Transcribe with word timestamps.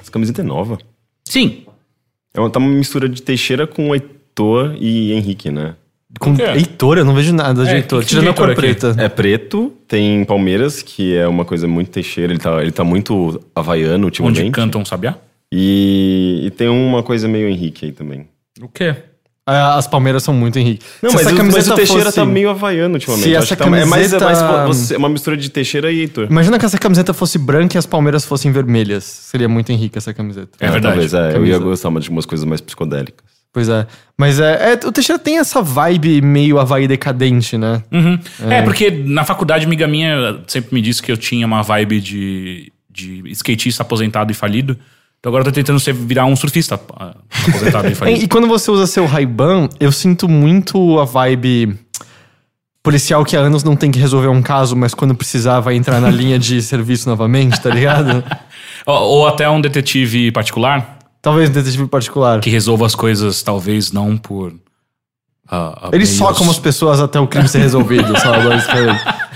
Essa 0.00 0.10
camiseta 0.10 0.40
é 0.40 0.44
nova. 0.44 0.78
Sim. 1.24 1.64
É 2.32 2.40
uma, 2.40 2.50
tá 2.50 2.58
uma 2.58 2.68
mistura 2.68 3.08
de 3.08 3.22
Teixeira 3.22 3.66
com 3.66 3.94
Heitor 3.94 4.76
e 4.80 5.12
Henrique, 5.12 5.50
né? 5.50 5.76
Com? 6.20 6.34
Heitor, 6.38 6.98
eu 6.98 7.04
não 7.04 7.14
vejo 7.14 7.32
nada 7.34 7.64
de 7.64 7.70
É, 7.70 7.76
Heitor. 7.76 8.00
que 8.02 8.06
Tirando 8.08 8.24
de 8.24 8.30
a 8.30 8.34
cor 8.34 8.50
aqui? 8.50 8.60
preta. 8.60 8.94
É 8.98 9.08
preto, 9.08 9.72
tem 9.88 10.24
Palmeiras, 10.24 10.80
que 10.82 11.14
é 11.16 11.26
uma 11.26 11.44
coisa 11.44 11.66
muito 11.66 11.90
Teixeira, 11.90 12.32
ele 12.32 12.40
tá, 12.40 12.62
ele 12.62 12.70
tá 12.72 12.84
muito 12.84 13.40
havaiano 13.54 14.04
ultimamente. 14.06 14.40
Onde 14.42 14.50
cantam 14.50 14.80
um 14.80 14.84
sabiá? 14.84 15.16
E, 15.52 16.42
e 16.44 16.50
tem 16.50 16.68
uma 16.68 17.02
coisa 17.02 17.28
meio 17.28 17.48
Henrique 17.48 17.86
aí 17.86 17.92
também. 17.92 18.26
O 18.60 18.68
quê? 18.68 18.94
Ah, 19.46 19.76
As 19.76 19.86
Palmeiras 19.86 20.22
são 20.22 20.32
muito 20.32 20.58
Henrique. 20.58 20.84
Não, 21.02 21.12
mas, 21.12 21.20
essa 21.20 21.30
o, 21.30 21.36
mas 21.36 21.52
camiseta 21.52 21.72
o 21.74 21.76
Teixeira 21.76 22.04
fosse- 22.04 22.16
tá 22.16 22.24
meio 22.24 22.48
havaiano 22.48 22.94
ultimamente. 22.94 23.24
Se 23.24 23.34
essa 23.34 23.54
que 23.54 23.62
tá- 23.62 23.66
é 23.66 23.84
mais, 23.84 24.12
é 24.12 24.18
mais 24.18 24.38
camiseta- 24.40 24.94
é 24.94 24.96
uma 24.98 25.08
mistura 25.10 25.36
de 25.36 25.50
Teixeira 25.50 25.92
e 25.92 26.00
Heitor. 26.00 26.28
Imagina 26.30 26.58
que 26.58 26.64
essa 26.64 26.78
camiseta 26.78 27.12
fosse 27.12 27.36
branca 27.38 27.76
e 27.76 27.78
as 27.78 27.84
Palmeiras 27.84 28.24
fossem 28.24 28.50
vermelhas. 28.50 29.04
Seria 29.04 29.48
muito 29.48 29.70
Henrique 29.70 29.98
essa 29.98 30.14
camiseta. 30.14 30.50
É 30.58 30.70
verdade. 30.70 31.08
Talvez, 31.08 31.12
é, 31.12 31.36
eu 31.36 31.44
ia 31.44 31.58
gostar 31.58 31.90
de 32.00 32.08
umas 32.08 32.24
coisas 32.24 32.46
mais 32.46 32.60
psicodélicas. 32.62 33.33
Pois 33.54 33.68
é. 33.68 33.86
Mas 34.18 34.40
é, 34.40 34.72
é, 34.72 34.86
o 34.86 34.90
Teixeira 34.90 35.16
tem 35.16 35.38
essa 35.38 35.62
vibe 35.62 36.20
meio 36.20 36.58
Havaí 36.58 36.88
decadente, 36.88 37.56
né? 37.56 37.84
Uhum. 37.92 38.18
É. 38.50 38.62
porque 38.62 38.90
na 38.90 39.24
faculdade, 39.24 39.64
amiga 39.64 39.86
minha 39.86 40.40
sempre 40.48 40.74
me 40.74 40.82
disse 40.82 41.00
que 41.00 41.12
eu 41.12 41.16
tinha 41.16 41.46
uma 41.46 41.62
vibe 41.62 42.00
de, 42.00 42.72
de 42.90 43.22
skatista 43.30 43.84
aposentado 43.84 44.32
e 44.32 44.34
falido. 44.34 44.76
Então 45.20 45.30
agora 45.30 45.42
eu 45.42 45.44
tô 45.44 45.52
tentando 45.52 45.78
ser, 45.78 45.94
virar 45.94 46.26
um 46.26 46.34
surfista 46.34 46.80
ah, 46.98 47.14
aposentado 47.48 47.86
e 47.86 47.92
E, 47.92 47.94
falido. 47.94 48.24
e 48.24 48.28
quando 48.28 48.48
você 48.48 48.72
usa 48.72 48.88
seu 48.88 49.06
Ray-Ban, 49.06 49.68
eu 49.78 49.92
sinto 49.92 50.28
muito 50.28 50.98
a 50.98 51.04
vibe 51.04 51.78
policial 52.82 53.24
que 53.24 53.36
há 53.36 53.40
anos 53.40 53.62
não 53.62 53.76
tem 53.76 53.92
que 53.92 54.00
resolver 54.00 54.28
um 54.28 54.42
caso, 54.42 54.74
mas 54.74 54.94
quando 54.94 55.14
precisar 55.14 55.60
vai 55.60 55.76
entrar 55.76 56.00
na 56.00 56.10
linha 56.12 56.40
de 56.40 56.60
serviço 56.60 57.08
novamente, 57.08 57.60
tá 57.60 57.70
ligado? 57.70 58.22
ou, 58.84 58.94
ou 58.96 59.28
até 59.28 59.48
um 59.48 59.60
detetive 59.60 60.32
particular 60.32 60.93
Talvez 61.24 61.50
um 61.50 61.52
detetive 61.52 61.86
particular. 61.88 62.40
que 62.40 62.50
resolva 62.50 62.86
as 62.86 62.94
coisas, 62.94 63.42
talvez 63.42 63.90
não 63.90 64.16
por. 64.16 64.52
ah, 65.50 65.78
ah, 65.84 65.88
Ele 65.88 66.04
meios- 66.04 66.10
soca 66.10 66.42
umas 66.42 66.58
pessoas 66.58 67.00
até 67.00 67.18
o 67.18 67.26
crime 67.26 67.48
ser 67.48 67.58
resolvido, 67.58 68.12
sabe? 68.20 68.46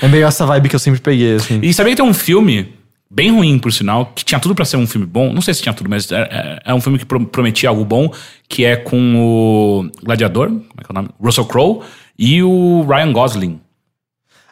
É 0.01 0.07
meio 0.07 0.27
essa 0.27 0.47
vibe 0.47 0.69
que 0.69 0.77
eu 0.77 0.81
sempre 0.81 1.01
peguei, 1.01 1.35
assim. 1.37 1.59
E 1.63 1.73
sabia 1.75 1.93
que 1.93 2.01
tem 2.01 2.09
um 2.09 2.15
filme, 2.15 2.75
bem 3.11 3.31
ruim 3.33 3.59
por 3.59 3.73
sinal, 3.73 4.07
que 4.15 4.25
tinha 4.25 4.39
tudo 4.39 4.55
pra 4.55 4.65
ser 4.65 4.77
um 4.77 4.87
filme 4.87 5.07
bom. 5.07 5.33
Não 5.33 5.41
sei 5.41 5.55
se 5.55 5.63
tinha 5.63 5.73
tudo, 5.73 5.89
mas 5.91 6.13
é, 6.13 6.21
é- 6.21 6.63
é 6.67 6.75
um 6.75 6.81
filme 6.81 6.99
que 6.99 7.05
pro- 7.07 7.27
prometia 7.27 7.69
algo 7.71 7.85
bom, 7.85 8.13
que 8.49 8.65
é 8.65 8.77
com 8.77 9.17
o 9.17 9.91
Gladiador, 10.05 10.49
como 10.49 10.63
é 10.79 10.85
que 10.85 10.91
é 10.91 10.93
o 10.93 10.95
nome? 10.95 11.09
Russell 11.21 11.47
Crowe 11.47 11.81
e 12.19 12.43
o 12.43 12.85
Ryan 12.87 13.13
Gosling. 13.13 13.61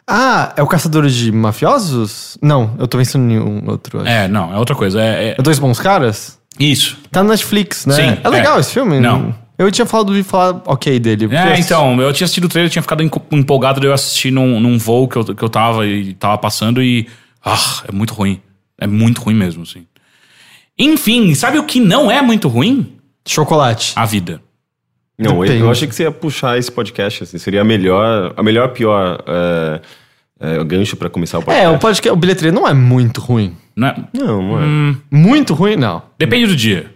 Ah, 0.09 0.53
é 0.55 0.63
o 0.63 0.67
Caçador 0.67 1.05
de 1.07 1.31
Mafiosos? 1.33 2.37
Não, 2.41 2.75
eu 2.79 2.87
tô 2.87 2.97
pensando 2.97 3.29
em 3.29 3.39
um 3.39 3.69
outro. 3.69 3.99
acho. 3.99 4.07
É, 4.09 4.27
não, 4.27 4.53
é 4.53 4.57
outra 4.57 4.73
coisa. 4.75 5.01
É, 5.01 5.29
é- 5.29 5.35
É 5.37 5.41
Dois 5.41 5.59
Bons 5.59 5.79
Caras? 5.79 6.36
Isso. 6.59 6.97
Tá 7.11 7.23
no 7.23 7.29
Netflix, 7.29 7.85
né? 7.85 7.95
Sim, 7.95 8.17
é 8.23 8.29
legal 8.29 8.57
é. 8.57 8.59
esse 8.59 8.73
filme? 8.73 8.99
Não. 8.99 9.35
Eu 9.57 9.71
tinha 9.71 9.87
falado 9.87 10.13
de 10.13 10.21
falar 10.21 10.61
ok 10.65 10.99
dele. 10.99 11.25
eu 11.25 11.31
É, 11.31 11.59
então, 11.59 11.99
eu 11.99 12.13
tinha 12.13 12.25
assistido 12.25 12.45
o 12.45 12.49
trailer, 12.49 12.71
tinha 12.71 12.81
ficado 12.81 13.01
empo- 13.01 13.23
empolgado 13.31 13.79
de 13.79 13.87
eu 13.87 13.93
assistir 13.93 14.29
num, 14.29 14.59
num 14.59 14.77
voo 14.77 15.07
que 15.07 15.17
eu, 15.17 15.23
que 15.23 15.43
eu 15.43 15.49
tava 15.49 15.85
e 15.85 16.13
tava 16.13 16.37
passando 16.37 16.81
e. 16.81 17.07
Ah, 17.43 17.83
é 17.87 17.91
muito 17.91 18.13
ruim. 18.13 18.39
É 18.79 18.85
muito 18.85 19.21
ruim 19.21 19.33
mesmo, 19.33 19.63
assim. 19.63 19.85
Enfim, 20.77 21.33
sabe 21.33 21.57
o 21.57 21.63
que 21.63 21.79
não 21.79 22.11
é 22.11 22.21
muito 22.21 22.47
ruim? 22.47 22.97
Chocolate. 23.27 23.93
A 23.95 24.05
vida. 24.05 24.41
Não, 25.17 25.37
eu, 25.37 25.41
Depende. 25.41 25.63
eu 25.63 25.71
achei 25.71 25.87
que 25.87 25.95
você 25.95 26.03
ia 26.03 26.11
puxar 26.11 26.59
esse 26.59 26.71
podcast, 26.71 27.23
assim, 27.23 27.39
seria 27.39 27.61
a 27.61 27.63
melhor, 27.63 28.33
a 28.37 28.43
melhor 28.43 28.69
pior 28.69 29.23
é, 29.25 29.81
é, 30.39 30.63
gancho 30.63 30.95
pra 30.95 31.09
começar 31.09 31.39
o 31.39 31.41
podcast. 31.41 31.65
É, 31.65 31.75
o 31.75 31.79
podcast, 31.79 32.09
o 32.11 32.15
bilheteria 32.15 32.51
não 32.51 32.67
é 32.67 32.73
muito 32.75 33.19
ruim. 33.19 33.57
Né? 33.77 33.93
Não, 34.11 34.41
não 34.41 34.59
é. 34.59 34.95
Muito 35.11 35.53
ruim, 35.53 35.75
não. 35.75 36.01
Depende 36.17 36.47
do 36.47 36.55
dia. 36.55 36.91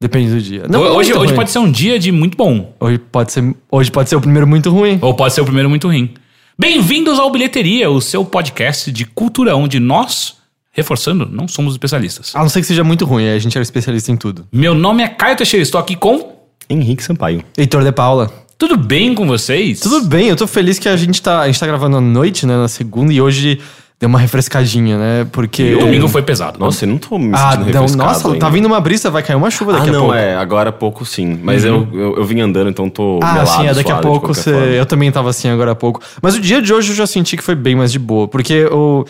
Depende 0.00 0.30
do 0.32 0.40
dia. 0.40 0.64
Não, 0.66 0.80
hoje 0.80 1.12
hoje 1.12 1.26
ruim. 1.26 1.34
pode 1.34 1.50
ser 1.50 1.58
um 1.58 1.70
dia 1.70 1.98
de 1.98 2.10
muito 2.10 2.34
bom. 2.34 2.74
Hoje 2.80 2.98
pode 2.98 3.30
ser, 3.30 3.54
hoje 3.70 3.90
pode 3.90 4.08
ser 4.08 4.16
o 4.16 4.20
primeiro 4.20 4.46
muito 4.46 4.70
ruim. 4.70 4.98
Ou 5.02 5.12
pode 5.12 5.34
ser 5.34 5.42
o 5.42 5.44
primeiro 5.44 5.68
muito 5.68 5.86
ruim. 5.86 6.14
Bem-vindos 6.58 7.18
ao 7.18 7.30
Bilheteria, 7.30 7.90
o 7.90 8.00
seu 8.00 8.24
podcast 8.24 8.90
de 8.90 9.04
cultura 9.04 9.54
onde 9.54 9.78
nós, 9.78 10.36
reforçando, 10.72 11.28
não 11.30 11.46
somos 11.46 11.74
especialistas. 11.74 12.34
A 12.34 12.40
não 12.40 12.48
ser 12.48 12.62
que 12.62 12.66
seja 12.66 12.82
muito 12.82 13.04
ruim, 13.04 13.28
a 13.28 13.38
gente 13.38 13.56
era 13.58 13.62
especialista 13.62 14.10
em 14.10 14.16
tudo. 14.16 14.46
Meu 14.50 14.74
nome 14.74 15.02
é 15.02 15.08
Caio 15.08 15.36
Teixeira, 15.36 15.62
estou 15.62 15.78
aqui 15.78 15.94
com. 15.94 16.32
Henrique 16.70 17.02
Sampaio. 17.02 17.44
Heitor 17.56 17.84
de 17.84 17.92
Paula. 17.92 18.32
Tudo 18.56 18.78
bem 18.78 19.14
com 19.14 19.26
vocês? 19.26 19.80
Tudo 19.80 20.06
bem, 20.06 20.28
eu 20.28 20.36
tô 20.36 20.46
feliz 20.46 20.78
que 20.78 20.88
a 20.88 20.96
gente 20.96 21.20
tá, 21.20 21.40
a 21.40 21.46
gente 21.46 21.60
tá 21.60 21.66
gravando 21.66 21.98
à 21.98 22.00
noite, 22.00 22.46
né, 22.46 22.56
na 22.56 22.66
segunda, 22.66 23.12
e 23.12 23.20
hoje 23.20 23.60
deu 24.00 24.08
uma 24.08 24.18
refrescadinha, 24.18 24.96
né, 24.96 25.26
porque... 25.32 25.74
O 25.74 25.80
domingo 25.80 26.06
foi 26.08 26.22
pesado. 26.22 26.58
Nossa, 26.58 26.84
eu 26.84 26.88
não 26.88 26.98
tô 26.98 27.18
me 27.18 27.30
Ah, 27.34 27.50
sentindo 27.50 27.58
não, 27.58 27.64
refrescado 27.82 27.96
nossa, 28.08 28.28
ainda. 28.28 28.38
tá 28.38 28.48
vindo 28.48 28.66
uma 28.66 28.80
brisa, 28.80 29.10
vai 29.10 29.22
cair 29.24 29.34
uma 29.36 29.50
chuva 29.50 29.72
Ah, 29.72 29.78
daqui 29.78 29.88
a 29.88 29.92
não, 29.92 30.00
pouco. 30.02 30.14
é, 30.14 30.36
agora 30.36 30.70
há 30.70 30.72
pouco 30.72 31.04
sim. 31.04 31.38
Mas 31.42 31.64
eu, 31.64 31.88
eu, 31.92 32.16
eu 32.18 32.24
vim 32.24 32.40
andando, 32.40 32.70
então 32.70 32.88
tô 32.88 33.18
Ah, 33.22 33.32
melado, 33.32 33.50
sim, 33.62 33.66
é, 33.66 33.74
daqui 33.74 33.90
a 33.90 33.96
pouco 33.96 34.28
você. 34.32 34.50
Eu 34.78 34.86
também 34.86 35.10
tava 35.10 35.30
assim 35.30 35.48
agora 35.48 35.72
há 35.72 35.74
pouco. 35.74 36.00
Mas 36.22 36.36
o 36.36 36.40
dia 36.40 36.62
de 36.62 36.72
hoje 36.72 36.90
eu 36.92 36.94
já 36.94 37.06
senti 37.08 37.36
que 37.36 37.42
foi 37.42 37.56
bem 37.56 37.74
mais 37.74 37.90
de 37.90 37.98
boa. 37.98 38.28
Porque 38.28 38.66
o. 38.66 39.04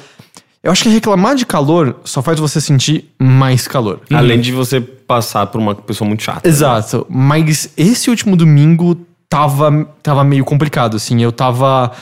Eu 0.62 0.72
acho 0.72 0.82
que 0.82 0.88
reclamar 0.88 1.36
de 1.36 1.46
calor 1.46 1.96
só 2.02 2.20
faz 2.20 2.40
você 2.40 2.60
sentir 2.60 3.12
mais 3.18 3.68
calor. 3.68 4.00
Além 4.12 4.40
de 4.40 4.50
você 4.52 4.80
passar 4.80 5.46
por 5.46 5.60
uma 5.60 5.74
pessoa 5.74 6.06
muito 6.08 6.22
chata. 6.22 6.40
né? 6.42 6.48
Exato. 6.52 7.06
Mas 7.08 7.70
esse 7.76 8.10
último 8.10 8.36
domingo 8.36 8.96
tava, 9.28 9.86
tava 10.02 10.24
meio 10.24 10.44
complicado, 10.44 10.96
assim. 10.96 11.22
Eu 11.22 11.30
tava. 11.30 11.92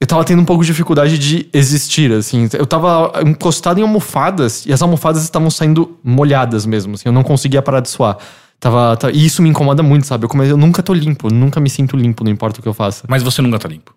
Eu 0.00 0.06
tava 0.06 0.24
tendo 0.24 0.40
um 0.40 0.44
pouco 0.46 0.62
de 0.64 0.68
dificuldade 0.70 1.18
de 1.18 1.46
existir, 1.52 2.10
assim. 2.12 2.48
Eu 2.54 2.66
tava 2.66 3.12
encostado 3.26 3.78
em 3.78 3.82
almofadas 3.82 4.64
e 4.64 4.72
as 4.72 4.80
almofadas 4.80 5.22
estavam 5.22 5.50
saindo 5.50 5.98
molhadas 6.02 6.64
mesmo, 6.64 6.94
assim. 6.94 7.02
Eu 7.06 7.12
não 7.12 7.22
conseguia 7.22 7.60
parar 7.60 7.80
de 7.80 7.90
suar. 7.90 8.16
Tava, 8.58 8.96
e 9.12 9.24
isso 9.26 9.42
me 9.42 9.48
incomoda 9.50 9.82
muito, 9.82 10.06
sabe? 10.06 10.24
Eu, 10.24 10.28
come- 10.28 10.48
eu 10.48 10.56
nunca 10.56 10.82
tô 10.82 10.92
limpo, 10.94 11.32
nunca 11.32 11.60
me 11.60 11.68
sinto 11.68 11.96
limpo, 11.96 12.24
não 12.24 12.30
importa 12.30 12.60
o 12.60 12.62
que 12.62 12.68
eu 12.68 12.74
faça. 12.74 13.04
Mas 13.08 13.22
você 13.22 13.42
nunca 13.42 13.58
tá 13.58 13.68
limpo. 13.68 13.94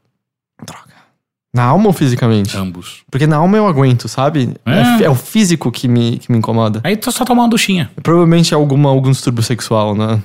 Droga. 0.66 0.94
Na 1.56 1.64
alma 1.66 1.88
ou 1.88 1.94
fisicamente? 1.94 2.58
Ambos. 2.58 3.04
Porque 3.12 3.28
na 3.28 3.38
alma 3.38 3.56
eu 3.58 3.68
aguento, 3.68 4.08
sabe? 4.10 4.56
É, 4.66 5.04
É. 5.04 5.04
é 5.04 5.10
o 5.10 5.16
físico 5.16 5.72
que 5.72 5.88
me, 5.88 6.18
que 6.18 6.32
me 6.32 6.38
incomoda. 6.38 6.82
Aí 6.84 6.98
tu 6.98 7.12
só 7.12 7.24
tomar 7.24 7.44
uma 7.44 7.50
duchinha. 7.50 7.92
Provavelmente 8.02 8.54
é 8.54 8.58
alguma, 8.58 8.90
algum 8.90 9.12
distúrbio 9.12 9.44
sexual, 9.44 9.96
né? 9.96 10.22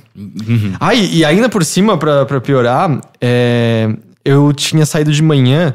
Ah, 0.80 0.94
e, 0.94 1.18
e 1.18 1.24
ainda 1.24 1.48
por 1.48 1.64
cima, 1.64 1.98
pra, 1.98 2.24
pra 2.24 2.40
piorar, 2.40 3.00
é, 3.20 3.94
eu 4.24 4.52
tinha 4.52 4.84
saído 4.86 5.12
de 5.12 5.22
manhã 5.22 5.74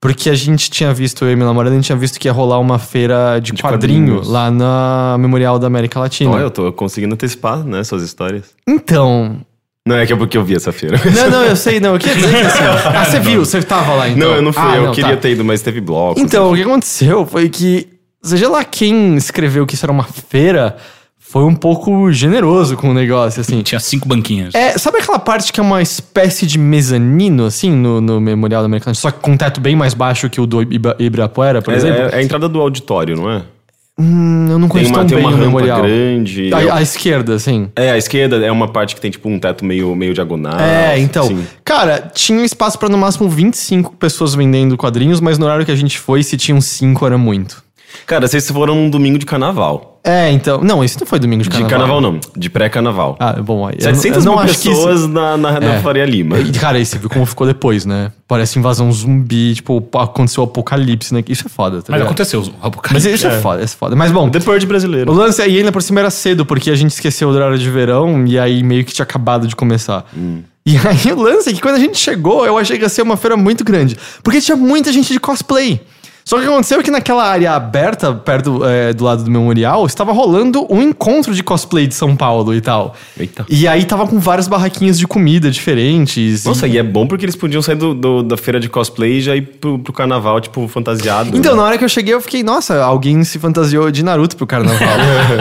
porque 0.00 0.28
a 0.28 0.34
gente 0.34 0.70
tinha 0.70 0.92
visto, 0.92 1.24
eu 1.24 1.32
e 1.32 1.34
minha 1.34 1.46
namorada, 1.46 1.74
a 1.74 1.78
gente 1.78 1.86
tinha 1.86 1.96
visto 1.96 2.20
que 2.20 2.28
ia 2.28 2.32
rolar 2.32 2.58
uma 2.58 2.78
feira 2.78 3.38
de, 3.40 3.52
De 3.52 3.62
quadrinho 3.62 4.00
quadrinhos. 4.16 4.28
lá 4.28 4.50
na 4.50 5.16
Memorial 5.18 5.58
da 5.58 5.66
América 5.66 5.98
Latina. 5.98 6.30
Olha, 6.30 6.42
eu 6.42 6.50
tô 6.50 6.70
conseguindo 6.74 7.14
antecipar, 7.14 7.64
né, 7.64 7.82
suas 7.84 8.02
histórias. 8.02 8.54
Então. 8.68 9.38
Não, 9.86 9.96
é 9.96 10.04
que 10.06 10.12
é 10.12 10.16
porque 10.16 10.36
eu 10.36 10.44
vi 10.44 10.56
essa 10.56 10.72
feira. 10.72 10.98
Não, 11.14 11.30
não, 11.30 11.42
eu 11.44 11.56
sei, 11.56 11.78
não. 11.80 11.94
Eu 11.94 11.98
queria 11.98 12.16
dizer 12.16 12.40
que 12.40 12.46
assim. 12.46 12.58
Ah, 12.94 13.04
você 13.04 13.18
viu, 13.20 13.44
você 13.44 13.62
tava 13.62 13.94
lá 13.94 14.08
então. 14.08 14.28
Não, 14.28 14.36
eu 14.36 14.42
não 14.42 14.52
fui, 14.52 14.62
Ah, 14.62 14.76
eu 14.76 14.82
não, 14.84 14.92
queria 14.94 15.14
tá. 15.14 15.22
ter 15.22 15.30
ido, 15.32 15.44
mas 15.44 15.60
teve 15.62 15.80
bloco. 15.80 16.18
Então, 16.20 16.52
o 16.52 16.54
que 16.54 16.62
aconteceu 16.62 17.26
foi 17.26 17.48
que, 17.48 17.88
seja 18.22 18.48
lá 18.48 18.62
quem 18.64 19.14
escreveu 19.16 19.66
que 19.66 19.74
isso 19.74 19.84
era 19.84 19.92
uma 19.92 20.04
feira, 20.04 20.76
foi 21.34 21.42
um 21.42 21.54
pouco 21.56 22.12
generoso 22.12 22.76
com 22.76 22.90
o 22.90 22.94
negócio, 22.94 23.40
assim. 23.40 23.60
Tinha 23.62 23.80
cinco 23.80 24.06
banquinhas. 24.06 24.54
É, 24.54 24.78
sabe 24.78 24.98
aquela 24.98 25.18
parte 25.18 25.52
que 25.52 25.58
é 25.58 25.62
uma 25.64 25.82
espécie 25.82 26.46
de 26.46 26.56
mezanino, 26.56 27.44
assim, 27.44 27.72
no, 27.72 28.00
no 28.00 28.20
Memorial 28.20 28.62
da 28.62 28.66
América 28.66 28.94
só 28.94 29.10
que 29.10 29.18
com 29.18 29.32
um 29.32 29.36
teto 29.36 29.60
bem 29.60 29.74
mais 29.74 29.94
baixo 29.94 30.30
que 30.30 30.40
o 30.40 30.46
do 30.46 30.62
Iba- 30.62 30.94
Ibirapuera, 30.96 31.60
por 31.60 31.74
É, 31.74 31.76
exemplo? 31.76 32.02
é- 32.02 32.10
é 32.12 32.16
a 32.18 32.22
entrada 32.22 32.48
do 32.48 32.60
auditório, 32.60 33.16
não 33.16 33.28
é? 33.28 33.42
Hum, 33.98 34.46
eu 34.48 34.58
não 34.60 34.60
Tem 34.60 34.68
conheço 34.68 34.90
uma, 34.90 34.98
tão 34.98 35.06
tem 35.08 35.16
bem 35.18 35.26
uma 35.26 35.34
o 35.36 35.40
Memorial. 35.40 35.82
grande. 35.82 36.54
À, 36.54 36.76
à 36.76 36.82
esquerda, 36.82 37.34
assim. 37.34 37.68
É, 37.74 37.90
a 37.90 37.98
esquerda 37.98 38.36
é 38.44 38.52
uma 38.52 38.68
parte 38.68 38.94
que 38.94 39.00
tem 39.00 39.10
tipo 39.10 39.28
um 39.28 39.36
teto 39.40 39.64
meio, 39.64 39.92
meio 39.96 40.14
diagonal. 40.14 40.60
É, 40.60 40.96
então. 41.00 41.26
Sim. 41.26 41.44
Cara, 41.64 42.10
tinha 42.14 42.44
espaço 42.44 42.78
pra 42.78 42.88
no 42.88 42.96
máximo 42.96 43.28
25 43.28 43.96
pessoas 43.96 44.36
vendendo 44.36 44.76
quadrinhos, 44.76 45.20
mas 45.20 45.36
no 45.36 45.46
horário 45.46 45.66
que 45.66 45.72
a 45.72 45.76
gente 45.76 45.98
foi, 45.98 46.22
se 46.22 46.36
tinham 46.36 46.60
5 46.60 47.04
era 47.04 47.18
muito. 47.18 47.63
Cara, 48.06 48.26
vocês 48.28 48.48
foram 48.50 48.74
num 48.74 48.90
domingo 48.90 49.18
de 49.18 49.26
carnaval. 49.26 49.92
É, 50.06 50.30
então. 50.30 50.60
Não, 50.62 50.84
isso 50.84 50.98
não 51.00 51.06
foi 51.06 51.18
domingo 51.18 51.42
de 51.42 51.48
De 51.48 51.52
carnaval. 51.58 51.78
carnaval 51.78 52.00
não, 52.02 52.20
de 52.36 52.50
pré-carnaval. 52.50 53.16
Ah, 53.18 53.32
bom, 53.40 53.66
aí. 53.66 53.76
eu 53.80 53.86
não- 53.86 53.94
700 53.94 54.24
eu 54.26 54.30
não 54.32 54.38
mil 54.38 54.44
acho 54.50 54.60
que 54.60 54.68
isso- 54.68 54.76
pessoas 54.86 55.08
na, 55.08 55.36
na, 55.38 55.58
na 55.60 55.74
É. 55.76 55.80
Faria 55.80 56.04
Lima. 56.04 56.38
E, 56.38 56.52
Cara, 56.52 56.78
e 56.78 56.84
você 56.84 56.98
viu 56.98 57.08
como 57.08 57.24
ficou 57.24 57.46
depois, 57.46 57.86
né? 57.86 58.12
Parece 58.28 58.58
invasão 58.58 58.92
zumbi, 58.92 59.54
tipo, 59.54 59.82
aconteceu 59.94 60.42
o 60.42 60.46
apocalipse, 60.46 61.14
né? 61.14 61.24
Isso 61.26 61.46
é 61.46 61.48
foda, 61.48 61.78
tá 61.78 61.84
Mas 61.88 61.94
ligado? 62.00 62.06
aconteceu. 62.08 62.40
o 62.40 62.44
Mas 62.44 62.54
apocalipse. 62.62 63.12
isso 63.14 63.26
é. 63.26 63.40
foda, 63.40 63.62
isso 63.62 63.74
é 63.74 63.78
foda. 63.78 63.96
Mas 63.96 64.12
bom, 64.12 64.28
The 64.28 64.40
Purge 64.40 64.66
o 64.66 64.68
brasileiro. 64.68 65.10
lance 65.10 65.40
aí 65.40 65.56
ainda 65.56 65.72
por 65.72 65.82
cima 65.82 66.00
era 66.00 66.10
cedo, 66.10 66.44
porque 66.44 66.70
a 66.70 66.74
gente 66.74 66.90
esqueceu 66.90 67.30
do 67.30 67.36
horário 67.36 67.56
de 67.58 67.70
verão 67.70 68.26
e 68.26 68.38
aí 68.38 68.62
meio 68.62 68.84
que 68.84 68.92
tinha 68.92 69.04
acabado 69.04 69.46
de 69.48 69.56
começar. 69.56 70.04
E 70.66 70.76
aí 70.78 71.12
o 71.12 71.20
lance 71.20 71.48
é 71.48 71.52
que 71.52 71.60
quando 71.60 71.76
a 71.76 71.78
gente 71.78 71.96
chegou, 71.98 72.44
eu 72.46 72.56
achei 72.58 72.76
que 72.76 72.84
ia 72.84 72.88
ser 72.90 73.02
uma 73.02 73.16
feira 73.16 73.36
muito 73.36 73.64
grande. 73.64 73.96
Porque 74.22 74.40
tinha 74.40 74.56
muita 74.56 74.92
gente 74.92 75.12
de 75.12 75.20
cosplay. 75.20 75.80
Só 76.24 76.38
que 76.40 76.46
aconteceu 76.46 76.82
que 76.82 76.90
naquela 76.90 77.22
área 77.22 77.52
aberta, 77.52 78.14
perto 78.14 78.64
é, 78.64 78.94
do 78.94 79.04
lado 79.04 79.22
do 79.24 79.30
memorial, 79.30 79.84
estava 79.84 80.10
rolando 80.10 80.66
um 80.70 80.80
encontro 80.80 81.34
de 81.34 81.42
cosplay 81.42 81.86
de 81.86 81.94
São 81.94 82.16
Paulo 82.16 82.54
e 82.54 82.62
tal. 82.62 82.94
Eita. 83.18 83.44
E 83.46 83.68
aí 83.68 83.84
tava 83.84 84.06
com 84.06 84.18
várias 84.18 84.48
barraquinhas 84.48 84.98
de 84.98 85.06
comida 85.06 85.50
diferentes. 85.50 86.44
Nossa, 86.46 86.66
e 86.66 86.78
é 86.78 86.82
bom 86.82 87.06
porque 87.06 87.26
eles 87.26 87.36
podiam 87.36 87.60
sair 87.60 87.76
do, 87.76 87.92
do- 87.92 88.22
da 88.22 88.38
feira 88.38 88.58
de 88.58 88.70
cosplay 88.70 89.18
e 89.18 89.20
já 89.20 89.36
ir 89.36 89.42
pro, 89.42 89.78
pro 89.78 89.92
carnaval, 89.92 90.40
tipo, 90.40 90.66
fantasiado. 90.66 91.36
Então, 91.36 91.52
né? 91.52 91.58
na 91.58 91.64
hora 91.66 91.76
que 91.78 91.84
eu 91.84 91.88
cheguei, 91.90 92.14
eu 92.14 92.20
fiquei, 92.22 92.42
nossa, 92.42 92.82
alguém 92.82 93.22
se 93.22 93.38
fantasiou 93.38 93.90
de 93.90 94.02
Naruto 94.02 94.34
pro 94.36 94.46
carnaval. 94.46 94.78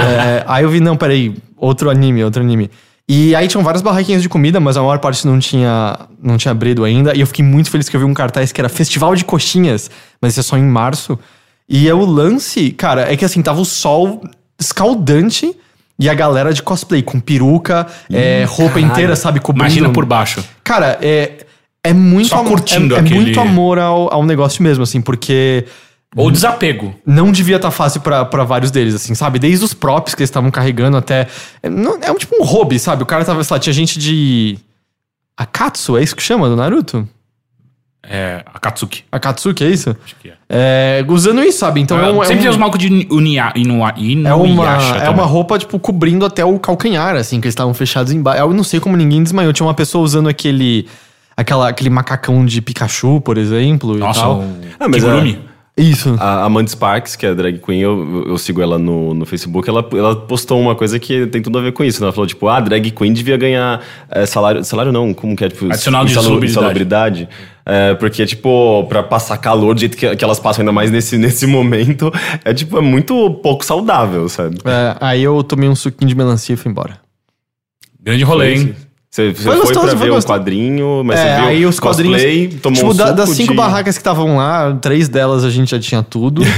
É, 0.03 0.43
aí 0.47 0.63
eu 0.63 0.69
vi, 0.69 0.79
não, 0.81 0.97
peraí, 0.97 1.33
outro 1.57 1.89
anime, 1.89 2.23
outro 2.23 2.41
anime. 2.41 2.69
E 3.07 3.35
aí 3.35 3.47
tinham 3.49 3.63
várias 3.63 3.81
barraquinhas 3.81 4.21
de 4.21 4.29
comida, 4.29 4.59
mas 4.61 4.77
a 4.77 4.81
maior 4.81 4.97
parte 4.99 5.27
não 5.27 5.37
tinha, 5.37 5.99
não 6.21 6.37
tinha 6.37 6.51
abrido 6.53 6.85
ainda. 6.85 7.13
E 7.15 7.19
eu 7.19 7.27
fiquei 7.27 7.43
muito 7.43 7.69
feliz 7.69 7.89
que 7.89 7.95
eu 7.95 7.99
vi 7.99 8.05
um 8.05 8.13
cartaz 8.13 8.51
que 8.51 8.61
era 8.61 8.69
Festival 8.69 9.13
de 9.15 9.25
Coxinhas, 9.25 9.91
mas 10.21 10.31
isso 10.33 10.39
é 10.39 10.43
só 10.43 10.57
em 10.57 10.63
março. 10.63 11.19
E 11.67 11.87
é 11.89 11.93
o 11.93 12.05
lance, 12.05 12.71
cara, 12.71 13.11
é 13.11 13.17
que 13.17 13.25
assim, 13.25 13.41
tava 13.41 13.59
o 13.59 13.65
sol 13.65 14.21
escaldante 14.59 15.53
e 15.99 16.09
a 16.09 16.13
galera 16.13 16.53
de 16.53 16.63
cosplay, 16.63 17.01
com 17.03 17.19
peruca, 17.19 17.85
é, 18.11 18.45
roupa 18.47 18.75
caralho. 18.75 18.91
inteira, 18.91 19.15
sabe, 19.15 19.39
cobrindo. 19.39 19.65
Imagina 19.67 19.89
por 19.89 20.05
baixo. 20.05 20.43
Cara, 20.63 20.97
é, 21.01 21.45
é 21.83 21.93
muito 21.93 22.29
Só 22.29 22.37
amor- 22.39 22.49
curtindo 22.51 22.95
é, 22.95 22.97
é 22.97 23.01
aquele- 23.01 23.19
muito 23.19 23.39
amor 23.39 23.77
ao, 23.79 24.11
ao 24.13 24.25
negócio 24.25 24.63
mesmo, 24.63 24.83
assim, 24.83 25.01
porque 25.01 25.65
Ou 26.15 26.29
desapego. 26.31 26.93
não 27.05 27.31
devia 27.31 27.55
estar 27.55 27.71
fácil 27.71 28.01
pra 28.01 28.23
pra 28.25 28.43
vários 28.43 28.69
deles, 28.71 28.93
assim, 28.95 29.15
sabe? 29.15 29.39
Desde 29.39 29.63
os 29.65 29.73
props 29.73 30.13
que 30.15 30.21
eles 30.21 30.29
estavam 30.29 30.51
carregando 30.51 30.97
até. 30.97 31.27
É, 31.61 31.69
não- 31.69 31.97
é 32.01 32.11
um 32.11 32.15
tipo 32.15 32.35
um 32.39 32.43
hobby, 32.45 32.77
sabe? 32.79 33.03
O 33.03 33.05
cara 33.05 33.25
tava, 33.25 33.43
sei 33.43 33.55
lá, 33.55 33.59
tinha 33.59 33.73
gente 33.73 33.97
de. 33.99 34.57
Akatsu, 35.35 35.97
é 35.97 36.03
isso 36.03 36.15
que 36.15 36.21
chama 36.21 36.47
do 36.47 36.55
Naruto? 36.55 37.07
É, 38.05 38.43
Akatsuki. 38.53 39.03
Akatsuki, 39.11 39.63
é 39.63 39.69
isso? 39.69 39.95
Acho 40.03 40.15
que 40.21 40.27
é. 40.29 40.33
É, 40.49 41.05
usando 41.07 41.41
isso, 41.41 41.59
sabe? 41.59 41.79
Então 41.79 41.97
é, 41.97 42.11
um, 42.11 42.21
é 42.21 42.25
Sempre 42.25 42.39
um- 42.39 42.41
tem 42.43 42.49
os 42.51 42.57
malucos 42.57 42.79
de 42.79 43.07
Unia, 43.09 43.53
Inua, 43.55 43.93
Inuyasha 43.95 44.95
é 44.95 44.97
uma, 44.99 45.05
é 45.05 45.09
uma 45.09 45.23
roupa, 45.25 45.57
tipo, 45.57 45.79
cobrindo 45.79 46.25
até 46.25 46.43
o 46.43 46.59
calcanhar, 46.59 47.15
assim, 47.15 47.39
que 47.39 47.45
eles 47.47 47.53
estavam 47.53 47.73
fechados 47.73 48.11
embaixo. 48.11 48.41
Eu 48.41 48.53
não 48.53 48.63
sei 48.63 48.79
como 48.81 48.97
ninguém 48.97 49.23
desmaiou. 49.23 49.53
Tinha 49.53 49.65
uma 49.65 49.73
pessoa 49.73 50.03
usando 50.03 50.27
aquele. 50.27 50.85
Aquela, 51.35 51.69
aquele 51.69 51.89
macacão 51.89 52.45
de 52.45 52.61
Pikachu, 52.61 53.19
por 53.21 53.37
exemplo. 53.39 53.95
Nossa, 53.97 54.19
e 54.19 54.23
tal. 54.23 54.39
o 54.41 54.55
Ah, 54.79 54.87
mas 54.87 55.01
Kigurumi. 55.03 55.39
Isso. 55.75 56.15
A 56.19 56.43
Amanda 56.43 56.69
Sparks, 56.69 57.15
que 57.15 57.25
é 57.25 57.33
drag 57.33 57.57
queen, 57.57 57.81
eu, 57.81 58.25
eu 58.27 58.37
sigo 58.37 58.61
ela 58.61 58.77
no, 58.77 59.11
no 59.15 59.25
Facebook, 59.25 59.67
ela, 59.67 59.83
ela 59.93 60.15
postou 60.15 60.61
uma 60.61 60.75
coisa 60.75 60.99
que 60.99 61.25
tem 61.25 61.41
tudo 61.41 61.57
a 61.57 61.61
ver 61.61 61.73
com 61.73 61.83
isso. 61.83 61.99
né? 61.99 62.05
Ela 62.05 62.13
falou, 62.13 62.27
tipo, 62.27 62.47
ah, 62.47 62.59
drag 62.59 62.91
queen 62.91 63.11
devia 63.11 63.37
ganhar 63.37 63.83
é, 64.09 64.23
salário... 64.27 64.63
Salário 64.63 64.91
não, 64.91 65.15
como 65.15 65.35
que 65.35 65.43
é? 65.43 65.49
Tipo, 65.49 65.65
Adicional 65.65 66.05
de 66.05 66.13
insalubridade. 66.45 67.27
É, 67.65 67.95
porque, 67.95 68.23
tipo, 68.23 68.85
pra 68.87 69.01
passar 69.01 69.37
calor 69.37 69.73
do 69.73 69.79
jeito 69.79 69.97
que, 69.97 70.15
que 70.15 70.23
elas 70.23 70.39
passam, 70.39 70.61
ainda 70.61 70.71
mais 70.71 70.91
nesse, 70.91 71.17
nesse 71.17 71.47
momento, 71.47 72.11
é, 72.45 72.53
tipo, 72.53 72.77
é 72.77 72.81
muito 72.81 73.31
pouco 73.41 73.65
saudável, 73.65 74.29
sabe? 74.29 74.57
É, 74.65 74.95
aí 74.99 75.23
eu 75.23 75.43
tomei 75.43 75.67
um 75.69 75.75
suquinho 75.75 76.07
de 76.07 76.15
melancia 76.15 76.53
e 76.53 76.57
fui 76.57 76.69
embora. 76.69 76.99
Grande 77.99 78.23
rolê, 78.23 78.55
hein? 78.55 78.75
Você, 79.13 79.31
você 79.31 79.43
Foi 79.43 79.51
foi, 79.57 79.61
gostoso, 79.61 79.87
pra 79.89 79.97
foi 79.97 80.09
ver 80.09 80.15
um 80.15 80.21
quadrinho, 80.21 81.03
mas 81.05 81.19
é, 81.19 81.23
você 81.35 81.39
viu 81.41 81.49
aí 81.49 81.65
os 81.67 81.79
quadrinhos. 81.79 82.15
cosplay, 82.17 82.47
tomou 82.47 82.75
tipo, 82.79 82.91
um 82.91 82.95
da- 82.95 83.05
suco 83.05 83.17
das 83.17 83.29
cinco 83.29 83.51
de- 83.51 83.57
barracas 83.57 83.95
que 83.95 84.01
estavam 84.01 84.37
lá, 84.37 84.73
três 84.81 85.07
delas 85.07 85.43
a 85.43 85.51
gente 85.51 85.69
já 85.69 85.79
tinha 85.79 86.01
tudo. 86.01 86.41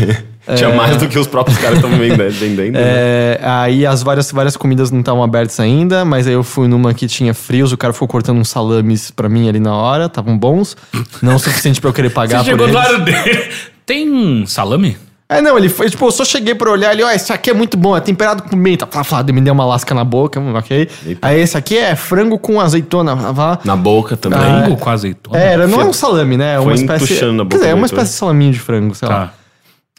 Tinha 0.55 0.69
mais 0.75 0.95
do 0.97 1.07
que 1.07 1.17
os 1.17 1.25
próprios 1.25 1.57
caras 1.57 1.77
estavam 1.79 1.97
vendendo. 1.99 2.29
vendendo 2.29 2.73
né? 2.75 2.79
É, 2.79 3.39
aí 3.43 3.83
as 3.83 4.03
várias, 4.03 4.31
várias 4.31 4.55
comidas 4.55 4.91
não 4.91 4.99
estavam 4.99 5.23
abertas 5.23 5.59
ainda, 5.59 6.05
mas 6.05 6.27
aí 6.27 6.33
eu 6.33 6.43
fui 6.43 6.67
numa 6.67 6.93
que 6.93 7.07
tinha 7.07 7.33
frios, 7.33 7.71
o 7.73 7.77
cara 7.77 7.91
ficou 7.91 8.07
cortando 8.07 8.37
uns 8.37 8.49
salames 8.49 9.09
pra 9.09 9.27
mim 9.27 9.49
ali 9.49 9.59
na 9.59 9.73
hora, 9.75 10.05
estavam 10.05 10.37
bons. 10.37 10.77
Não 11.19 11.35
o 11.37 11.39
suficiente 11.39 11.81
pra 11.81 11.89
eu 11.89 11.93
querer 11.93 12.11
pagar 12.13 12.43
Você 12.45 12.51
por 12.55 12.59
chegou 12.61 12.67
eles. 12.69 12.79
do 12.79 12.93
lado 12.93 13.03
dele. 13.05 13.43
Tem 13.87 14.45
salame? 14.45 14.95
É, 15.27 15.41
não, 15.41 15.57
ele 15.57 15.69
foi, 15.69 15.89
tipo, 15.89 16.05
eu 16.05 16.11
só 16.11 16.23
cheguei 16.23 16.53
pra 16.53 16.69
olhar 16.69 16.91
ali, 16.91 17.01
ó, 17.01 17.09
esse 17.09 17.33
aqui 17.33 17.49
é 17.49 17.53
muito 17.53 17.75
bom, 17.75 17.97
é 17.97 17.99
temperado 17.99 18.43
com 18.43 18.49
pimenta. 18.49 18.85
Flá, 18.85 19.03
flá, 19.03 19.23
me 19.23 19.41
deu 19.41 19.53
uma 19.53 19.65
lasca 19.65 19.95
na 19.95 20.03
boca, 20.03 20.39
ok. 20.39 20.87
Eita. 21.03 21.27
Aí 21.27 21.39
esse 21.39 21.57
aqui 21.57 21.75
é 21.75 21.95
frango 21.95 22.37
com 22.37 22.61
azeitona, 22.61 23.15
vá, 23.15 23.31
vá. 23.31 23.59
Na 23.65 23.75
boca 23.75 24.15
também. 24.15 24.39
Frango 24.39 24.77
com 24.77 24.89
azeitona? 24.89 25.39
É, 25.39 25.53
era, 25.53 25.67
não 25.67 25.81
é 25.81 25.85
um 25.85 25.93
salame, 25.93 26.37
né? 26.37 26.53
É 26.53 26.59
uma 26.59 26.65
foi 26.65 26.75
espécie. 26.75 27.25
na 27.25 27.43
boca 27.43 27.49
Quer 27.49 27.55
dizer, 27.57 27.69
é 27.69 27.73
uma 27.73 27.87
espécie 27.87 28.11
de 28.11 28.17
salaminho 28.17 28.51
de 28.51 28.59
frango, 28.59 28.93
sei 28.93 29.07
lá. 29.07 29.27
Tá. 29.27 29.33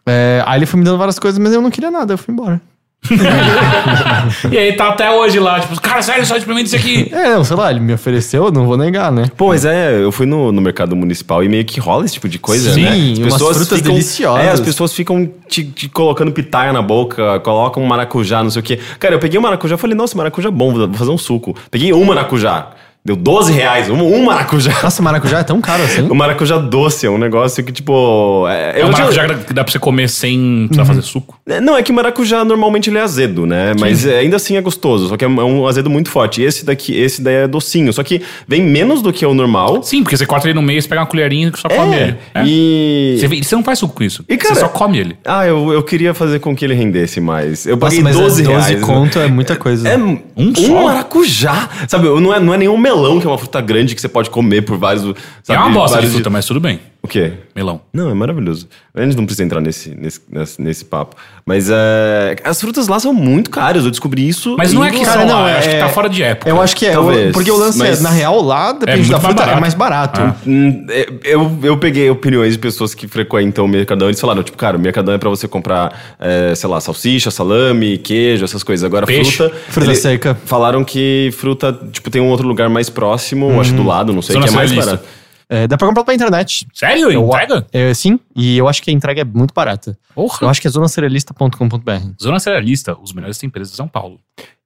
É, 0.06 0.44
aí 0.46 0.60
ele 0.60 0.66
foi 0.66 0.78
me 0.78 0.84
dando 0.84 0.98
várias 0.98 1.18
coisas, 1.18 1.38
mas 1.40 1.52
eu 1.52 1.60
não 1.60 1.70
queria 1.70 1.90
nada, 1.90 2.14
eu 2.14 2.18
fui 2.18 2.32
embora. 2.32 2.60
E 4.50 4.58
aí 4.58 4.72
tá 4.74 4.88
até 4.88 5.10
hoje 5.10 5.38
lá, 5.38 5.60
tipo, 5.60 5.80
cara, 5.80 6.02
sério, 6.02 6.26
só 6.26 6.36
experimenta 6.36 6.66
isso 6.66 6.76
aqui. 6.76 7.08
É, 7.12 7.34
não, 7.34 7.44
sei 7.44 7.56
lá, 7.56 7.70
ele 7.70 7.80
me 7.80 7.92
ofereceu, 7.92 8.50
não 8.50 8.66
vou 8.66 8.76
negar, 8.76 9.12
né? 9.12 9.24
Pô, 9.36 9.48
mas 9.48 9.64
é, 9.64 10.02
eu 10.02 10.10
fui 10.10 10.26
no, 10.26 10.50
no 10.52 10.60
mercado 10.60 10.96
municipal 10.96 11.42
e 11.42 11.48
meio 11.48 11.64
que 11.64 11.78
rola 11.80 12.04
esse 12.04 12.14
tipo 12.14 12.28
de 12.28 12.38
coisa, 12.38 12.72
Sim, 12.72 13.20
né? 13.20 13.26
umas 13.28 13.40
frutas 13.40 13.80
deliciosas. 13.80 14.44
É, 14.44 14.50
as 14.50 14.60
pessoas 14.60 14.92
ficam 14.92 15.30
te, 15.48 15.64
te 15.64 15.88
colocando 15.88 16.32
pitaia 16.32 16.72
na 16.72 16.82
boca, 16.82 17.40
colocam 17.40 17.84
maracujá, 17.84 18.42
não 18.42 18.50
sei 18.50 18.60
o 18.60 18.62
quê. 18.62 18.78
Cara, 18.98 19.14
eu 19.14 19.18
peguei 19.18 19.38
um 19.38 19.42
maracujá 19.42 19.76
e 19.76 19.78
falei, 19.78 19.96
nossa, 19.96 20.16
maracujá 20.16 20.48
é 20.48 20.52
bom, 20.52 20.72
vou 20.72 20.92
fazer 20.94 21.10
um 21.10 21.18
suco. 21.18 21.54
Peguei 21.70 21.92
um 21.92 22.04
maracujá. 22.04 22.70
Deu 23.06 23.14
12 23.14 23.52
reais, 23.52 23.88
um, 23.88 23.94
um 24.02 24.24
maracujá. 24.24 24.72
Nossa, 24.82 25.00
maracujá 25.00 25.38
é 25.38 25.44
tão 25.44 25.60
caro 25.60 25.84
assim? 25.84 26.02
O 26.02 26.14
maracujá 26.14 26.58
doce 26.58 27.06
é 27.06 27.10
um 27.10 27.18
negócio 27.18 27.62
que, 27.62 27.70
tipo. 27.70 28.44
É, 28.48 28.80
É 28.80 28.84
um 28.84 28.88
já- 28.90 28.98
maracujá 28.98 29.28
que 29.46 29.52
dá 29.54 29.62
pra 29.62 29.72
você 29.72 29.78
comer 29.78 30.08
sem 30.08 30.64
precisar 30.66 30.84
fazer 30.84 31.02
suco. 31.02 31.38
É, 31.48 31.60
Não, 31.60 31.76
é 31.76 31.82
que 31.84 31.92
maracujá 31.92 32.44
normalmente 32.44 32.90
ele 32.90 32.98
é 32.98 33.02
azedo, 33.02 33.46
né? 33.46 33.74
Mas 33.78 34.04
é, 34.04 34.18
ainda 34.18 34.36
assim 34.36 34.56
é 34.56 34.60
gostoso. 34.60 35.08
Só 35.08 35.16
que 35.16 35.24
é 35.24 35.28
um 35.28 35.40
é 35.40 35.44
um 35.44 35.68
azedo 35.68 35.88
muito 35.88 36.10
forte. 36.10 36.42
E 36.42 36.44
esse 36.44 36.64
daqui, 36.64 36.98
esse 36.98 37.22
daí 37.22 37.34
é 37.44 37.46
docinho. 37.46 37.92
Só 37.92 38.02
que 38.02 38.20
vem 38.48 38.60
menos 38.62 39.00
do 39.02 39.12
que 39.12 39.24
o 39.24 39.32
normal. 39.32 39.84
Sim, 39.84 40.02
porque 40.02 40.16
você 40.16 40.26
corta 40.26 40.48
ele 40.48 40.54
no 40.54 40.62
meio, 40.62 40.82
você 40.82 40.88
pega 40.88 41.00
uma 41.02 41.06
colherinha 41.06 41.52
e 41.54 41.58
só 41.60 41.68
come 41.68 41.94
ele. 41.96 42.16
É. 42.34 42.42
E. 42.44 43.16
Você, 43.20 43.28
você 43.28 43.54
não 43.54 43.62
faz 43.62 43.78
suco 43.78 43.94
com 43.94 44.02
isso. 44.02 44.24
E, 44.28 44.36
cara- 44.36 44.54
você 44.54 44.60
só 44.62 44.68
come 44.68 44.98
ele. 44.98 45.16
Ah, 45.24 45.46
eu, 45.46 45.72
eu 45.72 45.82
queria 45.84 46.12
fazer 46.12 46.40
com 46.40 46.56
que 46.56 46.64
ele 46.64 46.74
rendesse 46.74 47.20
mais. 47.20 47.66
Eu 47.66 47.76
Nossa, 47.76 47.86
paguei 47.90 48.02
mas 48.02 48.16
12 48.16 48.42
12, 48.42 48.54
12 48.54 48.68
reais. 48.72 48.84
conto 48.84 49.18
é 49.20 49.28
muita 49.28 49.54
coisa. 49.54 49.88
É 49.88 49.96
um, 49.96 50.18
Um 50.36 50.52
só? 50.54 50.82
maracujá. 50.84 51.68
Sabe, 51.86 52.08
não 52.08 52.34
é, 52.34 52.40
não 52.40 52.52
é 52.54 52.58
nenhum 52.58 52.76
melão, 52.76 52.95
que 53.20 53.26
é 53.26 53.30
uma 53.30 53.38
fruta 53.38 53.60
grande 53.60 53.94
que 53.94 54.00
você 54.00 54.08
pode 54.08 54.30
comer 54.30 54.62
por 54.62 54.78
vários. 54.78 55.04
é 55.04 55.14
sabe, 55.42 55.58
uma 55.58 55.70
bosta 55.70 56.00
de 56.00 56.06
vários 56.06 56.14
fruta, 56.14 56.30
mas 56.30 56.46
tudo 56.46 56.60
bem. 56.60 56.80
O 57.06 57.08
quê? 57.08 57.34
Melão. 57.54 57.80
Não, 57.92 58.10
é 58.10 58.14
maravilhoso. 58.14 58.68
A 58.94 59.00
gente 59.02 59.16
não 59.16 59.24
precisa 59.24 59.44
entrar 59.44 59.60
nesse, 59.60 59.90
nesse, 59.94 60.20
nesse, 60.30 60.60
nesse 60.60 60.84
papo. 60.84 61.14
Mas 61.46 61.70
é, 61.70 62.34
as 62.44 62.60
frutas 62.60 62.88
lá 62.88 62.98
são 62.98 63.12
muito 63.14 63.48
caras. 63.48 63.84
Eu 63.84 63.90
descobri 63.90 64.26
isso. 64.28 64.56
Mas 64.58 64.72
não 64.72 64.84
é 64.84 64.90
que. 64.90 65.04
Cara, 65.04 65.20
são 65.20 65.28
não, 65.28 65.42
lá, 65.42 65.50
é- 65.50 65.58
acho 65.58 65.68
que 65.70 65.76
tá 65.78 65.88
fora 65.88 66.08
de 66.08 66.22
época. 66.22 66.50
Eu 66.50 66.60
acho 66.60 66.74
que 66.74 66.84
é, 66.86 66.92
Talvez, 66.92 67.30
o- 67.30 67.32
porque 67.32 67.50
o 67.50 67.56
lance 67.56 67.78
mas- 67.78 68.00
é, 68.00 68.02
na 68.02 68.10
real, 68.10 68.42
lá, 68.42 68.72
depende 68.72 68.98
muito 68.98 69.10
da 69.12 69.18
mais 69.18 69.24
fruta, 69.26 69.40
barato. 69.40 69.56
é 69.56 69.60
mais 69.60 69.74
barato. 69.74 70.20
Ah. 70.20 70.34
Hum, 70.46 70.86
é, 70.90 71.06
Eu, 71.24 71.58
eu 71.62 71.78
peguei 71.78 72.10
opiniões 72.10 72.54
de 72.54 72.58
pessoas 72.58 72.94
que 72.94 73.06
frequentam 73.06 73.64
o 73.64 73.68
Mercadão 73.68 74.08
e 74.08 74.10
eles 74.10 74.20
falaram, 74.20 74.42
tipo, 74.42 74.58
cara, 74.58 74.76
o 74.76 74.80
Mercadão 74.80 75.14
é 75.14 75.18
pra 75.18 75.30
você 75.30 75.46
comprar, 75.46 76.16
é, 76.18 76.54
sei 76.56 76.68
lá, 76.68 76.80
salsicha, 76.80 77.30
salame, 77.30 77.96
queijo, 77.98 78.44
essas 78.44 78.62
coisas. 78.64 78.84
Agora, 78.84 79.06
Peixe. 79.06 79.36
fruta... 79.36 79.54
Fruta 79.68 79.94
seca. 79.94 80.36
Falaram 80.46 80.82
que 80.84 81.30
fruta, 81.38 81.72
tipo, 81.92 82.10
tem 82.10 82.20
um 82.20 82.28
outro 82.28 82.46
lugar 82.48 82.68
mais 82.68 82.90
próximo, 82.90 83.60
acho 83.60 83.72
do 83.72 83.84
lado, 83.84 84.12
não 84.12 84.22
sei, 84.22 84.34
Zona 84.34 84.46
que 84.48 84.52
é 84.52 84.56
mais 84.56 84.72
barato. 84.72 85.04
É, 85.48 85.66
dá 85.68 85.76
pra 85.76 85.86
comprar 85.86 86.02
pela 86.04 86.14
internet. 86.14 86.66
Sério? 86.74 87.10
Eu- 87.10 87.26
Entrega? 87.26 87.66
É, 87.72 87.94
sim, 87.94 88.18
e 88.34 88.58
eu 88.58 88.66
acho 88.68 88.82
que 88.82 88.90
a 88.90 88.92
entrega 88.92 89.20
é 89.20 89.24
muito 89.24 89.54
barata. 89.54 89.96
Porra. 90.14 90.38
Eu 90.42 90.48
acho 90.48 90.60
que 90.60 90.66
é 90.66 90.70
zonacerealista.com.br. 90.70 91.90
Zona 92.20 92.40
Cerealista, 92.40 92.96
os 93.00 93.12
melhores 93.12 93.38
temperos 93.38 93.70
de 93.70 93.76
São 93.76 93.86
Paulo. 93.86 94.18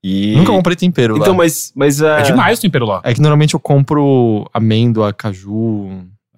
E... 0.03 0.35
Nunca 0.37 0.53
comprei 0.53 0.75
tempero 0.77 1.17
Então, 1.19 1.33
lá. 1.33 1.39
mas... 1.39 1.73
mas 1.77 2.01
É 2.01 2.23
demais 2.23 2.59
o 2.59 2.63
tempero 2.63 2.87
lá. 2.87 3.01
É 3.05 3.13
que 3.13 3.21
normalmente 3.21 3.53
eu 3.55 3.61
compro 3.61 4.49
amêndoa, 4.55 5.13
caju... 5.13 5.91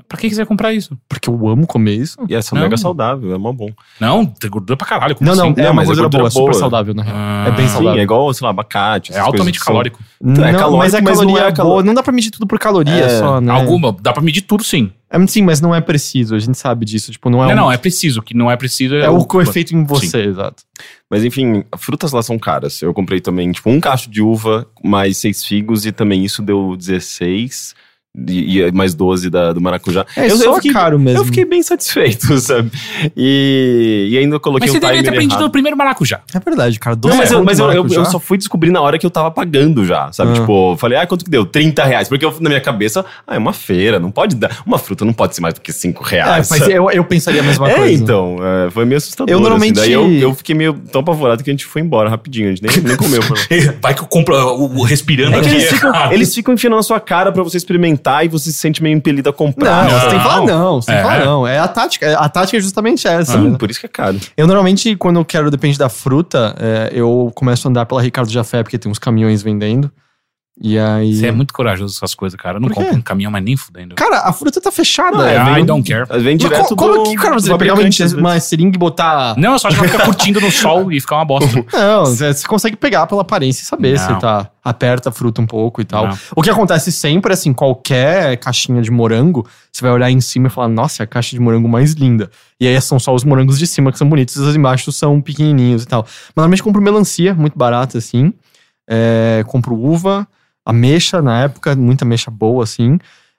Pra 0.09 0.19
que 0.19 0.29
quiser 0.29 0.47
comprar 0.47 0.73
isso? 0.73 0.97
Porque 1.09 1.29
eu 1.29 1.49
amo 1.49 1.67
comer 1.67 1.95
isso. 1.95 2.17
E 2.29 2.35
essa 2.35 2.55
é 2.55 2.57
Não. 2.57 2.63
mega 2.63 2.77
saudável, 2.77 3.35
é 3.35 3.39
mó 3.39 3.53
bom. 3.53 3.71
Não, 4.01 4.25
tem 4.27 4.51
gordura 4.51 4.77
pra 4.77 4.87
caralho. 4.87 5.15
como 5.17 5.29
Não, 5.29 5.37
não, 5.37 5.51
assim? 5.51 5.61
é 5.61 5.63
Não, 5.65 5.71
uma 5.71 5.75
mas 5.77 5.85
é 5.85 5.87
gordura 5.95 6.09
boa, 6.09 6.23
gordura 6.23 6.29
é 6.29 6.31
super 6.31 6.51
boa. 6.51 6.55
saudável, 6.61 6.95
na 6.95 7.03
real. 7.03 7.17
Ah, 7.19 7.45
é 7.49 7.51
bem 7.53 7.67
Sim, 7.67 7.73
saudável. 7.75 8.01
é 8.01 8.03
igual, 8.03 8.35
sei 8.35 8.45
lá, 8.45 8.51
abacate. 8.51 9.13
É 9.13 9.19
altamente 9.19 9.59
são- 9.59 9.67
calórico. 9.67 9.99
Então, 10.21 10.45
é 10.45 10.53
não, 10.53 10.59
calórico, 10.59 10.79
mas 10.79 10.95
a 10.95 11.01
mas 11.03 11.19
não 11.19 11.27
caloria 11.27 11.45
é 11.45 11.49
é 11.49 11.53
calo- 11.53 11.69
boa. 11.71 11.83
Não 11.83 11.95
dá 11.95 12.03
pra 12.03 12.13
medir 12.13 12.31
tudo 12.31 12.47
por 12.47 12.59
caloria 12.59 12.93
É, 12.95 13.19
só, 13.19 13.41
né? 13.41 13.53
Alguma, 13.53 13.97
dá 14.01 14.13
pra 14.13 14.23
medir 14.23 14.43
tudo 14.43 14.63
sim. 14.63 14.93
É, 15.11 15.27
sim, 15.27 15.43
mas 15.43 15.61
não 15.61 15.75
é 15.75 15.81
preciso. 15.81 16.35
A 16.35 16.39
gente 16.39 16.57
sabe 16.57 16.87
disso. 16.87 17.13
Tipo, 17.13 17.29
não 17.29 17.43
é 17.45 17.49
não, 17.49 17.53
um- 17.53 17.67
não, 17.67 17.73
é 17.73 17.77
preciso. 17.77 18.21
O 18.21 18.23
que 18.23 18.35
não 18.35 18.51
é 18.51 18.57
preciso 18.57 18.95
é, 18.95 19.01
É 19.05 19.11
o 19.11 19.27
efeito 19.43 19.75
em 19.77 19.85
você, 19.85 20.23
exato. 20.23 20.63
Mas 21.11 21.23
enfim, 21.25 21.65
frutas 21.77 22.13
lá 22.13 22.23
são 22.23 22.39
caras. 22.39 22.81
Eu 22.81 22.95
comprei 22.95 23.21
também, 23.21 23.53
tipo, 23.53 23.69
um 23.69 23.79
cacho 23.79 24.09
de 24.11 24.23
uva, 24.23 24.67
mais 24.83 25.19
seis 25.19 25.45
figos, 25.45 25.85
e 25.85 25.93
também 25.93 26.25
isso 26.25 26.41
deu 26.41 26.75
16. 26.77 27.75
E, 28.15 28.61
e 28.61 28.73
mais 28.73 28.93
12 28.95 29.31
da, 29.31 29.55
do 29.55 29.61
maracujá. 29.61 30.05
É, 30.15 30.29
só 30.29 30.59
caro 30.71 30.99
mesmo. 30.99 31.21
Eu 31.21 31.25
fiquei 31.25 31.47
bem 31.47 31.63
satisfeito, 31.63 32.37
sabe? 32.39 32.71
E, 33.17 34.09
e 34.11 34.19
ainda 34.19 34.39
coloquei 34.39 34.67
Mas 34.67 34.73
você 34.73 34.77
o 34.77 34.81
deveria 34.81 35.03
ter 35.03 35.09
aprendido 35.09 35.37
no 35.37 35.41
errado. 35.45 35.51
primeiro 35.53 35.79
maracujá. 35.79 36.21
É 36.35 36.39
verdade, 36.39 36.79
cara. 36.79 36.95
Não, 36.95 37.01
Doce 37.01 37.17
mas, 37.17 37.31
eu, 37.33 37.43
mas 37.43 37.59
eu, 37.59 37.73
eu, 37.73 37.87
eu 37.89 38.05
só 38.05 38.21
fui 38.21 38.37
descobrir 38.37 38.71
na 38.71 38.83
hora 38.83 38.99
que 38.99 39.07
eu 39.07 39.11
tava 39.11 39.31
pagando 39.31 39.87
já, 39.87 40.13
sabe? 40.13 40.33
Ah. 40.33 40.35
Tipo, 40.35 40.73
eu 40.73 40.77
falei, 40.77 40.99
ah, 40.99 41.07
quanto 41.07 41.25
que 41.25 41.31
deu? 41.31 41.47
30 41.47 41.85
reais. 41.85 42.07
Porque 42.07 42.23
eu, 42.23 42.35
na 42.39 42.51
minha 42.51 42.61
cabeça, 42.61 43.03
ah, 43.27 43.35
é 43.35 43.39
uma 43.39 43.55
feira, 43.55 43.99
não 43.99 44.11
pode 44.11 44.37
dar. 44.37 44.59
Uma 44.67 44.77
fruta 44.77 45.07
não 45.07 45.15
pode 45.15 45.35
ser 45.35 45.41
mais 45.41 45.55
do 45.55 45.63
que 45.63 45.73
5 45.73 46.05
É, 46.05 46.11
reais. 46.11 46.51
mas 46.51 46.59
sabe? 46.61 46.73
eu, 46.75 46.91
eu 46.91 47.05
pensaria 47.05 47.41
a 47.41 47.45
mesma 47.45 47.63
É, 47.73 47.75
coisa. 47.77 48.03
então, 48.03 48.37
é, 48.67 48.71
foi 48.71 48.85
meio 48.85 48.99
assustador. 48.99 49.33
Eu 49.33 49.41
normalmente- 49.41 49.73
Assim. 49.81 49.89
Daí 49.91 49.93
eu, 49.93 50.13
eu 50.13 50.35
fiquei 50.35 50.55
meio 50.55 50.75
tão 50.75 51.01
apavorado 51.01 51.43
que 51.43 51.49
a 51.49 51.53
gente 51.53 51.65
foi 51.65 51.81
embora 51.81 52.11
rapidinho. 52.11 52.49
A 52.49 52.55
gente 52.55 52.63
nem, 52.63 52.77
nem 52.89 52.97
comeu. 52.97 53.23
Vai 53.81 53.95
que 53.95 54.03
eu 54.03 54.07
compro 54.07 54.35
o, 54.37 54.83
respirando 54.83 55.35
É 55.35 55.39
aqui. 55.41 55.49
eles 55.49 55.65
ficam, 55.71 56.13
eles 56.13 56.35
ficam 56.35 56.53
enfiando 56.55 56.77
na 56.77 56.83
sua 56.83 57.01
cara 57.01 57.33
pra 57.33 57.43
você 57.43 57.57
experimentar 57.57 58.02
e 58.25 58.29
você 58.29 58.51
se 58.51 58.59
sente 58.59 58.83
meio 58.83 58.97
impelido 58.97 59.29
a 59.31 59.33
comprar. 59.33 59.85
Não, 59.85 60.01
você 60.01 60.09
tem 60.09 60.19
que 60.19 60.25
falar 60.25 60.37
Não. 60.39 60.47
não, 60.47 60.81
você 60.83 60.87
tem 60.87 60.95
que 60.97 61.01
É. 61.01 61.05
falar 61.05 61.25
não. 61.25 61.47
É 61.47 61.59
a 61.59 61.69
tática, 61.69 62.19
a 62.19 62.29
tática 62.29 62.57
é 62.59 62.61
justamente 62.61 63.07
essa. 63.07 63.33
Sim, 63.33 63.51
né? 63.51 63.59
por 63.59 63.71
isso 63.71 63.81
que 63.81 63.87
é 63.87 63.89
caro. 63.89 64.19
Eu 64.37 64.47
normalmente, 64.47 64.95
quando 64.97 65.17
eu 65.21 65.25
quero, 65.25 65.51
depende 65.51 65.79
da 65.79 65.89
fruta, 65.89 66.55
é, 66.59 66.91
eu 66.93 67.31
começo 67.35 67.67
a 67.67 67.71
andar 67.71 67.87
pela 67.87 68.01
Ricardo 68.03 68.31
Jafé, 68.31 68.63
porque 68.63 68.79
tem 68.79 68.91
uns 68.91 68.99
caminhões 68.99 69.43
vendendo. 69.43 69.91
E 70.61 70.79
aí. 70.79 71.15
Você 71.15 71.27
é 71.29 71.33
muito 71.33 71.53
corajoso 71.55 71.99
com 71.99 72.05
essas 72.05 72.15
coisas, 72.15 72.39
cara. 72.39 72.59
Eu 72.59 72.61
não 72.61 72.69
compro 72.69 72.95
um 72.95 73.01
caminhão, 73.01 73.33
mas 73.33 73.43
nem 73.43 73.57
fudendo. 73.57 73.95
Cara, 73.95 74.21
a 74.21 74.33
fruta 74.35 74.61
tá 74.61 74.71
fechada. 74.71 75.17
Não, 75.17 75.25
é, 75.27 75.45
vem- 75.55 75.63
I 75.63 75.67
don't 75.67 75.91
care. 75.91 76.07
Vem 76.23 76.37
direto 76.37 76.69
co- 76.69 76.77
como 76.77 76.95
do, 76.97 77.03
que, 77.05 77.17
cara, 77.17 77.35
você 77.35 77.49
vai 77.49 77.59
pegar 77.59 77.75
uma, 77.75 77.89
uma 78.19 78.39
seringa 78.39 78.77
e 78.77 78.79
botar. 78.79 79.35
Não, 79.39 79.59
só 79.59 79.69
acho 79.69 79.79
que 79.79 79.83
ela 79.85 79.93
fica 79.93 80.05
curtindo 80.05 80.41
no 80.43 80.51
sol 80.53 80.93
e 80.93 81.01
fica 81.01 81.15
uma 81.15 81.25
bosta. 81.25 81.65
Não, 81.73 82.05
você 82.05 82.47
consegue 82.47 82.77
pegar 82.77 83.07
pela 83.07 83.23
aparência 83.23 83.63
e 83.63 83.65
saber 83.67 83.99
Não. 83.99 84.15
se 84.15 84.21
tá. 84.21 84.51
Aperta 84.63 85.09
a 85.09 85.13
fruta 85.13 85.41
um 85.41 85.47
pouco 85.47 85.81
e 85.81 85.85
tal. 85.85 86.07
Não. 86.09 86.19
O 86.37 86.43
que 86.43 86.51
acontece 86.51 86.93
sempre, 86.93 87.33
assim, 87.33 87.53
qualquer 87.53 88.37
caixinha 88.37 88.81
de 88.83 88.91
morango, 88.91 89.45
você 89.73 89.83
vai 89.83 89.91
olhar 89.91 90.11
em 90.11 90.21
cima 90.21 90.47
e 90.49 90.51
falar, 90.51 90.69
nossa, 90.69 91.03
é 91.03 91.05
a 91.05 91.07
caixa 91.07 91.31
de 91.35 91.41
morango 91.41 91.69
mais 91.69 91.95
linda. 91.95 92.31
E 92.61 92.69
aí 92.69 92.81
são 92.81 93.01
só 93.01 93.13
os 93.15 93.25
morangos 93.25 93.59
de 93.59 93.67
cima 93.67 93.91
que 93.91 93.99
são 93.99 94.09
bonitos, 94.09 94.37
e 94.37 94.41
os 94.41 94.55
embaixo 94.55 94.93
são 94.93 95.21
pequenininhos 95.21 95.83
e 95.83 95.87
tal. 95.87 96.03
Mas 96.03 96.33
normalmente 96.37 96.61
eu 96.61 96.65
compro 96.65 96.81
melancia, 96.83 97.35
muito 97.35 97.59
barata, 97.59 97.99
assim. 97.99 98.33
É, 98.89 99.43
compro 99.49 99.75
uva, 99.75 100.29
ameixa 100.65 101.21
na 101.23 101.43
época, 101.43 101.75
muita 101.75 102.05
ameixa 102.05 102.31
boa, 102.31 102.65
assim. 102.65 102.99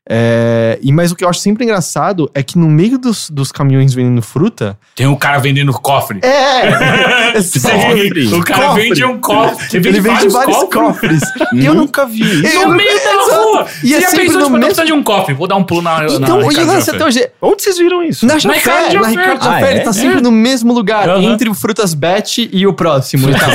É, 0.10 0.78
e 0.82 0.92
mas 0.92 1.14
o 1.14 1.16
que 1.16 1.24
eu 1.24 1.30
acho 1.30 1.40
sempre 1.40 1.64
engraçado 1.64 2.30
é 2.34 2.44
que 2.44 2.58
no 2.58 2.68
meio 2.68 2.98
dos, 2.98 3.30
dos 3.30 3.54
caminhões 3.54 3.94
vendendo 3.94 4.22
fruta. 4.22 4.78
Tem 4.98 5.08
um 5.08 5.16
cara 5.16 5.38
vendendo 5.38 5.72
cofre. 5.72 6.20
É! 6.22 7.34
Cofre. 7.34 8.28
O 8.34 8.44
cara 8.44 8.68
Cofre. 8.68 8.84
vende 8.90 9.06
um 9.06 9.20
cofre. 9.20 9.78
Ele 9.78 10.02
vende 10.02 10.28
vários 10.28 10.64
cofres. 10.66 11.22
Eu 11.56 11.74
nunca 11.74 12.06
vi 12.06 12.22
isso. 12.22 12.54
Eu- 12.58 12.68
No 12.68 12.76
meio 12.76 13.00
da 13.02 13.36
rua. 13.36 13.68
E 13.82 13.88
Você 13.90 13.96
é 13.96 14.02
já 14.02 14.08
sempre 14.10 14.26
pensou, 14.26 14.40
no 14.42 14.46
tipo, 14.46 14.52
mesmo- 14.52 14.60
precisando 14.66 14.86
de 14.88 14.94
um 14.94 15.04
cofre. 15.04 15.34
Vou 15.34 15.48
dar 15.48 15.56
um 15.56 15.64
pulo 15.64 15.82
na, 15.82 16.00
na 16.02 16.06
Então, 16.06 16.42
e 16.42 16.44
o 16.44 16.48
Ricardo 16.50 16.68
lance 16.68 16.90
até 16.90 17.06
hoje. 17.06 17.30
Onde 17.42 17.64
vocês 17.64 17.78
viram 17.78 18.04
isso? 18.04 18.26
Na 18.26 18.34
Na 18.34 18.40
Jafé, 18.40 18.58
Ricardo 18.60 18.94
na 18.94 19.00
Jafé. 19.00 19.10
Ricardo 19.10 19.42
Ah, 19.42 19.52
Jafé, 19.54 19.68
é? 19.68 19.72
ele 19.72 19.80
tá 19.82 19.94
sempre 19.94 20.22
no 20.22 20.32
mesmo 20.32 20.74
lugar, 20.74 21.22
entre 21.24 21.50
o 21.50 21.54
Frutas 21.54 21.94
Bet 21.94 22.50
e 22.52 22.68
o 22.68 22.74
próximo. 22.74 23.30
e, 23.30 23.34
tal. 23.34 23.50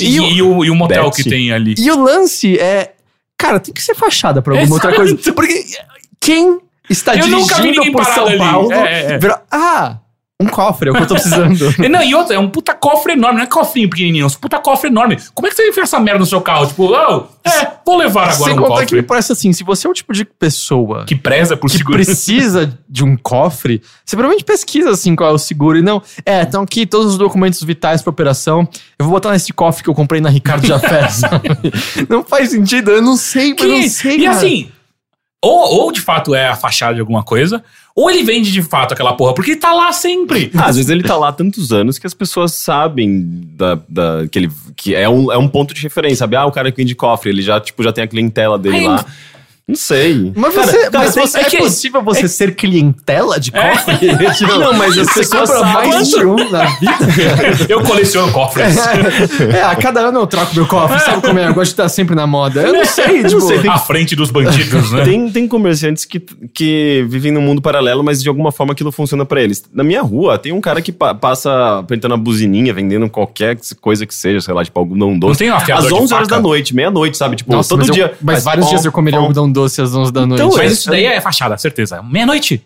E, 0.00 0.16
E 0.16 0.42
o- 0.42 0.64
e 0.64 0.68
e 0.68 0.70
motel 0.70 1.10
que 1.10 1.22
tem 1.22 1.52
ali. 1.52 1.74
e 1.78 1.90
o 1.90 2.02
lance 2.02 2.58
é. 2.58 2.91
Cara, 3.42 3.58
tem 3.58 3.74
que 3.74 3.82
ser 3.82 3.96
fachada 3.96 4.40
pra 4.40 4.54
alguma 4.54 4.74
outra 4.76 4.92
Exato. 4.92 5.16
coisa. 5.16 5.32
Porque 5.32 5.64
quem 6.20 6.60
está 6.88 7.16
Eu 7.16 7.24
dirigindo 7.24 7.90
por 7.90 8.04
São 8.04 8.26
ali. 8.28 8.38
Paulo. 8.38 8.72
É, 8.72 9.14
é, 9.14 9.14
é. 9.14 9.18
ah, 9.50 9.96
um 10.42 10.46
cofre, 10.48 10.88
é 10.88 10.92
o 10.92 10.94
que 10.94 11.02
eu 11.02 11.06
tô 11.06 11.14
precisando. 11.14 11.74
Não, 11.90 12.02
e 12.02 12.14
outra, 12.14 12.36
é 12.36 12.38
um 12.38 12.48
puta 12.48 12.74
cofre 12.74 13.12
enorme, 13.12 13.36
não 13.38 13.44
é 13.44 13.46
cofrinho 13.46 13.88
pequenininho, 13.88 14.24
é 14.24 14.26
um 14.26 14.30
puta 14.30 14.58
cofre 14.58 14.88
enorme. 14.90 15.16
Como 15.34 15.46
é 15.46 15.50
que 15.50 15.56
você 15.56 15.68
enfia 15.68 15.82
essa 15.82 15.98
merda 16.00 16.20
no 16.20 16.26
seu 16.26 16.40
carro? 16.40 16.66
Tipo, 16.66 16.84
oh, 16.92 17.24
é, 17.48 17.68
vou 17.84 17.96
levar 17.96 18.24
agora 18.30 18.50
Sem 18.50 18.52
um 18.52 18.56
contar 18.56 18.74
que 18.86 18.94
me 18.94 19.00
cofre. 19.00 19.02
parece 19.02 19.32
assim: 19.32 19.52
se 19.52 19.64
você 19.64 19.86
é 19.86 19.90
o 19.90 19.94
tipo 19.94 20.12
de 20.12 20.24
pessoa 20.24 21.04
Que 21.04 21.14
preza 21.16 21.56
por 21.56 21.70
que 21.70 21.78
segurança. 21.78 22.04
precisa 22.10 22.78
de 22.88 23.04
um 23.04 23.16
cofre, 23.16 23.82
você 24.04 24.16
provavelmente 24.16 24.44
pesquisa 24.44 24.90
assim 24.90 25.14
qual 25.16 25.30
é 25.30 25.32
o 25.32 25.38
seguro 25.38 25.78
e 25.78 25.82
não. 25.82 26.02
É, 26.24 26.42
estão 26.42 26.62
aqui 26.62 26.86
todos 26.86 27.12
os 27.12 27.18
documentos 27.18 27.62
vitais 27.62 28.02
pra 28.02 28.10
operação. 28.10 28.68
Eu 28.98 29.04
vou 29.06 29.10
botar 29.14 29.30
nesse 29.32 29.52
cofre 29.52 29.82
que 29.82 29.90
eu 29.90 29.94
comprei 29.94 30.20
na 30.20 30.28
Ricardo 30.28 30.66
Jafé. 30.66 31.08
não 32.08 32.22
faz 32.24 32.50
sentido, 32.50 32.90
eu 32.90 33.02
não 33.02 33.16
sei, 33.16 33.54
Que- 33.54 33.66
não 33.66 33.88
sei. 33.88 34.16
e 34.18 34.24
cara. 34.24 34.36
assim, 34.36 34.68
ou, 35.42 35.80
ou 35.84 35.92
de 35.92 36.00
fato 36.00 36.34
é 36.34 36.48
a 36.48 36.54
fachada 36.56 36.94
de 36.94 37.00
alguma 37.00 37.22
coisa, 37.22 37.62
ou 37.94 38.10
ele 38.10 38.22
vende 38.22 38.50
de 38.52 38.62
fato 38.62 38.92
aquela 38.94 39.12
porra, 39.14 39.34
porque 39.34 39.50
ele 39.50 39.60
tá 39.60 39.72
lá 39.74 39.92
sempre. 39.92 40.50
Ah, 40.54 40.66
às 40.66 40.76
vezes 40.76 40.90
ele 40.90 41.02
tá 41.02 41.16
lá 41.16 41.28
há 41.28 41.32
tantos 41.32 41.72
anos 41.72 41.98
que 41.98 42.06
as 42.06 42.14
pessoas 42.14 42.52
sabem 42.54 43.42
da, 43.56 43.78
da- 43.88 44.26
que 44.30 44.38
ele 44.38 44.50
que 44.76 44.94
é 44.94 45.08
um, 45.08 45.30
é 45.30 45.36
um 45.36 45.48
ponto 45.48 45.74
de 45.74 45.82
referência, 45.82 46.16
sabe? 46.18 46.36
Ah, 46.36 46.46
o 46.46 46.52
cara 46.52 46.70
que 46.70 46.76
vende 46.78 46.94
cofre, 46.94 47.30
ele 47.30 47.42
já, 47.42 47.60
tipo, 47.60 47.82
já 47.82 47.92
tem 47.92 48.04
a 48.04 48.06
clientela 48.06 48.58
dele 48.58 48.76
Ai, 48.78 48.84
lá. 48.86 49.04
Não 49.66 49.76
sei. 49.76 50.32
Mas, 50.34 50.54
Cara, 50.54 50.66
você, 50.66 50.78
cara, 50.90 50.90
mas 51.04 51.14
você- 51.14 51.38
é, 51.38 51.40
é 51.42 51.44
que- 51.44 51.56
possível 51.58 52.02
você 52.02 52.26
ser 52.28 52.54
clientela 52.54 53.38
de 53.38 53.52
cofre? 53.52 53.96
Tipo, 54.36 54.58
Não, 54.58 54.72
mas 54.74 54.98
as 54.98 55.06
você 55.06 55.20
pessoas 55.20 55.48
compra 55.50 55.64
mais 55.72 56.08
de 56.10 56.24
um 56.26 56.34
na 56.50 56.64
vida? 56.64 56.96
Eu 57.68 57.80
coleciono 57.82 58.32
cofres. 58.32 58.76
é, 59.54 59.62
a 59.62 59.74
cada 59.76 60.00
ano 60.00 60.20
eu 60.20 60.26
troco 60.26 60.54
meu 60.54 60.66
cofre, 60.66 60.98
sabe 61.00 61.22
como 61.22 61.38
é? 61.38 61.46
Eu 61.48 61.54
gosto 61.54 61.66
de 61.70 61.72
estar 61.74 61.88
sempre 61.88 62.14
na 62.16 62.26
moda. 62.26 62.60
Eu 62.60 62.72
não 62.72 62.84
sei, 62.84 63.18
Eu 63.18 63.22
não 63.22 63.28
tipo... 63.28 63.40
sei, 63.42 63.58
tem- 63.60 63.70
À 63.70 63.78
frente 63.78 64.16
dos 64.16 64.30
bandidos, 64.30 64.90
né? 64.92 65.04
Tem, 65.04 65.30
tem 65.30 65.46
comerciantes 65.48 66.04
que, 66.04 66.20
que 66.52 67.06
vivem 67.08 67.30
num 67.32 67.40
mundo 67.40 67.62
paralelo, 67.62 68.02
mas 68.02 68.20
de 68.22 68.28
alguma 68.28 68.50
forma 68.52 68.72
aquilo 68.72 68.90
funciona 68.90 69.24
pra 69.24 69.40
eles. 69.40 69.62
Na 69.72 69.84
minha 69.84 70.02
rua, 70.02 70.38
tem 70.38 70.52
um 70.52 70.60
cara 70.60 70.82
que 70.82 70.90
pa- 70.92 71.14
passa 71.14 71.78
apertando 71.78 72.14
a 72.14 72.16
buzininha, 72.16 72.74
vendendo 72.74 73.08
qualquer 73.08 73.56
coisa 73.80 74.04
que 74.06 74.14
seja, 74.14 74.40
sei 74.40 74.52
lá, 74.52 74.64
tipo 74.64 74.78
algodão 74.78 75.16
doce. 75.18 75.30
Não 75.30 75.36
tem 75.36 75.52
um 75.72 75.76
Às 75.76 75.86
de 75.86 75.94
11 75.94 76.12
horas 76.14 76.28
da 76.28 76.40
noite, 76.40 76.74
meia-noite, 76.74 77.16
sabe? 77.16 77.36
Tipo, 77.36 77.52
Nossa, 77.52 77.68
todo 77.68 77.78
mas 77.80 77.88
eu- 77.88 77.94
dia. 77.94 78.14
mas 78.20 78.34
faz 78.34 78.44
vários 78.44 78.66
pom, 78.66 78.70
dias 78.70 78.84
eu 78.84 78.92
comeria 78.92 79.18
pom. 79.18 79.24
algodão 79.26 79.51
doce 79.52 79.80
às 79.82 79.94
11 79.94 80.12
da 80.12 80.26
noite. 80.26 80.42
Então, 80.42 80.56
Mas 80.56 80.72
isso 80.72 80.90
daí 80.90 81.04
é 81.04 81.20
fachada, 81.20 81.56
certeza. 81.58 82.02
Meia-noite. 82.02 82.64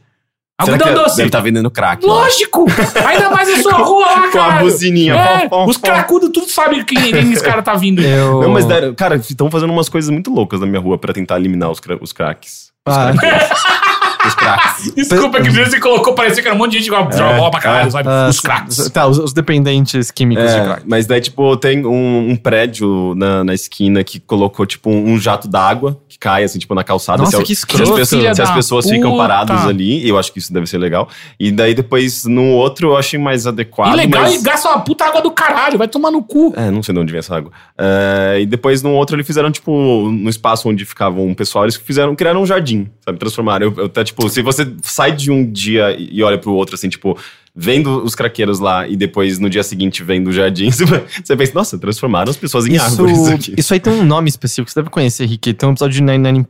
Algodão 0.59 0.89
que 0.89 0.95
doce. 0.95 1.17
Deve 1.19 1.29
estar 1.29 1.41
vendendo 1.41 1.71
crack. 1.71 2.07
lá. 2.07 2.15
Lógico! 2.15 2.65
Ainda 3.07 3.29
mais 3.29 3.47
na 3.55 3.63
sua 3.63 3.73
rua 3.75 4.07
lá, 4.07 4.23
Com 4.33 4.39
a 4.39 4.47
cara. 4.49 4.61
buzininha, 4.63 5.15
É, 5.15 5.39
pom, 5.41 5.49
pom, 5.51 5.69
os 5.71 5.77
cracudos 5.77 6.31
tudo 6.33 6.49
sabem 6.49 6.83
quem, 6.83 6.97
quem 7.13 7.31
esse 7.33 7.45
cara 7.45 7.61
tá 7.63 7.75
vindo. 7.75 8.01
Eu... 8.03 8.41
Não, 8.41 8.51
mas, 8.51 8.65
cara, 8.97 9.17
estão 9.17 9.51
fazendo 9.51 9.71
umas 9.71 9.91
coisas 9.91 10.09
muito 10.11 10.33
loucas 10.33 10.59
na 10.61 10.67
minha 10.67 10.81
rua 10.81 10.97
pra 10.97 11.13
tentar 11.13 11.37
eliminar 11.37 11.71
os, 11.71 11.79
cra- 11.79 11.99
os 12.01 12.11
cracks. 12.11 12.71
Ah, 12.87 13.13
Os 14.27 14.35
cracks. 14.35 14.93
Desculpa 14.97 15.41
que 15.41 15.51
você 15.51 15.79
colocou, 15.81 16.15
parecia 16.15 16.43
que 16.43 16.49
era 16.49 16.55
um 16.55 16.59
monte 16.59 16.73
de 16.73 16.79
gente 16.79 16.91
que 16.91 16.97
joga 17.17 17.37
bola 17.37 17.51
pra 17.51 17.61
caralho, 17.61 17.91
sabe? 17.91 18.09
ah, 18.09 18.27
os 18.29 18.41
cracks. 18.41 18.91
Tá, 18.91 19.07
os, 19.07 19.19
os 19.19 19.33
dependentes 19.33 20.11
químicos 20.11 20.45
de 20.45 20.59
É, 20.59 20.65
crack. 20.65 20.83
mas 20.87 21.07
daí, 21.07 21.21
tipo, 21.21 21.57
tem 21.57 21.85
um, 21.87 22.31
um 22.31 22.37
prédio 22.37 23.15
na, 23.17 23.45
na 23.45 23.55
esquina 23.55 24.03
que 24.05 24.19
colocou, 24.21 24.67
tipo, 24.67 24.91
um, 24.91 25.13
um 25.13 25.19
jato 25.19 25.49
d'água 25.49 26.01
que 26.09 26.19
cai, 26.19 26.45
assim, 26.45 26.59
tipo, 26.59 26.75
na 26.75 26.83
calçada. 26.85 27.19
Nossa, 27.19 27.37
se, 27.37 27.43
a- 27.43 27.47
que 27.47 27.55
se 27.55 27.61
escroto. 27.61 27.83
as 27.93 27.99
pessoas, 27.99 28.37
se 28.37 28.43
as 28.43 28.51
pessoas 28.51 28.89
ficam 28.91 29.17
paradas 29.17 29.67
ali, 29.67 30.07
eu 30.09 30.19
acho 30.19 30.33
que 30.33 30.39
isso 30.39 30.53
deve 30.53 30.67
ser 30.67 30.79
legal. 30.79 31.09
E 31.39 31.51
daí, 31.51 31.75
depois, 31.75 32.25
no 32.25 32.45
outro, 32.53 32.89
eu 32.91 32.97
achei 32.97 33.19
mais 33.19 33.47
adequado. 33.47 33.93
Ilegal 33.95 34.23
mas... 34.23 34.35
e 34.35 34.43
gasta 34.43 34.69
uma 34.69 34.81
puta 34.81 35.05
água 35.05 35.21
do 35.21 35.31
caralho, 35.31 35.79
vai 35.79 35.89
tomar 35.89 36.11
no 36.11 36.23
cu. 36.23 36.53
É, 36.57 36.71
não 36.71 36.83
sei 36.83 36.95
de 36.95 37.01
onde 37.01 37.13
vem 37.13 37.19
essa 37.19 37.37
água. 37.37 37.51
É, 37.79 38.39
e 38.41 38.47
depois, 38.47 38.83
no 38.83 38.93
outro, 38.93 39.17
eles 39.17 39.27
fizeram, 39.27 39.51
tipo, 39.51 40.09
no 40.11 40.29
espaço 40.31 40.69
onde 40.69 40.85
ficavam 40.85 41.31
o 41.31 41.35
pessoal, 41.35 41.65
eles 41.65 41.77
fizeram, 41.77 42.15
criaram 42.15 42.43
um 42.43 42.47
jardim, 42.47 42.89
sabe? 43.05 43.19
Transformaram. 43.19 43.67
Eu, 43.67 43.75
eu 43.77 43.87
até, 43.87 44.05
tipo, 44.05 44.16
se 44.29 44.43
você 44.43 44.67
sai 44.83 45.13
de 45.13 45.31
um 45.31 45.51
dia 45.51 45.97
e 45.99 46.23
olha 46.23 46.39
pro 46.39 46.53
outro, 46.53 46.75
assim, 46.75 46.89
tipo, 46.89 47.19
vendo 47.55 48.03
os 48.05 48.15
craqueiros 48.15 48.61
lá 48.61 48.87
e 48.87 48.97
depois 48.97 49.39
no 49.39 49.49
dia 49.49 49.63
seguinte 49.63 50.03
vendo 50.03 50.29
o 50.29 50.33
jardim, 50.33 50.71
você 50.71 51.37
pensa, 51.37 51.53
nossa, 51.55 51.79
transformaram 51.79 52.31
as 52.31 52.37
pessoas 52.37 52.67
em 52.67 52.77
árvores 52.77 53.27
aqui. 53.29 53.55
isso 53.57 53.73
aí 53.73 53.81
tem 53.81 53.93
um 53.93 54.05
nome 54.05 54.29
específico, 54.29 54.71
você 54.71 54.81
deve 54.81 54.91
conhecer, 54.91 55.25
Rick. 55.25 55.55
Tem 55.55 55.69
um 55.69 55.73
episódio 55.73 55.95
de 55.95 56.05
99% 56.05 56.47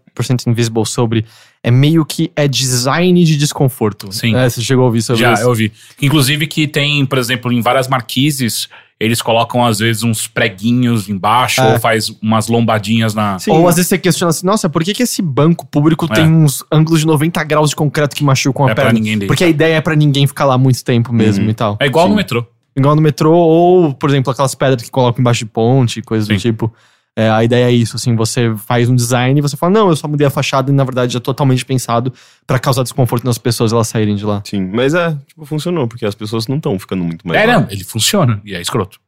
Invisible 0.49 0.85
sobre. 0.85 1.25
É 1.63 1.71
meio 1.71 2.05
que 2.05 2.31
é 2.37 2.47
design 2.47 3.25
de 3.25 3.37
desconforto. 3.37 4.13
Sim. 4.13 4.37
É, 4.37 4.49
você 4.49 4.61
chegou 4.61 4.83
a 4.83 4.87
ouvir 4.87 5.03
sobre 5.03 5.23
Já, 5.23 5.33
isso? 5.33 5.43
eu 5.43 5.55
vi. 5.55 5.73
Inclusive 6.01 6.47
que 6.47 6.69
tem, 6.69 7.05
por 7.05 7.19
exemplo, 7.19 7.53
em 7.53 7.61
várias 7.61 7.89
marquises, 7.89 8.69
eles 8.99 9.21
colocam 9.21 9.65
às 9.65 9.79
vezes 9.79 10.03
uns 10.03 10.27
preguinhos 10.27 11.09
embaixo 11.09 11.61
É. 11.61 11.73
ou 11.75 11.79
faz 11.79 12.09
umas 12.23 12.49
lombadinhas 12.49 13.13
na... 13.15 13.39
Sim. 13.39 13.51
Ou 13.51 13.69
às 13.69 13.77
vezes 13.77 13.89
você 13.89 13.99
questiona 13.99 14.31
assim, 14.31 14.47
nossa, 14.47 14.69
por 14.71 14.83
que, 14.83 14.95
que 14.95 15.03
esse 15.03 15.21
banco 15.21 15.67
público 15.67 16.07
É. 16.11 16.15
tem 16.15 16.25
uns 16.33 16.65
ângulos 16.73 17.01
de 17.01 17.07
90 17.07 17.45
graus 17.45 17.71
de 17.71 17.77
concreto 17.77 18.17
que 18.17 18.25
machucam 18.25 18.67
a 18.67 18.71
É 18.71 18.75
pra 18.75 18.85
perna? 18.85 18.99
ninguém 18.99 19.19
deitar. 19.19 19.27
Porque 19.33 19.45
a 19.45 19.49
ideia 19.49 19.75
é 19.77 19.81
pra 19.83 19.95
ninguém 19.95 20.27
ficar 20.27 20.47
lá 20.47 20.57
muito 20.57 20.83
tempo 20.83 21.13
mesmo 21.13 21.45
Uhum. 21.45 21.51
e 21.51 21.55
tal. 21.55 21.77
É 21.81 21.87
igual 21.87 22.07
Sim. 22.07 22.11
no 22.11 22.17
metrô. 22.17 22.47
Igual 22.75 22.95
no 22.97 23.03
metrô, 23.03 23.33
ou, 23.35 23.93
por 23.95 24.09
exemplo, 24.11 24.31
aquelas 24.33 24.55
pedras 24.55 24.83
que 24.83 24.91
colocam 24.91 25.21
embaixo 25.21 25.41
de 25.41 25.47
ponte, 25.47 26.01
coisas 26.03 26.27
do 26.29 26.35
Sim. 26.35 26.41
tipo. 26.41 26.73
É, 27.19 27.31
a 27.31 27.43
ideia 27.43 27.65
é 27.65 27.73
isso, 27.73 27.97
assim, 27.97 28.15
você 28.15 28.55
faz 28.67 28.91
um 28.91 28.95
design 28.95 29.39
e 29.39 29.43
você 29.43 29.57
fala, 29.57 29.73
não, 29.73 29.89
eu 29.89 29.97
só 29.97 30.07
mudei 30.07 30.27
a 30.27 30.31
fachada 30.31 30.71
e 30.71 30.75
na 30.75 30.85
verdade 30.85 31.15
já 31.15 31.17
é 31.19 31.21
totalmente 31.21 31.65
pensado 31.65 32.13
pra 32.47 32.59
causar 32.59 32.83
desconforto 32.83 33.25
nas 33.25 33.39
pessoas 33.39 33.73
elas 33.73 33.89
saírem 33.89 34.15
de 34.17 34.25
lá. 34.27 34.43
Sim, 34.45 34.71
mas 34.73 34.93
é, 34.93 35.17
tipo, 35.27 35.47
funcionou, 35.47 35.89
porque 35.89 36.05
as 36.05 36.15
pessoas 36.15 36.47
não 36.47 36.57
estão 36.59 36.79
ficando 36.79 37.03
muito 37.03 37.27
mais. 37.27 37.41
É, 37.41 37.47
lá. 37.47 37.61
não, 37.61 37.67
ele 37.71 37.85
funciona 37.85 38.39
e 38.45 38.55
é 38.55 38.61
escroto. 38.61 39.01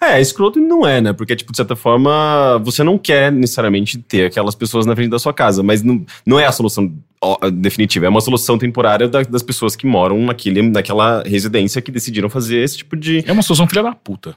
É, 0.00 0.20
escroto 0.20 0.60
não 0.60 0.86
é, 0.86 1.00
né? 1.00 1.12
Porque, 1.12 1.34
tipo, 1.36 1.52
de 1.52 1.56
certa 1.56 1.74
forma, 1.76 2.58
você 2.64 2.82
não 2.84 2.98
quer 2.98 3.30
necessariamente 3.32 3.96
ter 3.98 4.26
aquelas 4.26 4.54
pessoas 4.54 4.84
na 4.86 4.94
frente 4.94 5.10
da 5.10 5.18
sua 5.20 5.32
casa, 5.32 5.62
mas 5.62 5.82
não, 5.82 6.04
não 6.26 6.38
é 6.38 6.46
a 6.46 6.52
solução 6.52 6.92
definitiva, 7.54 8.06
é 8.06 8.08
uma 8.08 8.20
solução 8.20 8.56
temporária 8.58 9.08
da- 9.08 9.22
das 9.22 9.42
pessoas 9.42 9.74
que 9.74 9.86
moram 9.86 10.20
naquele, 10.26 10.62
naquela 10.62 11.22
residência 11.24 11.80
que 11.82 11.90
decidiram 11.90 12.28
fazer 12.28 12.58
esse 12.58 12.76
tipo 12.78 12.96
de. 12.96 13.24
É 13.26 13.32
uma 13.32 13.42
solução 13.42 13.66
filha 13.68 13.82
da 13.82 13.92
puta. 13.94 14.36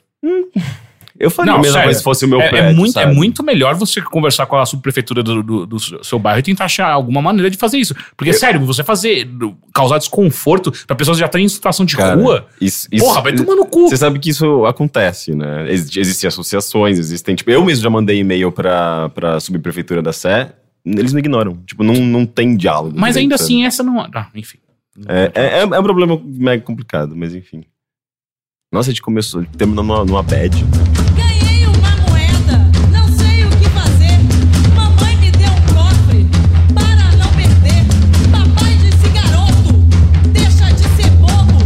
Eu 1.21 1.29
faria 1.29 1.51
Não, 1.53 1.59
mesmo, 1.59 1.73
sério. 1.73 1.87
mas 1.87 1.97
se 1.97 2.03
fosse 2.03 2.25
o 2.25 2.27
meu 2.27 2.41
É, 2.41 2.45
é 2.45 2.49
prédio. 2.49 2.75
muito, 2.75 2.99
é 2.99 3.05
muito 3.13 3.43
melhor 3.43 3.75
você 3.75 4.01
conversar 4.01 4.45
com 4.47 4.55
a 4.57 4.65
subprefeitura 4.65 5.21
do, 5.21 5.43
do- 5.43 5.65
do 5.65 6.03
seu 6.03 6.17
bairro 6.17 6.39
e 6.39 6.43
tentar 6.43 6.65
achar 6.65 6.89
alguma 6.91 7.21
maneira 7.21 7.49
de 7.49 7.57
fazer 7.57 7.77
isso. 7.77 7.93
Porque, 8.17 8.33
sério, 8.33 8.59
você 8.65 8.83
fazer, 8.83 9.29
causar 9.73 9.97
desconforto 9.99 10.71
pra 10.87 10.95
pessoas 10.95 11.17
que 11.17 11.19
já 11.19 11.27
estão 11.27 11.39
em 11.39 11.47
situação 11.47 11.85
de 11.85 11.95
Cara, 11.95 12.15
rua, 12.15 12.47
Isso, 12.59 12.87
isso- 12.91 13.05
porra, 13.05 13.21
vai 13.21 13.33
tomar 13.33 13.55
no 13.55 13.65
cu. 13.65 13.87
Você 13.89 13.97
sabe 13.97 14.17
que 14.19 14.29
isso 14.31 14.65
acontece, 14.65 15.35
né? 15.35 15.69
Ex- 15.69 15.95
existem 15.95 16.27
associações, 16.27 16.97
existem. 16.97 17.35
Tipo, 17.35 17.51
eu 17.51 17.63
mesmo 17.63 17.83
já 17.83 17.89
mandei 17.89 18.17
e-mail 18.19 18.51
pra, 18.51 19.09
pra 19.09 19.39
subprefeitura 19.39 20.01
da 20.01 20.11
Sé, 20.11 20.53
eles 20.85 21.13
me 21.13 21.19
ignoram. 21.19 21.57
Tipo, 21.65 21.83
não, 21.83 21.93
não 21.93 22.25
tem 22.25 22.57
diálogo. 22.57 22.95
Mas 22.99 23.15
ainda 23.15 23.37
sabe? 23.37 23.45
assim, 23.45 23.65
essa 23.65 23.83
não. 23.83 23.99
Ah, 23.99 24.27
enfim. 24.35 24.57
É, 25.07 25.31
é, 25.35 25.59
é 25.61 25.65
um 25.79 25.83
problema 25.83 26.19
mega 26.25 26.63
complicado, 26.63 27.15
mas 27.15 27.33
enfim. 27.35 27.63
Nossa, 28.73 28.89
a 28.89 28.93
gente 28.93 29.01
começou, 29.01 29.43
terminou 29.57 29.83
numa, 29.83 30.05
numa 30.05 30.23
bad. 30.23 30.55
Ganhei 31.13 31.67
uma 31.67 31.91
moeda, 32.07 32.57
não 32.89 33.05
sei 33.17 33.43
o 33.43 33.49
que 33.49 33.69
fazer. 33.69 34.17
Mamãe 34.73 35.17
me 35.17 35.29
deu 35.29 35.49
um 35.51 35.61
cofre 35.73 36.25
para 36.73 37.11
não 37.17 37.27
perder. 37.33 37.83
Papai 38.31 38.77
disse 38.77 39.09
garoto, 39.09 39.73
deixa 40.31 40.71
de 40.71 40.83
ser 40.95 41.09
bobo. 41.17 41.57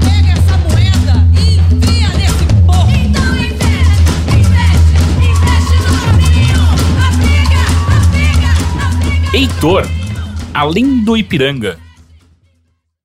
Pega 0.00 0.32
essa 0.32 0.56
moeda 0.56 1.28
e 1.38 1.58
envia 1.58 2.08
nesse 2.16 2.46
porco. 2.64 2.90
Então 2.90 3.36
investe, 3.36 4.00
investe, 4.32 4.96
investe 5.28 5.76
no 5.82 5.92
caminho. 6.06 6.64
Apega, 7.04 7.60
apega, 7.98 8.50
apega. 8.88 9.36
Heitor, 9.36 9.86
além 10.54 11.04
do 11.04 11.18
Ipiranga, 11.18 11.78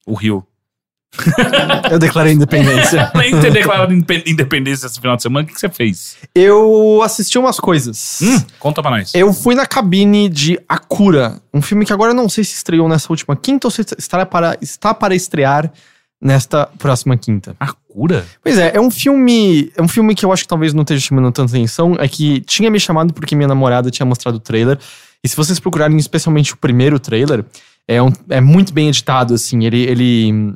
o 0.08 0.13
rio 0.13 0.48
eu 1.91 2.00
declarei 2.00 2.34
independência. 2.34 3.12
Além 3.13 3.36
de 3.36 3.41
ter 3.41 3.51
declarado 3.51 3.94
indepen- 3.94 4.24
independência 4.25 4.86
esse 4.88 5.00
final 5.00 5.15
de 5.15 5.22
semana, 5.22 5.44
o 5.44 5.48
que 5.48 5.53
que 5.53 5.60
você 5.60 5.70
fez? 5.70 6.18
Eu 6.34 7.01
assisti 7.03 7.38
umas 7.38 7.60
coisas. 7.60 8.20
Hum, 8.22 8.41
conta 8.60 8.82
pra 8.82 8.91
nós. 8.91 9.13
Eu 9.13 9.34
fui 9.34 9.53
na 9.56 9.65
cabine 9.65 10.30
de 10.30 10.60
A 10.68 10.77
Cura, 10.77 11.41
um 11.53 11.62
filme 11.62 11.86
que 11.86 11.94
agora 11.94 12.12
eu 12.12 12.15
não 12.15 12.30
sei 12.30 12.44
se 12.44 12.53
estreou 12.56 12.88
nessa 12.88 13.08
última 13.12 13.36
quinta 13.36 13.68
ou 13.68 13.72
se 13.72 13.82
está 13.98 14.25
para, 14.25 14.58
está 14.62 14.94
para 14.94 15.13
estrear 15.13 15.72
nesta 16.22 16.68
próxima 16.77 17.18
quinta. 17.18 17.56
A 17.60 17.74
cura? 17.74 18.25
Pois 18.44 18.58
é, 18.58 18.72
é 18.75 18.80
um 18.80 18.91
filme. 18.91 19.72
É 19.75 19.82
um 19.82 19.88
filme 19.88 20.13
que 20.15 20.24
eu 20.24 20.32
acho 20.32 20.44
que 20.44 20.48
talvez 20.50 20.74
não 20.74 20.84
esteja 20.84 21.01
chamando 21.06 21.32
tanta 21.32 21.51
atenção. 21.51 21.96
É 22.00 22.08
que 22.08 22.41
tinha 22.41 22.70
me 22.70 22.80
chamado 22.80 23.13
porque 23.13 23.36
minha 23.36 23.48
namorada 23.48 23.89
tinha 23.91 24.06
mostrado 24.06 24.36
o 24.38 24.39
trailer. 24.39 24.77
E 25.24 25.27
se 25.27 25.36
vocês 25.36 25.60
procurarem 25.60 25.98
especialmente 25.98 26.53
o 26.53 26.58
primeiro 26.58 27.00
trailer, 27.00 27.44
é, 27.88 28.01
um, 28.01 28.12
é 28.30 28.39
muito 28.39 28.72
bem 28.74 28.88
editado, 28.88 29.34
assim. 29.34 29.65
Ele. 29.65 29.82
ele 29.84 30.53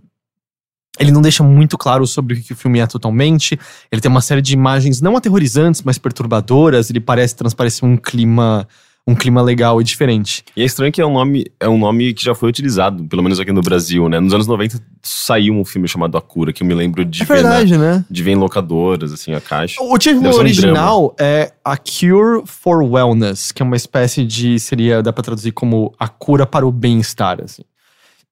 ele 1.00 1.12
não 1.12 1.22
deixa 1.22 1.44
muito 1.44 1.78
claro 1.78 2.06
sobre 2.08 2.36
o 2.36 2.42
que 2.42 2.54
o 2.54 2.56
filme 2.56 2.80
é 2.80 2.88
totalmente. 2.88 3.60
Ele 3.92 4.02
tem 4.02 4.10
uma 4.10 4.22
série 4.22 4.42
de 4.42 4.54
imagens 4.54 5.02
não 5.02 5.16
aterrorizantes, 5.18 5.82
mas 5.84 5.98
perturbadoras. 5.98 6.90
Ele 6.90 7.00
parece 7.00 7.36
transparecer 7.36 7.88
um 7.88 7.98
clima, 7.98 8.68
um 9.08 9.14
clima 9.14 9.42
legal 9.42 9.80
e 9.82 9.84
diferente. 9.84 10.44
E 10.56 10.62
é 10.62 10.66
estranho 10.66 10.92
que 10.92 11.02
é 11.02 11.06
um 11.06 11.14
nome, 11.14 11.46
é 11.60 11.68
um 11.68 11.78
nome 11.78 12.14
que 12.14 12.24
já 12.24 12.34
foi 12.34 12.50
utilizado, 12.50 13.04
pelo 13.06 13.22
menos 13.22 13.40
aqui 13.40 13.52
no 13.52 13.62
Brasil, 13.62 14.08
né? 14.10 14.20
Nos 14.20 14.34
anos 14.34 14.48
90 14.48 14.82
saiu 15.04 15.54
um 15.54 15.64
filme 15.66 15.88
chamado 15.88 16.18
A 16.18 16.22
Cura, 16.22 16.52
que 16.54 16.64
eu 16.64 16.68
me 16.68 16.74
lembro 16.74 17.04
de 17.06 17.22
é 17.22 17.26
ver, 17.26 17.44
na- 17.44 17.50
verdade, 17.50 17.78
né? 17.78 18.06
de 18.10 18.24
ver 18.24 18.32
em 18.32 18.36
locadoras, 18.36 19.12
assim, 19.14 19.34
a 19.34 19.42
caixa. 19.42 19.82
O 19.84 19.98
título 19.98 20.28
um 20.30 20.34
original 20.34 21.14
é 21.20 21.52
A 21.64 21.76
Cure 21.78 22.44
for 22.46 22.82
Wellness, 22.82 23.52
que 23.52 23.62
é 23.62 23.66
uma 23.66 23.76
espécie 23.76 24.26
de. 24.26 24.60
seria. 24.60 25.04
dá 25.04 25.12
pra 25.14 25.22
traduzir 25.24 25.52
como 25.52 25.94
a 26.00 26.08
cura 26.08 26.46
para 26.46 26.66
o 26.66 26.72
bem-estar, 26.72 27.40
assim. 27.44 27.64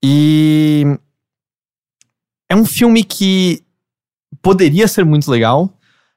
E. 0.01 0.97
É 2.53 2.55
um 2.55 2.65
filme 2.65 3.03
que 3.03 3.63
poderia 4.39 4.87
ser 4.87 5.03
muito 5.03 5.31
legal, 5.31 5.73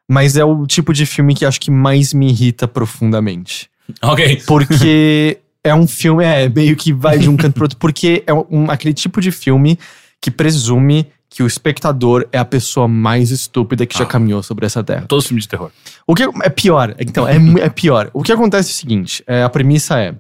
mas 0.07 0.37
é 0.37 0.45
o 0.45 0.67
tipo 0.67 0.93
de 0.93 1.07
filme 1.07 1.35
que 1.35 1.47
acho 1.47 1.59
que 1.59 1.71
mais 1.71 2.13
me 2.13 2.29
irrita 2.29 2.69
profundamente. 2.69 3.71
Ok. 4.03 4.43
Porque 4.47 5.39
é 5.65 5.75
um 5.75 5.87
filme, 5.87 6.23
é, 6.27 6.47
meio 6.47 6.77
que 6.77 6.93
vai 6.93 7.19
de 7.19 7.31
um 7.31 7.39
canto 7.39 7.55
pro 7.55 7.65
outro, 7.65 7.79
porque 7.79 8.23
é 8.27 8.35
um, 8.35 8.71
aquele 8.71 8.93
tipo 8.93 9.19
de 9.19 9.33
filme 9.33 9.79
que 10.21 10.31
presume 10.31 11.07
que 11.31 11.43
o 11.43 11.47
espectador 11.47 12.29
é 12.31 12.37
a 12.37 12.45
pessoa 12.45 12.87
mais 12.87 13.31
estúpida 13.31 13.87
que 13.87 13.97
já 13.97 14.05
Ah. 14.05 14.07
caminhou 14.07 14.43
sobre 14.43 14.67
essa 14.67 14.85
terra. 14.85 15.07
Todos 15.09 15.25
os 15.25 15.29
filmes 15.29 15.45
de 15.45 15.49
terror. 15.49 15.71
O 16.07 16.15
que 16.15 16.23
é 16.23 16.51
pior, 16.51 16.95
então, 16.99 17.27
é, 17.27 17.37
é 17.63 17.71
pior. 17.71 18.11
O 18.13 18.23
que 18.23 18.31
acontece 18.31 18.69
é 18.69 18.73
o 18.73 18.77
seguinte: 18.77 19.25
é, 19.27 19.43
a 19.43 19.49
premissa 19.49 19.99
é. 19.99 20.15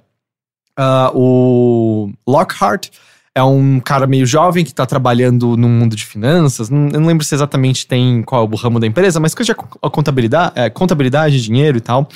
ah, 0.78 1.10
o 1.14 2.10
Lockhart 2.26 2.88
é 3.36 3.42
um 3.44 3.78
cara 3.78 4.06
meio 4.06 4.24
jovem 4.24 4.64
que 4.64 4.72
tá 4.72 4.86
trabalhando 4.86 5.56
no 5.58 5.68
mundo 5.68 5.94
de 5.94 6.06
finanças. 6.06 6.70
Não, 6.70 6.88
eu 6.88 7.00
não 7.00 7.06
lembro 7.06 7.22
se 7.24 7.34
exatamente 7.34 7.86
tem 7.86 8.22
qual 8.22 8.44
é 8.44 8.48
o 8.50 8.56
ramo 8.56 8.80
da 8.80 8.86
empresa, 8.86 9.20
mas 9.20 9.34
coisa 9.34 9.52
de 9.52 9.54
co- 9.54 9.90
contabilidade, 9.90 10.52
é, 10.56 10.70
contabilidade, 10.70 11.40
dinheiro 11.42 11.76
e 11.76 11.80
tal. 11.82 12.08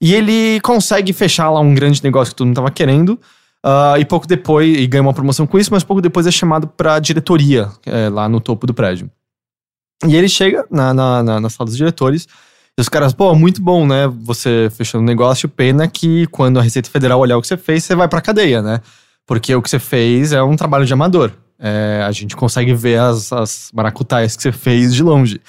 E 0.00 0.14
ele 0.14 0.58
consegue 0.62 1.12
fechar 1.12 1.50
lá 1.50 1.60
um 1.60 1.74
grande 1.74 2.02
negócio 2.02 2.32
que 2.32 2.36
todo 2.38 2.46
mundo 2.46 2.56
tava 2.56 2.70
querendo. 2.70 3.20
ah, 3.62 3.96
e 3.98 4.04
pouco 4.06 4.26
depois, 4.26 4.76
e 4.76 4.86
ganha 4.86 5.02
uma 5.02 5.12
promoção 5.14 5.46
com 5.46 5.58
isso, 5.58 5.70
mas 5.70 5.84
pouco 5.84 6.00
depois 6.02 6.26
é 6.26 6.30
chamado 6.30 6.66
pra 6.66 6.98
diretoria, 6.98 7.68
é, 7.86 8.08
lá 8.08 8.28
no 8.28 8.40
topo 8.40 8.66
do 8.66 8.72
prédio. 8.74 9.10
E 10.06 10.16
ele 10.16 10.28
chega 10.28 10.64
na, 10.70 10.92
na, 10.92 11.22
na, 11.22 11.40
na 11.40 11.48
sala 11.50 11.66
dos 11.68 11.76
diretores, 11.76 12.26
e 12.76 12.80
os 12.80 12.88
caras, 12.88 13.12
pô, 13.12 13.34
muito 13.34 13.62
bom, 13.62 13.86
né? 13.86 14.08
Você 14.22 14.68
fechando 14.76 15.02
o 15.02 15.06
negócio, 15.06 15.48
pena 15.48 15.86
que 15.88 16.26
quando 16.26 16.58
a 16.58 16.62
Receita 16.62 16.90
Federal 16.90 17.20
olhar 17.20 17.36
o 17.38 17.40
que 17.40 17.46
você 17.46 17.56
fez, 17.56 17.84
você 17.84 17.94
vai 17.94 18.08
pra 18.08 18.20
cadeia, 18.20 18.60
né? 18.60 18.80
Porque 19.26 19.54
o 19.54 19.62
que 19.62 19.70
você 19.70 19.78
fez 19.78 20.32
é 20.32 20.42
um 20.42 20.56
trabalho 20.56 20.84
de 20.84 20.92
amador. 20.92 21.32
É, 21.58 22.04
a 22.06 22.12
gente 22.12 22.36
consegue 22.36 22.74
ver 22.74 22.98
as, 22.98 23.32
as 23.32 23.72
que 24.36 24.42
você 24.42 24.52
fez 24.52 24.94
de 24.94 25.02
longe. 25.02 25.40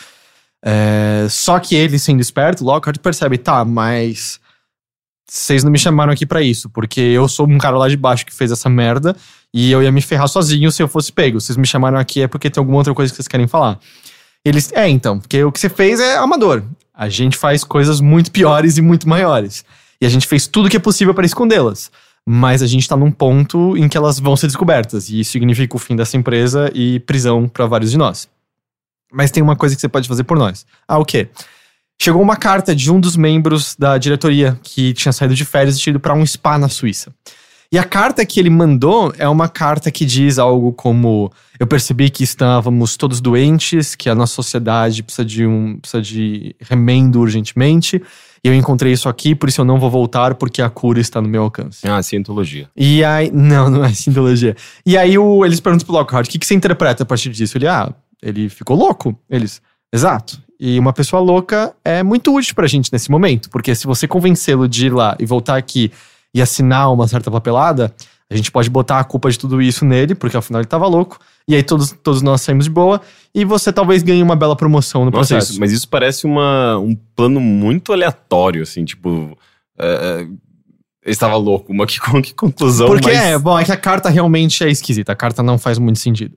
É, 0.63 1.27
só 1.29 1.59
que 1.59 1.75
ele, 1.75 1.99
sendo 1.99 2.21
esperto, 2.21 2.63
Lockhart 2.63 2.97
percebe, 2.99 3.37
tá, 3.37 3.63
mas 3.63 4.39
vocês 5.27 5.63
não 5.63 5.71
me 5.71 5.77
chamaram 5.77 6.13
aqui 6.13 6.25
pra 6.25 6.41
isso, 6.41 6.69
porque 6.69 6.99
eu 6.99 7.27
sou 7.27 7.47
um 7.47 7.57
cara 7.57 7.77
lá 7.77 7.89
de 7.89 7.97
baixo 7.97 8.25
que 8.25 8.33
fez 8.33 8.51
essa 8.51 8.69
merda 8.69 9.15
e 9.53 9.71
eu 9.71 9.81
ia 9.83 9.91
me 9.91 10.01
ferrar 10.01 10.27
sozinho 10.27 10.71
se 10.71 10.81
eu 10.81 10.87
fosse 10.87 11.11
pego. 11.11 11.41
Vocês 11.41 11.57
me 11.57 11.67
chamaram 11.67 11.97
aqui 11.97 12.21
é 12.21 12.27
porque 12.27 12.49
tem 12.49 12.61
alguma 12.61 12.77
outra 12.77 12.93
coisa 12.93 13.11
que 13.11 13.15
vocês 13.15 13.27
querem 13.27 13.47
falar. 13.47 13.79
Eles, 14.43 14.71
é, 14.73 14.87
então, 14.87 15.19
porque 15.19 15.43
o 15.43 15.51
que 15.51 15.59
você 15.59 15.69
fez 15.69 15.99
é 15.99 16.17
amador. 16.17 16.63
A 16.93 17.09
gente 17.09 17.37
faz 17.37 17.63
coisas 17.63 17.99
muito 17.99 18.31
piores 18.31 18.77
e 18.77 18.81
muito 18.81 19.09
maiores. 19.09 19.65
E 19.99 20.05
a 20.05 20.09
gente 20.09 20.27
fez 20.27 20.47
tudo 20.47 20.69
que 20.69 20.77
é 20.77 20.79
possível 20.79 21.13
para 21.13 21.25
escondê-las. 21.25 21.91
Mas 22.27 22.63
a 22.63 22.67
gente 22.67 22.87
tá 22.87 22.95
num 22.95 23.11
ponto 23.11 23.77
em 23.77 23.87
que 23.87 23.97
elas 23.97 24.19
vão 24.19 24.35
ser 24.35 24.47
descobertas. 24.47 25.09
E 25.09 25.19
isso 25.19 25.31
significa 25.31 25.75
o 25.75 25.79
fim 25.79 25.95
dessa 25.95 26.17
empresa 26.17 26.71
e 26.73 26.99
prisão 27.01 27.47
para 27.47 27.67
vários 27.67 27.91
de 27.91 27.97
nós. 27.97 28.27
Mas 29.11 29.29
tem 29.31 29.43
uma 29.43 29.55
coisa 29.55 29.75
que 29.75 29.81
você 29.81 29.87
pode 29.87 30.07
fazer 30.07 30.23
por 30.23 30.37
nós. 30.37 30.65
Ah, 30.87 30.97
o 30.97 31.05
quê? 31.05 31.29
Chegou 32.01 32.21
uma 32.21 32.35
carta 32.35 32.75
de 32.75 32.91
um 32.91 32.99
dos 32.99 33.15
membros 33.15 33.75
da 33.77 33.97
diretoria 33.97 34.59
que 34.61 34.93
tinha 34.93 35.13
saído 35.13 35.33
de 35.33 35.45
férias 35.45 35.77
e 35.77 35.89
ido 35.89 35.99
para 35.99 36.13
um 36.13 36.25
spa 36.25 36.57
na 36.57 36.67
Suíça. 36.67 37.13
E 37.71 37.77
a 37.77 37.83
carta 37.83 38.25
que 38.25 38.39
ele 38.39 38.49
mandou 38.49 39.13
é 39.17 39.27
uma 39.27 39.49
carta 39.49 39.89
que 39.91 40.05
diz 40.05 40.37
algo 40.37 40.71
como: 40.73 41.31
Eu 41.59 41.65
percebi 41.65 42.09
que 42.09 42.23
estávamos 42.23 42.95
todos 42.95 43.19
doentes, 43.19 43.95
que 43.95 44.09
a 44.09 44.15
nossa 44.15 44.33
sociedade 44.33 45.01
precisa 45.03 45.25
de 45.25 45.45
um 45.45 45.77
precisa 45.77 46.01
de 46.01 46.55
remendo 46.59 47.19
urgentemente. 47.19 48.01
E 48.45 48.47
eu 48.47 48.53
encontrei 48.53 48.93
isso 48.93 49.09
aqui, 49.09 49.33
por 49.33 49.49
isso 49.49 49.61
eu 49.61 49.65
não 49.65 49.79
vou 49.79 49.89
voltar, 49.89 50.35
porque 50.35 50.61
a 50.61 50.69
cura 50.69 50.99
está 50.99 51.19
no 51.19 51.27
meu 51.27 51.41
alcance. 51.41 51.79
Ah, 51.87 52.03
cientologia. 52.03 52.69
E 52.75 53.03
aí. 53.03 53.31
Não, 53.33 53.71
não 53.71 53.83
é 53.83 53.91
sintologia. 53.91 54.55
E 54.85 54.95
aí 54.95 55.17
o, 55.17 55.43
eles 55.43 55.59
perguntam 55.59 55.87
pro 55.87 55.95
Lockhart: 55.95 56.27
o 56.27 56.29
que, 56.29 56.37
que 56.37 56.45
você 56.45 56.53
interpreta 56.53 57.01
a 57.01 57.05
partir 57.07 57.31
disso? 57.31 57.57
Ele, 57.57 57.67
ah, 57.67 57.91
ele 58.21 58.47
ficou 58.47 58.77
louco. 58.77 59.17
Eles, 59.27 59.63
exato. 59.91 60.39
E 60.59 60.77
uma 60.77 60.93
pessoa 60.93 61.19
louca 61.19 61.75
é 61.83 62.03
muito 62.03 62.31
útil 62.35 62.53
pra 62.53 62.67
gente 62.67 62.93
nesse 62.93 63.09
momento, 63.09 63.49
porque 63.49 63.73
se 63.73 63.87
você 63.87 64.07
convencê-lo 64.07 64.67
de 64.67 64.85
ir 64.85 64.93
lá 64.93 65.17
e 65.19 65.25
voltar 65.25 65.57
aqui 65.57 65.91
e 66.31 66.39
assinar 66.39 66.93
uma 66.93 67.07
certa 67.07 67.31
papelada, 67.31 67.91
a 68.29 68.35
gente 68.35 68.51
pode 68.51 68.69
botar 68.69 68.99
a 68.99 69.03
culpa 69.03 69.31
de 69.31 69.39
tudo 69.39 69.59
isso 69.59 69.83
nele, 69.83 70.13
porque 70.13 70.37
afinal 70.37 70.61
ele 70.61 70.67
tava 70.67 70.85
louco. 70.85 71.17
E 71.47 71.55
aí 71.55 71.61
todos, 71.63 71.91
todos 72.03 72.21
nós 72.21 72.41
saímos 72.41 72.65
de 72.65 72.71
boa. 72.71 72.99
E 73.33 73.45
você 73.45 73.71
talvez 73.71 74.01
ganhe 74.01 74.23
uma 74.23 74.35
bela 74.35 74.55
promoção 74.55 75.05
no 75.05 75.11
Nossa, 75.11 75.33
processo. 75.35 75.51
isso- 75.51 75.59
mas 75.59 75.71
isso 75.71 75.87
parece 75.87 76.25
uma, 76.25 76.77
um 76.79 76.95
plano 77.15 77.39
muito 77.39 77.93
aleatório, 77.93 78.63
assim, 78.63 78.83
tipo. 78.83 79.37
é, 79.77 80.25
é, 81.05 81.11
estava 81.11 81.35
louco, 81.35 81.71
mas 81.73 81.87
que, 81.99 81.99
que 82.23 82.33
conclusão 82.33 82.87
Porque 82.87 83.07
mais... 83.11 83.19
é, 83.19 83.37
bom, 83.37 83.59
é 83.59 83.63
que 83.63 83.71
a 83.71 83.77
carta 83.77 84.09
realmente 84.09 84.63
é 84.63 84.69
esquisita. 84.71 85.11
A 85.11 85.15
carta 85.15 85.43
não 85.43 85.57
faz 85.59 85.77
muito 85.77 85.99
sentido. 85.99 86.35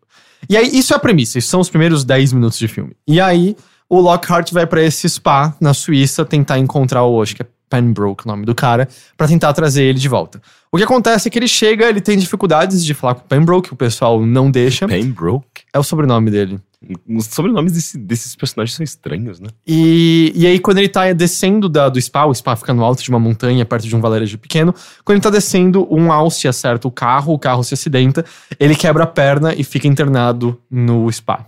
E 0.49 0.57
aí, 0.57 0.69
isso 0.79 0.93
é 0.93 0.97
a 0.97 1.01
premissa. 1.01 1.39
Isso 1.39 1.49
são 1.49 1.61
os 1.61 1.71
primeiros 1.71 2.05
10 2.05 2.33
minutos 2.35 2.59
de 2.59 2.69
filme. 2.69 2.95
E 3.09 3.19
aí, 3.21 3.57
o 3.89 4.01
Lockhart 4.01 4.53
vai 4.53 4.67
pra 4.67 4.83
esse 4.83 5.09
spa 5.09 5.55
na 5.61 5.73
Suíça 5.75 6.25
tentar 6.25 6.59
encontrar 6.59 7.05
o, 7.05 7.23
acho 7.23 7.35
que 7.37 7.43
é 7.43 7.47
Pembroke 7.71 8.25
o 8.25 8.29
nome 8.29 8.47
do 8.47 8.55
cara, 8.55 8.89
pra 9.15 9.29
tentar 9.29 9.53
trazer 9.53 9.83
ele 9.85 9.99
de 9.99 10.09
volta. 10.09 10.41
O 10.73 10.79
que 10.79 10.83
acontece 10.85 11.29
é 11.29 11.31
que 11.31 11.39
ele 11.39 11.47
chega, 11.49 11.87
ele 11.87 12.01
tem 12.01 12.17
dificuldades 12.17 12.83
de 12.83 12.95
falar 12.95 13.15
com 13.15 13.21
o 13.21 13.25
Pembroke, 13.29 13.73
o 13.73 13.77
pessoal 13.77 14.25
não 14.25 14.51
deixa. 14.51 14.89
Pembroke? 14.89 15.63
É 15.73 15.79
o 15.79 15.83
sobrenome 15.83 16.31
dele. 16.31 16.59
Os 17.07 17.27
sobrenomes 17.27 17.73
desse- 17.73 17.99
desses 17.99 18.35
personagens 18.37 18.75
são 18.75 18.85
estranhos, 18.85 19.39
né? 19.39 19.49
E, 19.67 20.33
e 20.35 20.47
aí, 20.47 20.59
quando 20.59 20.79
ele 20.79 20.89
tá 20.89 21.13
descendo 21.13 21.69
da- 21.69 21.89
do 21.91 22.01
spa, 22.01 22.25
o 22.25 22.35
spa 22.35 22.57
fica 22.57 22.73
no 22.73 22.83
alto 22.85 23.03
de 23.03 23.11
uma 23.11 23.19
montanha, 23.19 23.67
perto 23.67 23.87
de 23.87 23.95
um 23.95 24.01
vilarejo 24.01 24.39
pequeno, 24.39 24.75
quando 25.05 25.17
ele 25.17 25.23
tá 25.23 25.29
descendo, 25.31 25.87
um 25.91 26.11
alce 26.11 26.49
acerta 26.49 26.89
o 26.89 26.91
carro, 26.91 27.35
o 27.35 27.39
carro 27.39 27.63
se 27.65 27.75
acidenta, 27.75 28.25
ele 28.59 28.75
quebra 28.77 29.05
a 29.05 29.07
perna 29.07 29.53
e 29.55 29.63
fica 29.65 29.87
internado 29.89 30.59
no 30.71 31.11
spa. 31.13 31.45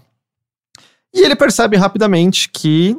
E 1.15 1.25
ele 1.25 1.35
percebe 1.35 1.77
rapidamente 1.77 2.49
que 2.49 2.97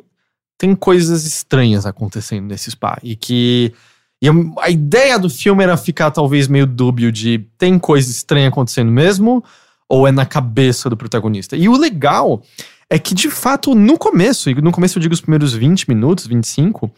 tem 0.58 0.76
coisas 0.76 1.26
estranhas 1.26 1.86
acontecendo 1.86 2.48
nesse 2.48 2.70
spa. 2.72 3.00
E 3.02 3.16
que. 3.16 3.74
E 4.22 4.30
a, 4.60 4.70
ideia 4.70 5.18
do 5.18 5.30
filme 5.30 5.64
era 5.64 5.76
ficar 5.76 6.12
talvez 6.12 6.48
meio 6.48 6.68
dúbio 6.68 7.12
de 7.12 7.40
tem 7.58 7.80
coisa 7.80 8.12
estranha 8.12 8.50
acontecendo 8.50 8.92
mesmo? 8.92 9.44
Ou 9.90 10.08
é 10.08 10.12
na 10.12 10.26
cabeça 10.26 10.90
do 10.90 10.96
protagonista? 10.96 11.58
E 11.58 11.68
o 11.68 11.76
legal 11.76 12.44
é 12.88 13.00
que, 13.00 13.16
de 13.16 13.32
fato, 13.32 13.74
no 13.74 13.98
começo, 13.98 14.50
e 14.50 14.54
no 14.62 14.72
começo 14.72 14.98
eu 14.98 15.02
digo 15.02 15.14
os 15.14 15.22
primeiros 15.22 15.54
20 15.54 15.90
minutos, 15.90 16.28
25, 16.28 16.92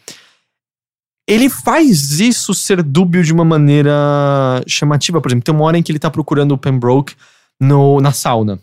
ele 1.26 1.48
faz 1.48 2.20
isso 2.20 2.52
ser 2.52 2.82
dúbio 2.82 3.24
de 3.24 3.32
uma 3.32 3.44
maneira 3.44 3.92
chamativa. 4.66 5.20
Por 5.20 5.28
exemplo, 5.28 5.44
tem 5.44 5.54
uma 5.54 5.64
hora 5.64 5.78
em 5.78 5.82
que 5.82 5.90
ele 5.90 5.98
tá 5.98 6.10
procurando 6.10 6.52
o 6.52 6.58
Pembroke 6.58 7.14
no, 7.58 8.00
na 8.00 8.12
sauna. 8.12 8.58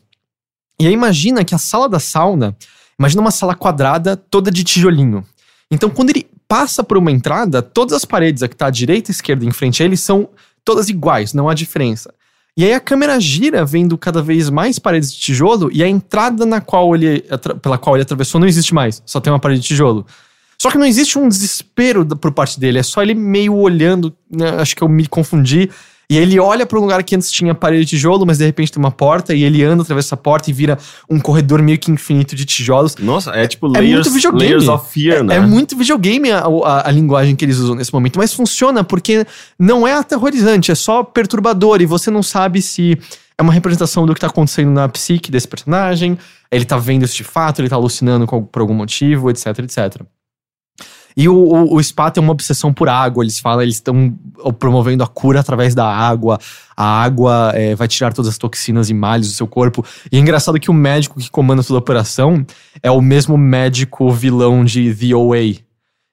E 0.81 0.87
aí 0.87 0.93
imagina 0.93 1.45
que 1.45 1.53
a 1.53 1.59
sala 1.59 1.87
da 1.87 1.99
sauna, 1.99 2.57
imagina 2.97 3.21
uma 3.21 3.29
sala 3.29 3.53
quadrada 3.53 4.17
toda 4.17 4.49
de 4.49 4.63
tijolinho. 4.63 5.23
Então, 5.69 5.91
quando 5.91 6.09
ele 6.09 6.27
passa 6.47 6.83
por 6.83 6.97
uma 6.97 7.11
entrada, 7.11 7.61
todas 7.61 7.95
as 7.95 8.03
paredes 8.03 8.41
que 8.41 8.55
tá 8.55 8.65
à 8.65 8.69
direita 8.71 9.11
e 9.11 9.13
esquerda 9.13 9.45
em 9.45 9.51
frente 9.51 9.83
a 9.83 9.85
ele 9.85 9.95
são 9.95 10.27
todas 10.65 10.89
iguais, 10.89 11.35
não 11.35 11.47
há 11.47 11.53
diferença. 11.53 12.11
E 12.57 12.65
aí 12.65 12.73
a 12.73 12.79
câmera 12.79 13.19
gira 13.19 13.63
vendo 13.63 13.95
cada 13.95 14.23
vez 14.23 14.49
mais 14.49 14.79
paredes 14.79 15.13
de 15.13 15.19
tijolo 15.19 15.69
e 15.71 15.83
a 15.83 15.87
entrada 15.87 16.47
na 16.47 16.59
qual 16.59 16.95
ele, 16.95 17.23
pela 17.61 17.77
qual 17.77 17.95
ele 17.95 18.01
atravessou 18.01 18.41
não 18.41 18.47
existe 18.47 18.73
mais, 18.73 19.03
só 19.05 19.21
tem 19.21 19.31
uma 19.31 19.39
parede 19.39 19.61
de 19.61 19.67
tijolo. 19.67 20.03
Só 20.59 20.71
que 20.71 20.79
não 20.79 20.85
existe 20.85 21.19
um 21.19 21.29
desespero 21.29 22.03
por 22.17 22.31
parte 22.31 22.59
dele, 22.59 22.79
é 22.79 22.83
só 22.83 23.03
ele 23.03 23.13
meio 23.13 23.55
olhando, 23.55 24.11
né, 24.29 24.49
acho 24.59 24.75
que 24.75 24.83
eu 24.83 24.89
me 24.89 25.07
confundi, 25.07 25.69
E 26.11 26.17
ele 26.17 26.37
olha 26.41 26.65
para 26.65 26.77
um 26.77 26.81
lugar 26.81 27.01
que 27.03 27.15
antes 27.15 27.31
tinha 27.31 27.55
parede 27.55 27.85
de 27.85 27.91
tijolo, 27.91 28.25
mas 28.25 28.37
de 28.37 28.45
repente 28.45 28.69
tem 28.69 28.79
uma 28.83 28.91
porta, 28.91 29.33
e 29.33 29.43
ele 29.45 29.63
anda 29.63 29.81
através 29.81 30.05
dessa 30.05 30.17
porta 30.17 30.49
e 30.49 30.53
vira 30.53 30.77
um 31.09 31.17
corredor 31.21 31.61
meio 31.61 31.77
que 31.79 31.89
infinito 31.89 32.35
de 32.35 32.43
tijolos. 32.43 32.97
Nossa, 32.97 33.31
é 33.31 33.47
tipo 33.47 33.67
É 33.67 33.79
layers, 33.79 33.93
muito 34.07 34.11
videogame. 34.11 34.43
layers 34.43 34.67
of 34.67 34.91
fear, 34.93 35.19
É, 35.19 35.23
né? 35.23 35.35
é 35.37 35.39
muito 35.39 35.77
videogame 35.77 36.29
a, 36.29 36.39
a- 36.39 36.89
a 36.89 36.91
linguagem 36.91 37.33
que 37.33 37.45
eles 37.45 37.57
usam 37.59 37.75
nesse 37.75 37.93
momento, 37.93 38.17
mas 38.19 38.33
funciona 38.33 38.83
porque 38.83 39.25
não 39.57 39.87
é 39.87 39.93
aterrorizante, 39.93 40.69
é 40.69 40.75
só 40.75 41.01
perturbador 41.01 41.81
e 41.81 41.85
você 41.85 42.11
não 42.11 42.21
sabe 42.21 42.61
se 42.61 42.97
é 43.37 43.41
uma 43.41 43.53
representação 43.53 44.05
do 44.05 44.13
que 44.13 44.19
tá 44.19 44.27
acontecendo 44.27 44.69
na 44.69 44.89
psique 44.89 45.31
desse 45.31 45.47
personagem, 45.47 46.17
ele 46.51 46.65
tá 46.65 46.77
vendo 46.77 47.05
isso 47.05 47.15
de 47.15 47.23
fato, 47.23 47.61
ele 47.61 47.69
tá 47.69 47.77
alucinando 47.77 48.27
com- 48.27 48.43
por 48.43 48.61
algum 48.61 48.73
motivo, 48.73 49.29
etc, 49.29 49.47
etc. 49.59 50.01
E 51.15 51.27
o, 51.27 51.33
o, 51.35 51.75
o 51.75 51.83
Spa 51.83 52.09
tem 52.11 52.21
uma 52.23 52.31
obsessão 52.31 52.73
por 52.73 52.87
água. 52.89 53.23
Eles 53.23 53.39
falam, 53.39 53.61
eles 53.61 53.75
estão 53.75 54.13
promovendo 54.59 55.03
a 55.03 55.07
cura 55.07 55.39
através 55.39 55.75
da 55.75 55.85
água. 55.85 56.39
A 56.75 57.03
água 57.03 57.51
é, 57.55 57.75
vai 57.75 57.87
tirar 57.87 58.13
todas 58.13 58.29
as 58.29 58.37
toxinas 58.37 58.89
e 58.89 58.93
males 58.93 59.27
do 59.27 59.33
seu 59.33 59.47
corpo. 59.47 59.83
E 60.11 60.17
é 60.17 60.19
engraçado 60.19 60.59
que 60.59 60.71
o 60.71 60.73
médico 60.73 61.19
que 61.19 61.29
comanda 61.29 61.63
toda 61.63 61.77
a 61.77 61.79
operação 61.79 62.45
é 62.81 62.89
o 62.89 63.01
mesmo 63.01 63.37
médico 63.37 64.09
vilão 64.11 64.63
de 64.63 64.93
The 64.95 65.15
OA. 65.15 65.55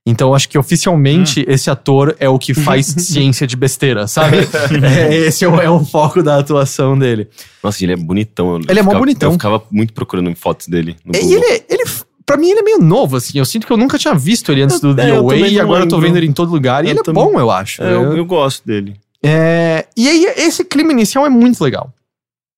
Então, 0.07 0.35
acho 0.35 0.49
que 0.49 0.57
oficialmente 0.57 1.45
esse 1.47 1.69
ator 1.71 2.17
é 2.19 2.27
o 2.31 2.39
que 2.39 2.55
faz 2.55 2.87
ciência 2.99 3.47
de 3.47 3.55
besteira, 3.57 4.07
sabe? 4.09 4.39
É, 4.83 5.15
esse 5.15 5.45
é 5.45 5.49
o, 5.49 5.61
é 5.61 5.69
o 5.69 5.85
foco 5.85 6.23
da 6.23 6.39
atuação 6.39 6.99
dele. 6.99 7.29
Nossa, 7.63 7.85
ele 7.85 7.93
é 7.93 7.97
bonitão. 7.97 8.57
Eu 8.57 8.61
Ele 8.69 8.79
é 8.79 8.83
mó 8.83 8.89
ficava- 8.91 8.99
bonitão. 8.99 9.29
Eu 9.29 9.33
ficava 9.35 9.63
muito 9.71 9.93
procurando 9.93 10.35
fotos 10.35 10.67
dele 10.67 10.97
no 11.05 11.15
E 11.15 11.21
Google. 11.21 11.37
ele, 11.45 11.63
ele, 11.69 11.85
pra 12.29 12.37
mim, 12.37 12.51
ele 12.51 12.61
é 12.61 12.63
meio 12.63 12.79
novo, 12.79 13.17
assim. 13.17 13.39
Eu 13.39 13.45
sinto 13.45 13.67
que 13.67 13.73
eu 13.73 13.77
nunca 13.77 13.99
tinha 13.99 14.15
visto 14.15 14.53
ele 14.53 14.63
antes 14.63 14.81
Eu- 14.83 14.95
do 14.95 15.01
é, 15.01 15.05
The 15.07 15.11
eu 15.13 15.19
Away 15.21 15.53
e 15.55 15.59
agora 15.61 15.83
eu 15.85 15.89
tô 15.89 15.97
lembro. 15.97 16.09
vendo 16.09 16.17
ele 16.19 16.27
em 16.29 16.33
todo 16.33 16.53
lugar. 16.53 16.85
E 16.85 16.89
Eu 16.89 16.91
ele 16.93 17.01
é 17.01 17.03
também. 17.03 17.25
bom, 17.25 17.41
eu 17.41 17.51
acho. 17.51 17.83
É, 17.83 17.93
eu, 17.93 18.17
eu 18.17 18.25
gosto 18.25 18.65
dele. 18.67 18.95
É, 19.25 19.87
e 19.97 20.07
aí, 20.09 20.25
esse 20.37 20.65
clima 20.65 20.93
inicial 20.93 21.27
é 21.27 21.29
muito 21.29 21.63
legal. 21.65 21.93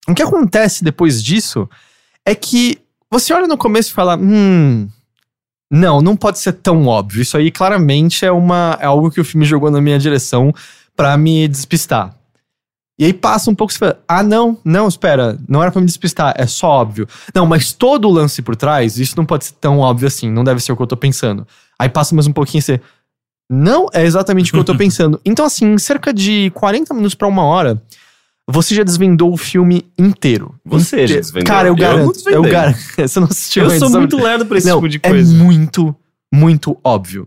O 0.08 0.14
que 0.14 0.22
acontece 0.22 0.82
depois 0.84 1.22
disso 1.22 1.68
é 2.26 2.34
que 2.34 2.78
você 3.10 3.32
olha 3.32 3.46
no 3.46 3.56
começo 3.56 3.90
e 3.90 3.94
fala: 3.94 4.16
hum. 4.16 4.88
Não, 5.72 6.00
não 6.02 6.16
pode 6.16 6.40
ser 6.40 6.52
tão 6.54 6.84
óbvio. 6.86 7.22
Isso 7.22 7.36
aí 7.36 7.48
claramente 7.50 8.24
é, 8.24 8.32
uma, 8.32 8.76
é 8.80 8.86
algo 8.86 9.08
que 9.08 9.20
o 9.20 9.24
filme 9.24 9.46
jogou 9.46 9.70
na 9.70 9.80
minha 9.80 10.00
direção 10.00 10.52
pra 10.96 11.16
me 11.16 11.46
despistar. 11.46 12.12
E 13.00 13.04
aí 13.06 13.14
passa 13.14 13.50
um 13.50 13.54
pouco 13.54 13.72
você 13.72 13.78
fala: 13.78 13.98
ah, 14.06 14.22
não, 14.22 14.58
não, 14.62 14.86
espera, 14.86 15.38
não 15.48 15.62
era 15.62 15.72
pra 15.72 15.80
me 15.80 15.86
despistar, 15.86 16.34
é 16.36 16.46
só 16.46 16.68
óbvio. 16.68 17.08
Não, 17.34 17.46
mas 17.46 17.72
todo 17.72 18.06
o 18.06 18.12
lance 18.12 18.42
por 18.42 18.54
trás, 18.54 18.98
isso 18.98 19.14
não 19.16 19.24
pode 19.24 19.46
ser 19.46 19.54
tão 19.54 19.78
óbvio 19.78 20.06
assim, 20.06 20.30
não 20.30 20.44
deve 20.44 20.60
ser 20.60 20.70
o 20.72 20.76
que 20.76 20.82
eu 20.82 20.86
tô 20.86 20.98
pensando. 20.98 21.48
Aí 21.78 21.88
passa 21.88 22.14
mais 22.14 22.26
um 22.26 22.32
pouquinho 22.32 22.58
e 22.58 22.62
você. 22.62 22.80
Não 23.52 23.86
é 23.94 24.04
exatamente 24.04 24.50
o 24.50 24.52
que 24.52 24.58
eu 24.60 24.64
tô 24.64 24.76
pensando. 24.78 25.18
Então, 25.24 25.46
assim, 25.46 25.72
em 25.72 25.78
cerca 25.78 26.12
de 26.12 26.50
40 26.50 26.92
minutos 26.92 27.14
pra 27.14 27.26
uma 27.26 27.42
hora, 27.42 27.82
você 28.46 28.74
já 28.74 28.84
desvendou 28.84 29.32
o 29.32 29.36
filme 29.38 29.86
inteiro. 29.98 30.54
Você 30.62 31.06
já 31.06 31.16
desvendou. 31.16 31.46
Cara, 31.46 31.68
eu 31.68 31.72
Eu 31.72 31.76
garanto. 31.76 32.06
Eu, 32.06 32.12
desvendei. 32.12 32.52
garanto. 32.52 32.78
Você 32.98 33.18
não 33.18 33.28
assistiu 33.28 33.64
Eu 33.64 33.78
sou 33.78 33.90
muito 33.90 34.16
lerdo 34.22 34.44
pra 34.44 34.58
esse 34.58 34.68
Não, 34.68 34.76
tipo 34.76 34.88
de 34.88 35.00
É 35.02 35.08
coisa. 35.08 35.34
muito, 35.34 35.96
muito 36.32 36.76
óbvio. 36.84 37.26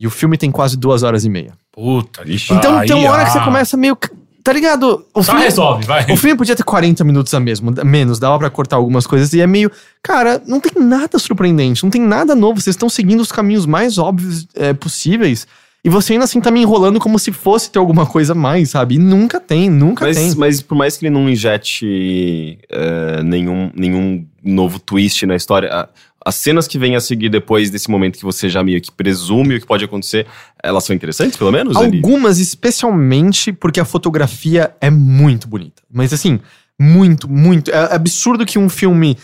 E 0.00 0.06
o 0.06 0.10
filme 0.10 0.38
tem 0.38 0.50
quase 0.50 0.76
duas 0.76 1.02
horas 1.02 1.24
e 1.24 1.28
meia. 1.28 1.52
Puta, 1.70 2.22
Ixi. 2.24 2.54
Então 2.54 2.80
tem 2.84 2.96
uma 2.96 3.10
hora 3.10 3.24
que 3.24 3.30
você 3.30 3.38
ah. 3.38 3.44
começa 3.44 3.76
meio. 3.76 3.96
Tá 4.42 4.52
ligado? 4.52 5.06
O 5.14 5.22
Só 5.22 5.32
filme, 5.32 5.44
resolve, 5.44 5.86
vai. 5.86 6.04
o 6.10 6.16
filme 6.16 6.36
podia 6.36 6.56
ter 6.56 6.64
40 6.64 7.04
minutos 7.04 7.32
a 7.32 7.38
mesmo, 7.38 7.72
menos, 7.84 8.18
dava 8.18 8.38
pra 8.38 8.50
cortar 8.50 8.76
algumas 8.76 9.06
coisas 9.06 9.32
e 9.32 9.40
é 9.40 9.46
meio. 9.46 9.70
Cara, 10.02 10.42
não 10.46 10.58
tem 10.58 10.82
nada 10.82 11.18
surpreendente, 11.18 11.84
não 11.84 11.90
tem 11.90 12.00
nada 12.00 12.34
novo. 12.34 12.60
Vocês 12.60 12.74
estão 12.74 12.88
seguindo 12.88 13.20
os 13.20 13.30
caminhos 13.30 13.66
mais 13.66 13.98
óbvios 13.98 14.48
é, 14.54 14.72
possíveis. 14.72 15.46
E 15.84 15.88
você 15.88 16.12
ainda 16.12 16.24
assim 16.24 16.40
tá 16.40 16.48
me 16.50 16.60
enrolando 16.60 17.00
como 17.00 17.18
se 17.18 17.32
fosse 17.32 17.70
ter 17.70 17.78
alguma 17.78 18.06
coisa 18.06 18.32
a 18.32 18.36
mais, 18.36 18.70
sabe? 18.70 18.94
E 18.94 18.98
nunca 18.98 19.40
tem, 19.40 19.68
nunca 19.68 20.04
tem. 20.12 20.26
Mas, 20.26 20.34
mas 20.36 20.62
por 20.62 20.76
mais 20.76 20.96
que 20.96 21.06
ele 21.06 21.14
não 21.14 21.28
injete 21.28 22.58
é, 22.70 23.22
nenhum, 23.24 23.70
nenhum 23.74 24.24
novo 24.44 24.78
twist 24.78 25.26
na 25.26 25.34
história, 25.34 25.88
as 26.24 26.34
cenas 26.36 26.66
que 26.68 26.78
vêm 26.78 26.94
a 26.96 27.00
seguir 27.00 27.28
depois 27.28 27.70
desse 27.70 27.90
momento 27.90 28.18
que 28.18 28.24
você 28.24 28.48
já 28.48 28.62
meio 28.62 28.80
que 28.80 28.90
presume 28.92 29.56
o 29.56 29.60
que 29.60 29.66
pode 29.66 29.84
acontecer, 29.84 30.26
elas 30.62 30.84
são 30.84 30.94
interessantes, 30.94 31.36
pelo 31.36 31.50
menos? 31.52 31.76
ali? 31.76 31.96
Algumas, 31.98 32.38
especialmente 32.38 33.52
porque 33.52 33.80
a 33.80 33.84
fotografia 33.84 34.74
é 34.80 34.90
muito 34.90 35.48
bonita. 35.48 35.82
Mas 35.92 36.12
assim, 36.12 36.40
muito, 36.80 37.28
muito. 37.30 37.70
É 37.70 37.94
absurdo 37.94 38.46
que 38.46 38.58
um 38.58 38.68
filme 38.68 39.16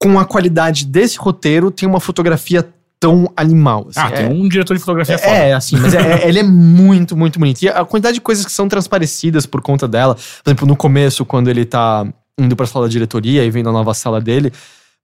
com 0.00 0.18
a 0.18 0.24
qualidade 0.24 0.84
desse 0.86 1.18
roteiro 1.18 1.70
tenha 1.70 1.88
uma 1.88 2.00
fotografia 2.00 2.66
tão 3.00 3.30
animal. 3.36 3.86
assim. 3.90 4.00
Ah, 4.00 4.08
é, 4.08 4.28
tem 4.28 4.36
um 4.42 4.48
diretor 4.48 4.74
de 4.74 4.80
fotografia 4.80 5.18
foda. 5.18 5.30
É, 5.30 5.52
assim, 5.52 5.76
mas 5.76 5.92
é, 5.94 5.98
é- 6.24 6.28
ele 6.28 6.38
é 6.38 6.42
muito, 6.42 7.16
muito 7.16 7.38
bonito. 7.38 7.62
E 7.62 7.68
a 7.68 7.84
quantidade 7.84 8.14
de 8.14 8.20
coisas 8.20 8.44
que 8.46 8.52
são 8.52 8.68
transparecidas 8.68 9.44
por 9.46 9.60
conta 9.60 9.86
dela, 9.86 10.14
por 10.14 10.50
exemplo, 10.50 10.66
no 10.66 10.76
começo, 10.76 11.24
quando 11.24 11.48
ele 11.48 11.64
tá 11.64 12.06
indo 12.38 12.56
pra 12.56 12.66
sala 12.66 12.86
da 12.86 12.90
diretoria 12.90 13.44
e 13.44 13.50
vendo 13.50 13.68
a 13.68 13.72
nova 13.72 13.92
sala 13.94 14.20
dele, 14.20 14.52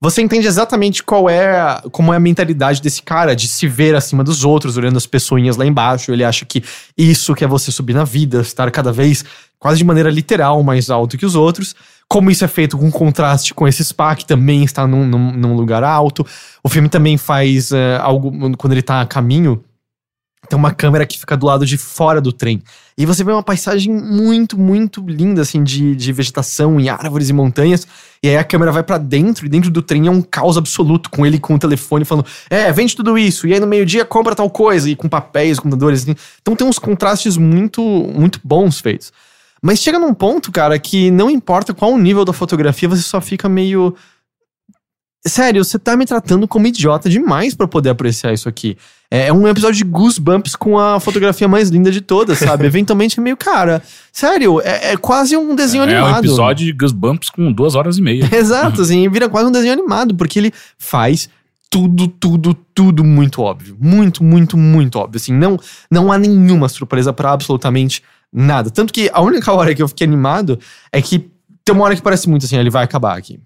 você 0.03 0.23
entende 0.23 0.47
exatamente 0.47 1.03
qual 1.03 1.29
é, 1.29 1.81
como 1.93 2.13
é 2.13 2.17
a 2.17 2.21
mentalidade 2.21 2.81
desse 2.81 3.03
cara, 3.03 3.37
de 3.37 3.47
se 3.47 3.69
ver 3.69 3.95
acima 3.95 4.25
dos 4.25 4.45
outros, 4.45 4.77
olhando 4.79 4.97
as 4.97 5.07
pessoinhas 5.07 5.57
lá 5.59 5.67
embaixo. 5.67 6.11
Ele 6.11 6.25
acha 6.25 6.47
que 6.47 6.63
isso 6.97 7.35
que 7.35 7.45
é 7.45 7.47
você 7.47 7.71
subir 7.71 7.93
na 7.93 8.05
vida, 8.05 8.41
estar 8.41 8.71
cada 8.71 8.91
vez, 8.93 9.25
quase 9.59 9.77
de 9.79 9.85
maneira 9.85 10.11
literal, 10.11 10.63
mais 10.63 10.89
alto 10.89 11.19
que 11.19 11.27
os 11.27 11.35
outros. 11.35 11.75
Como 12.09 12.31
isso 12.31 12.45
é 12.45 12.49
feito 12.49 12.79
com 12.79 12.91
contraste 12.91 13.53
com 13.53 13.69
esse 13.69 13.85
spa, 13.85 14.17
que 14.17 14.25
também 14.27 14.65
está 14.65 14.87
num, 14.87 15.07
num- 15.07 15.33
num 15.33 15.55
lugar 15.55 15.85
alto. 15.85 16.27
O 16.65 16.69
filme 16.69 16.89
também 16.89 17.19
faz 17.19 17.71
é, 17.71 17.99
algo, 18.01 18.33
quando 18.57 18.73
ele 18.73 18.83
tá 18.83 19.03
a 19.03 19.07
caminho, 19.07 19.63
tem 20.51 20.59
uma 20.59 20.73
câmera 20.73 21.07
que 21.07 21.17
fica 21.17 21.37
do 21.37 21.47
lado 21.47 21.65
de 21.65 21.79
fora 21.79 22.21
do 22.21 22.33
trem. 22.33 22.61
E 22.99 23.07
você 23.07 23.23
vê 23.23 23.31
uma 23.31 23.43
paisagem 23.43 23.95
muito, 23.95 24.59
muito 24.59 25.01
linda, 25.07 25.43
assim, 25.43 25.63
de, 25.63 25.95
de 25.95 26.13
vegetação 26.13 26.81
e 26.81 26.89
árvores 26.89 27.29
e 27.29 27.33
montanhas. 27.33 27.87
E 28.21 28.29
aí 28.29 28.37
a 28.37 28.43
câmera 28.43 28.73
vai 28.73 28.83
pra 28.83 28.99
dentro, 28.99 29.47
e 29.47 29.49
dentro 29.49 29.71
do 29.71 29.81
trem 29.81 30.09
é 30.09 30.11
um 30.11 30.21
caos 30.21 30.59
absoluto, 30.59 31.09
com 31.09 31.25
ele 31.25 31.39
com 31.39 31.55
o 31.55 31.59
telefone 31.59 32.05
falando: 32.05 32.27
É, 32.51 32.71
vende 32.73 32.97
tudo 32.97 33.17
isso. 33.17 33.47
E 33.47 33.55
aí 33.55 33.61
no 33.61 33.67
meio-dia 33.67 34.05
compra 34.05 34.35
tal 34.35 34.51
coisa, 34.51 34.91
e 34.91 34.97
com 34.97 35.09
papéis, 35.09 35.61
computadores. 35.61 36.03
Assim. 36.03 36.17
Então 36.43 36.57
tem 36.57 36.67
uns 36.67 36.81
contrastes 36.81 37.37
muito, 37.37 37.81
muito 37.81 38.41
bons 38.43 38.81
feitos. 38.81 39.13
Mas 39.63 39.79
chega 39.79 40.01
num 40.01 40.13
ponto, 40.13 40.51
cara, 40.51 40.77
que 40.79 41.13
não 41.13 41.31
importa 41.31 41.73
qual 41.73 41.93
o 41.93 41.99
nível 41.99 42.25
da 42.25 42.33
fotografia, 42.33 42.89
você 42.89 43.03
só 43.03 43.21
fica 43.21 43.49
meio. 43.49 43.95
Sério, 45.25 45.63
você 45.63 45.79
tá 45.79 45.97
me 45.97 46.07
tratando 46.07 46.49
como 46.49 46.67
idiota 46.67 47.09
demais 47.09 47.55
pra 47.55 47.69
poder 47.69 47.91
apreciar 47.91 48.33
isso 48.33 48.49
aqui. 48.49 48.77
É 49.11 49.27
é 49.27 49.33
um 49.33 49.47
episódio 49.49 49.77
de 49.77 49.85
Goosebumps 49.85 50.55
com 50.55 50.79
a 50.79 51.01
fotografia 51.01 51.49
mais 51.49 51.69
linda 51.69 51.91
de 51.91 52.01
todas, 52.01 52.39
sabe? 52.39 52.65
Eventualmente 52.67 53.19
é 53.19 53.23
meio, 53.23 53.37
cara, 53.37 53.83
sério, 54.13 54.61
é, 54.61 54.93
é 54.93 54.97
quase 54.97 55.37
um 55.37 55.55
desenho 55.55 55.83
É 55.83 55.87
um 56.01 56.05
animado. 56.05 56.25
episódio 56.25 56.65
de 56.67 56.73
Goosebumps 56.73 57.29
com 57.31 57.53
duas 57.53 57.75
horas 57.75 57.99
e 57.99 58.03
meia. 58.03 58.29
Exato, 58.33 58.83
assim, 58.83 59.09
vira 59.09 59.29
quase 59.29 59.49
um 59.49 59.53
desenho 59.53 59.73
animado, 59.73 60.15
porque 60.15 60.39
ele 60.39 60.53
faz 60.79 61.29
tudo, 61.69 62.07
tudo, 62.09 62.55
tudo 62.75 63.05
muito 63.05 63.43
óbvio. 63.43 63.77
Muito, 63.81 64.23
muito, 64.25 64.57
muito 64.57 64.97
óbvio. 64.99 65.17
Assim, 65.19 65.33
não, 65.33 65.59
não 65.91 66.11
há 66.13 66.19
nenhuma 66.19 66.69
surpresa 66.69 67.13
pra 67.13 67.33
absolutamente 67.33 68.03
nada. 68.33 68.71
Tanto 68.71 68.93
que 68.93 69.11
a 69.13 69.21
única 69.21 69.53
hora 69.53 69.75
que 69.75 69.83
eu 69.83 69.89
fiquei 69.89 70.07
animado 70.07 70.59
é 70.93 71.01
que 71.03 71.31
tem 71.65 71.75
uma 71.75 71.85
hora 71.85 71.95
que 71.97 72.03
parece 72.03 72.29
muito 72.29 72.45
assim, 72.47 72.57
ele 72.57 72.71
vai 72.71 72.85
acabar 72.85 73.17
aqui. 73.17 73.41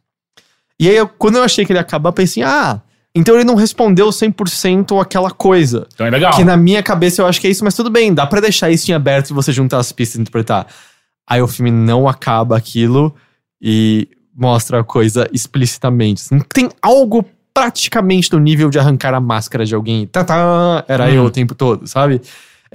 E 0.79 0.89
aí, 0.89 0.97
eu- 0.97 1.07
quando 1.09 1.37
eu 1.37 1.43
achei 1.43 1.65
que 1.65 1.73
ele 1.73 1.79
ia 1.79 1.83
acabar, 1.83 2.09
eu 2.11 2.13
pensei, 2.15 2.43
ah, 2.43 2.81
então 3.15 3.35
ele 3.35 3.45
não 3.45 3.55
respondeu 3.55 4.09
100% 4.09 5.01
aquela 5.01 5.31
coisa. 5.31 5.87
Então 5.95 6.07
é 6.07 6.11
legal. 6.11 6.33
Que 6.35 6.45
na 6.45 6.57
minha 6.57 6.83
cabeça 6.83 7.23
eu 7.23 7.27
acho 7.27 7.41
que 7.41 7.47
é 7.47 7.51
isso, 7.51 7.65
mas 7.65 7.75
tudo 7.75 7.91
bem, 7.91 8.13
dá 8.13 8.27
pra 8.27 8.41
deixar 8.41 8.71
isso 8.71 8.91
em 8.91 8.95
aberto 8.95 9.31
e 9.31 9.33
você 9.33 9.53
juntar 9.53 9.79
as 9.79 9.93
pistas 9.93 10.19
e 10.19 10.21
interpretar. 10.23 10.67
Aí 11.27 11.41
o 11.41 11.49
filme 11.49 11.71
não 11.71 12.09
acaba 12.09 12.57
aquilo 12.57 13.15
e 13.63 14.09
mostra 14.37 14.81
a 14.81 14.85
coisa 14.85 15.29
explicitamente. 15.33 16.23
Assim, 16.23 16.39
tem 16.53 16.69
algo 16.83 17.25
praticamente 17.55 18.33
no 18.33 18.39
nível 18.41 18.69
de 18.69 18.79
arrancar 18.81 19.15
a 19.15 19.21
máscara 19.21 19.65
de 19.65 19.75
alguém. 19.75 20.07
Tá, 20.09 20.25
tá, 20.25 20.85
era 20.89 21.09
eu 21.11 21.23
Uhum. 21.23 21.29
o 21.29 21.31
tempo 21.31 21.55
todo, 21.55 21.87
sabe? 21.87 22.21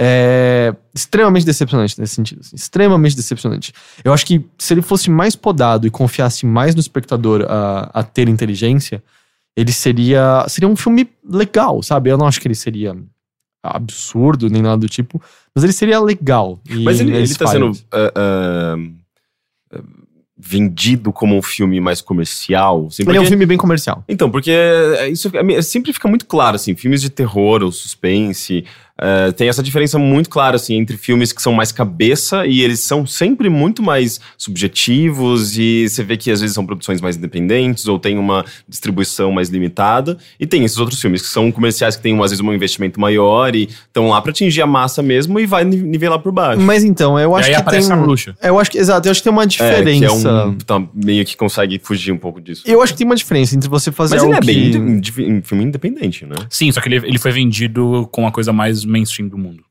É 0.02 0.74
extremamente 0.96 1.46
decepcionante 1.46 2.00
nesse 2.00 2.16
sentido. 2.16 2.40
assim, 2.40 2.56
extremamente 2.56 3.16
decepcionante. 3.18 3.74
Eu 4.04 4.14
acho 4.14 4.26
que 4.26 4.46
se 4.58 4.74
ele 4.74 4.82
fosse 4.82 5.10
mais 5.10 5.36
podado 5.36 5.86
e 5.86 5.90
confiasse 5.90 6.46
mais 6.46 6.74
no 6.74 6.80
espectador 6.80 7.46
a, 7.50 7.90
a 7.94 8.04
ter 8.04 8.30
inteligência, 8.30 9.04
ele 9.56 9.72
seria 9.74 10.46
seria 10.48 10.68
um 10.70 10.76
filme 10.76 11.10
legal, 11.24 11.82
sabe? 11.84 12.10
Eu 12.10 12.18
não 12.18 12.28
acho 12.28 12.40
que 12.42 12.48
ele 12.48 12.56
seria 12.56 12.96
absurdo 13.64 14.50
nem 14.50 14.62
nada 14.62 14.78
do 14.78 14.88
tipo, 14.90 15.22
mas 15.54 15.64
ele 15.64 15.74
seria 15.74 16.00
legal. 16.00 16.60
Mas 16.84 17.00
ele, 17.00 17.16
ele 17.16 17.36
tá 17.36 17.48
sendo 17.48 17.72
ah, 17.92 18.12
ah, 18.16 19.80
vendido 20.38 21.12
como 21.12 21.36
um 21.36 21.42
filme 21.42 21.82
mais 21.82 22.00
comercial. 22.02 22.88
Assim, 22.88 23.04
Ele 23.04 23.10
é 23.10 23.14
um 23.14 23.16
porque- 23.24 23.30
filme 23.30 23.46
bem 23.46 23.58
comercial. 23.58 24.04
Então, 24.08 24.32
porque 24.32 24.52
é- 24.52 25.10
isso 25.10 25.30
é- 25.36 25.62
sempre 25.62 25.92
fica 25.92 26.08
muito 26.08 26.26
claro, 26.26 26.56
assim, 26.56 26.76
filmes 26.76 27.02
de 27.02 27.10
terror 27.10 27.62
ou 27.62 27.72
suspense, 27.72 28.64
é, 29.02 29.32
tem 29.32 29.48
essa 29.50 29.64
diferença 29.64 29.98
muito 29.98 30.30
clara, 30.30 30.56
assim, 30.56 30.76
entre 30.76 30.98
filmes 30.98 31.32
que 31.32 31.42
são 31.42 31.54
mais 31.54 31.72
cabeça 31.72 32.46
e 32.46 32.62
eles 32.62 32.80
são 32.82 33.06
sempre 33.06 33.50
muito 33.50 33.82
mais 33.82 34.20
subjetivos 34.38 35.58
e 35.58 35.88
você 35.88 36.04
vê 36.04 36.18
que 36.18 36.30
às 36.32 36.42
vezes 36.42 36.54
são 36.54 36.66
produções 36.66 37.02
mais 37.02 37.16
independentes 37.18 37.88
ou 37.88 37.98
tem 38.00 38.18
uma 38.18 38.46
distribuição 38.68 39.32
mais 39.32 39.50
limitada. 39.50 40.18
E 40.40 40.46
tem 40.46 40.64
esses 40.64 40.78
outros 40.78 41.00
filmes 41.02 41.22
que 41.22 41.28
são 41.28 41.52
comerciais 41.52 41.96
que 41.96 42.02
têm, 42.04 42.14
às 42.22 42.32
vezes, 42.32 42.40
um 42.44 42.54
investimento 42.54 43.00
maior 43.00 43.56
e 43.56 43.64
estão 43.88 44.10
lá 44.10 44.22
pra 44.22 44.32
atingir 44.32 44.62
a 44.62 44.68
massa 44.68 45.02
mesmo 45.02 45.40
e 45.40 45.46
vai 45.46 45.64
ni- 45.64 45.78
nivelar 45.78 46.20
por 46.20 46.32
baixo. 46.32 46.62
Mas 46.62 46.84
então, 46.84 47.18
eu 47.20 47.32
E 47.32 47.40
acho 47.40 47.48
aí 47.50 47.56
que 47.56 47.62
aparece 47.62 47.88
tem. 47.90 47.98
a 47.98 48.02
bruxa. 48.02 48.36
Eu 48.42 48.60
acho 48.60 48.72
que, 48.72 48.78
exato, 48.78 49.08
eu 49.08 49.12
acho 49.12 49.20
que 49.22 49.24
tem 49.24 49.34
uma 49.34 49.44
É, 49.44 49.48
diferença. 49.48 50.00
que 50.00 50.06
é 50.06 50.12
um. 50.46 50.58
Tá, 50.58 50.82
meio 50.94 51.26
que 51.26 51.36
consegue 51.36 51.80
fugir 51.82 52.12
um 52.12 52.18
pouco 52.18 52.40
disso. 52.42 52.64
Eu 52.66 52.82
acho 52.82 52.94
que 52.94 53.00
tem 53.00 53.06
uma 53.08 53.16
diferença 53.16 53.56
entre 53.56 53.70
você 53.70 53.92
fazer 53.92 54.16
Mas 54.16 54.24
ele 54.24 54.34
é 54.34 54.42
bem 54.42 55.02
que... 55.02 55.22
um 55.24 55.42
filme 55.42 55.64
independente, 55.64 56.26
né? 56.26 56.36
Sim, 56.50 56.72
só 56.72 56.82
que 56.82 56.88
ele, 56.90 56.98
ele 57.08 57.18
foi 57.18 57.32
vendido 57.32 58.08
com 58.12 58.28
a 58.28 58.32
coisa 58.32 58.52
mais 58.54 58.86
mainstream 58.90 59.28
do 59.30 59.38
mundo. 59.38 59.64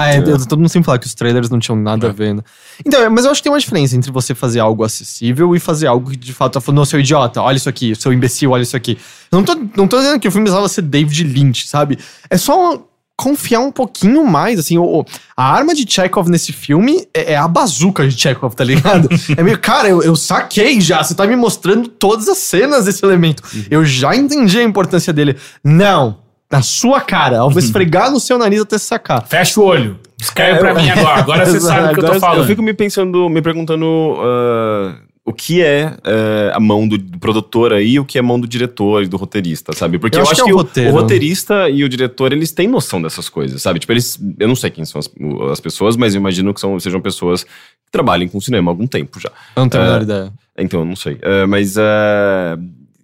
Ah, 0.00 0.14
é, 0.14 0.18
eu, 0.18 0.46
todo 0.46 0.60
mundo 0.60 0.68
sempre 0.68 0.86
fala 0.86 0.96
que 0.96 1.06
os 1.06 1.14
trailers 1.14 1.50
não 1.50 1.58
tinham 1.58 1.76
nada 1.76 2.06
É. 2.06 2.10
a 2.10 2.12
ver, 2.12 2.32
né? 2.32 2.42
Então, 2.86 3.02
é, 3.02 3.08
mas 3.08 3.24
eu 3.24 3.32
acho 3.32 3.40
que 3.40 3.44
tem 3.44 3.52
uma 3.52 3.58
diferença 3.58 3.96
entre 3.96 4.12
você 4.12 4.32
fazer 4.32 4.60
algo 4.60 4.84
acessível 4.84 5.56
e 5.56 5.58
fazer 5.58 5.88
algo 5.88 6.10
que 6.12 6.16
de 6.16 6.32
fato 6.32 6.52
tá 6.52 6.60
falando, 6.60 6.78
não, 6.78 6.84
seu 6.84 7.00
idiota, 7.00 7.42
olha 7.42 7.56
isso 7.56 7.68
aqui, 7.68 7.96
seu 7.96 8.12
imbecil, 8.12 8.52
olha 8.52 8.62
isso 8.62 8.76
aqui. 8.76 8.96
Eu 9.32 9.38
não 9.38 9.44
tô, 9.44 9.54
não 9.76 9.88
tô 9.88 9.98
dizendo 9.98 10.20
que 10.20 10.28
o 10.28 10.30
filme 10.30 10.44
precisava 10.44 10.68
ser 10.68 10.82
David 10.82 11.24
Lynch, 11.24 11.66
sabe? 11.66 11.98
É 12.30 12.36
só 12.38 12.80
confiar 13.16 13.58
um 13.58 13.72
pouquinho 13.72 14.24
mais, 14.24 14.60
assim, 14.60 14.78
o, 14.78 15.04
a 15.36 15.52
arma 15.52 15.74
de 15.74 15.84
Chekhov 15.84 16.30
nesse 16.30 16.52
filme 16.52 17.08
é, 17.12 17.32
é 17.32 17.36
a 17.36 17.48
bazuca 17.48 18.06
de 18.06 18.16
Chekhov, 18.16 18.54
tá 18.54 18.62
ligado? 18.62 19.08
é 19.36 19.42
meio, 19.42 19.58
cara, 19.58 19.88
eu, 19.88 20.00
eu 20.00 20.14
saquei 20.14 20.80
já, 20.80 21.02
você 21.02 21.16
tá 21.16 21.26
me 21.26 21.34
mostrando 21.34 21.88
todas 21.88 22.28
as 22.28 22.38
cenas 22.38 22.84
desse 22.84 23.04
elemento. 23.04 23.42
Eu 23.68 23.84
já 23.84 24.14
entendi 24.14 24.60
a 24.60 24.62
importância 24.62 25.12
dele. 25.12 25.36
Não, 25.64 26.20
na 26.50 26.62
sua 26.62 27.00
cara, 27.00 27.36
eu 27.36 27.50
vou 27.50 27.58
esfregar 27.58 28.10
no 28.10 28.18
seu 28.18 28.38
nariz 28.38 28.60
até 28.60 28.78
sacar. 28.78 29.26
Fecha 29.26 29.60
o 29.60 29.64
olho. 29.64 29.98
Escreve 30.20 30.52
É, 30.56 30.58
pra 30.58 30.70
eu- 30.70 30.76
mim 30.76 30.88
agora. 30.90 31.20
Agora 31.20 31.46
você 31.46 31.60
sabe 31.60 31.92
o 31.92 31.94
que 31.94 32.00
eu 32.04 32.12
tô 32.12 32.20
falando. 32.20 32.38
Eu 32.40 32.46
fico 32.46 32.62
me 32.62 32.72
pensando, 32.74 33.28
me 33.28 33.40
perguntando 33.42 34.16
ah, 34.18 34.96
o 35.24 35.32
que 35.32 35.62
é 35.62 35.94
ah, 36.04 36.56
a 36.56 36.60
mão 36.60 36.88
do, 36.88 36.98
produtor 37.18 37.72
aí 37.74 37.92
e 37.92 38.00
o 38.00 38.04
que 38.04 38.16
é 38.16 38.20
a 38.20 38.24
mão 38.24 38.40
do 38.40 38.48
diretor 38.48 39.02
e 39.02 39.06
do 39.06 39.16
roteirista, 39.18 39.72
sabe? 39.74 39.98
Porque 39.98 40.16
Eu 40.16 40.20
eu, 40.20 40.22
acho 40.24 40.32
acho, 40.32 40.44
que 40.44 40.50
é 40.50 40.52
que, 40.54 40.88
o 40.88 40.90
o, 40.90 40.92
roteirista 40.92 41.68
e 41.68 41.84
o 41.84 41.88
diretor, 41.88 42.32
eles 42.32 42.50
têm 42.50 42.66
noção 42.66 43.00
dessas 43.02 43.28
coisas, 43.28 43.60
sabe? 43.62 43.78
Tipo, 43.78 43.92
eles. 43.92 44.18
Eu 44.40 44.48
não 44.48 44.56
sei 44.56 44.70
quem 44.70 44.84
são 44.86 44.98
as, 44.98 45.10
as 45.52 45.60
pessoas, 45.60 45.96
mas 45.96 46.14
eu 46.14 46.18
imagino 46.20 46.52
que 46.54 46.60
são, 46.60 46.80
sejam 46.80 47.00
pessoas 47.00 47.44
que 47.44 47.92
trabalhem 47.92 48.26
com 48.26 48.40
cinema 48.40 48.70
há 48.70 48.72
algum 48.72 48.86
tempo 48.86 49.20
já. 49.20 49.28
Eu 49.54 49.62
não 49.62 49.68
tenho 49.68 49.84
a 49.84 49.86
É. 49.86 49.90
menor 49.90 50.02
ideia. 50.02 50.32
Então, 50.58 50.80
eu 50.80 50.86
não 50.86 50.96
sei. 50.96 51.18
É, 51.22 51.46
mas. 51.46 51.74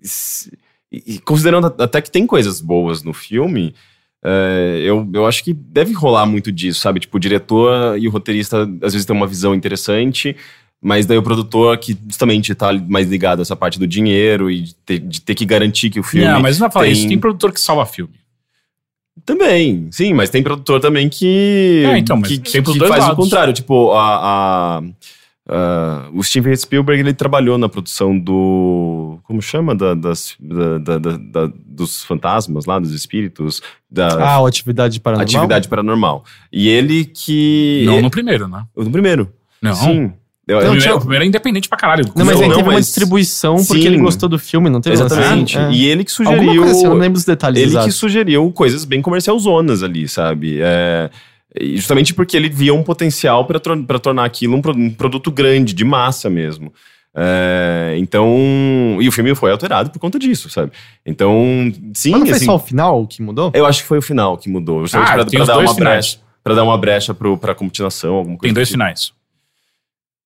se- 0.02 0.50
e- 1.06 1.14
e 1.14 1.18
considerando 1.18 1.66
até 1.78 2.00
que 2.00 2.10
tem 2.10 2.26
coisas 2.26 2.60
boas 2.60 3.02
no 3.02 3.12
filme. 3.12 3.74
é, 4.26 4.80
eu, 4.82 5.06
eu 5.12 5.26
acho 5.26 5.44
que 5.44 5.52
deve 5.52 5.92
rolar 5.92 6.24
muito 6.26 6.50
disso, 6.50 6.80
sabe? 6.80 6.98
Tipo, 7.00 7.16
o 7.18 7.20
diretor 7.20 7.98
e 7.98 8.08
o 8.08 8.10
roteirista 8.10 8.62
às 8.82 8.92
vezes 8.94 9.04
tem 9.04 9.14
uma 9.14 9.26
visão 9.26 9.54
interessante, 9.54 10.34
mas 10.80 11.04
daí 11.04 11.18
o 11.18 11.22
produtor 11.22 11.76
que 11.76 11.94
justamente 12.08 12.54
tá 12.54 12.72
mais 12.88 13.06
ligado 13.08 13.40
a 13.40 13.42
essa 13.42 13.54
parte 13.54 13.78
do 13.78 13.86
dinheiro 13.86 14.50
e 14.50 14.62
de 14.62 14.74
ter, 14.76 14.98
de 14.98 15.20
ter 15.20 15.34
que 15.34 15.44
garantir 15.44 15.90
que 15.90 16.00
o 16.00 16.02
filme. 16.02 16.26
Não, 16.26 16.40
mas 16.40 16.58
não 16.58 16.66
vai 16.68 16.72
falar 16.72 16.84
tem- 16.86 16.92
isso. 16.94 17.06
Tem 17.08 17.18
produtor 17.18 17.52
que 17.52 17.60
salva 17.60 17.84
filme. 17.84 18.14
Também, 19.26 19.88
sim, 19.90 20.12
mas 20.12 20.28
tem 20.28 20.42
produtor 20.42 20.80
também 20.80 21.08
que. 21.08 21.84
É, 21.86 21.98
então, 21.98 22.16
mas 22.16 22.28
que, 22.28 22.38
tem 22.38 22.62
que 22.62 22.78
dois 22.78 22.88
faz 22.90 23.04
o 23.04 23.08
lados. 23.08 23.24
contrário. 23.24 23.52
Tipo, 23.54 23.92
a, 23.92 24.16
a- 24.78 24.82
a- 25.48 26.08
o 26.12 26.22
Steven 26.22 26.54
Spielberg 26.56 27.00
ele 27.00 27.14
trabalhou 27.14 27.56
na 27.56 27.68
produção 27.68 28.18
do. 28.18 29.13
Como 29.26 29.40
chama? 29.40 29.74
Da, 29.74 29.94
das, 29.94 30.36
da- 30.38 30.78
da- 30.78 30.98
da- 30.98 31.16
da- 31.16 31.52
dos 31.66 32.04
fantasmas 32.04 32.66
lá, 32.66 32.78
dos 32.78 32.92
espíritos, 32.92 33.62
da 33.90 34.08
Ah, 34.22 34.40
o 34.40 34.46
Atividade 34.46 35.00
Paranormal? 35.00 35.24
atividade 35.24 35.68
paranormal. 35.68 36.24
E 36.52 36.68
ele 36.68 37.06
que. 37.06 37.84
Não 37.86 38.02
no 38.02 38.10
primeiro, 38.10 38.46
né? 38.46 38.64
No 38.76 38.90
primeiro. 38.90 39.32
Não. 39.62 39.74
Sim. 39.74 40.12
Eu- 40.46 40.58
O 40.58 40.60
eu- 40.60 40.60
primeiro, 40.60 40.82
tinha- 40.82 40.94
o 40.94 41.00
primeiro 41.00 41.24
é 41.24 41.26
independente 41.26 41.70
pra 41.70 41.78
caralho. 41.78 42.04
Não, 42.14 42.22
mas 42.22 42.34
Não, 42.36 42.42
ele 42.42 42.48
não, 42.48 42.56
teve 42.56 42.68
uma 42.68 42.74
mas- 42.74 42.84
distribuição 42.86 43.56
porque 43.64 43.80
Sim. 43.80 43.88
ele 43.88 43.96
gostou 43.98 44.28
do 44.28 44.38
filme, 44.38 44.68
não 44.68 44.82
teve 44.82 44.94
Exatamente. 44.94 45.56
assim? 45.56 45.68
É. 45.68 45.72
E 45.74 45.86
ele 45.86 46.04
que 46.04 46.12
sugeriu. 46.12 46.56
coisa 46.60 46.72
assim, 46.72 46.84
eu 46.84 46.90
não 46.90 46.98
lembro 46.98 47.18
os 47.18 47.24
detalhes 47.24 47.62
ele 47.62 47.82
que 47.82 47.90
sugeriu 47.90 48.52
coisas 48.52 48.84
bem 48.84 49.00
comercialzonas 49.00 49.82
ali, 49.82 50.06
sabe? 50.06 50.58
É, 50.60 51.08
justamente 51.74 52.12
porque 52.12 52.36
ele 52.36 52.50
via 52.50 52.74
um 52.74 52.82
potencial 52.82 53.46
para 53.46 53.58
tornar 53.98 54.24
aquilo 54.26 54.54
um, 54.56 54.60
pro- 54.60 54.76
um 54.76 54.90
produto 54.90 55.30
grande, 55.30 55.72
de 55.72 55.82
massa 55.84 56.28
mesmo. 56.28 56.70
É, 57.16 57.94
então. 57.98 58.98
E 59.00 59.06
o 59.08 59.12
filme 59.12 59.34
foi 59.34 59.50
alterado 59.52 59.90
por 59.90 59.98
conta 60.00 60.18
disso, 60.18 60.50
sabe? 60.50 60.72
Então, 61.06 61.72
sim, 61.94 62.10
Mas 62.10 62.20
não 62.20 62.26
foi 62.26 62.36
assim, 62.36 62.44
só 62.46 62.56
o 62.56 62.58
final 62.58 63.06
que 63.06 63.22
mudou? 63.22 63.52
eu 63.54 63.64
acho 63.66 63.82
que 63.82 63.88
foi 63.88 63.98
o 63.98 64.02
final 64.02 64.36
que 64.36 64.48
mudou. 64.48 64.80
Justamente 64.82 65.10
Ah, 65.10 65.14
pra, 65.14 65.24
tem 65.24 65.32
pra 65.38 65.42
os 65.42 65.46
dar 65.48 65.54
dois 65.54 65.68
uma 65.70 65.74
finais. 65.76 65.94
brecha. 66.14 66.18
Pra 66.42 66.54
dar 66.54 66.64
uma 66.64 66.76
brecha 66.76 67.14
pro, 67.14 67.38
pra 67.38 67.54
continuação, 67.54 68.14
alguma 68.16 68.36
coisa. 68.36 68.48
Tem 68.48 68.52
dois 68.54 68.68
assim. 68.68 68.72
finais. 68.74 69.12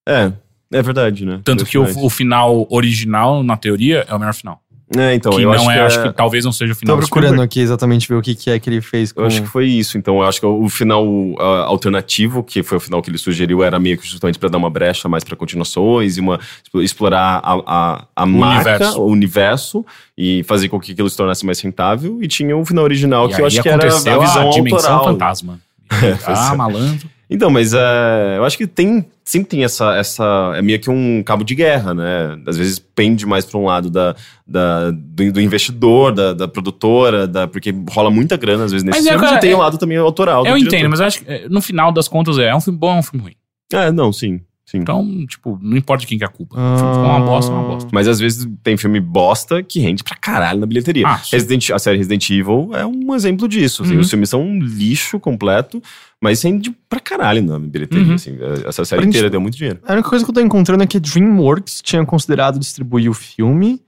É, 0.08 0.32
é 0.72 0.82
verdade, 0.82 1.24
né? 1.24 1.40
Tanto 1.44 1.58
Dois 1.58 1.70
que 1.70 1.78
o, 1.78 2.04
o 2.04 2.10
final 2.10 2.66
original, 2.70 3.42
na 3.42 3.56
teoria, 3.56 4.04
é 4.08 4.14
o 4.14 4.18
melhor 4.18 4.34
final. 4.34 4.60
É, 4.96 5.14
então, 5.14 5.32
que 5.32 5.42
eu 5.42 5.44
não 5.44 5.52
acho 5.52 5.70
é, 5.70 5.74
que 5.74 5.80
acho 5.80 6.02
que 6.02 6.12
talvez 6.14 6.44
não 6.46 6.52
seja 6.52 6.72
o 6.72 6.74
Tô 6.74 6.80
final 6.80 6.96
do 6.96 7.00
procurando 7.00 7.42
aqui 7.42 7.60
exatamente 7.60 8.08
ver 8.08 8.14
o 8.14 8.22
que, 8.22 8.34
que 8.34 8.50
é 8.50 8.58
que 8.58 8.70
ele 8.70 8.80
fez 8.80 9.12
com... 9.12 9.20
Eu 9.20 9.26
acho 9.26 9.42
que 9.42 9.48
foi 9.48 9.66
isso. 9.66 9.98
Então, 9.98 10.16
eu 10.16 10.22
acho 10.22 10.40
que 10.40 10.46
o 10.46 10.68
final 10.68 11.04
ah, 11.38 11.64
alternativo, 11.66 12.42
que 12.42 12.62
foi 12.62 12.78
o 12.78 12.80
final 12.80 13.02
que 13.02 13.10
ele 13.10 13.18
sugeriu, 13.18 13.62
era 13.62 13.78
meio 13.78 13.98
que 13.98 14.08
justamente 14.08 14.38
para 14.38 14.48
dar 14.48 14.56
uma 14.56 14.70
brecha 14.70 15.06
mais 15.06 15.22
para 15.22 15.36
continuações 15.36 16.16
e 16.16 16.20
uma, 16.20 16.40
explorar 16.76 17.40
a, 17.44 17.60
a, 17.66 18.04
a 18.16 18.26
marca, 18.26 18.70
universo. 18.70 19.00
o 19.00 19.06
universo 19.06 19.86
e 20.16 20.42
fazer 20.44 20.70
com 20.70 20.80
que 20.80 20.92
aquilo 20.92 21.10
se 21.10 21.16
tornasse 21.16 21.44
mais 21.44 21.60
rentável. 21.60 22.22
E 22.22 22.26
tinha 22.26 22.56
o 22.56 22.64
final 22.64 22.84
original, 22.84 23.28
E 23.28 23.34
que 23.34 23.42
eu 23.42 23.46
acho 23.46 23.62
que 23.62 23.68
era 23.68 23.84
a 23.84 24.18
visão 24.18 24.50
dimensão 24.50 24.94
autoral. 24.94 25.04
fantasma. 25.04 25.60
ah, 26.26 26.50
é. 26.52 26.56
malandro. 26.56 27.17
Então, 27.30 27.50
mas 27.50 27.74
é, 27.74 28.36
eu 28.38 28.44
acho 28.44 28.56
que 28.56 28.66
tem 28.66 29.04
sempre 29.22 29.48
tem 29.50 29.62
essa, 29.64 29.94
essa. 29.96 30.52
É 30.56 30.62
meio 30.62 30.80
que 30.80 30.88
um 30.88 31.22
cabo 31.22 31.44
de 31.44 31.54
guerra, 31.54 31.92
né? 31.92 32.38
Às 32.46 32.56
vezes 32.56 32.78
pende 32.78 33.26
mais 33.26 33.44
para 33.44 33.58
um 33.60 33.64
lado 33.66 33.90
da, 33.90 34.16
da- 34.46 34.90
do, 34.90 35.30
do 35.32 35.40
investidor, 35.40 36.12
da, 36.12 36.32
da 36.32 36.48
produtora, 36.48 37.26
da, 37.28 37.46
porque 37.46 37.74
rola 37.90 38.10
muita 38.10 38.36
grana 38.38 38.64
às 38.64 38.72
vezes 38.72 38.82
nesse 38.84 38.98
Mas 38.98 39.06
é, 39.06 39.10
filme, 39.10 39.24
cara, 39.26 39.36
e 39.36 39.40
tem 39.40 39.50
é- 39.50 39.54
o 39.54 39.58
lado 39.58 39.76
também 39.76 39.98
autoral. 39.98 40.42
do 40.44 40.48
Eu 40.48 40.56
diretor. 40.56 40.76
entendo, 40.76 40.90
mas 40.90 41.00
eu 41.00 41.06
acho 41.06 41.22
que 41.22 41.30
é, 41.30 41.46
no 41.48 41.60
final 41.60 41.92
das 41.92 42.08
contas 42.08 42.38
é, 42.38 42.46
é 42.48 42.56
um 42.56 42.60
filme 42.62 42.78
bom, 42.78 42.96
é 42.96 42.98
um 42.98 43.02
filme 43.02 43.22
ruim. 43.24 43.34
É, 43.70 43.92
não, 43.92 44.10
sim. 44.10 44.40
Sim. 44.70 44.78
Então, 44.78 45.26
tipo, 45.26 45.58
não 45.62 45.76
importa 45.76 46.02
de 46.02 46.06
quem 46.06 46.18
que 46.18 46.24
é 46.24 46.26
a 46.26 46.30
culpa. 46.30 46.56
O 46.56 46.76
filme 46.78 46.92
ficou 46.94 47.04
uma 47.06 47.20
bosta, 47.20 47.52
é 47.52 47.54
uma 47.54 47.68
bosta. 47.68 47.90
Mas 47.92 48.06
às 48.08 48.18
vezes 48.18 48.46
tem 48.62 48.76
filme 48.76 49.00
bosta 49.00 49.62
que 49.62 49.80
rende 49.80 50.04
pra 50.04 50.16
caralho 50.16 50.60
na 50.60 50.66
bilheteria. 50.66 51.06
Ah. 51.06 51.20
Resident, 51.32 51.70
a 51.70 51.78
série 51.78 51.96
Resident 51.98 52.28
Evil 52.30 52.70
é 52.74 52.84
um 52.86 53.14
exemplo 53.14 53.48
disso. 53.48 53.82
assim, 53.82 53.94
Uhum. 53.94 54.00
Os 54.00 54.10
filmes 54.10 54.28
são 54.28 54.42
um 54.42 54.58
lixo 54.60 55.18
completo, 55.18 55.82
mas 56.20 56.42
rende 56.42 56.70
pra 56.88 57.00
caralho 57.00 57.42
na 57.42 57.58
bilheteria. 57.58 58.06
Uhum. 58.06 58.14
assim. 58.14 58.36
Essa 58.66 58.84
série 58.84 58.98
Pra 58.98 59.04
gente- 59.06 59.14
inteira 59.14 59.30
deu 59.30 59.40
muito 59.40 59.56
dinheiro. 59.56 59.80
A 59.86 59.92
única 59.94 60.08
coisa 60.08 60.24
que 60.24 60.30
eu 60.30 60.34
tô 60.34 60.40
encontrando 60.40 60.82
é 60.82 60.86
que 60.86 60.96
a 60.96 61.00
DreamWorks 61.00 61.80
tinha 61.82 62.04
considerado 62.04 62.58
distribuir 62.58 63.10
o 63.10 63.14
filme. 63.14 63.80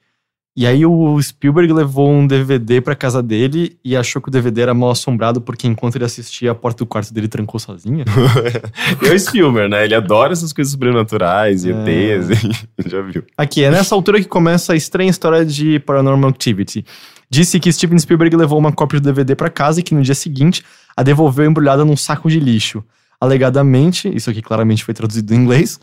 E 0.56 0.66
aí 0.66 0.84
o 0.84 1.22
Spielberg 1.22 1.72
levou 1.72 2.10
um 2.10 2.26
DVD 2.26 2.80
pra 2.80 2.96
casa 2.96 3.22
dele 3.22 3.78
e 3.84 3.96
achou 3.96 4.20
que 4.20 4.28
o 4.28 4.32
DVD 4.32 4.62
era 4.62 4.74
mal 4.74 4.90
assombrado 4.90 5.40
porque 5.40 5.66
enquanto 5.68 5.94
ele 5.96 6.04
assistia, 6.04 6.50
a 6.50 6.54
porta 6.54 6.78
do 6.84 6.86
quarto 6.86 7.14
dele 7.14 7.28
trancou 7.28 7.60
sozinha. 7.60 8.04
É 9.08 9.12
o 9.14 9.18
Spielberg, 9.18 9.70
né? 9.70 9.84
Ele 9.84 9.94
adora 9.94 10.32
essas 10.32 10.52
coisas 10.52 10.72
sobrenaturais 10.72 11.64
e 11.64 11.70
É. 11.70 12.16
ETs. 12.16 12.28
Já 12.86 13.00
viu. 13.00 13.22
Aqui, 13.38 13.62
é 13.62 13.70
nessa 13.70 13.94
altura 13.94 14.20
que 14.20 14.26
começa 14.26 14.72
a 14.72 14.76
estranha 14.76 15.08
história 15.10 15.44
de 15.46 15.78
Paranormal 15.78 16.28
Activity. 16.30 16.84
Disse 17.30 17.60
que 17.60 17.72
Steven 17.72 17.98
Spielberg 17.98 18.34
levou 18.36 18.58
uma 18.58 18.72
cópia 18.72 18.98
do 19.00 19.04
DVD 19.04 19.36
pra 19.36 19.48
casa 19.48 19.78
e 19.80 19.82
que 19.84 19.94
no 19.94 20.02
dia 20.02 20.16
seguinte 20.16 20.64
a 20.96 21.02
devolveu 21.04 21.46
embrulhada 21.46 21.84
num 21.84 21.96
saco 21.96 22.28
de 22.28 22.40
lixo. 22.40 22.84
Alegadamente, 23.20 24.10
isso 24.14 24.28
aqui 24.28 24.42
claramente 24.42 24.82
foi 24.84 24.92
traduzido 24.94 25.32
em 25.32 25.36
inglês, 25.36 25.78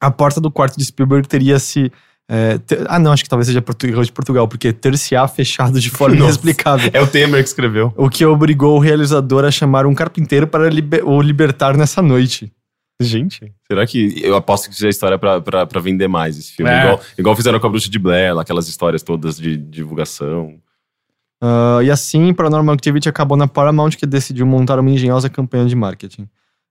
a 0.00 0.10
porta 0.10 0.40
do 0.40 0.50
quarto 0.50 0.78
de 0.78 0.84
Spielberg 0.86 1.28
teria 1.28 1.58
se. 1.58 1.92
É, 2.32 2.58
ter- 2.58 2.86
ah, 2.88 2.98
não, 2.98 3.10
acho 3.12 3.24
que 3.24 3.28
talvez 3.28 3.48
seja 3.48 3.60
Portugal 3.60 4.04
de 4.04 4.12
Portugal, 4.12 4.46
porque 4.46 4.72
ter-se-á 4.72 5.26
fechado 5.26 5.80
de 5.80 5.90
forma 5.90 6.14
Nossa. 6.16 6.26
inexplicável. 6.28 6.88
É 6.94 7.00
o 7.02 7.06
Temer 7.08 7.42
que 7.42 7.48
escreveu. 7.48 7.92
O 7.96 8.08
que 8.08 8.24
obrigou 8.24 8.76
o 8.76 8.78
realizador 8.78 9.44
a 9.44 9.50
chamar 9.50 9.84
um 9.84 9.94
carpinteiro 9.94 10.46
para 10.46 10.70
liber- 10.70 11.04
o 11.04 11.20
libertar 11.20 11.76
nessa 11.76 12.00
noite. 12.00 12.52
Gente, 13.02 13.50
será 13.66 13.86
que. 13.86 14.20
Eu 14.22 14.36
aposto 14.36 14.68
que 14.68 14.74
isso 14.74 14.84
é 14.86 14.90
história 14.90 15.18
pra 15.18 15.80
vender 15.80 16.06
mais 16.06 16.38
esse 16.38 16.52
filme. 16.52 16.70
É. 16.70 16.82
Igual, 16.84 17.00
igual 17.18 17.34
fizeram 17.36 17.58
com 17.58 17.66
a 17.66 17.70
Bruxa 17.70 17.88
de 17.90 17.98
Blair, 17.98 18.34
lá, 18.34 18.42
aquelas 18.42 18.68
histórias 18.68 19.02
todas 19.02 19.38
de 19.38 19.56
divulgação. 19.56 20.54
Ah, 21.42 21.80
e 21.82 21.90
assim, 21.90 22.32
Paranormal 22.34 22.74
Activity 22.74 23.08
acabou 23.08 23.36
na 23.38 23.48
Paramount, 23.48 23.92
que 23.92 24.04
decidiu 24.06 24.44
montar 24.46 24.78
uma 24.78 24.90
engenhosa 24.90 25.30
campanha 25.30 25.64
de 25.64 25.74
marketing. 25.74 26.28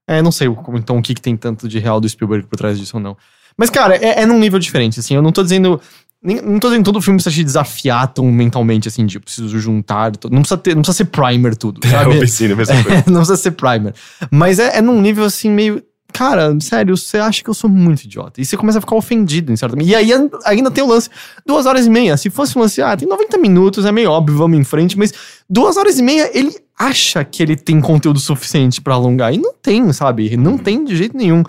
É, 0.08 0.22
não 0.22 0.30
sei 0.32 0.48
então 0.74 0.98
o 0.98 1.02
que, 1.02 1.14
que 1.14 1.20
tem 1.20 1.36
tanto 1.36 1.68
de 1.68 1.78
real 1.80 2.00
do 2.00 2.08
Spielberg 2.08 2.46
por 2.46 2.56
trás 2.56 2.78
disso 2.78 2.96
ou 2.96 3.02
não. 3.02 3.16
Mas, 3.60 3.68
cara, 3.68 3.94
é, 3.96 4.22
é 4.22 4.26
num 4.26 4.38
nível 4.38 4.58
diferente, 4.58 4.98
assim. 4.98 5.14
Eu 5.14 5.20
não 5.22 5.30
tô 5.32 5.42
dizendo. 5.42 5.78
nem- 6.22 6.40
Não 6.40 6.58
tô 6.58 6.68
dizendo 6.68 6.82
que 6.82 6.90
todo 6.90 7.00
filme 7.02 7.18
precisa 7.18 7.34
te 7.34 7.44
desafiar 7.44 8.08
tão 8.08 8.24
mentalmente, 8.32 8.88
assim, 8.88 9.04
de 9.04 9.18
eu 9.18 9.20
preciso 9.20 9.58
juntar. 9.58 10.16
to- 10.16 10.30
Não 10.30 10.40
precisa, 10.40 10.56
ter, 10.58 10.74
não 10.74 10.80
precisa 10.82 10.96
ser 10.96 11.04
primer 11.04 11.54
tudo, 11.54 11.78
É, 11.86 11.90
sabe? 11.90 12.14
eu 12.14 12.20
pensei 12.20 12.48
na 12.48 12.56
mesma 12.56 12.74
coisa. 12.82 13.04
não 13.06 13.16
precisa 13.16 13.36
ser 13.36 13.50
primer. 13.50 13.92
Mas 14.30 14.58
é, 14.58 14.78
é 14.78 14.80
num 14.80 14.98
nível, 15.00 15.24
assim, 15.24 15.50
meio. 15.50 15.82
cara, 16.12 16.56
sério, 16.60 16.96
você 16.96 17.18
acha 17.18 17.42
que 17.44 17.48
eu 17.50 17.54
sou 17.54 17.68
muito 17.70 18.02
idiota. 18.04 18.40
E 18.40 18.44
você 18.46 18.56
começa 18.56 18.78
a 18.78 18.80
ficar 18.80 18.96
ofendido, 18.96 19.52
em 19.52 19.56
certo 19.56 19.78
E 19.80 19.94
aí 19.94 20.10
ainda 20.44 20.70
tem 20.70 20.82
o 20.82 20.86
lance, 20.88 21.08
duas 21.46 21.66
horas 21.66 21.86
e 21.86 21.90
meia. 21.90 22.16
Se 22.16 22.28
fosse 22.30 22.56
um 22.58 22.62
lance, 22.62 22.80
ah, 22.82 22.96
tem 22.96 23.06
90 23.08 23.38
minutos, 23.38 23.84
é 23.84 23.92
meio 23.92 24.10
óbvio, 24.10 24.36
vamos 24.38 24.58
em 24.58 24.64
frente, 24.64 24.98
mas 24.98 25.12
duas 25.48 25.76
horas 25.76 25.98
e 25.98 26.02
meia, 26.02 26.30
ele 26.36 26.52
acha 26.78 27.22
que 27.24 27.42
ele 27.42 27.56
tem 27.56 27.78
conteúdo 27.80 28.18
suficiente 28.18 28.80
pra 28.80 28.94
alongar. 28.94 29.32
E 29.34 29.38
não 29.38 29.52
tem, 29.54 29.92
sabe? 29.92 30.36
Não 30.36 30.56
tem 30.58 30.84
de 30.84 30.96
jeito 30.96 31.16
nenhum. 31.16 31.42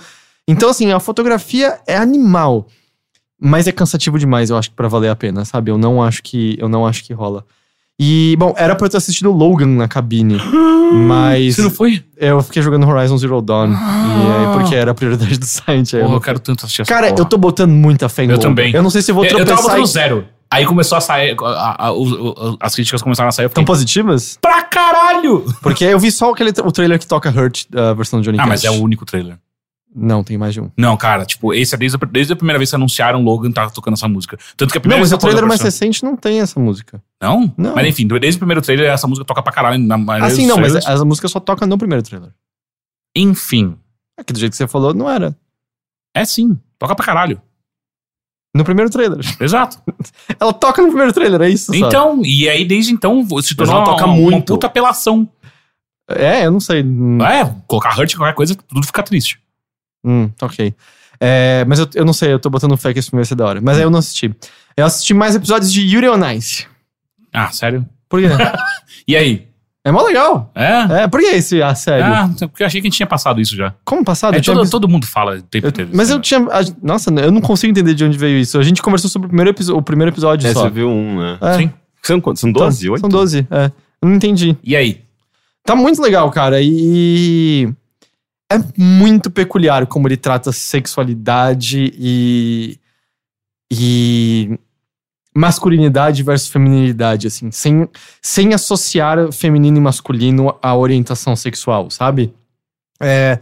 Então, 0.48 0.70
assim, 0.70 0.92
a 0.92 1.00
fotografia 1.00 1.80
é 1.88 1.96
animal. 1.98 2.68
Mas 3.44 3.68
é 3.68 3.72
cansativo 3.72 4.20
demais, 4.20 4.50
eu 4.52 4.58
acho 4.58 4.72
pra 4.72 4.88
valer 4.88 5.10
a 5.10 5.16
pena, 5.16 5.44
sabe? 5.46 5.72
Eu 5.72 5.78
não 5.78 6.02
acho 6.04 6.22
que, 6.22 6.56
eu 6.60 6.70
não 6.70 6.86
acho 6.86 7.04
que 7.04 7.12
rola. 7.14 7.44
E, 8.00 8.36
bom, 8.38 8.54
era 8.58 8.76
pra 8.76 8.86
eu 8.86 8.90
ter 8.90 8.98
assistido 8.98 9.32
Logan 9.32 9.66
na 9.68 9.88
cabine, 9.88 10.38
mas 11.08 11.56
Você 11.56 11.62
não 11.64 11.70
foi? 11.72 12.04
eu 12.18 12.42
fiquei 12.44 12.62
jogando 12.62 12.88
Horizon 12.88 13.18
Zero 13.18 13.42
Dawn. 13.42 13.72
E 13.72 13.74
aí, 13.76 14.54
porque 14.54 14.76
era 14.76 14.92
a 14.92 14.94
prioridade 14.94 15.38
do 15.40 15.46
site. 15.46 15.96
aí 15.96 16.02
eu 16.02 16.06
Porra, 16.06 16.08
não- 16.10 16.14
eu 16.18 16.22
quero 16.22 16.40
tanto 16.40 16.66
assistir 16.66 16.82
essa 16.84 16.94
Cara, 16.94 17.08
porra. 17.10 17.20
eu 17.22 17.26
tô 17.26 17.38
botando 17.38 17.72
muita 17.72 18.08
fé 18.10 18.24
em 18.24 18.30
Eu 18.30 18.36
Logan. 18.38 18.50
também. 18.50 18.74
Eu 18.76 18.84
não 18.84 18.90
sei 18.90 19.02
se 19.02 19.10
eu 19.12 19.16
vou 19.16 19.24
Eu, 19.26 19.32
eu 19.32 19.38
tava 19.46 19.46
tropeçar. 19.46 19.72
botando 19.72 19.84
em- 19.84 19.88
zero. 19.92 20.28
Aí 20.52 20.66
começou 20.66 20.98
a 20.98 21.02
sair, 21.02 21.36
a- 21.42 21.86
a- 21.88 21.92
o- 21.94 22.58
as 22.60 22.76
críticas 22.76 23.02
começaram 23.02 23.30
a 23.30 23.32
sair. 23.32 23.50
Tão 23.50 23.64
positivas? 23.66 24.38
pra 24.42 24.62
caralho! 24.64 25.46
Porque 25.62 25.86
eu 25.86 25.98
vi 26.00 26.12
só 26.12 26.32
aquele, 26.32 26.52
o 26.64 26.72
trailer 26.72 27.00
que 27.00 27.08
toca 27.08 27.30
Hurt, 27.30 27.66
a 27.74 27.94
versão 27.94 28.20
do 28.20 28.24
Johnny 28.24 28.38
Ah, 28.38 28.42
Cash. 28.44 28.50
mas 28.50 28.64
é 28.66 28.72
o 28.72 28.82
único 28.84 29.06
trailer. 29.06 29.38
Não, 29.94 30.24
tem 30.24 30.38
mais 30.38 30.54
de 30.54 30.62
um. 30.62 30.72
Não, 30.78 30.96
cara, 30.96 31.26
tipo, 31.26 31.54
esse 31.54 31.76
é 31.76 31.78
desde 31.78 31.98
a, 32.02 32.06
desde 32.06 32.32
a 32.32 32.36
primeira 32.36 32.58
vez 32.58 32.70
que 32.70 32.76
anunciaram 32.76 33.22
Logan 33.22 33.52
tá 33.52 33.70
tocando 33.70 33.96
essa 33.96 34.08
música. 34.08 34.38
Tanto 34.56 34.72
que 34.72 34.78
a 34.78 34.80
Não, 34.80 34.84
primeira 34.84 35.02
mas 35.02 35.10
vez 35.10 35.18
o 35.18 35.22
trailer 35.22 35.46
mais 35.46 35.62
recente 35.62 36.04
não 36.04 36.16
tem 36.16 36.40
essa 36.40 36.58
música. 36.60 37.04
Não? 37.22 37.54
Não. 37.58 37.76
Mas 37.76 37.88
enfim, 37.88 38.08
desde 38.08 38.38
o 38.38 38.40
primeiro 38.40 38.62
trailer 38.62 38.90
essa 38.90 39.06
música 39.06 39.26
toca 39.26 39.44
pra 39.44 39.52
caralho 39.52 39.78
na 39.78 39.96
Assim, 40.26 40.48
não, 40.48 40.56
mas 40.58 40.72
trailers. 40.72 40.86
essa 40.88 41.04
música 41.06 41.28
só 41.28 41.40
toca 41.42 41.66
no 41.68 41.78
primeiro 41.78 42.02
trailer. 42.04 42.32
Enfim, 43.16 43.78
É 44.18 44.24
que 44.24 44.32
do 44.32 44.40
jeito 44.40 44.52
que 44.52 44.58
você 44.58 44.68
falou, 44.68 44.94
não 44.94 45.10
era. 45.10 45.36
é 46.16 46.24
sim, 46.24 46.58
toca 46.80 46.96
pra 46.96 47.06
caralho. 47.06 47.42
No 48.56 48.64
primeiro 48.64 48.90
trailer. 48.90 49.20
Exato. 49.42 49.78
Ela 50.40 50.54
toca 50.54 50.82
no 50.82 50.88
primeiro 50.88 51.12
trailer, 51.14 51.42
é 51.42 51.50
isso, 51.50 51.66
sabe? 51.68 51.80
Então, 51.80 52.22
e 52.24 52.48
aí 52.50 52.64
desde 52.66 52.94
então 52.94 53.26
se 53.42 53.56
tornou 53.56 53.76
ela 53.76 53.86
toca 53.86 54.06
uma, 54.06 54.14
uma 54.14 54.22
muito. 54.22 54.54
puta 54.54 54.68
apelação. 54.68 55.28
É, 56.10 56.46
eu 56.46 56.52
não 56.52 56.60
sei. 56.60 56.82
É, 56.82 57.46
colocar 57.68 57.98
Hurt 57.98 58.16
qualquer 58.16 58.34
coisa, 58.36 58.56
tudo 58.56 58.86
fica 58.86 59.04
triste. 59.04 59.42
Hum, 60.04 60.30
ok. 60.42 60.74
É, 61.20 61.64
mas 61.68 61.78
eu, 61.80 61.88
eu 61.96 62.06
não 62.06 62.14
sei, 62.14 62.34
eu 62.34 62.40
tô 62.40 62.50
botando 62.50 62.76
fé 62.78 62.92
que 62.94 63.00
esse 63.00 63.10
filme 63.10 63.22
vai 63.22 63.28
ser 63.28 63.36
da 63.36 63.46
hora. 63.46 63.62
Mas 63.62 63.78
aí 63.78 63.84
eu 63.84 63.90
não 63.92 64.00
assisti. 64.00 64.34
Eu 64.76 64.86
assisti 64.86 65.14
mais 65.14 65.36
episódios 65.36 65.72
de 65.72 65.82
Yuri 65.82 66.10
on 66.10 66.32
Ice. 66.32 66.66
Ah, 67.34 67.52
sério? 67.52 67.86
Por 68.10 68.20
quê? 68.22 68.28
E 69.08 69.16
aí? 69.16 69.48
é 69.84 69.92
mó 69.92 70.04
legal. 70.04 70.52
É? 70.54 71.04
É, 71.04 71.08
por 71.08 71.20
que 71.20 71.26
esse, 71.26 71.62
ah, 71.62 71.74
sério? 71.74 72.06
Ah, 72.06 72.30
porque 72.48 72.62
eu 72.64 72.68
achei 72.68 72.80
que 72.82 72.88
a 72.88 72.90
gente 72.90 72.98
tinha 72.98 73.08
passado 73.08 73.42
isso 73.42 73.56
já. 73.56 73.74
Como 73.84 74.04
passado? 74.06 74.36
É, 74.36 74.38
Eu 74.38 74.44
todo, 74.44 74.70
todo 74.70 74.88
mundo 74.88 75.06
fala 75.08 75.38
o 75.38 75.42
tempo 75.42 75.68
inteiro. 75.68 75.90
mas 75.94 76.10
eu 76.12 76.18
né? 76.18 76.22
tinha. 76.22 76.40
a- 76.40 76.62
Nossa, 76.84 77.10
eu 77.12 77.32
não 77.32 77.42
consigo 77.42 77.72
entender 77.72 77.94
de 77.96 78.04
onde 78.06 78.18
veio 78.18 78.38
isso. 78.38 78.60
A 78.60 78.64
gente 78.64 78.82
conversou 78.82 79.10
sobre 79.10 79.26
o 79.26 79.30
primeiro, 79.30 79.50
episo- 79.50 79.76
o 79.76 79.82
primeiro 79.82 80.12
episódio 80.12 80.48
É, 80.48 80.54
só. 80.54 80.62
você 80.64 80.70
viu 80.70 80.88
um, 80.90 81.20
né? 81.20 81.38
É. 81.42 81.58
Sim. 81.58 81.72
São 82.04 82.22
quantos? 82.22 82.42
São 82.42 82.50
Então, 82.52 82.64
12? 82.64 82.90
Oito? 82.90 83.02
São 83.02 83.10
12, 83.10 83.48
é. 83.50 83.66
Eu 84.02 84.10
não 84.10 84.16
entendi. 84.16 84.56
E 84.64 84.76
aí? 84.76 85.02
Tá 85.64 85.76
muito 85.76 86.02
legal, 86.02 86.30
cara. 86.32 86.60
E. 86.62 87.68
É 88.56 88.64
muito 88.78 89.30
peculiar 89.32 89.86
como 89.88 90.08
ele 90.08 90.18
trata 90.18 90.52
sexualidade 90.52 91.94
e. 91.98 92.78
E. 93.72 94.60
Masculinidade 95.34 96.24
versus 96.24 96.50
feminilidade, 96.50 97.28
assim. 97.28 97.52
Sem, 97.52 97.88
sem 98.22 98.54
associar 98.54 99.32
feminino 99.32 99.78
e 99.78 99.82
masculino 99.82 100.54
à 100.62 100.76
orientação 100.76 101.36
sexual, 101.38 101.90
sabe? 101.90 102.34
É. 103.02 103.40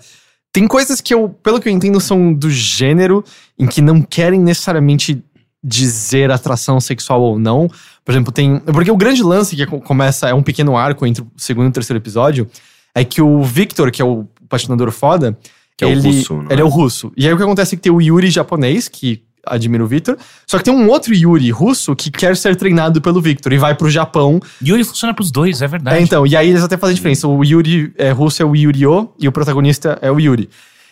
Tem 0.52 0.68
coisas 0.68 1.02
que 1.02 1.14
eu, 1.14 1.30
pelo 1.30 1.60
que 1.60 1.68
eu 1.68 1.74
entendo, 1.74 2.00
são 2.00 2.32
do 2.34 2.50
gênero 2.50 3.24
em 3.58 3.66
que 3.66 3.82
não 3.82 4.02
querem 4.02 4.40
necessariamente 4.40 5.24
dizer 5.64 6.32
atração 6.32 6.80
sexual 6.80 7.22
ou 7.22 7.40
não. 7.40 7.68
Por 8.06 8.12
exemplo, 8.12 8.32
tem. 8.32 8.60
Porque 8.60 8.92
o 8.92 8.98
grande 8.98 9.24
lance 9.24 9.56
que 9.56 9.66
co- 9.66 9.82
começa 9.82 10.30
é 10.30 10.34
um 10.34 10.44
pequeno 10.44 10.78
arco 10.78 11.06
entre 11.08 11.24
o 11.24 11.32
segundo 11.38 11.66
e 11.66 11.70
o 11.70 11.74
terceiro 11.74 12.00
episódio. 12.00 12.48
É 12.94 13.04
que 13.04 13.22
o 13.22 13.42
Victor, 13.44 13.92
que 13.92 14.02
é 14.02 14.06
o 14.06 14.28
patinador 14.50 14.92
foda, 14.92 15.38
Que 15.78 15.84
é 15.86 15.88
o 15.88 15.92
ele, 15.92 16.02
russo, 16.02 16.34
não 16.34 16.44
é? 16.50 16.54
ele 16.54 16.62
é 16.62 16.66
o 16.66 16.68
russo. 16.68 17.12
E 17.16 17.28
aí 17.28 17.34
o 17.34 17.38
que 17.38 17.44
acontece 17.44 17.76
é 17.76 17.78
que 17.78 17.84
tem 17.84 17.92
o 17.92 18.02
Yuri 18.02 18.30
japonês, 18.30 18.88
que 18.88 19.22
admira 19.46 19.84
o 19.84 19.88
Victor. 19.88 20.18
Só 20.46 20.58
que 20.58 20.66
tem 20.66 20.74
um 20.74 20.88
outro 20.90 21.14
Yuri 21.16 21.50
russo 21.50 21.96
que 21.96 22.12
quer 22.12 22.36
ser 22.36 22.56
treinado 22.56 23.02
pelo 23.02 23.22
Victor 23.22 23.54
e 23.54 23.58
vai 23.58 23.74
pro 23.74 23.90
Japão. 23.90 24.40
Yuri 24.62 24.84
funciona 24.84 25.14
pros 25.14 25.32
dois, 25.32 25.62
é 25.62 25.68
verdade. 25.68 25.98
É, 25.98 26.02
então, 26.02 26.28
e 26.28 26.36
aí 26.36 26.50
eles 26.50 26.62
até 26.64 26.78
fazem 26.78 26.96
diferença. 26.96 27.28
O 27.28 27.44
Yuri 27.44 27.94
é, 27.98 28.12
russo 28.12 28.42
é 28.44 28.46
o 28.46 28.56
Yurio 28.56 29.10
e 29.18 29.28
o 29.28 29.32
protagonista 29.32 29.98
é 30.02 30.12
o 30.12 30.20
Yuri. 30.20 30.50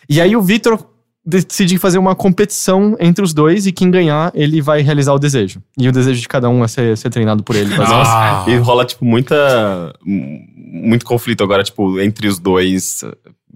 E 0.10 0.22
aí 0.22 0.36
o 0.36 0.41
Victor 0.41 0.80
decide 1.26 1.78
fazer 1.78 1.98
uma 1.98 2.15
competição 2.15 2.96
entre 3.02 3.22
os 3.22 3.34
dois 3.34 3.67
e 3.67 3.74
quem 3.74 3.91
ganhar, 3.91 4.32
ele 4.34 4.62
vai 4.62 4.82
realizar 4.82 5.12
o 5.13 5.20
desejo. 5.20 5.62
E 5.78 5.89
o 5.89 5.91
desejo 5.91 6.22
de 6.22 6.28
cada 6.30 6.48
um 6.48 6.63
é 6.63 6.70
ser, 6.70 6.96
ser 6.98 7.10
treinado 7.10 7.43
por 7.43 7.54
ele. 7.54 7.67
basicamente. 7.76 8.08
Ah, 8.08 8.46
E 8.48 8.56
rola, 8.56 8.86
tipo, 8.86 9.04
muita. 9.04 9.93
Muito 10.06 11.06
conflito 11.06 11.43
agora, 11.43 11.63
tipo, 11.63 12.00
entre 12.00 12.30
os 12.30 12.39
dois 12.39 13.04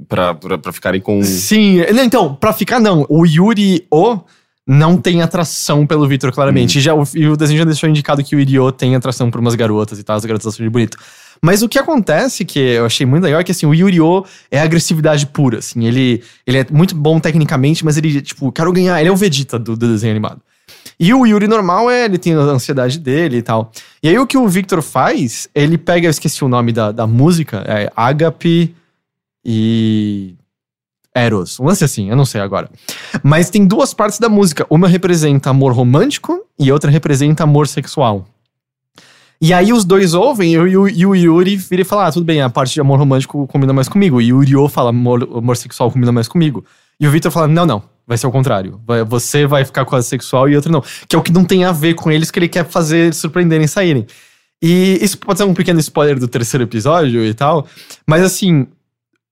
pra, 0.08 0.34
pra, 0.34 0.58
pra 0.58 0.72
ficarem 0.72 1.02
com. 1.02 1.24
Sim, 1.24 1.84
não, 1.94 2.04
então, 2.04 2.36
pra 2.36 2.54
ficar 2.54 2.80
não, 2.80 3.06
o 3.10 3.26
Yuri 3.26 3.86
O 3.92 4.20
não 4.66 4.96
tem 4.96 5.22
atração 5.22 5.86
pelo 5.86 6.08
Victor, 6.08 6.32
claramente. 6.32 6.78
E, 6.78 6.82
já, 6.82 6.94
o, 6.94 7.04
e 7.16 7.28
o 7.28 7.36
desenho 7.36 7.60
já 7.60 7.66
deixou 7.66 7.90
indicado 7.90 8.24
que 8.24 8.36
o 8.36 8.40
Yuri 8.40 8.60
O 8.60 8.72
tem 8.72 8.96
atração 8.96 9.30
por 9.32 9.40
umas 9.40 9.56
garotas 9.56 10.00
e 10.00 10.04
tal, 10.04 10.16
as 10.16 10.26
garotas 10.26 10.54
acham 10.54 10.64
ele 10.64 10.70
bonito. 10.70 10.98
Mas 11.42 11.64
o 11.64 11.70
que 11.70 11.80
acontece, 11.80 12.46
que 12.46 12.60
eu 12.60 12.86
achei 12.86 13.06
muito 13.06 13.24
legal, 13.24 13.42
é 13.42 13.44
que 13.44 13.52
assim, 13.52 13.66
o 13.66 13.74
Yuri 13.74 14.00
O 14.00 14.24
é 14.50 14.62
agressividade 14.62 15.26
pura, 15.28 15.58
assim. 15.58 15.86
Ele, 15.86 16.24
ele 16.46 16.60
é 16.60 16.66
muito 16.72 16.96
bom 16.96 17.20
tecnicamente, 17.20 17.84
mas 17.84 17.98
ele, 17.98 18.22
tipo, 18.22 18.52
quero 18.52 18.72
ganhar. 18.72 19.00
Ele 19.00 19.10
é 19.10 19.12
o 19.12 19.16
Vegeta 19.16 19.58
do, 19.58 19.76
do 19.76 19.88
desenho 19.88 20.12
animado. 20.12 20.40
E 21.00 21.14
o 21.14 21.26
Yuri 21.26 21.48
normal 21.48 21.90
é, 21.90 22.06
ele 22.06 22.20
tem 22.20 22.36
a 22.36 22.38
ansiedade 22.38 23.00
dele 23.00 23.38
e 23.38 23.42
tal. 23.42 23.72
E 24.04 24.08
aí 24.08 24.20
o 24.20 24.28
que 24.28 24.38
o 24.38 24.48
Victor 24.48 24.84
faz, 24.84 25.50
ele 25.56 25.78
pega, 25.78 26.06
eu 26.06 26.12
esqueci 26.12 26.46
o 26.46 26.48
nome 26.48 26.72
da, 26.72 26.92
da 26.92 27.08
música, 27.08 27.64
é 27.68 27.92
Agape 27.96 28.76
e 29.44 30.36
Eros. 31.16 31.60
Um 31.60 31.66
lance 31.66 31.84
assim, 31.84 32.10
eu 32.10 32.16
não 32.16 32.26
sei 32.26 32.42
agora. 32.42 32.70
Mas 33.24 33.50
tem 33.50 33.66
duas 33.66 33.94
partes 33.94 34.20
da 34.20 34.30
música. 34.30 34.66
Uma 34.70 34.88
representa 34.88 35.50
amor 35.50 35.74
romântico 35.74 36.46
e 36.58 36.72
outra 36.72 36.90
representa 36.90 37.44
amor 37.44 37.68
sexual. 37.68 38.26
E 39.42 39.54
aí 39.54 39.74
os 39.74 39.84
dois 39.84 40.14
ouvem 40.14 40.54
e 40.54 40.58
o, 40.78 40.88
e 40.88 41.06
o 41.06 41.16
Yuri 41.16 41.56
vira 41.58 41.82
e 41.82 41.86
fala: 41.86 42.08
Ah, 42.08 42.12
tudo 42.12 42.24
bem, 42.24 42.42
a 42.42 42.50
parte 42.50 42.74
de 42.76 42.80
amor 42.82 43.00
romântico 43.00 43.48
combina 43.48 43.74
mais 43.74 43.90
comigo. 43.90 44.22
E 44.22 44.32
o 44.32 44.44
Yuri 44.44 44.72
fala: 44.72 44.90
amor, 44.92 45.24
amor 45.36 45.58
sexual 45.58 45.92
combina 45.92 46.12
mais 46.12 46.28
comigo. 46.28 46.64
E 47.00 47.08
o 47.08 47.12
Victor 47.12 47.32
fala: 47.32 47.48
Não, 47.48 47.66
não, 47.66 47.82
vai 48.06 48.18
ser 48.20 48.28
o 48.28 48.32
contrário. 48.32 48.80
Vai- 48.86 49.04
você 49.04 49.48
vai 49.48 49.66
ficar 49.66 49.84
com 49.84 49.96
a 49.96 50.02
sexual 50.04 50.48
e 50.48 50.56
outro 50.56 50.72
não. 50.72 50.84
Que 51.08 51.16
é 51.16 51.20
o 51.20 51.24
que 51.24 51.32
não 51.34 51.44
tem 51.44 51.66
a 51.66 51.72
ver 51.72 51.96
com 51.96 52.12
eles, 52.12 52.30
que 52.30 52.38
ele 52.38 52.48
quer 52.48 52.66
fazer 52.66 52.98
eles 53.06 53.18
surpreenderem 53.18 53.66
e 53.66 53.68
saírem. 53.68 54.06
E 54.62 55.00
isso 55.02 55.18
pode 55.18 55.40
ser 55.40 55.44
um 55.46 55.56
pequeno 55.56 55.80
spoiler 55.80 56.20
do 56.20 56.28
terceiro 56.28 56.64
episódio 56.64 57.26
e 57.26 57.34
tal. 57.34 57.66
Mas 58.08 58.22
assim, 58.22 58.68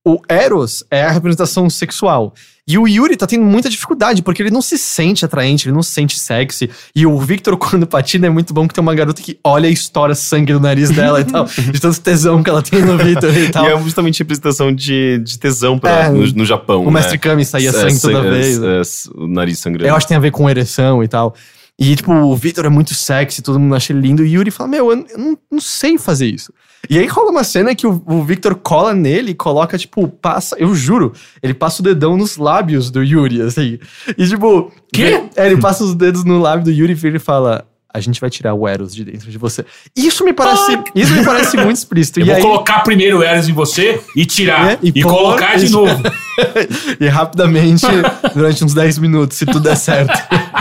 o 0.10 0.22
Eros 0.28 0.84
é 0.90 1.04
a 1.04 1.12
representação 1.12 1.70
sexual. 1.70 2.34
E 2.68 2.78
o 2.78 2.88
Yuri 2.88 3.18
tá 3.18 3.26
tendo 3.26 3.44
muita 3.46 3.68
dificuldade, 3.68 4.22
porque 4.22 4.44
ele 4.44 4.52
não 4.52 4.62
se 4.62 4.78
sente 4.78 5.26
atraente, 5.26 5.68
ele 5.68 5.74
não 5.74 5.82
se 5.82 5.90
sente 5.90 6.20
sexy. 6.20 6.70
E 6.96 7.04
o 7.04 7.18
Victor, 7.18 7.58
quando 7.58 7.88
patina, 7.88 8.28
é 8.28 8.30
muito 8.30 8.54
bom 8.54 8.68
que 8.68 8.74
tem 8.76 8.82
uma 8.82 8.94
garota 8.94 9.22
que 9.24 9.40
olha 9.44 9.68
e 9.68 9.74
estoura 9.74 10.14
sangue 10.14 10.54
no 10.54 10.60
nariz 10.60 10.92
dela 10.92 11.20
e 11.20 11.24
tal. 11.24 11.46
De 11.72 11.80
tanto 11.80 12.00
tesão 12.00 12.44
que 12.44 12.50
ela 12.50 12.62
tem 12.62 12.82
no 12.84 12.96
Victor 12.96 13.36
e 13.36 13.50
tal. 13.52 13.66
E 13.66 13.72
é 13.72 13.82
justamente 13.82 14.20
representação 14.20 14.72
de, 14.72 15.18
de 15.18 15.40
tesão 15.40 15.80
pra, 15.80 16.06
É, 16.06 16.10
no, 16.10 16.28
no 16.28 16.46
Japão. 16.46 16.86
o 16.86 16.92
Mestre 16.92 17.14
né? 17.14 17.18
Kami 17.18 17.44
saía 17.44 17.70
É, 17.70 17.74
sangue 17.74 18.00
toda 18.02 18.22
vez. 18.22 18.62
é, 18.62 18.82
é, 18.82 18.82
o 19.16 19.26
nariz 19.28 19.58
sangrando. 19.58 19.88
Eu 19.88 19.96
acho 19.96 20.06
que 20.06 20.10
tem 20.10 20.18
a 20.18 20.22
ver 20.22 20.30
com 20.32 20.48
ereção 20.48 21.04
e 21.04 21.08
tal. 21.08 21.34
E, 21.80 21.96
tipo, 21.96 22.12
o 22.12 22.36
Victor 22.36 22.66
é 22.66 22.70
muito 22.70 22.94
sexy, 22.94 23.42
todo 23.42 23.60
mundo 23.60 23.74
acha 23.74 23.94
ele 23.94 24.02
lindo. 24.02 24.24
E 24.24 24.26
o 24.26 24.40
Yuri 24.40 24.52
fala: 24.52 24.70
Meu, 24.70 24.92
eu, 24.92 25.06
não, 25.18 25.38
não 25.50 25.62
sei 25.62 25.98
fazer 25.98 26.28
isso. 26.28 26.52
E 26.90 26.98
aí 26.98 27.06
rola 27.08 27.32
uma 27.32 27.44
cena 27.44 27.74
que 27.74 27.88
o, 27.88 28.02
o 28.06 28.24
Victor 28.24 28.56
cola 28.56 28.94
nele 28.94 29.32
e 29.32 29.36
coloca, 29.36 29.78
tipo, 29.78 30.08
passa, 30.08 30.56
eu 30.58 30.74
juro, 30.76 31.14
ele 31.42 31.54
passa 31.54 31.82
o 31.82 31.84
dedão 31.84 32.16
nos 32.18 32.38
lábios 32.38 32.90
do 32.90 33.04
Yuri, 33.04 33.42
assim. 33.42 33.80
E, 34.18 34.28
tipo, 34.28 34.72
Quê? 34.92 35.24
É, 35.36 35.48
ele 35.48 35.60
passa 35.62 35.84
os 35.84 35.94
dedos 35.96 36.24
no 36.24 36.40
lábio 36.40 36.66
do 36.66 36.72
Yuri 36.72 36.92
e 36.92 36.96
vira 36.96 37.18
e 37.18 37.20
fala. 37.20 37.66
A 37.92 38.00
gente 38.00 38.22
vai 38.22 38.30
tirar 38.30 38.54
o 38.54 38.68
Eros 38.68 38.94
de 38.94 39.04
dentro 39.04 39.32
de 39.32 39.38
você. 39.40 39.66
Isso 39.96 40.24
me 40.24 40.32
parece, 40.32 40.78
isso 40.94 41.12
me 41.12 41.26
parece 41.26 41.58
muito 41.58 41.78
explícito. 41.78 42.20
Eu 42.20 42.24
e 42.24 42.28
vou 42.28 42.36
aí, 42.36 42.42
colocar 42.44 42.82
primeiro 42.82 43.18
o 43.18 43.24
Eros 43.24 43.50
em 43.50 43.54
você 43.54 44.00
e 44.16 44.28
tirar. 44.28 44.74
É, 44.74 44.80
e 44.84 44.90
e 44.94 45.02
pôr- 45.02 45.12
colocar 45.12 45.58
de 45.58 45.70
novo. 45.70 46.00
e 47.02 47.08
rapidamente, 47.08 47.88
durante 48.36 48.64
uns 48.64 48.76
10 48.76 49.00
minutos, 49.00 49.40
se 49.40 49.46
tudo 49.48 49.62
der 49.62 49.76
certo. 49.76 50.14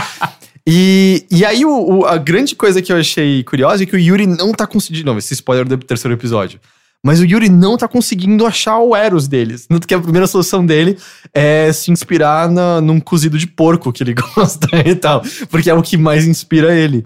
E, 0.71 1.25
e 1.31 1.43
aí, 1.43 1.65
o, 1.65 1.99
o- 1.99 2.05
a 2.05 2.15
grande 2.17 2.55
coisa 2.55 2.79
que 2.79 2.91
eu 2.93 2.97
achei 2.97 3.43
curiosa 3.43 3.81
é 3.81 3.85
que 3.87 3.95
o 3.95 3.99
Yuri 3.99 4.27
não 4.27 4.51
tá 4.51 4.67
conseguindo. 4.67 5.05
Não, 5.11 5.17
esse 5.17 5.33
spoiler 5.33 5.67
do 5.67 5.77
terceiro 5.77 6.13
episódio. 6.15 6.59
Mas 7.03 7.19
o 7.19 7.25
Yuri 7.25 7.49
não 7.49 7.75
tá 7.75 7.87
conseguindo 7.87 8.45
achar 8.45 8.77
o 8.77 8.95
Eros 8.95 9.27
deles. 9.27 9.65
Tanto 9.65 9.87
que 9.87 9.93
a 9.95 9.99
primeira 9.99 10.27
solução 10.27 10.63
dele 10.63 10.95
é 11.33 11.71
se 11.73 11.89
inspirar 11.91 12.49
na, 12.51 12.79
num 12.81 12.99
cozido 12.99 13.37
de 13.37 13.47
porco 13.47 13.91
que 13.91 14.03
ele 14.03 14.13
gosta 14.35 14.67
e 14.85 14.93
tal. 14.93 15.23
Porque 15.49 15.69
é 15.69 15.73
o 15.73 15.81
que 15.81 15.97
mais 15.97 16.27
inspira 16.27 16.75
ele. 16.75 17.03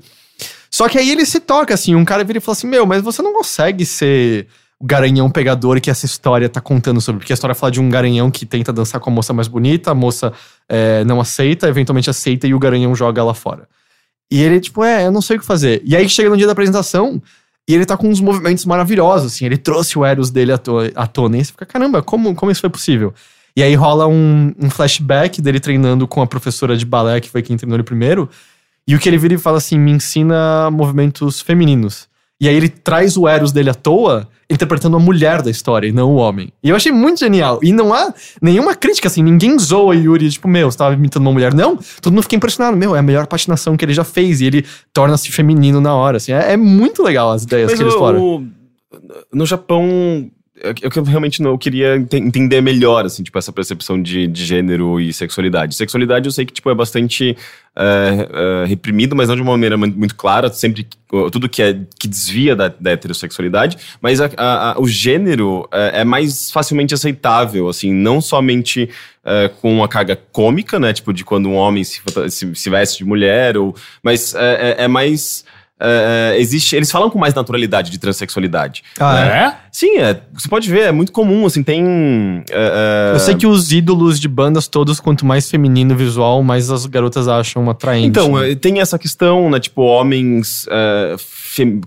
Só 0.70 0.90
que 0.90 0.98
aí 0.98 1.10
ele 1.12 1.26
se 1.26 1.40
toca, 1.40 1.74
assim, 1.74 1.94
um 1.96 2.04
cara 2.04 2.24
vira 2.24 2.40
e 2.40 2.42
fala 2.42 2.58
assim: 2.58 2.68
Meu, 2.68 2.86
mas 2.86 3.02
você 3.02 3.22
não 3.22 3.32
consegue 3.34 3.86
ser 3.86 4.48
garanhão 4.86 5.30
pegador 5.30 5.80
que 5.80 5.90
essa 5.90 6.06
história 6.06 6.50
tá 6.50 6.60
contando 6.60 7.00
sobre. 7.00 7.20
Porque 7.20 7.32
a 7.32 7.36
história 7.36 7.56
fala 7.56 7.72
de 7.72 7.80
um 7.80 7.90
garanhão 7.90 8.30
que 8.30 8.46
tenta 8.46 8.74
dançar 8.74 9.00
com 9.00 9.10
a 9.10 9.14
moça 9.14 9.34
mais 9.34 9.48
bonita, 9.48 9.92
a 9.92 9.96
moça 9.96 10.34
é, 10.68 11.06
não 11.06 11.22
aceita, 11.22 11.70
eventualmente 11.70 12.10
aceita 12.10 12.46
e 12.46 12.54
o 12.54 12.60
garanhão 12.60 12.94
joga 12.94 13.22
ela 13.22 13.34
fora. 13.34 13.68
E 14.30 14.42
ele, 14.42 14.60
tipo, 14.60 14.84
é, 14.84 15.06
eu 15.06 15.12
não 15.12 15.22
sei 15.22 15.38
o 15.38 15.40
que 15.40 15.46
fazer. 15.46 15.82
E 15.86 15.96
aí 15.96 16.10
chega 16.10 16.30
no 16.30 16.36
dia 16.36 16.46
da 16.46 16.52
apresentação 16.52 17.22
e 17.68 17.74
ele 17.74 17.86
tá 17.86 17.96
com 17.96 18.10
uns 18.10 18.20
movimentos 18.20 18.66
maravilhosos, 18.66 19.34
assim. 19.34 19.46
Ele 19.46 19.58
trouxe 19.58 19.98
o 19.98 20.04
Eros 20.04 20.30
dele 20.30 20.52
à, 20.52 20.58
to 20.58 20.80
à 20.96 21.08
tona. 21.08 21.38
E 21.38 21.46
você 21.46 21.52
fica, 21.52 21.66
caramba, 21.66 22.04
como, 22.04 22.36
como 22.36 22.52
isso 22.52 22.62
foi 22.62 22.70
possível? 22.70 23.14
E 23.56 23.64
aí 23.64 23.76
rola 23.76 24.08
um, 24.08 24.54
um 24.60 24.70
flashback 24.70 25.42
dele 25.42 25.60
treinando 25.60 26.08
com 26.08 26.22
a 26.22 26.28
professora 26.28 26.76
de 26.76 26.86
balé, 26.86 27.22
que 27.22 27.30
foi 27.30 27.42
quem 27.42 27.56
treinou 27.56 27.78
ele 27.78 27.84
primeiro. 27.84 28.30
E 28.86 28.96
o 28.96 29.00
que 29.00 29.08
ele 29.08 29.18
vira 29.18 29.36
e 29.36 29.38
fala 29.38 29.60
assim: 29.60 29.78
me 29.78 29.92
ensina 29.92 30.70
movimentos 30.72 31.40
femininos. 31.40 32.10
E 32.44 32.50
aí 32.50 32.56
ele 32.56 32.68
traz 32.68 33.16
o 33.16 33.26
Eros 33.28 33.52
dele 33.54 33.70
à 33.70 33.74
toa, 33.74 34.28
interpretando 34.50 34.98
a 34.98 35.00
mulher 35.00 35.42
da 35.42 35.50
história 35.50 35.88
e 35.88 35.92
não 35.94 36.12
o 36.12 36.16
homem. 36.16 36.50
E 36.62 36.70
eu 36.70 36.76
achei 36.76 36.92
muito 36.92 37.20
genial. 37.22 37.60
E 37.64 37.72
não 37.72 37.94
há 37.94 38.14
nenhuma 38.42 38.76
crítica, 38.76 39.08
assim, 39.08 39.24
ninguém 39.24 39.58
zoa 39.58 39.96
Yuri, 39.96 40.30
tipo, 40.30 40.48
meu, 40.48 40.70
você 40.70 40.78
tava 40.78 40.94
imitando 40.94 41.22
uma 41.24 41.32
mulher. 41.32 41.54
Não, 41.54 41.78
todo 42.02 42.12
mundo 42.14 42.24
fica 42.24 42.36
impressionado. 42.36 42.76
Meu, 42.76 42.96
é 42.96 43.00
a 43.00 43.02
melhor 43.02 43.28
patinação 43.28 43.78
que 43.78 43.86
ele 43.86 43.94
já 43.94 44.04
fez. 44.04 44.42
E 44.42 44.46
ele 44.46 44.66
torna-se 44.92 45.32
feminino 45.32 45.80
na 45.80 45.96
hora, 45.96 46.18
assim. 46.18 46.34
É, 46.34 46.52
é 46.54 46.58
muito 46.58 47.02
legal 47.02 47.32
as 47.32 47.44
ideias 47.44 47.70
Mas 47.72 47.78
que 47.80 47.84
ele 47.84 47.90
explora. 47.92 48.20
o- 48.20 48.46
no 49.34 49.46
Japão, 49.46 50.30
é 50.62 50.70
é 50.70 50.74
eu 51.00 51.04
realmente 51.04 51.42
não 51.42 51.52
eu 51.52 51.58
queria 51.58 51.96
ente- 51.96 52.18
entender 52.18 52.62
melhor, 52.62 53.06
assim, 53.06 53.24
tipo, 53.24 53.38
essa 53.40 53.52
percepção 53.52 54.02
de, 54.02 54.28
de 54.28 54.46
gênero 54.46 55.00
e 55.00 55.12
sexualidade. 55.12 55.76
Sexualidade 55.76 56.28
eu 56.28 56.32
sei 56.32 56.46
que, 56.46 56.54
tipo, 56.54 56.70
é 56.70 56.76
bastante 56.76 57.36
é, 57.76 58.64
é, 58.64 58.66
reprimido, 58.68 59.16
mas 59.16 59.30
não 59.30 59.36
de 59.36 59.42
uma 59.42 59.54
maneira 59.54 59.76
muito 59.76 60.16
clara, 60.16 60.50
sempre 60.50 60.86
tudo 61.32 61.50
que 61.50 61.62
é 61.62 61.80
que 62.00 62.08
desvia 62.08 62.56
da, 62.56 62.68
da 62.68 62.92
heterossexualidade, 62.92 63.78
mas 64.02 64.22
a- 64.22 64.30
a- 64.38 64.72
a- 64.74 64.80
o 64.80 64.88
gênero 64.88 65.68
é, 65.72 66.02
é 66.02 66.04
mais 66.04 66.52
facilmente 66.52 66.94
aceitável, 66.94 67.68
assim, 67.68 67.92
não 67.92 68.22
somente 68.22 68.90
é, 69.26 69.48
com 69.62 69.74
uma 69.74 69.88
carga 69.88 70.16
cômica, 70.32 70.80
né, 70.80 70.94
tipo, 70.94 71.12
de 71.14 71.24
quando 71.26 71.48
um 71.50 71.56
homem 71.56 71.84
se, 71.84 72.00
se, 72.30 72.54
se 72.56 72.70
veste 72.70 73.00
de 73.00 73.06
mulher, 73.06 73.58
ou, 73.58 73.76
mas 74.04 74.36
é- 74.36 74.76
é 74.84 74.88
mais... 74.88 75.44
é, 75.84 76.36
é, 76.36 76.42
existe, 76.42 76.76
eles 76.76 76.90
falam 76.90 77.10
com 77.10 77.20
mais 77.20 77.34
naturalidade 77.34 77.92
de 77.92 77.98
transexualidade. 77.98 78.84
Ah, 78.98 79.14
né? 79.14 79.38
É? 79.38 79.56
Sim, 79.70 79.98
é, 79.98 80.22
você 80.34 80.48
pode 80.48 80.70
ver, 80.70 80.84
é 80.84 80.92
muito 80.92 81.12
comum, 81.12 81.46
assim, 81.46 81.62
tem. 81.62 82.44
é, 82.50 83.12
Eu 83.14 83.20
sei 83.20 83.36
que 83.36 83.46
os 83.46 83.72
ídolos 83.72 84.20
de 84.20 84.30
bandas 84.30 84.68
todos, 84.68 85.00
quanto 85.00 85.26
mais 85.26 85.50
feminino 85.50 85.94
o 85.94 85.98
visual, 85.98 86.42
mais 86.42 86.72
as 86.72 86.86
garotas 86.86 87.28
acham 87.28 87.70
atraente. 87.70 88.08
Então, 88.08 88.40
né? 88.40 88.56
tem 88.56 88.80
essa 88.80 88.98
questão, 88.98 89.50
né? 89.50 89.60
Tipo, 89.60 89.82
homens 89.82 90.66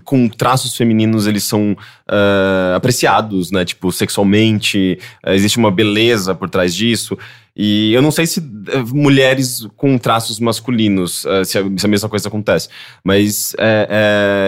com 0.03 0.29
traços 0.29 0.75
femininos, 0.75 1.27
eles 1.27 1.43
são 1.43 1.75
é, 2.09 2.75
apreciados, 2.75 3.51
né? 3.51 3.65
Tipo, 3.65 3.91
sexualmente, 3.91 4.99
é, 5.23 5.35
existe 5.35 5.57
uma 5.57 5.71
beleza 5.71 6.33
por 6.33 6.49
trás 6.49 6.73
disso. 6.73 7.17
E 7.59 7.91
eu 7.91 8.03
não 8.03 8.11
sei 8.11 8.27
se 8.27 8.39
é, 8.39 8.77
mulheres 8.93 9.67
com 9.75 9.97
traços 9.97 10.39
masculinos, 10.39 11.25
é, 11.25 11.43
se, 11.43 11.57
a, 11.57 11.87
mesma 11.87 12.07
coisa 12.07 12.27
acontece. 12.27 12.69
Mas 13.03 13.55
é, 13.57 13.87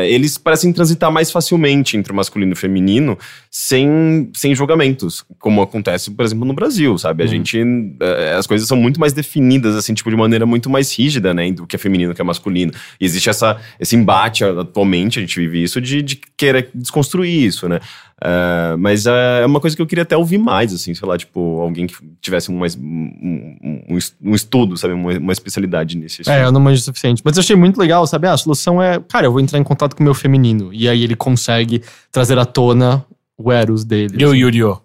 é, 0.06 0.12
eles 0.12 0.38
parecem 0.38 0.72
transitar 0.72 1.12
mais 1.12 1.32
facilmente 1.32 1.98
entre 1.98 2.14
o 2.14 2.16
masculino 2.16 2.52
e 2.52 2.54
o 2.54 2.56
feminino 2.56 3.18
sem, 3.50 4.30
sem 4.36 4.54
julgamentos, 4.54 5.26
como 5.40 5.60
acontece, 5.60 6.12
por 6.12 6.24
exemplo, 6.24 6.46
no 6.46 6.54
Brasil, 6.54 6.96
sabe? 7.00 7.24
A 7.24 7.26
gente. 7.26 7.60
é, 8.00 8.34
as 8.34 8.46
coisas 8.46 8.68
são 8.68 8.78
muito 8.78 9.00
mais 9.00 9.12
definidas, 9.12 9.76
assim, 9.76 9.96
tipo, 9.96 10.12
de 10.12 10.16
maneira 10.16 10.46
muito 10.46 10.70
mais 10.70 10.96
rígida, 10.96 11.34
né? 11.34 11.52
Do 11.52 11.66
que 11.66 11.76
é 11.76 11.80
feminino, 11.80 12.14
que 12.14 12.22
é 12.22 12.24
masculino. 12.24 12.72
E 13.02 13.06
existe 13.06 13.28
essa, 13.28 13.60
esse 13.80 13.96
embate 13.96 14.44
atualmente, 14.44 15.18
a 15.18 15.22
gente 15.22 15.40
vive 15.40 15.64
isso, 15.64 15.82
de, 15.82 16.04
de 16.04 16.22
querer 16.38 16.70
desconstruir 16.76 17.48
isso, 17.50 17.68
né? 17.68 17.80
É, 18.22 18.76
mas 18.78 19.06
é 19.06 19.46
uma 19.46 19.60
coisa 19.60 19.76
que 19.76 19.82
eu 19.82 19.86
queria 19.88 20.04
até 20.04 20.16
ouvir 20.16 20.38
mais, 20.38 20.74
assim, 20.74 20.94
sei 20.94 21.08
lá, 21.08 21.18
tipo, 21.18 21.60
alguém 21.62 21.86
que 21.88 21.96
tivesse 22.22 22.52
um, 22.52 22.58
mais- 22.58 22.76
um, 22.76 23.84
um- 23.90 23.98
es- 23.98 24.16
estudo, 24.34 24.78
sabe? 24.78 24.94
Uma, 24.94 25.12
uma 25.18 25.34
especialidade 25.34 25.98
nisso. 25.98 26.22
É, 26.30 26.44
eu 26.44 26.52
não 26.52 26.60
manjo 26.62 26.80
o 26.82 26.84
suficiente. 26.84 27.22
Mas 27.26 27.36
eu 27.38 27.42
achei 27.42 27.56
muito 27.56 27.78
legal, 27.80 28.06
sabe? 28.08 28.28
Ah, 28.28 28.34
a 28.34 28.38
solução 28.38 28.82
é, 28.82 29.00
cara, 29.00 29.28
eu 29.28 29.32
vou 29.32 29.42
entrar 29.42 29.60
em 29.60 29.64
contato 29.64 29.96
com 29.96 30.02
o 30.02 30.04
meu 30.06 30.14
feminino. 30.14 30.74
E 30.74 30.88
aí 30.88 31.04
ele 31.04 31.16
consegue 31.16 31.82
trazer 32.12 32.38
à 32.38 32.46
tona 32.46 33.06
o 33.38 33.52
Eros 33.52 33.84
dele. 33.84 34.16
E 34.18 34.26
o 34.26 34.30
assim. 34.30 34.40
Yu-Gi-Oh! 34.40 34.78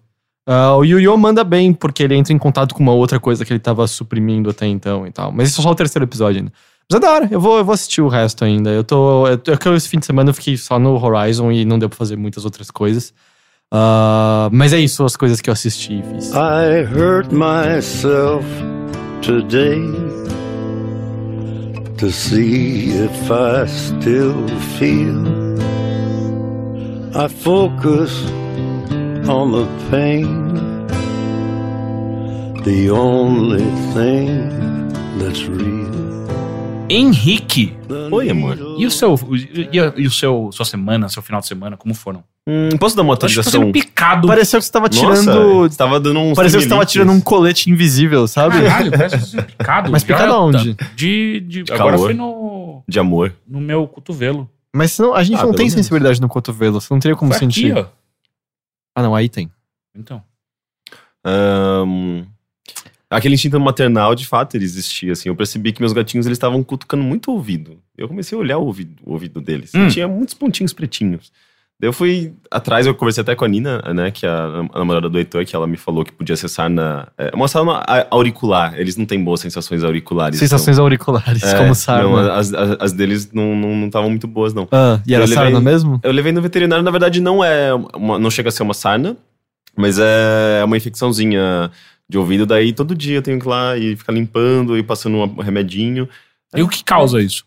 Ah, 0.46 0.76
o 0.76 0.84
Yu-Gi-Oh! 0.84 1.16
manda 1.16 1.42
bem, 1.42 1.72
porque 1.72 2.02
ele 2.02 2.14
entra 2.14 2.32
em 2.32 2.38
contato 2.38 2.74
com 2.74 2.82
uma 2.82 2.92
outra 2.92 3.18
coisa 3.18 3.44
que 3.44 3.52
ele 3.52 3.60
tava 3.60 3.86
suprimindo 3.86 4.50
até 4.50 4.66
então 4.66 5.06
e 5.06 5.10
tal. 5.10 5.32
Mas 5.32 5.48
isso 5.48 5.60
é 5.60 5.64
só 5.64 5.70
o 5.70 5.74
terceiro 5.74 6.04
episódio 6.04 6.40
ainda. 6.40 6.52
Mas 6.90 6.98
é 6.98 7.00
da 7.00 7.12
hora, 7.12 7.28
eu 7.30 7.40
vou, 7.40 7.58
eu 7.58 7.64
vou 7.64 7.72
assistir 7.72 8.02
o 8.02 8.08
resto 8.08 8.44
ainda. 8.44 8.70
Eu 8.70 8.84
tô. 8.84 9.26
Eu, 9.26 9.34
é 9.34 9.68
eu, 9.68 9.74
esse 9.74 9.88
fim 9.88 9.98
de 9.98 10.06
semana 10.06 10.30
eu 10.30 10.34
fiquei 10.34 10.56
só 10.56 10.78
no 10.78 11.02
Horizon 11.02 11.50
e 11.50 11.64
não 11.64 11.78
deu 11.78 11.88
pra 11.88 11.96
fazer 11.96 12.16
muitas 12.16 12.44
outras 12.44 12.70
coisas. 12.70 13.12
Ah, 13.72 14.48
mas 14.52 14.72
é 14.72 14.78
isso, 14.78 15.04
as 15.04 15.16
coisas 15.16 15.40
que 15.40 15.50
eu 15.50 15.52
assisti 15.52 15.98
e 15.98 16.02
fiz. 16.02 16.30
I 16.32 16.84
hurt 16.84 17.32
myself 17.32 18.46
today 19.22 19.80
to 21.96 22.10
see 22.10 22.90
if 22.90 23.30
I 23.30 23.66
still 23.66 24.46
feel. 24.78 25.24
I 27.16 27.28
focus 27.28 28.12
on 29.28 29.52
the 29.52 29.66
pain, 29.90 30.54
the 32.64 32.90
only 32.90 33.64
thing 33.94 34.50
that's 35.18 35.44
real. 35.46 36.23
Henrique, 36.94 37.74
Oi, 38.12 38.30
amor. 38.30 38.56
e 38.78 38.86
o 38.86 38.90
seu. 38.90 39.14
E, 39.72 39.80
a- 39.80 39.92
e 39.96 40.06
o 40.06 40.10
seu. 40.10 40.50
Sua 40.52 40.64
semana, 40.64 41.08
seu 41.08 41.22
final 41.22 41.40
de 41.40 41.46
semana, 41.46 41.76
como 41.76 41.94
foram? 41.94 42.22
Hum, 42.46 42.76
posso 42.78 42.94
dar 42.94 43.02
uma 43.02 43.14
atualização? 43.14 43.62
sendo 43.62 43.72
picado. 43.72 44.28
Pareceu 44.28 44.60
que 44.60 44.66
você 44.66 44.72
tava 44.72 44.86
Nossa, 44.86 44.98
tirando. 45.22 45.58
você 45.68 45.76
tava 45.78 45.98
dando 45.98 46.20
um. 46.20 46.34
Pareceu 46.34 46.58
que 46.60 46.64
você 46.64 46.68
tava 46.70 46.84
tirando 46.84 47.10
um 47.12 47.20
colete 47.20 47.70
invisível, 47.70 48.28
sabe? 48.28 48.62
Caralho, 48.62 48.90
parece 48.90 49.16
que 49.16 49.20
tô 49.22 49.26
sendo 49.28 49.44
picado. 49.46 49.90
Mas 49.90 50.04
picado 50.04 50.32
aonde? 50.32 50.74
De. 50.94 51.40
de, 51.40 51.62
De 51.62 51.72
agora 51.72 51.96
foi 51.98 52.12
no. 52.14 52.82
De 52.86 52.98
amor. 52.98 53.34
No 53.48 53.60
meu 53.60 53.86
cotovelo. 53.88 54.48
Mas 54.76 54.92
senão, 54.92 55.14
a 55.14 55.22
gente 55.22 55.38
Ah, 55.38 55.44
não 55.44 55.52
tem 55.52 55.60
menos. 55.66 55.72
sensibilidade 55.74 56.20
no 56.20 56.28
cotovelo, 56.28 56.80
você 56.80 56.92
não 56.92 57.00
teria 57.00 57.16
como 57.16 57.30
Foi 57.30 57.38
sentir. 57.38 57.72
aqui, 57.72 57.80
ó. 57.80 57.86
Ah, 58.96 59.02
não, 59.02 59.14
aí 59.14 59.28
tem. 59.28 59.50
Então. 59.96 60.22
Ahn, 61.24 62.24
aquele 63.16 63.34
instinto 63.34 63.58
maternal, 63.60 64.14
de 64.14 64.26
fato, 64.26 64.54
ele 64.56 64.64
existia, 64.64 65.12
assim. 65.12 65.28
Eu 65.28 65.36
percebi 65.36 65.72
que 65.72 65.80
meus 65.80 65.92
gatinhos, 65.92 66.26
eles 66.26 66.36
estavam 66.36 66.62
cutucando 66.62 67.02
muito 67.02 67.30
o 67.30 67.34
ouvido. 67.34 67.78
Eu 67.96 68.08
comecei 68.08 68.36
a 68.36 68.40
olhar 68.40 68.58
o 68.58 68.64
ouvido, 68.66 68.94
o 69.04 69.12
ouvido 69.12 69.40
deles. 69.40 69.72
Hum. 69.74 69.88
Tinha 69.88 70.06
muitos 70.08 70.34
pontinhos 70.34 70.72
pretinhos. 70.72 71.32
Daí 71.80 71.88
eu 71.88 71.92
fui 71.92 72.32
atrás, 72.52 72.86
eu 72.86 72.94
conversei 72.94 73.20
até 73.22 73.34
com 73.34 73.44
a 73.44 73.48
Nina, 73.48 73.82
né, 73.92 74.08
que 74.12 74.24
é 74.24 74.28
a, 74.28 74.64
a 74.72 74.78
namorada 74.78 75.08
do 75.08 75.18
Heitor, 75.18 75.44
que 75.44 75.56
ela 75.56 75.66
me 75.66 75.76
falou 75.76 76.04
que 76.04 76.12
podia 76.12 76.34
acessar 76.34 76.70
na... 76.70 77.08
É, 77.18 77.32
uma 77.34 77.48
sarna 77.48 77.82
a- 77.84 78.06
auricular. 78.12 78.78
Eles 78.78 78.96
não 78.96 79.04
têm 79.04 79.22
boas 79.22 79.40
sensações 79.40 79.82
auriculares. 79.82 80.38
Sensações 80.38 80.78
auriculares, 80.78 81.42
então- 81.42 81.50
É, 81.56 81.58
como 81.58 81.74
sarna. 81.74 82.04
Não, 82.04 82.16
as, 82.16 82.54
as, 82.54 82.76
as 82.80 82.92
deles 82.92 83.32
não 83.32 83.54
estavam 83.56 83.76
não, 83.76 83.86
estavam 83.86 84.10
muito 84.10 84.28
boas, 84.28 84.54
não. 84.54 84.68
Ah, 84.70 85.00
e 85.04 85.14
era 85.16 85.26
sarna 85.26 85.60
mesmo? 85.60 85.98
Eu 86.04 86.12
levei 86.12 86.30
no 86.30 86.40
veterinário, 86.40 86.84
na 86.84 86.90
verdade, 86.92 87.20
não 87.20 87.42
é 87.42 87.74
uma, 87.74 88.20
não 88.20 88.30
chega 88.30 88.50
a 88.50 88.52
ser 88.52 88.62
uma 88.62 88.74
sarna, 88.74 89.16
mas 89.76 89.98
é 89.98 90.62
uma 90.64 90.76
infecçãozinha 90.76 91.72
de 92.14 92.18
ouvido. 92.18 92.46
Daí 92.46 92.72
todo 92.72 92.94
dia 92.94 93.16
eu 93.16 93.22
tenho 93.22 93.40
que 93.40 93.44
ir 93.46 93.48
lá 93.48 93.76
e 93.76 93.96
ficar 93.96 94.12
limpando 94.12 94.78
e 94.78 94.82
passando 94.84 95.16
um 95.18 95.40
remedinho. 95.42 96.08
E 96.54 96.62
o 96.62 96.68
que 96.68 96.84
causa 96.84 97.20
isso? 97.20 97.44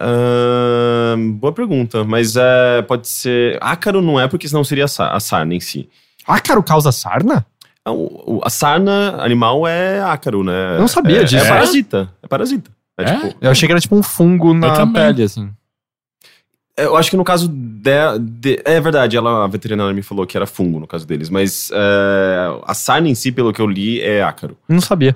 Ahn, 0.00 1.32
boa 1.32 1.52
pergunta, 1.52 2.04
mas 2.04 2.36
é, 2.36 2.82
pode 2.82 3.08
ser. 3.08 3.58
Ácaro 3.60 4.00
não 4.00 4.18
é, 4.20 4.28
porque 4.28 4.48
senão 4.48 4.62
seria 4.64 4.84
a 4.84 4.88
sa- 4.88 5.10
a 5.10 5.18
sarna 5.20 5.54
em 5.54 5.60
si. 5.60 5.88
Ácaro 6.26 6.62
causa 6.62 6.92
sarna? 6.92 7.44
A, 7.84 7.90
o- 7.92 8.40
a 8.44 8.50
sarna 8.50 9.16
animal 9.20 9.66
é 9.66 10.00
ácaro, 10.02 10.42
né? 10.44 10.76
Eu 10.76 10.80
não 10.80 10.88
sabia 10.88 11.20
é, 11.20 11.24
disso. 11.24 11.44
É 11.44 11.48
parasita. 11.48 12.10
É 12.22 12.26
parasita. 12.28 12.70
É, 12.98 13.02
É? 13.04 13.14
tipo. 13.28 13.36
Eu 13.40 13.50
achei 13.50 13.66
que 13.66 13.72
era 13.72 13.80
tipo 13.80 13.96
um 13.96 14.02
fungo 14.02 14.54
na 14.54 14.86
pele, 14.86 15.22
assim. 15.24 15.50
Eu 16.76 16.96
acho 16.96 17.08
que 17.10 17.16
no 17.16 17.22
caso 17.24 17.48
de, 17.48 18.18
de- 18.20 18.60
é 18.64 18.80
verdade, 18.80 19.16
ela, 19.16 19.44
a 19.44 19.46
veterinária 19.46 19.92
me 19.94 20.02
falou 20.02 20.26
que 20.26 20.36
era 20.36 20.46
fungo 20.46 20.80
no 20.80 20.86
caso 20.88 21.06
deles, 21.06 21.30
mas 21.30 21.70
é, 21.72 22.60
a 22.66 22.74
sarna 22.74 23.08
em 23.08 23.14
si, 23.14 23.30
pelo 23.30 23.52
que 23.52 23.60
eu 23.60 23.66
li, 23.66 24.00
é 24.00 24.22
ácaro. 24.22 24.56
Não 24.68 24.80
sabia. 24.80 25.14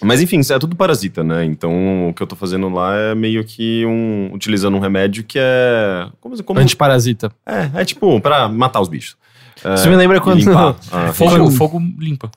Mas 0.00 0.20
enfim, 0.20 0.40
é 0.48 0.58
tudo 0.60 0.76
parasita, 0.76 1.24
né? 1.24 1.44
Então 1.44 2.08
o 2.10 2.14
que 2.14 2.22
eu 2.22 2.26
tô 2.26 2.36
fazendo 2.36 2.68
lá 2.68 2.94
é 2.94 3.14
meio 3.16 3.42
que 3.42 3.84
um. 3.84 4.30
utilizando 4.32 4.76
um 4.76 4.80
remédio 4.80 5.24
que 5.24 5.38
é. 5.40 6.06
Como, 6.20 6.40
como 6.44 6.60
Antiparasita. 6.60 7.32
é, 7.44 7.80
é 7.80 7.84
tipo, 7.84 8.20
pra 8.20 8.48
matar 8.48 8.80
os 8.80 8.86
bichos. 8.88 9.16
É, 9.64 9.74
Isso 9.74 9.88
me 9.88 9.96
lembra 9.96 10.20
quando. 10.20 10.38
limpar 10.38 10.76
a 10.92 11.12
Fogo, 11.12 11.50
fogo 11.50 11.82
limpa. 11.98 12.30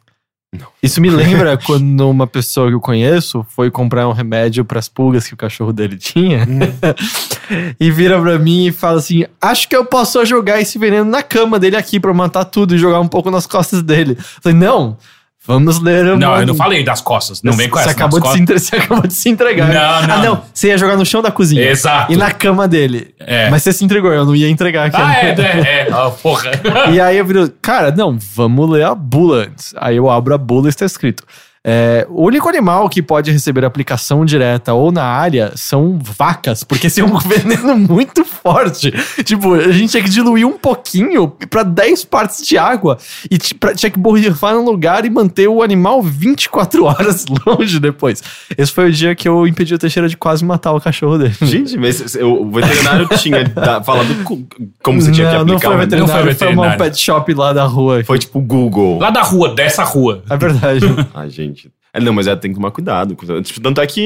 Isso 0.84 1.00
me 1.00 1.10
lembra 1.12 1.58
quando 1.58 2.10
uma 2.10 2.28
pessoa 2.28 2.68
que 2.68 2.74
eu 2.74 2.82
conheço 2.82 3.46
foi 3.50 3.72
comprar 3.72 4.08
um 4.08 4.12
remédio 4.12 4.66
pras 4.66 4.90
pulgas 4.90 5.26
que 5.26 5.34
o 5.34 5.38
cachorro 5.38 5.72
dele 5.72 5.98
tinha. 5.98 6.46
e 7.80 7.90
vira 7.90 8.22
pra 8.22 8.38
mim 8.38 8.68
e 8.68 8.72
fala 8.72 9.00
assim: 9.00 9.26
Acho 9.42 9.70
que 9.70 9.76
eu 9.76 9.86
posso 9.86 10.24
jogar 10.26 10.60
esse 10.60 10.78
veneno 10.78 11.10
na 11.10 11.24
cama 11.24 11.58
dele 11.58 11.78
aqui 11.78 12.00
pra 12.00 12.14
matar 12.14 12.46
tudo 12.46 12.76
e 12.76 12.78
jogar 12.78 13.00
um 13.00 13.08
pouco 13.08 13.32
nas 13.32 13.48
costas 13.48 13.82
dele. 13.82 14.18
Eu 14.20 14.42
falei, 14.42 14.58
não. 14.58 14.98
Vamos 15.46 15.80
ler 15.80 16.06
o 16.06 16.18
Não, 16.20 16.40
eu 16.40 16.46
não 16.46 16.54
falei 16.54 16.84
das 16.84 17.02
costas. 17.02 17.42
Não 17.42 17.54
vem 17.54 17.68
com 17.68 17.78
você 17.78 17.84
essa. 17.86 17.92
acabou, 17.92 18.20
de 18.20 18.40
entre... 18.40 18.60
você 18.60 18.76
acabou 18.76 19.08
de 19.08 19.14
se 19.14 19.28
entregar. 19.28 19.68
Não, 19.70 19.82
Ah, 19.82 20.08
não. 20.08 20.24
não. 20.24 20.44
Você 20.54 20.68
ia 20.68 20.78
jogar 20.78 20.96
no 20.96 21.06
chão 21.06 21.22
da 21.22 21.32
cozinha. 21.32 21.64
Exato. 21.68 22.14
E 22.14 22.16
na 22.16 22.30
cama 22.32 22.68
dele. 22.68 23.16
É. 23.20 23.50
Mas 23.50 23.64
você 23.64 23.74
se 23.74 23.84
entregou, 23.84 24.12
eu 24.14 24.24
não 24.24 24.36
ia 24.36 24.48
entregar 24.48 24.86
aqui. 24.88 24.98
Ah, 25.02 25.16
é, 25.16 25.30
é, 25.42 25.88
é. 25.88 25.88
Ah, 25.92 26.12
porra. 26.12 26.52
E 26.92 27.00
aí 27.02 27.18
eu 27.18 27.26
viro, 27.26 27.52
cara, 27.60 27.92
não, 27.92 28.18
vamos 28.36 28.70
ler 28.70 28.86
a 28.86 28.94
bula 28.94 29.46
antes. 29.46 29.74
Aí 29.78 29.98
eu 29.98 30.10
abro 30.10 30.36
a 30.36 30.38
bula 30.38 30.68
e 30.68 30.70
está 30.70 30.86
escrito. 30.86 31.24
É, 31.64 32.08
o 32.10 32.26
único 32.26 32.50
animal 32.50 32.90
que 32.90 33.02
pode 33.04 33.32
receber 33.32 33.64
aplicação 33.64 34.26
direta 34.26 34.74
ou 34.74 34.92
na 34.92 35.04
área 35.04 35.52
são 35.56 36.00
vacas, 36.02 36.64
porque 36.64 36.88
esse 36.88 37.02
é 37.02 37.06
um 37.06 37.18
veneno 37.20 37.78
muito 37.78 38.26
forte. 38.26 38.92
Tipo, 39.24 39.54
a 39.54 39.72
gente 39.72 39.92
tinha 39.92 40.04
que 40.04 40.10
diluir 40.10 40.48
um 40.48 40.58
pouquinho 40.58 41.28
pra 41.50 41.62
10 41.64 42.06
partes 42.06 42.46
de 42.48 42.58
água 42.58 42.98
e 43.30 43.38
pra- 43.60 43.76
tinha 43.76 43.92
que 43.92 44.00
borrifar 44.00 44.56
no 44.56 44.66
lugar 44.66 45.06
e 45.06 45.10
manter 45.10 45.48
o 45.48 45.62
animal 45.62 46.02
24 46.02 46.84
horas 46.86 47.26
longe 47.46 47.80
depois. 47.80 48.24
Esse 48.58 48.72
foi 48.72 48.90
o 48.90 48.92
dia 48.92 49.14
que 49.14 49.28
eu 49.30 49.46
impedi 49.46 49.74
o 49.76 49.78
Teixeira 49.78 50.10
de 50.10 50.18
quase 50.18 50.44
matar 50.44 50.72
o 50.74 50.82
cachorro 50.82 51.18
dele. 51.20 51.36
Gente, 51.42 51.78
mas 51.78 52.16
o 52.16 52.50
veterinário 52.50 53.08
tinha 53.20 53.44
da- 53.46 53.84
falado 53.84 54.24
co- 54.24 54.40
como 54.82 55.00
você 55.00 55.12
tinha 55.12 55.30
que 55.30 55.36
aplicar. 55.36 55.52
não 55.54 55.60
foi 55.60 55.70
o 55.70 55.76
o 55.76 55.78
veterinário, 55.78 56.08
Não 56.08 56.08
foi 56.08 56.34
foi, 56.34 56.48
uma 56.48 56.64
veterinário. 56.64 56.78
pet 56.80 57.00
shop 57.00 57.34
lá 57.36 57.54
da 57.54 57.66
rua. 57.66 58.04
Foi 58.04 58.18
tipo 58.18 58.42
Google. 58.42 58.98
Lá 59.00 59.12
da 59.12 59.22
rua, 59.22 59.54
dessa 59.54 59.84
rua. 59.84 60.24
É 60.30 60.36
verdade. 60.38 60.86
Ai, 61.14 61.30
gente. 61.30 61.51
É, 61.94 62.00
não, 62.00 62.14
mas 62.14 62.26
é, 62.26 62.36
tem 62.38 62.52
que 62.52 62.56
tomar 62.56 62.72
cuidado. 62.72 63.16
Tipo, 63.44 63.60
Tanto 63.60 63.82
é 63.82 63.86
que 63.86 64.00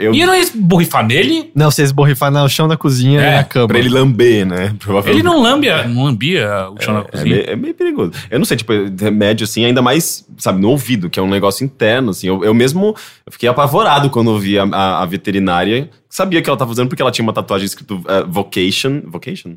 eu. 0.00 0.12
E 0.12 0.20
eu 0.20 0.26
não 0.26 0.34
ia 0.34 0.44
borrifar 0.56 1.06
nele? 1.06 1.52
Não, 1.54 1.70
vocês 1.70 1.92
borrifar 1.92 2.28
no 2.32 2.48
chão 2.48 2.66
da 2.66 2.76
cozinha 2.76 3.20
É, 3.20 3.28
e 3.32 3.36
na 3.36 3.44
cama. 3.44 3.68
Pra 3.68 3.78
ele 3.78 3.88
lamber, 3.88 4.44
né? 4.44 4.74
Provavelmente. 4.80 5.16
Ele 5.20 5.22
não 5.22 5.40
lambia, 5.40 5.86
não 5.86 6.04
lambia 6.04 6.68
o 6.70 6.82
chão 6.82 6.94
da 6.94 7.00
É 7.00 7.04
cozinha. 7.04 7.36
meio, 7.36 7.50
é 7.50 7.54
meio 7.56 7.74
perigoso. 7.74 8.10
Eu 8.28 8.38
não 8.40 8.44
sei, 8.44 8.56
tipo, 8.56 8.72
remédio 9.00 9.44
assim, 9.44 9.64
ainda 9.64 9.80
mais, 9.80 10.26
sabe, 10.38 10.60
no 10.60 10.70
ouvido, 10.70 11.08
que 11.08 11.20
é 11.20 11.22
um 11.22 11.28
negócio 11.30 11.64
interno, 11.64 12.10
assim. 12.10 12.26
Eu, 12.26 12.42
eu 12.42 12.52
mesmo 12.52 12.96
eu 13.24 13.30
fiquei 13.32 13.48
apavorado 13.48 14.10
quando 14.10 14.30
eu 14.32 14.38
vi 14.38 14.58
a, 14.58 14.64
a- 14.64 15.02
a 15.02 15.06
veterinária. 15.06 15.88
Sabia 16.08 16.42
que 16.42 16.50
ela 16.50 16.56
tava 16.58 16.72
fazendo 16.72 16.88
porque 16.88 17.00
ela 17.00 17.12
tinha 17.12 17.22
uma 17.24 17.32
tatuagem 17.32 17.64
escrito 17.64 18.02
eh, 18.08 18.24
vocation. 18.26 19.02
Vocation? 19.06 19.54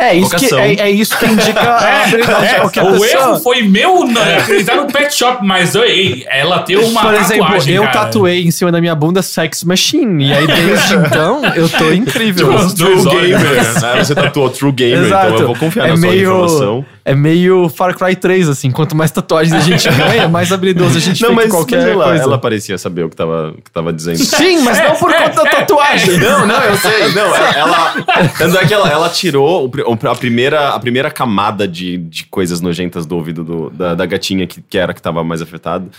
É 0.00 0.14
isso, 0.14 0.34
que, 0.34 0.54
é, 0.54 0.74
é 0.80 0.90
isso 0.90 1.16
que 1.18 1.26
indica 1.26 1.60
a 1.60 2.04
habilidade 2.04 2.40
de 2.40 2.54
É, 2.54 2.60
qualquer 2.60 2.82
o 2.84 2.92
pessoa. 2.92 3.06
erro 3.06 3.38
foi 3.40 3.62
meu 3.62 4.06
né, 4.06 4.38
acreditar 4.38 4.76
no 4.76 4.86
pet 4.86 5.14
shop, 5.14 5.44
mas 5.46 5.74
ei, 5.74 6.24
ela 6.30 6.60
tem 6.60 6.76
uma 6.76 7.02
Por 7.02 7.14
exemplo, 7.14 7.44
tatuagem, 7.44 7.74
eu 7.74 7.82
cara. 7.82 7.92
tatuei 8.06 8.42
em 8.44 8.50
cima 8.50 8.72
da 8.72 8.80
minha 8.80 8.94
bunda 8.94 9.20
Sex 9.22 9.62
Machine. 9.62 10.28
E 10.28 10.32
aí, 10.32 10.46
desde 10.46 10.94
então, 11.06 11.44
eu 11.54 11.68
tô 11.68 11.92
incrível. 11.92 12.50
Tipo, 12.68 12.74
True 12.74 12.92
olhos. 12.92 13.04
Gamer. 13.42 13.80
né? 13.82 14.04
Você 14.04 14.14
tatuou 14.14 14.48
True 14.48 14.72
Gamer, 14.72 15.04
Exato. 15.04 15.26
então 15.28 15.40
eu 15.40 15.46
vou 15.48 15.56
confiar 15.56 15.86
é 15.86 15.90
na 15.90 15.96
sua 15.96 16.08
meio, 16.08 16.22
informação. 16.22 16.84
É 17.10 17.14
meio 17.14 17.68
Far 17.68 17.96
Cry 17.96 18.14
3, 18.14 18.48
assim. 18.48 18.70
Quanto 18.70 18.94
mais 18.94 19.10
tatuagens 19.10 19.52
a 19.54 19.60
gente 19.60 19.88
ganha, 19.90 20.28
mais 20.28 20.52
habilidoso 20.52 20.96
a 20.96 21.00
gente 21.00 21.20
Não, 21.22 21.30
fica 21.30 21.32
em 21.42 21.44
mas, 21.46 21.50
qualquer 21.54 21.76
mas 21.78 21.86
ela, 21.88 22.04
coisa. 22.04 22.22
ela 22.22 22.38
parecia 22.38 22.78
saber 22.78 23.04
o 23.04 23.10
que 23.10 23.16
tava, 23.16 23.50
o 23.56 23.62
que 23.62 23.70
tava 23.70 23.92
dizendo. 23.92 24.18
Sim, 24.18 24.62
mas 24.62 24.78
não 24.78 24.94
por 24.94 25.10
É, 25.10 25.22
conta 25.28 25.42
da 25.42 25.48
é, 25.48 25.54
tatuagem. 25.56 26.18
Não, 26.18 26.46
não, 26.46 26.62
eu 26.62 26.76
sei. 26.76 27.08
Não, 27.12 27.34
ela. 27.34 27.54
ela 27.56 28.28
tanto 28.38 28.58
é 28.58 28.66
que 28.66 28.72
ela, 28.74 28.88
ela 28.88 29.08
tirou 29.08 29.70
a 30.08 30.14
primeira, 30.14 30.68
a 30.70 30.78
primeira 30.78 31.10
camada 31.10 31.66
de, 31.66 31.96
de 31.98 32.24
coisas 32.24 32.60
nojentas 32.60 33.06
do 33.06 33.16
ouvido 33.16 33.42
do- 33.42 33.70
da, 33.70 33.94
da 33.94 34.06
gatinha, 34.06 34.46
que, 34.46 34.60
que 34.62 34.78
era 34.78 34.92
a 34.92 34.94
que 34.94 35.02
tava 35.02 35.24
mais 35.24 35.42
afetado. 35.42 35.90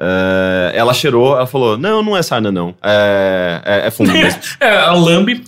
Eh, 0.00 0.72
ela 0.74 0.94
cheirou, 0.94 1.34
ela 1.36 1.46
falou: 1.46 1.76
Não, 1.76 2.02
não 2.02 2.16
é 2.16 2.22
sarna, 2.22 2.52
não. 2.52 2.74
É, 2.82 3.60
é, 3.64 3.86
é 3.86 3.90
fungo 3.90 4.12
mesmo. 4.12 4.40
É, 4.60 4.76
a 4.76 4.92
lambe. 4.92 5.42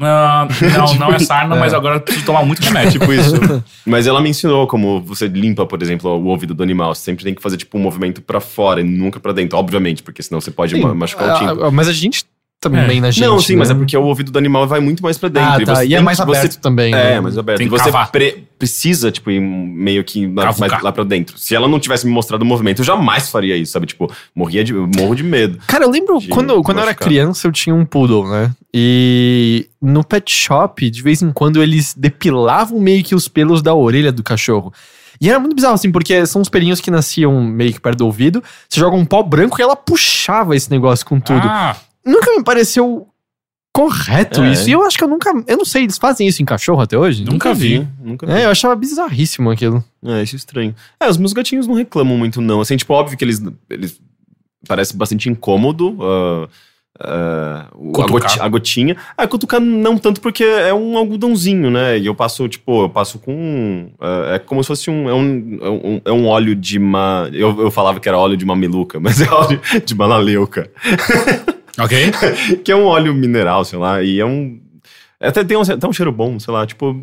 Ah, 0.00 0.48
não, 0.76 0.94
não 1.08 1.12
é 1.14 1.18
sarna, 1.18 1.54
mas 1.56 1.72
agora 1.72 1.96
eu 1.96 2.00
preciso 2.00 2.26
tomar 2.26 2.44
muito 2.44 2.60
remédio. 2.62 2.98
tipo 3.00 3.12
isso. 3.12 3.34
Mas 3.86 4.06
ela 4.06 4.20
me 4.20 4.30
ensinou 4.30 4.66
como 4.66 5.00
você 5.00 5.26
limpa, 5.28 5.64
por 5.66 5.80
exemplo, 5.82 6.10
o 6.10 6.24
ouvido 6.26 6.54
do 6.54 6.62
animal. 6.62 6.94
Você 6.94 7.02
sempre 7.02 7.22
tem 7.24 7.34
que 7.34 7.42
fazer 7.42 7.56
tipo 7.58 7.76
um 7.78 7.80
movimento 7.80 8.20
pra 8.22 8.40
fora 8.40 8.80
e 8.80 8.84
nunca 8.84 9.20
pra 9.20 9.32
dentro, 9.32 9.56
obviamente, 9.58 10.02
porque 10.02 10.22
senão 10.22 10.40
você 10.40 10.50
pode 10.50 10.74
ma- 10.80 10.94
machucar 10.94 11.36
o 11.36 11.38
tímpano. 11.38 11.64
Ah, 11.64 11.70
mas 11.70 11.86
a 11.88 11.92
gente 11.92 12.24
também 12.68 12.98
É. 12.98 13.00
na 13.00 13.10
gente. 13.10 13.24
não, 13.26 13.38
sim, 13.40 13.52
né? 13.54 13.60
mas 13.60 13.70
é 13.70 13.74
porque 13.74 13.96
o 13.96 14.02
ouvido 14.02 14.30
do 14.32 14.38
animal 14.38 14.66
vai 14.66 14.80
muito 14.80 15.02
mais 15.02 15.16
pra 15.16 15.28
dentro. 15.28 15.48
Ah, 15.48 15.60
tá. 15.64 15.74
você 15.76 15.86
E 15.86 15.94
é 15.94 16.00
mais 16.00 16.18
você- 16.18 16.22
aberto 16.22 16.58
também. 16.60 16.92
É, 16.94 17.14
né? 17.14 17.20
mais 17.20 17.38
aberto. 17.38 17.58
Tem 17.58 17.66
E 17.66 17.70
que 17.70 17.76
você 17.78 17.84
cavar. 17.84 18.10
pre- 18.10 18.44
precisa, 18.58 19.10
tipo, 19.12 19.30
ir 19.30 19.40
meio 19.40 20.02
que 20.04 20.26
lá, 20.26 20.54
mais 20.58 20.82
lá 20.82 20.90
pra 20.92 21.04
dentro. 21.04 21.36
Se 21.38 21.54
ela 21.54 21.68
não 21.68 21.78
tivesse 21.78 22.06
me 22.06 22.12
mostrado 22.12 22.42
o 22.42 22.46
movimento, 22.46 22.80
eu 22.80 22.84
jamais 22.84 23.28
faria 23.30 23.56
isso, 23.56 23.72
sabe? 23.72 23.86
Tipo, 23.86 24.10
morria 24.34 24.64
de, 24.64 24.72
morro 24.72 25.14
de 25.14 25.22
medo. 25.22 25.58
Cara, 25.66 25.84
eu 25.84 25.90
lembro 25.90 26.18
de 26.18 26.28
quando, 26.28 26.62
quando 26.62 26.78
eu 26.78 26.82
era 26.84 26.94
criança, 26.94 27.46
eu 27.46 27.52
tinha 27.52 27.74
um 27.74 27.84
poodle, 27.84 28.26
né? 28.28 28.50
E 28.72 29.68
no 29.80 30.02
pet 30.02 30.30
shop, 30.32 30.88
de 30.90 31.02
vez 31.02 31.22
em 31.22 31.30
quando, 31.30 31.62
eles 31.62 31.94
depilavam 31.96 32.80
meio 32.80 33.04
que 33.04 33.14
os 33.14 33.28
pelos 33.28 33.62
da 33.62 33.74
orelha 33.74 34.10
do 34.10 34.22
cachorro. 34.22 34.72
E 35.20 35.30
era 35.30 35.38
muito 35.38 35.54
bizarro, 35.54 35.74
assim, 35.74 35.92
porque 35.92 36.26
são 36.26 36.42
uns 36.42 36.48
pelinhos 36.48 36.80
que 36.80 36.90
nasciam 36.90 37.40
meio 37.40 37.72
que 37.72 37.80
perto 37.80 37.98
do 37.98 38.06
ouvido. 38.06 38.42
Você 38.68 38.80
joga 38.80 38.96
um 38.96 39.04
pó 39.04 39.22
branco 39.22 39.60
e 39.60 39.62
ela 39.62 39.76
puxava 39.76 40.56
esse 40.56 40.68
negócio 40.70 41.06
com 41.06 41.20
tudo. 41.20 41.46
Ah, 41.46 41.76
Nunca 42.04 42.30
me 42.36 42.44
pareceu 42.44 43.06
correto 43.72 44.42
É. 44.42 44.52
isso. 44.52 44.68
E 44.68 44.72
eu 44.72 44.82
acho 44.86 44.96
que 44.96 45.02
eu 45.04 45.08
nunca. 45.08 45.30
Eu 45.46 45.56
não 45.56 45.64
sei, 45.64 45.82
eles 45.84 45.98
fazem 45.98 46.26
isso 46.28 46.40
em 46.42 46.44
cachorro 46.44 46.80
até 46.82 46.96
hoje? 46.96 47.24
Nunca 47.24 47.52
vi. 47.54 47.86
Nunca 48.02 48.26
vi. 48.26 48.32
É, 48.32 48.44
eu 48.44 48.50
achava 48.50 48.76
bizarríssimo 48.76 49.50
aquilo. 49.50 49.82
É, 50.04 50.22
isso 50.22 50.36
é 50.36 50.38
estranho. 50.38 50.74
É, 51.00 51.08
os 51.08 51.16
meus 51.16 51.32
gatinhos 51.32 51.66
não 51.66 51.74
reclamam 51.74 52.16
muito, 52.16 52.40
não. 52.40 52.60
Assim, 52.60 52.76
tipo, 52.76 52.92
óbvio 52.94 53.16
que 53.18 53.24
eles. 53.24 53.42
eles 53.68 54.00
parece 54.68 54.96
bastante 54.96 55.28
incômodo. 55.28 55.96
ah, 57.00 57.66
o- 57.74 58.00
a, 58.00 58.06
goti- 58.06 58.40
a 58.40 58.48
gotinha. 58.48 58.96
Ah, 59.16 59.26
cutucar 59.26 59.60
não 59.60 59.98
tanto 59.98 60.20
porque 60.20 60.44
é 60.44 60.72
um 60.72 60.96
algodãozinho, 60.96 61.68
né? 61.70 61.98
E 61.98 62.06
eu 62.06 62.14
passo, 62.14 62.48
tipo, 62.48 62.84
eu 62.84 62.88
passo 62.88 63.18
com. 63.18 63.90
ah, 64.00 64.34
é 64.34 64.38
como 64.38 64.62
se 64.62 64.68
fosse 64.68 64.88
um. 64.90 65.08
É 65.08 65.14
um, 65.14 65.58
é 65.60 65.68
um, 65.70 66.00
é 66.04 66.12
um 66.12 66.26
óleo 66.26 66.54
de 66.54 66.78
uma. 66.78 67.28
Eu, 67.32 67.60
eu 67.60 67.70
falava 67.72 67.98
que 67.98 68.08
era 68.08 68.16
óleo 68.16 68.36
de 68.36 68.44
mameluca, 68.46 68.98
mas 69.02 69.20
é 69.20 69.28
óleo 69.28 69.60
de 69.84 69.94
malaleuca. 69.96 70.70
Ok. 71.78 72.12
que 72.64 72.72
é 72.72 72.76
um 72.76 72.84
óleo 72.84 73.14
mineral, 73.14 73.64
sei 73.64 73.78
lá, 73.78 74.02
e 74.02 74.20
é 74.20 74.24
um. 74.24 74.60
Até 75.20 75.42
tem 75.42 75.56
um, 75.56 75.62
até 75.62 75.86
um 75.86 75.92
cheiro 75.92 76.12
bom, 76.12 76.38
sei 76.38 76.52
lá, 76.52 76.66
tipo. 76.66 77.00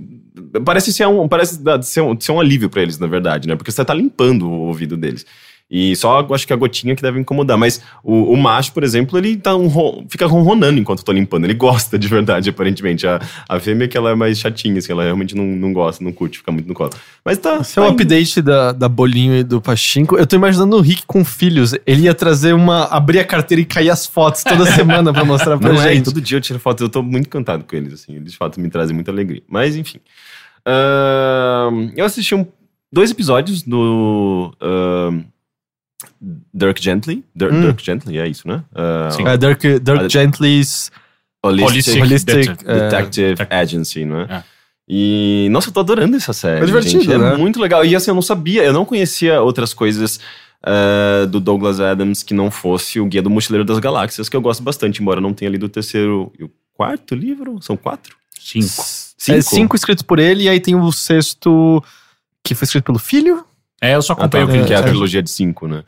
Parece 0.65 0.93
ser 0.93 1.07
um, 1.07 1.27
parece 1.27 1.59
ser 1.83 2.01
um, 2.01 2.19
ser 2.19 2.31
um 2.31 2.39
alívio 2.39 2.69
pra 2.69 2.81
eles, 2.81 2.97
na 2.97 3.07
verdade, 3.07 3.47
né? 3.47 3.55
Porque 3.55 3.71
você 3.71 3.83
tá 3.83 3.93
limpando 3.93 4.49
o 4.49 4.67
ouvido 4.67 4.95
deles. 4.95 5.25
E 5.73 5.95
só 5.95 6.27
acho 6.31 6.45
que 6.45 6.51
a 6.51 6.55
gotinha 6.57 6.93
que 6.97 7.01
deve 7.01 7.17
incomodar. 7.17 7.57
Mas 7.57 7.81
o, 8.03 8.33
o 8.33 8.35
macho, 8.37 8.73
por 8.73 8.83
exemplo, 8.83 9.17
ele 9.17 9.37
tá 9.37 9.55
um, 9.55 9.69
fica 10.09 10.25
ronronando 10.27 10.77
enquanto 10.77 10.99
eu 10.99 11.05
tô 11.05 11.13
limpando. 11.13 11.45
Ele 11.45 11.53
gosta 11.53 11.97
de 11.97 12.07
verdade, 12.09 12.49
aparentemente. 12.49 13.07
A, 13.07 13.21
a 13.47 13.57
fêmea 13.57 13.87
que 13.87 13.95
ela 13.95 14.09
é 14.09 14.15
mais 14.15 14.37
chatinha, 14.37 14.79
assim, 14.79 14.91
ela 14.91 15.03
realmente 15.05 15.33
não, 15.33 15.45
não 15.45 15.71
gosta, 15.71 16.03
não 16.03 16.11
curte, 16.11 16.39
fica 16.39 16.51
muito 16.51 16.67
no 16.67 16.73
colo. 16.73 16.89
Mas 17.23 17.37
tá. 17.37 17.59
Esse 17.61 17.79
é 17.79 17.81
o 17.81 17.85
tá 17.85 17.91
indo. 17.91 18.01
update 18.01 18.41
da, 18.41 18.73
da 18.73 18.89
Bolinho 18.89 19.33
e 19.37 19.43
do 19.43 19.61
Pachinko. 19.61 20.17
Eu 20.17 20.27
tô 20.27 20.35
imaginando 20.35 20.75
o 20.75 20.81
Rick 20.81 21.03
com 21.07 21.23
filhos. 21.23 21.73
Ele 21.87 22.01
ia 22.01 22.13
trazer 22.13 22.53
uma. 22.53 22.83
abrir 22.87 23.19
a 23.19 23.23
carteira 23.25 23.61
e 23.61 23.65
cair 23.65 23.89
as 23.89 24.05
fotos 24.05 24.43
toda 24.43 24.65
semana 24.75 25.13
pra 25.13 25.23
mostrar 25.23 25.57
pra 25.57 25.71
Não 25.71 25.81
é, 25.81 25.93
e 25.93 25.95
gente. 25.95 26.05
todo 26.05 26.19
dia 26.19 26.37
eu 26.37 26.41
tiro 26.41 26.59
foto, 26.59 26.83
eu 26.83 26.89
tô 26.89 27.01
muito 27.01 27.27
encantado 27.27 27.63
com 27.63 27.75
eles, 27.77 27.93
assim. 27.93 28.15
Eles 28.17 28.33
de 28.33 28.37
fato 28.37 28.59
me 28.59 28.69
trazem 28.69 28.93
muita 28.93 29.09
alegria. 29.09 29.41
Mas, 29.47 29.77
enfim. 29.77 29.99
Ahn, 30.65 31.91
eu 31.95 32.05
assisti 32.05 32.35
um- 32.35 32.45
dois 32.91 33.09
episódios 33.11 33.63
do 33.63 34.53
ahn, 34.61 35.21
Dirk 36.53 36.81
Gently. 36.81 37.23
Dir- 37.35 37.51
Hum. 37.53 37.61
Dirk 37.61 37.83
Gently, 37.83 38.17
é 38.19 38.27
isso, 38.27 38.47
né? 38.47 38.63
Sim. 39.11 39.27
É, 39.27 39.37
Dirk, 39.37 39.79
Dirk 39.79 40.09
Gently's 40.09 40.91
Holistic, 41.43 41.99
Holistic 42.01 42.35
Det- 42.35 42.65
é, 42.65 42.79
Detective 42.89 43.35
Detec- 43.35 43.53
Agency, 43.53 44.05
não 44.05 44.21
é? 44.21 44.23
É. 44.29 44.43
E, 44.87 45.47
nossa, 45.51 45.69
eu 45.69 45.73
tô 45.73 45.79
adorando 45.79 46.17
essa 46.17 46.33
série. 46.33 46.61
É 46.61 46.65
divertido, 46.65 47.03
gente. 47.03 47.13
É 47.13 47.17
né? 47.17 47.37
muito 47.37 47.59
legal. 47.59 47.85
E 47.85 47.95
assim, 47.95 48.11
eu 48.11 48.15
não 48.15 48.21
sabia, 48.21 48.63
eu 48.63 48.73
não 48.73 48.83
conhecia 48.85 49.41
outras 49.41 49.73
coisas 49.73 50.19
ah, 50.63 51.25
do 51.27 51.39
Douglas 51.39 51.79
Adams 51.79 52.21
que 52.23 52.33
não 52.33 52.51
fosse 52.51 52.99
o 52.99 53.05
Guia 53.05 53.21
do 53.21 53.29
Mochileiro 53.29 53.63
das 53.65 53.79
Galáxias, 53.79 54.27
que 54.29 54.35
eu 54.35 54.41
gosto 54.41 54.61
bastante, 54.61 55.01
embora 55.01 55.21
não 55.21 55.33
tenha 55.33 55.49
lido 55.49 55.65
o 55.65 55.69
terceiro 55.69 56.31
e 56.37 56.43
o 56.43 56.51
quarto 56.73 57.15
livro. 57.15 57.57
São 57.61 57.77
quatro? 57.77 58.15
Cinco. 58.39 58.65
É 59.29 59.41
cinco 59.41 59.75
escritos 59.75 60.03
por 60.03 60.19
ele, 60.19 60.43
e 60.43 60.49
aí 60.49 60.59
tem 60.59 60.75
o 60.75 60.91
sexto 60.91 61.81
que 62.43 62.53
foi 62.55 62.65
escrito 62.65 62.85
pelo 62.85 62.99
filho. 62.99 63.45
É, 63.81 63.95
eu 63.95 64.01
só 64.01 64.13
Ah, 64.13 64.15
tá, 64.15 64.21
acompanhei 64.37 64.45
o 64.45 64.61
que 64.61 64.67
que 64.67 64.73
é 64.73 64.77
a 64.77 64.79
é. 64.79 64.83
trilogia 64.83 65.23
de 65.23 65.29
cinco, 65.29 65.67
né? 65.67 65.83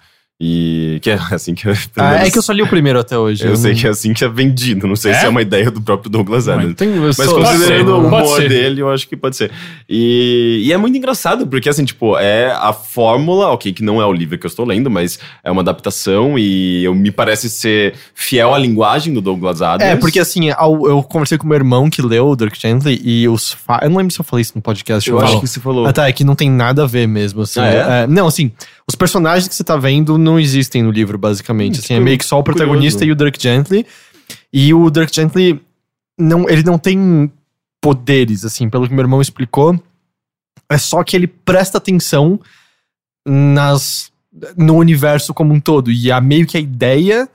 E 0.45 0.99
que 1.01 1.09
é 1.09 1.13
assim 1.31 1.53
que... 1.55 1.63
Ah, 1.95 2.25
é 2.25 2.29
que 2.29 2.37
eu 2.37 2.41
só 2.41 2.51
li 2.51 2.61
o 2.61 2.67
primeiro 2.67 2.99
até 2.99 3.15
hoje. 3.17 3.45
eu 3.45 3.55
sei 3.55 3.71
não- 3.71 3.79
que 3.79 3.87
é 3.87 3.89
assim 3.91 4.13
que 4.13 4.25
é 4.25 4.27
vendido. 4.27 4.85
Não 4.85 4.95
sei 4.97 5.13
É? 5.13 5.19
se 5.19 5.25
é 5.25 5.29
uma 5.29 5.41
ideia 5.41 5.71
do 5.71 5.79
próprio 5.79 6.09
Douglas 6.11 6.47
Não, 6.47 6.55
Adams. 6.55 6.75
Tem, 6.75 6.89
eu 6.93 7.01
Mas 7.01 7.15
sou- 7.15 7.39
considerando 7.39 7.93
o 7.95 8.05
humor 8.07 8.41
ser. 8.41 8.49
dele, 8.49 8.81
eu 8.81 8.89
acho 8.91 9.07
que 9.07 9.15
pode 9.15 9.37
ser. 9.37 9.51
E, 9.89 10.63
e 10.65 10.73
é 10.73 10.77
muito 10.77 10.97
engraçado, 10.97 11.47
porque 11.47 11.69
assim, 11.69 11.85
tipo, 11.85 12.17
é 12.17 12.51
a 12.51 12.73
fórmula, 12.73 13.47
ok, 13.51 13.71
que 13.71 13.81
não 13.83 14.01
é 14.01 14.05
o 14.05 14.11
livro 14.11 14.37
que 14.37 14.45
eu 14.45 14.49
estou 14.49 14.65
lendo, 14.65 14.91
mas 14.91 15.17
é 15.43 15.49
uma 15.49 15.61
adaptação 15.61 16.37
e 16.37 16.83
eu, 16.83 16.93
me 16.93 17.09
parece 17.11 17.49
ser 17.49 17.93
fiel 18.13 18.53
à 18.53 18.57
linguagem 18.57 19.13
do 19.13 19.21
Douglas 19.21 19.61
Adams. 19.61 19.93
É, 19.93 19.95
porque 19.95 20.19
assim, 20.19 20.49
ao- 20.51 20.87
eu 20.87 21.01
conversei 21.03 21.37
com 21.37 21.47
meu 21.47 21.55
irmão 21.55 21.89
que 21.89 22.01
leu 22.01 22.27
o 22.27 22.35
Dirk 22.35 22.59
Gently 22.59 22.99
e 23.03 23.29
os. 23.29 23.53
fa- 23.53 23.79
Eu 23.83 23.89
não 23.89 23.97
lembro 23.97 24.13
se 24.13 24.19
eu 24.19 24.25
falei 24.25 24.41
isso 24.41 24.53
no 24.55 24.61
podcast. 24.61 25.09
eu 25.09 25.15
ou 25.15 25.21
acho 25.23 25.39
que 25.39 25.47
você 25.47 25.59
falou. 25.59 25.85
Ah, 25.85 25.93
tá, 25.93 26.07
é 26.07 26.11
que 26.11 26.23
não 26.23 26.35
tem 26.35 26.49
nada 26.49 26.83
a 26.83 26.87
ver 26.87 27.07
mesmo, 27.07 27.43
assim. 27.43 27.59
Ah, 27.59 27.65
é? 27.67 28.03
É, 28.03 28.07
não, 28.07 28.27
assim, 28.27 28.51
os 28.87 28.95
personagens 28.95 29.47
que 29.47 29.55
você 29.55 29.63
tá 29.63 29.77
vendo 29.77 30.17
não 30.17 30.39
existem 30.39 30.83
no 30.83 30.91
livro, 30.91 31.17
basicamente. 31.17 31.77
Hum, 31.77 31.81
assim, 31.83 31.93
é 31.93 31.97
cu- 31.97 32.03
meio 32.03 32.17
que 32.17 32.25
só 32.25 32.39
o 32.39 32.43
protagonista 32.43 32.99
curioso. 32.99 33.09
e 33.09 33.11
o 33.11 33.15
Dirk 33.15 33.41
Gently. 33.41 33.85
E 34.51 34.73
o 34.73 34.89
Dirk 34.89 35.13
Gently, 35.15 35.61
não, 36.19 36.49
ele 36.49 36.63
não 36.63 36.77
tem 36.77 37.31
poderes, 37.81 38.45
assim, 38.45 38.69
pelo 38.69 38.87
que 38.87 38.93
meu 38.93 39.03
irmão 39.03 39.21
explicou. 39.21 39.77
É 40.69 40.77
só 40.77 41.03
que 41.03 41.15
ele 41.15 41.27
presta 41.27 41.77
atenção 41.77 42.39
nas 43.27 44.11
no 44.57 44.75
universo 44.77 45.33
como 45.33 45.53
um 45.53 45.59
todo. 45.59 45.91
E 45.91 46.11
a 46.11 46.19
meio 46.19 46.47
que 46.47 46.57
a 46.57 46.59
ideia 46.59 47.29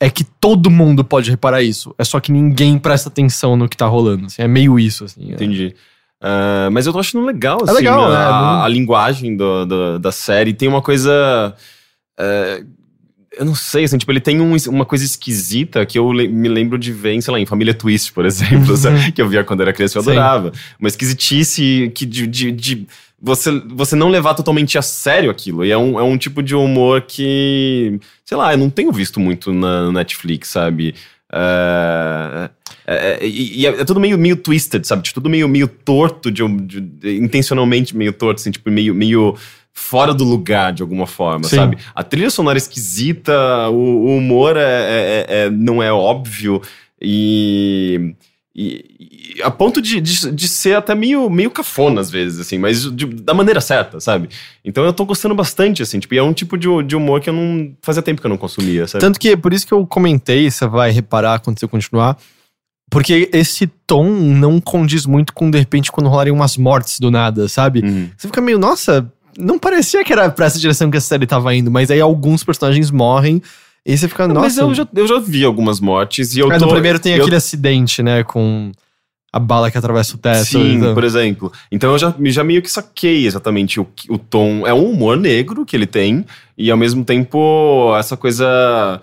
é 0.00 0.10
que 0.10 0.24
todo 0.24 0.70
mundo 0.70 1.02
pode 1.04 1.30
reparar 1.30 1.62
isso. 1.62 1.94
É 1.96 2.04
só 2.04 2.20
que 2.20 2.30
ninguém 2.30 2.78
presta 2.78 3.08
atenção 3.08 3.56
no 3.56 3.68
que 3.68 3.76
tá 3.76 3.86
rolando. 3.86 4.26
assim. 4.26 4.42
é 4.42 4.48
meio 4.48 4.78
isso, 4.78 5.04
assim. 5.04 5.32
é. 5.32 5.36
Ah, 6.26 6.70
mas 6.72 6.86
eu 6.86 6.92
tô 6.92 6.98
achando 7.00 7.22
legal, 7.26 7.58
assim, 7.64 7.74
legal, 7.74 8.06
a, 8.06 8.08
né? 8.10 8.24
Não- 8.28 8.62
a 8.62 8.68
linguagem 8.68 9.36
do, 9.36 9.66
do- 9.66 9.98
da 9.98 10.10
série. 10.10 10.54
Tem 10.54 10.66
uma 10.66 10.80
coisa... 10.80 11.54
é, 12.18 12.64
eu 13.36 13.44
não 13.44 13.54
sei, 13.54 13.84
assim, 13.84 13.98
tipo, 13.98 14.10
ele 14.12 14.20
tem 14.20 14.40
um- 14.40 14.56
uma 14.68 14.86
coisa 14.86 15.04
esquisita 15.04 15.84
que 15.84 15.98
eu 15.98 16.10
le- 16.12 16.28
me 16.28 16.48
lembro 16.48 16.78
de 16.78 16.92
ver 16.92 17.12
em, 17.12 17.20
sei 17.20 17.32
lá, 17.32 17.38
em 17.40 17.44
Família 17.44 17.74
Twist, 17.74 18.12
por 18.12 18.24
exemplo, 18.24 18.74
sabe? 18.76 19.12
que 19.12 19.20
eu 19.20 19.28
via 19.28 19.44
quando 19.44 19.60
era 19.60 19.72
criança 19.72 19.98
e 19.98 20.00
eu 20.00 20.02
Sim. 20.04 20.10
adorava. 20.12 20.52
Uma 20.78 20.88
esquisitice 20.88 21.92
que 21.94 22.06
de, 22.06 22.26
de, 22.26 22.52
de 22.52 22.86
você, 23.20 23.50
você 23.68 23.94
não 23.96 24.08
levar 24.08 24.32
totalmente 24.34 24.78
a 24.78 24.82
sério 24.82 25.30
aquilo. 25.30 25.64
E 25.64 25.70
é 25.70 25.76
um, 25.76 25.98
é 25.98 26.02
um 26.02 26.16
tipo 26.16 26.42
de 26.42 26.54
humor 26.54 27.02
que, 27.02 27.98
sei 28.24 28.36
lá, 28.36 28.52
eu 28.54 28.58
não 28.58 28.70
tenho 28.70 28.92
visto 28.92 29.18
muito 29.20 29.52
na 29.52 29.90
Netflix, 29.92 30.48
sabe? 30.48 30.94
É, 31.34 32.50
é, 32.86 32.94
é, 33.24 33.26
e 33.26 33.60
e 33.60 33.66
é, 33.66 33.70
é 33.80 33.84
tudo 33.84 33.98
meio, 34.00 34.16
meio 34.18 34.36
twisted, 34.36 34.84
sabe? 34.86 35.02
Tipo, 35.02 35.14
tudo 35.14 35.28
meio, 35.30 35.48
meio 35.48 35.66
torto, 35.66 36.30
de, 36.30 36.46
de- 36.60 36.80
de- 36.80 37.16
intencionalmente 37.18 37.96
meio 37.96 38.12
torto, 38.12 38.40
assim, 38.40 38.50
tipo, 38.50 38.70
meio, 38.70 38.94
meio 38.94 39.36
fora 39.72 40.14
do 40.14 40.22
lugar 40.24 40.72
de 40.72 40.82
alguma 40.82 41.06
forma, 41.06 41.44
Sim. 41.48 41.56
sabe? 41.56 41.78
A 41.94 42.04
trilha 42.04 42.30
sonora 42.30 42.56
é 42.56 42.60
esquisita, 42.60 43.32
o, 43.70 43.74
o 43.74 44.16
humor 44.18 44.56
é, 44.56 44.60
é- 44.60 45.26
é- 45.28 45.50
não 45.50 45.82
é 45.82 45.92
óbvio 45.92 46.60
e- 47.00 48.14
e 48.54 48.84
a 49.42 49.50
ponto 49.50 49.80
de, 49.80 50.00
de, 50.00 50.30
de 50.32 50.48
ser 50.48 50.76
até 50.76 50.94
meio, 50.94 51.28
meio 51.30 51.50
cafona 51.50 52.00
às 52.00 52.10
vezes, 52.10 52.40
assim, 52.40 52.58
mas 52.58 52.82
de- 52.94 53.06
da 53.06 53.32
maneira 53.34 53.60
certa, 53.60 53.98
sabe? 54.00 54.28
Então 54.64 54.84
eu 54.84 54.92
tô 54.92 55.04
gostando 55.04 55.34
bastante, 55.34 55.82
assim, 55.82 55.98
tipo, 55.98 56.14
e 56.14 56.18
é 56.18 56.22
um 56.22 56.32
tipo 56.32 56.56
de, 56.58 56.68
de 56.84 56.94
humor 56.96 57.20
que 57.20 57.28
eu 57.30 57.34
não. 57.34 57.72
Fazia 57.82 58.02
tempo 58.02 58.20
que 58.20 58.26
eu 58.26 58.30
não 58.30 58.36
consumia, 58.36 58.86
sabe? 58.86 59.00
Tanto 59.00 59.18
que 59.18 59.36
por 59.36 59.52
isso 59.52 59.66
que 59.66 59.72
eu 59.74 59.86
comentei, 59.86 60.50
você 60.50 60.66
vai 60.66 60.90
reparar 60.90 61.40
quando 61.40 61.58
você 61.58 61.66
continuar. 61.66 62.16
Porque 62.90 63.28
esse 63.32 63.66
tom 63.86 64.04
não 64.10 64.60
condiz 64.60 65.04
muito 65.06 65.32
com, 65.32 65.50
de 65.50 65.58
repente, 65.58 65.90
quando 65.90 66.08
rolarem 66.08 66.32
umas 66.32 66.56
mortes 66.56 67.00
do 67.00 67.10
nada, 67.10 67.48
sabe? 67.48 67.80
Uhum. 67.84 68.08
Você 68.16 68.28
fica 68.28 68.40
meio, 68.40 68.58
nossa, 68.58 69.10
não 69.36 69.58
parecia 69.58 70.04
que 70.04 70.12
era 70.12 70.30
pra 70.30 70.46
essa 70.46 70.58
direção 70.60 70.90
que 70.90 70.96
a 70.96 71.00
série 71.00 71.26
tava 71.26 71.52
indo, 71.54 71.70
mas 71.70 71.90
aí 71.90 72.00
alguns 72.00 72.44
personagens 72.44 72.90
morrem 72.92 73.42
e 73.84 73.96
você 73.98 74.06
fica, 74.06 74.28
nossa. 74.28 74.40
Mas 74.40 74.58
eu 74.58 74.72
já, 74.74 74.86
eu 74.94 75.08
já 75.08 75.18
vi 75.18 75.44
algumas 75.44 75.80
mortes 75.80 76.36
e 76.36 76.40
eu 76.40 76.52
É, 76.52 76.58
tô. 76.58 76.66
no 76.66 76.72
primeiro 76.72 76.98
tem 77.00 77.14
eu- 77.14 77.22
aquele 77.22 77.36
acidente, 77.36 78.00
né, 78.02 78.22
com 78.22 78.70
a 79.34 79.38
bala 79.40 79.68
que 79.68 79.76
atravessa 79.76 80.14
o 80.14 80.18
teto. 80.18 80.44
Sim, 80.44 80.76
então. 80.76 80.94
por 80.94 81.02
exemplo. 81.02 81.52
Então 81.72 81.90
eu 81.90 81.98
já, 81.98 82.14
já 82.26 82.44
meio 82.44 82.62
que 82.62 82.70
saquei 82.70 83.26
exatamente 83.26 83.80
o, 83.80 83.86
o 84.08 84.16
tom. 84.16 84.64
É 84.64 84.72
um 84.72 84.90
humor 84.90 85.16
negro 85.16 85.66
que 85.66 85.74
ele 85.76 85.86
tem, 85.86 86.24
e 86.56 86.70
ao 86.70 86.76
mesmo 86.76 87.04
tempo 87.04 87.92
essa 87.98 88.16
coisa. 88.16 89.00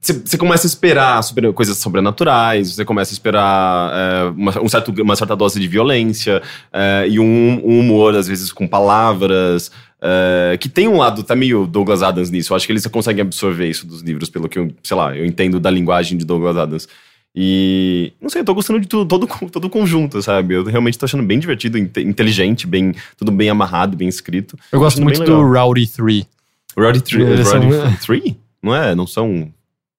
Você 0.00 0.12
você 0.12 0.36
começa 0.36 0.66
a 0.66 0.68
esperar 0.68 1.22
sobre- 1.22 1.50
coisas 1.52 1.78
sobrenaturais, 1.78 2.74
você 2.74 2.84
começa 2.84 3.10
a 3.12 3.14
esperar 3.14 3.90
é, 3.92 4.24
uma, 4.36 4.62
um 4.62 4.68
certo, 4.68 4.92
uma 5.02 5.16
certa 5.16 5.34
dose 5.34 5.58
de 5.58 5.66
violência, 5.66 6.42
é, 6.70 7.06
e 7.08 7.18
um, 7.18 7.60
um 7.64 7.80
humor, 7.80 8.14
às 8.14 8.28
vezes, 8.28 8.52
com 8.52 8.68
palavras. 8.68 9.70
é, 10.00 10.56
que 10.58 10.68
tem 10.68 10.88
um 10.88 10.98
lado, 10.98 11.22
tá 11.22 11.34
meio 11.34 11.66
Douglas 11.66 12.02
Adams 12.02 12.30
nisso. 12.30 12.52
Eu 12.52 12.56
acho 12.56 12.66
que 12.66 12.72
eles 12.72 12.86
conseguem 12.86 13.22
absorver 13.22 13.68
isso 13.68 13.86
dos 13.86 14.02
livros, 14.02 14.28
pelo 14.28 14.48
que 14.48 14.58
eu, 14.58 14.70
sei 14.82 14.96
lá, 14.96 15.16
eu 15.16 15.24
entendo 15.24 15.58
da 15.58 15.70
linguagem 15.70 16.18
de 16.18 16.24
Douglas 16.24 16.56
Adams. 16.56 16.86
E 17.34 18.12
não 18.20 18.28
sei, 18.28 18.42
eu 18.42 18.44
tô 18.44 18.54
gostando 18.54 18.78
de 18.80 18.86
tudo, 18.86 19.06
todo, 19.08 19.26
todo 19.50 19.64
o 19.64 19.70
conjunto, 19.70 20.20
sabe? 20.22 20.54
Eu 20.54 20.64
realmente 20.64 20.98
tô 20.98 21.06
achando 21.06 21.22
bem 21.22 21.38
divertido, 21.38 21.78
inte- 21.78 22.00
inteligente, 22.02 22.66
bem, 22.66 22.94
tudo 23.16 23.32
bem 23.32 23.48
amarrado, 23.48 23.96
bem 23.96 24.08
escrito. 24.08 24.56
Eu 24.70 24.78
gosto 24.78 25.00
muito 25.02 25.22
do 25.24 25.40
legal. 25.42 25.66
Rowdy 25.68 25.86
3. 25.86 26.26
Rowdy 26.78 27.00
3, 27.00 27.28
Eles 27.28 27.48
são- 27.48 27.60
Rowdy 27.60 27.96
3? 27.98 28.34
Não 28.62 28.74
é? 28.74 28.94
Não 28.94 29.06
são. 29.06 29.50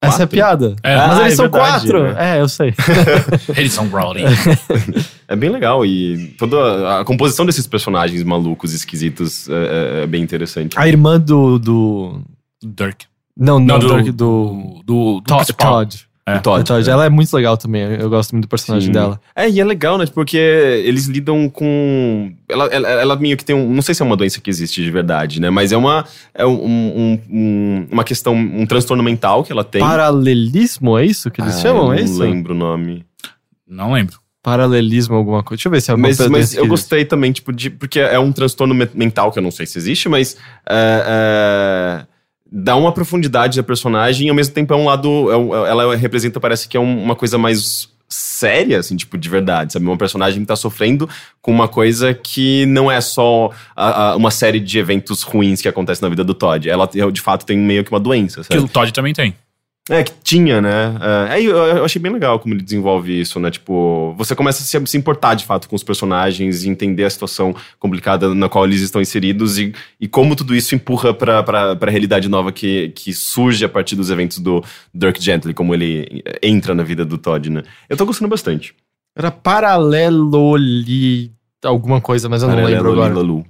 Essa 0.02 0.24
é 0.24 0.26
a 0.26 0.28
Quatro? 0.28 0.28
piada. 0.28 0.76
É. 0.84 0.98
Mas 0.98 1.18
Ah, 1.18 1.22
eles 1.22 1.34
é 1.34 1.36
são 1.38 1.46
verdade, 1.46 1.88
quatro. 1.92 2.14
né? 2.14 2.38
É, 2.38 2.42
eu 2.42 2.50
sei. 2.50 2.74
Eles 3.58 3.72
são 3.72 3.88
Rowdy. 3.88 4.22
É 5.26 5.36
bem 5.38 5.50
legal 5.50 5.84
e 5.86 6.28
toda 6.38 6.58
a, 6.58 7.00
a 7.00 7.06
composição 7.06 7.46
desses 7.46 7.66
personagens 7.66 8.22
malucos, 8.24 8.74
esquisitos, 8.74 9.48
é, 9.50 9.54
é- 9.54 10.04
é 10.04 10.08
bem 10.08 10.22
interessante. 10.22 10.78
A 10.78 10.88
irmã 10.88 11.18
do. 11.20 11.58
do... 11.58 12.22
Dirk. 12.62 13.06
Não, 13.36 13.58
não, 13.58 13.66
Não, 13.66 13.80
do, 13.80 13.88
do- 13.88 14.04
do, 14.04 14.12
Do, 14.12 14.84
do, 14.84 15.14
do 15.16 15.22
Todd. 15.22 15.54
Todd. 15.54 16.06
É. 16.26 16.38
O 16.38 16.42
Todd, 16.42 16.64
Todd. 16.66 16.88
é. 16.90 16.92
Ela 16.94 17.06
é 17.06 17.10
muito 17.10 17.34
legal 17.36 17.58
também. 17.58 17.82
Eu 18.00 18.10
gosto 18.10 18.32
muito 18.32 18.46
do 18.46 18.48
personagem 18.48 18.88
Sim. 18.88 18.94
dela. 18.94 19.20
É, 19.36 19.50
e 19.50 19.60
é 19.60 19.66
legal, 19.66 19.98
né? 19.98 20.06
Porque 20.06 20.38
eles 20.38 21.06
lidam 21.08 21.50
com. 21.50 22.32
Ela, 22.48 22.66
ela, 22.68 22.88
ela 22.90 23.16
meio 23.18 23.36
que 23.36 23.44
tem 23.44 23.54
um. 23.54 23.70
Não 23.74 23.82
sei 23.82 23.94
se 23.94 24.02
é 24.02 24.06
uma 24.06 24.16
doença 24.16 24.40
que 24.40 24.50
existe 24.50 24.82
de 24.82 24.90
verdade, 24.90 25.42
né? 25.42 25.50
Mas 25.50 25.74
é 25.74 25.78
uma. 25.78 26.06
É 26.34 26.46
um, 26.46 26.54
um- 26.66 27.20
um- 27.30 27.88
uma 27.92 28.04
questão, 28.06 28.34
um 28.36 28.66
transtorno 28.66 29.04
mental 29.04 29.44
que 29.44 29.52
ela 29.52 29.66
tem. 29.66 29.82
Paralelismo, 29.82 30.98
é 30.98 31.06
isso 31.06 31.30
que 31.30 31.42
eles 31.42 31.58
Ah, 31.58 31.62
chamam? 31.62 31.88
eu 31.88 31.94
É 31.94 31.98
não 31.98 32.06
isso? 32.06 32.20
lembro 32.22 32.54
o 32.54 32.58
nome. 32.58 33.06
Não 33.68 33.92
lembro. 33.92 34.18
Paralelismo, 34.42 35.16
alguma 35.16 35.42
coisa. 35.44 35.58
Deixa 35.58 35.68
eu 35.68 35.72
ver 35.72 35.82
se 35.82 35.92
é 35.92 35.94
uma 35.94 36.02
Mas, 36.08 36.18
coisa 36.18 36.30
mas 36.32 36.54
eu 36.54 36.68
gostei 36.68 37.04
também, 37.06 37.32
tipo, 37.34 37.52
de. 37.52 37.70
Porque 37.70 38.00
é 38.00 38.18
um 38.20 38.32
transtorno 38.32 38.74
me- 38.74 38.90
mental 38.94 39.32
que 39.32 39.40
eu 39.40 39.44
não 39.44 39.52
sei 39.52 39.66
se 39.66 39.78
existe, 39.78 40.08
mas. 40.08 40.38
é, 40.70 41.04
é, 42.06 42.13
dá 42.56 42.76
uma 42.76 42.92
profundidade 42.92 43.58
da 43.58 43.64
personagem 43.64 44.28
e 44.28 44.30
ao 44.30 44.36
mesmo 44.36 44.54
tempo 44.54 44.72
é 44.74 44.78
um 44.78 44.86
lado. 44.86 45.32
é 45.32 45.36
um- 45.38 45.66
ela 45.66 45.96
representa, 45.96 46.40
parece 46.40 46.68
que 46.68 46.78
é 46.78 46.80
um- 46.80 47.04
uma 47.04 47.16
coisa 47.16 47.36
mais 47.38 47.90
séria, 48.08 48.78
assim, 48.78 48.96
tipo, 48.96 49.18
de 49.18 49.28
verdade, 49.28 49.74
sabe? 49.74 49.86
Uma 49.88 49.98
personagem 49.98 50.40
que 50.42 50.46
tá 50.46 50.56
sofrendo 50.56 51.10
com 51.42 51.52
uma 51.52 51.68
coisa 51.68 52.14
que 52.14 52.64
não 52.68 52.92
é 52.92 53.02
só 53.02 53.50
a- 53.76 54.12
a- 54.12 54.16
uma 54.16 54.30
série 54.30 54.60
de 54.60 54.78
eventos 54.78 55.24
ruins 55.24 55.62
que 55.64 55.68
acontecem 55.68 56.04
na 56.04 56.10
vida 56.10 56.24
do 56.24 56.36
Todd. 56.36 56.70
Ela, 56.70 56.88
de 57.12 57.22
fato, 57.22 57.44
tem 57.44 57.58
meio 57.58 57.84
que 57.84 57.90
uma 57.92 58.00
doença, 58.00 58.42
Que 58.42 58.54
sabe? 58.54 58.60
o 58.60 58.68
Todd 58.68 58.94
também 58.94 59.14
tem. 59.14 59.34
É, 59.90 60.02
que 60.02 60.14
tinha, 60.24 60.62
né? 60.62 60.96
É, 61.02 61.34
aí 61.34 61.46
eu, 61.46 61.58
eu 61.58 61.84
achei 61.84 62.02
bem 62.02 62.12
legal 62.12 62.40
como 62.40 62.54
ele 62.54 62.64
desenvolve 62.64 63.20
isso, 63.20 63.38
né? 63.38 63.52
Tipo, 63.52 64.16
você 64.18 64.34
começa 64.34 64.64
a 64.64 64.86
se, 64.86 64.98
importar 64.98 65.36
de 65.36 65.44
fato 65.44 65.68
com 65.68 65.76
os 65.76 65.84
personagens 65.84 66.64
e 66.64 66.70
entender 66.70 67.04
a 67.04 67.10
situação 67.10 67.54
complicada 67.78 68.34
na 68.34 68.48
qual 68.48 68.64
eles 68.64 68.80
estão 68.80 69.02
inseridos 69.02 69.58
e, 69.58 69.74
e 70.00 70.08
como 70.08 70.38
tudo 70.38 70.56
isso 70.56 70.74
empurra 70.74 71.14
pra, 71.14 71.44
pra, 71.44 71.76
pra 71.76 71.92
realidade 71.92 72.30
nova 72.30 72.54
que, 72.54 72.94
que 72.96 73.14
surge 73.14 73.66
a 73.66 73.70
partir 73.70 73.98
dos 73.98 74.10
eventos 74.10 74.40
do 74.40 74.64
Dirk 74.94 75.22
Gently, 75.22 75.54
como 75.54 75.74
ele 75.74 76.24
entra 76.42 76.74
na 76.74 76.84
vida 76.84 77.04
do 77.04 77.18
Todd, 77.18 77.50
né? 77.50 77.64
Eu 77.90 77.98
tô 77.98 78.06
gostando 78.06 78.30
bastante. 78.30 78.74
Era 79.14 79.32
paraleloli... 79.32 81.32
Alguma 81.62 82.02
coisa, 82.02 82.28
mas 82.28 82.44
eu 82.44 82.50
não 82.50 82.64
lembro 82.64 82.92
agora. 82.92 83.14
Lilalu, 83.14 83.46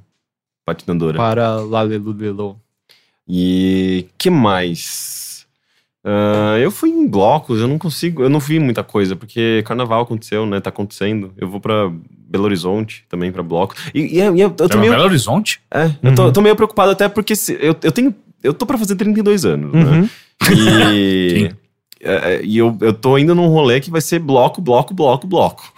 Patinadora. 0.64 1.18
Paralelolelo. 1.18 2.60
E 3.28 4.08
que 4.18 4.30
mais? 4.30 5.23
Ah, 6.06 6.58
eu 6.60 6.70
fui 6.70 6.89
em 6.89 7.08
blocos, 7.08 7.62
eu 7.62 7.68
não 7.68 7.78
consigo, 7.78 8.24
eu 8.24 8.30
não 8.30 8.39
vi 8.39 8.60
muita 8.60 8.84
coisa, 8.84 9.16
porque 9.16 9.64
carnaval 9.66 10.01
aconteceu, 10.01 10.45
né? 10.45 10.60
Tá 10.60 10.70
acontecendo. 10.70 11.34
Eu 11.38 11.47
vou 11.47 11.60
pra 11.62 11.89
Belo 12.10 12.43
Horizonte 12.45 13.06
também 13.08 13.32
pra 13.32 13.41
bloco. 13.41 13.74
E, 13.93 14.18
e 14.18 14.20
eu, 14.20 14.36
eu, 14.38 14.49
tô 14.51 14.66
É 14.66 14.76
meio. 14.78 14.91
Belo 14.91 15.06
Horizonte? 15.06 15.62
É, 15.74 15.91
eu, 16.04 16.14
tô, 16.16 16.22
Uhum. 16.24 16.28
eu 16.28 16.34
tô 16.34 16.41
meio 16.41 16.56
preocupado 16.56 16.91
até 16.91 17.08
porque 17.08 17.36
se- 17.36 17.58
eu, 17.62 17.76
eu 17.82 17.91
tenho. 17.91 18.14
Eu 18.43 18.54
tô 18.54 18.66
pra 18.66 18.78
fazer 18.78 18.95
32 18.97 19.45
anos, 19.45 19.72
né? 19.74 19.82
Uhum. 19.91 20.10
E. 20.51 21.51
é, 22.04 22.14
é, 22.36 22.41
e 22.43 22.58
eu, 22.58 22.78
eu 22.82 22.93
tô 22.93 23.18
indo 23.18 23.34
num 23.34 23.47
rolê 23.47 23.80
que 23.80 23.89
vai 23.89 24.01
ser 24.01 24.20
bloco, 24.20 24.62
bloco, 24.62 24.93
bloco, 24.93 25.26
bloco. 25.26 25.72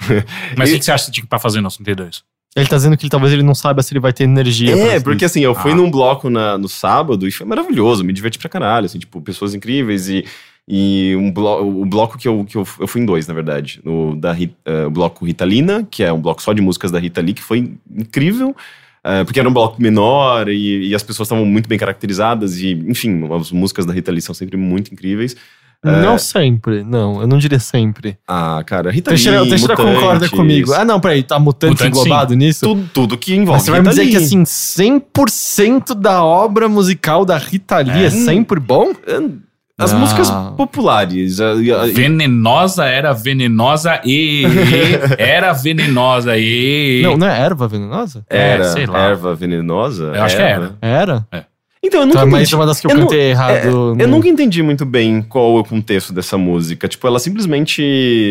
Mas 0.57 0.71
o 0.73 0.77
que 0.77 0.83
você 0.83 0.91
acha 0.91 1.05
que 1.05 1.11
tinha 1.11 1.25
pra 1.27 1.37
fazer 1.37 1.61
no 1.61 1.69
32? 1.69 2.23
Ele 2.55 2.67
tá 2.67 2.77
dizendo 2.77 2.95
que 2.95 3.03
ele, 3.03 3.09
talvez 3.09 3.33
ele 3.33 3.43
não 3.43 3.53
saiba 3.53 3.83
se 3.83 3.91
ele 3.93 3.99
vai 3.99 4.13
ter 4.13 4.23
energia. 4.23 4.75
É, 4.77 4.99
porque 5.01 5.25
assim, 5.25 5.41
eu 5.41 5.53
fui 5.53 5.71
Ah. 5.71 5.75
num 5.75 5.91
bloco 5.91 6.29
na- 6.29 6.57
no 6.57 6.69
sábado 6.69 7.27
e 7.27 7.31
foi 7.31 7.45
maravilhoso, 7.45 8.03
me 8.03 8.13
diverti 8.13 8.39
pra 8.39 8.47
caralho, 8.47 8.85
assim, 8.85 8.97
tipo, 8.97 9.21
pessoas 9.21 9.53
incríveis 9.53 10.07
e, 10.07 10.23
e 10.65 11.13
um 11.17 11.29
blo 11.31 11.81
o 11.81 11.85
bloco 11.85 12.17
que, 12.17 12.27
eu, 12.29 12.45
que 12.45 12.55
eu, 12.55 12.65
eu 12.79 12.87
fui 12.87 13.01
em 13.01 13.05
dois, 13.05 13.27
na 13.27 13.33
verdade. 13.33 13.81
No, 13.83 14.15
da, 14.15 14.31
Ri- 14.31 14.55
eh, 14.65 14.85
o 14.85 14.89
bloco 14.89 15.25
Ritalina, 15.25 15.85
que 15.91 16.01
é 16.01 16.13
um 16.13 16.21
bloco 16.21 16.41
só 16.41 16.53
de 16.53 16.61
músicas 16.61 16.91
da 16.91 16.99
Rita 16.99 17.19
Lee, 17.19 17.33
que 17.33 17.41
foi 17.43 17.73
incrível, 17.93 18.55
eh, 19.03 19.25
porque 19.25 19.39
era 19.39 19.49
um 19.49 19.53
bloco 19.53 19.81
menor 19.81 20.47
e, 20.47 20.87
e 20.87 20.95
as 20.95 21.03
pessoas 21.03 21.27
estavam 21.27 21.45
muito 21.45 21.67
bem 21.67 21.77
caracterizadas 21.77 22.57
e, 22.61 22.71
enfim, 22.87 23.27
as 23.37 23.51
músicas 23.51 23.85
da 23.85 23.91
Rita 23.91 24.11
Lee 24.13 24.21
são 24.21 24.33
sempre 24.33 24.55
muito 24.55 24.93
incríveis. 24.93 25.35
Não 25.91 26.17
sempre, 26.17 26.83
não. 26.83 27.21
Eu 27.21 27.27
não 27.27 27.37
diria 27.37 27.59
sempre. 27.59 28.17
Ah, 28.27 28.63
cara, 28.65 28.91
Rita 28.91 29.11
Teixeira, 29.11 29.39
Lee, 29.41 29.47
o 29.47 29.49
Teixeira 29.49 29.75
Mutantes, 29.75 29.99
concorda 29.99 30.29
comigo. 30.29 30.73
Ah, 30.73 30.83
não, 30.85 30.99
peraí. 30.99 31.23
Tá 31.23 31.37
mutante, 31.39 31.71
Mutante, 31.71 31.89
englobado 31.89 32.33
nisso? 32.35 32.65
Tudo, 32.65 32.89
tudo 32.93 33.17
que 33.17 33.33
envolve 33.33 33.51
Mas 33.53 33.63
você 33.63 33.71
vai 33.71 33.81
me 33.81 33.89
dizer 33.89 34.05
que 34.07 34.17
Lee. 34.17 34.25
assim, 34.25 34.43
100% 34.43 35.93
da 35.93 36.23
obra 36.23 36.67
musical 36.67 37.25
da 37.25 37.37
Rita 37.37 37.77
Lee 37.79 38.03
é, 38.03 38.05
É. 38.05 38.09
sempre 38.09 38.59
bom? 38.59 38.91
As 39.77 39.91
Não. 39.91 39.99
músicas 39.99 40.31
populares. 40.55 41.37
Venenosa 41.93 42.85
era 42.85 43.11
venenosa 43.13 43.99
e. 44.05 44.43
era 45.19 45.51
venenosa 45.51 46.37
e. 46.37 47.01
Não, 47.03 47.17
não 47.17 47.27
é 47.27 47.37
erva 47.41 47.67
venenosa? 47.67 48.25
É, 48.29 48.51
Era 48.53 48.63
sei 48.69 48.85
lá. 48.85 48.99
erva 48.99 49.35
venenosa? 49.35 50.13
Eu 50.15 50.23
acho 50.23 50.35
que 50.37 50.41
era. 50.41 50.75
Era? 50.81 51.27
Então, 51.85 52.01
eu 52.01 52.05
Então 52.07 52.21
nunca 52.21 52.21
é 52.21 52.25
mais 52.25 52.43
entendi. 52.47 52.55
uma 52.55 52.65
das 52.65 52.79
que 52.79 52.87
eu, 52.87 52.91
Eu 52.91 52.97
não- 52.97 53.03
cantei 53.03 53.29
errado. 53.31 53.51
É, 53.55 53.65
no- 53.65 53.95
eu 53.99 54.07
nunca 54.07 54.27
entendi 54.27 54.63
muito 54.63 54.85
bem 54.85 55.21
qual 55.21 55.57
é 55.57 55.59
o 55.59 55.63
contexto 55.63 56.11
dessa 56.11 56.37
música. 56.37 56.87
Tipo, 56.87 57.05
ela 57.07 57.19
simplesmente. 57.19 57.81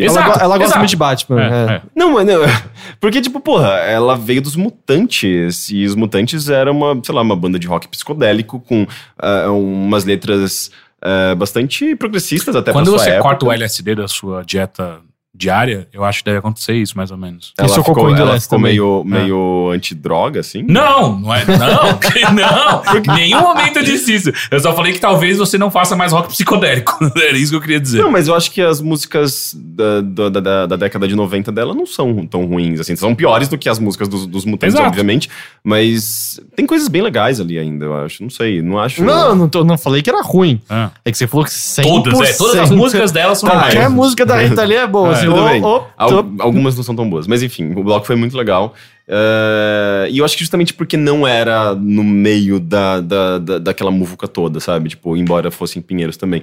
Ela, 0.02 0.06
Exato, 0.06 0.38
go- 0.38 0.44
ela 0.44 0.48
gosta 0.56 0.64
exato. 0.64 0.78
muito 0.80 0.90
de 0.90 0.96
Batman. 0.96 1.40
É, 1.42 1.46
é. 1.46 1.74
é. 1.76 1.82
Não, 1.94 2.12
mas 2.12 2.26
não. 2.26 2.40
Porque, 3.00 3.20
tipo, 3.20 3.38
porra, 3.40 3.68
ela 3.78 4.16
veio 4.16 4.42
dos 4.42 4.56
Mutantes. 4.56 5.70
E 5.70 5.84
os 5.84 5.94
Mutantes 5.94 6.48
era 6.48 6.70
uma, 6.72 6.98
sei 7.02 7.14
lá, 7.14 7.22
uma 7.22 7.36
banda 7.36 7.58
de 7.58 7.66
rock 7.66 7.88
psicodélico 7.88 8.60
com 8.60 8.86
ah, 9.18 9.50
umas 9.50 10.04
letras 10.04 10.70
ah, 11.02 11.34
bastante 11.34 11.94
progressistas 11.96 12.56
até 12.56 12.72
Quando 12.72 12.86
pra 12.86 12.98
sua 12.98 13.04
você 13.04 13.10
época. 13.10 13.22
corta 13.28 13.46
o 13.46 13.52
LSD 13.52 13.94
da 13.94 14.08
sua 14.08 14.42
dieta 14.42 14.98
diária, 15.36 15.88
eu 15.92 16.04
acho 16.04 16.20
que 16.20 16.26
deve 16.26 16.38
acontecer 16.38 16.74
isso, 16.74 16.96
mais 16.96 17.10
ou 17.10 17.16
menos. 17.16 17.52
Ela 17.58 17.66
Esse 17.66 17.76
é 17.76 17.80
o 17.80 17.84
ficou, 17.84 18.04
cocô 18.04 18.14
ela 18.16 18.38
ficou 18.40 18.58
também. 18.58 18.72
meio, 18.72 19.02
meio 19.04 19.70
antidroga, 19.72 20.40
assim. 20.40 20.62
Não, 20.68 21.18
não 21.18 21.34
é. 21.34 21.44
Não, 21.44 21.98
não. 22.32 23.14
Em 23.14 23.16
nenhum 23.20 23.40
momento 23.40 23.78
eu 23.78 23.82
disse 23.82 24.14
isso. 24.14 24.32
Eu 24.50 24.60
só 24.60 24.74
falei 24.74 24.92
que 24.92 25.00
talvez 25.00 25.36
você 25.38 25.58
não 25.58 25.70
faça 25.70 25.96
mais 25.96 26.12
rock 26.12 26.28
psicodélico. 26.28 26.98
Era 27.16 27.36
isso 27.36 27.50
que 27.50 27.56
eu 27.56 27.60
queria 27.60 27.80
dizer. 27.80 28.00
Não, 28.02 28.10
mas 28.10 28.28
eu 28.28 28.34
acho 28.34 28.50
que 28.50 28.62
as 28.62 28.80
músicas 28.80 29.56
da, 29.58 30.00
da, 30.00 30.28
da, 30.40 30.66
da 30.66 30.76
década 30.76 31.08
de 31.08 31.16
90 31.16 31.50
dela 31.50 31.74
não 31.74 31.86
são 31.86 32.26
tão 32.26 32.44
ruins, 32.46 32.78
assim. 32.80 32.94
São 32.94 33.14
piores 33.14 33.48
do 33.48 33.58
que 33.58 33.68
as 33.68 33.78
músicas 33.78 34.06
dos, 34.08 34.26
dos 34.26 34.44
Mutantes, 34.44 34.74
Exato. 34.74 34.88
obviamente. 34.88 35.28
Mas 35.62 36.38
tem 36.54 36.66
coisas 36.66 36.88
bem 36.88 37.02
legais 37.02 37.40
ali 37.40 37.58
ainda, 37.58 37.86
eu 37.86 37.96
acho. 38.04 38.22
Não 38.22 38.30
sei, 38.30 38.62
não 38.62 38.78
acho... 38.78 39.02
Não, 39.02 39.34
não, 39.34 39.48
tô- 39.48 39.64
não 39.64 39.76
falei 39.78 40.02
que 40.02 40.10
era 40.10 40.22
ruim. 40.22 40.60
Ah. 40.68 40.90
É 41.04 41.10
que 41.10 41.18
você 41.18 41.26
falou 41.26 41.44
que 41.44 41.50
100%. 41.50 41.82
Todas, 41.82 42.20
é. 42.20 42.32
Todas 42.34 42.56
as 42.56 42.70
músicas 42.70 43.10
dela 43.10 43.34
são 43.34 43.48
Tá. 43.48 43.60
Qualquer 43.60 43.88
música 43.88 44.26
da 44.26 44.36
Rita 44.36 44.64
Lee 44.64 44.76
é 44.76 44.86
boa. 44.86 45.12
assim, 45.12 45.23
Tudo 45.24 45.44
bem. 45.52 45.60
Al- 45.96 46.08
Algumas 46.40 46.76
não 46.76 46.82
são 46.82 46.94
tão 46.96 47.08
boas. 47.08 47.26
Mas 47.26 47.42
enfim, 47.42 47.72
o 47.74 47.82
bloco 47.84 48.06
foi 48.06 48.16
muito 48.16 48.36
legal. 48.36 48.74
Eh, 49.06 50.08
e 50.10 50.18
eu 50.18 50.24
acho 50.24 50.34
que 50.36 50.40
justamente 50.42 50.72
porque 50.74 50.96
não 50.96 51.26
era 51.26 51.74
no 51.74 52.02
meio 52.02 52.58
da, 52.58 53.00
da, 53.00 53.38
da, 53.38 53.58
daquela 53.58 53.90
muvuca 53.90 54.26
toda, 54.26 54.60
sabe? 54.60 54.90
Tipo, 54.90 55.16
embora 55.16 55.50
fosse 55.50 55.78
em 55.78 55.82
Pinheiros 55.82 56.16
também. 56.16 56.42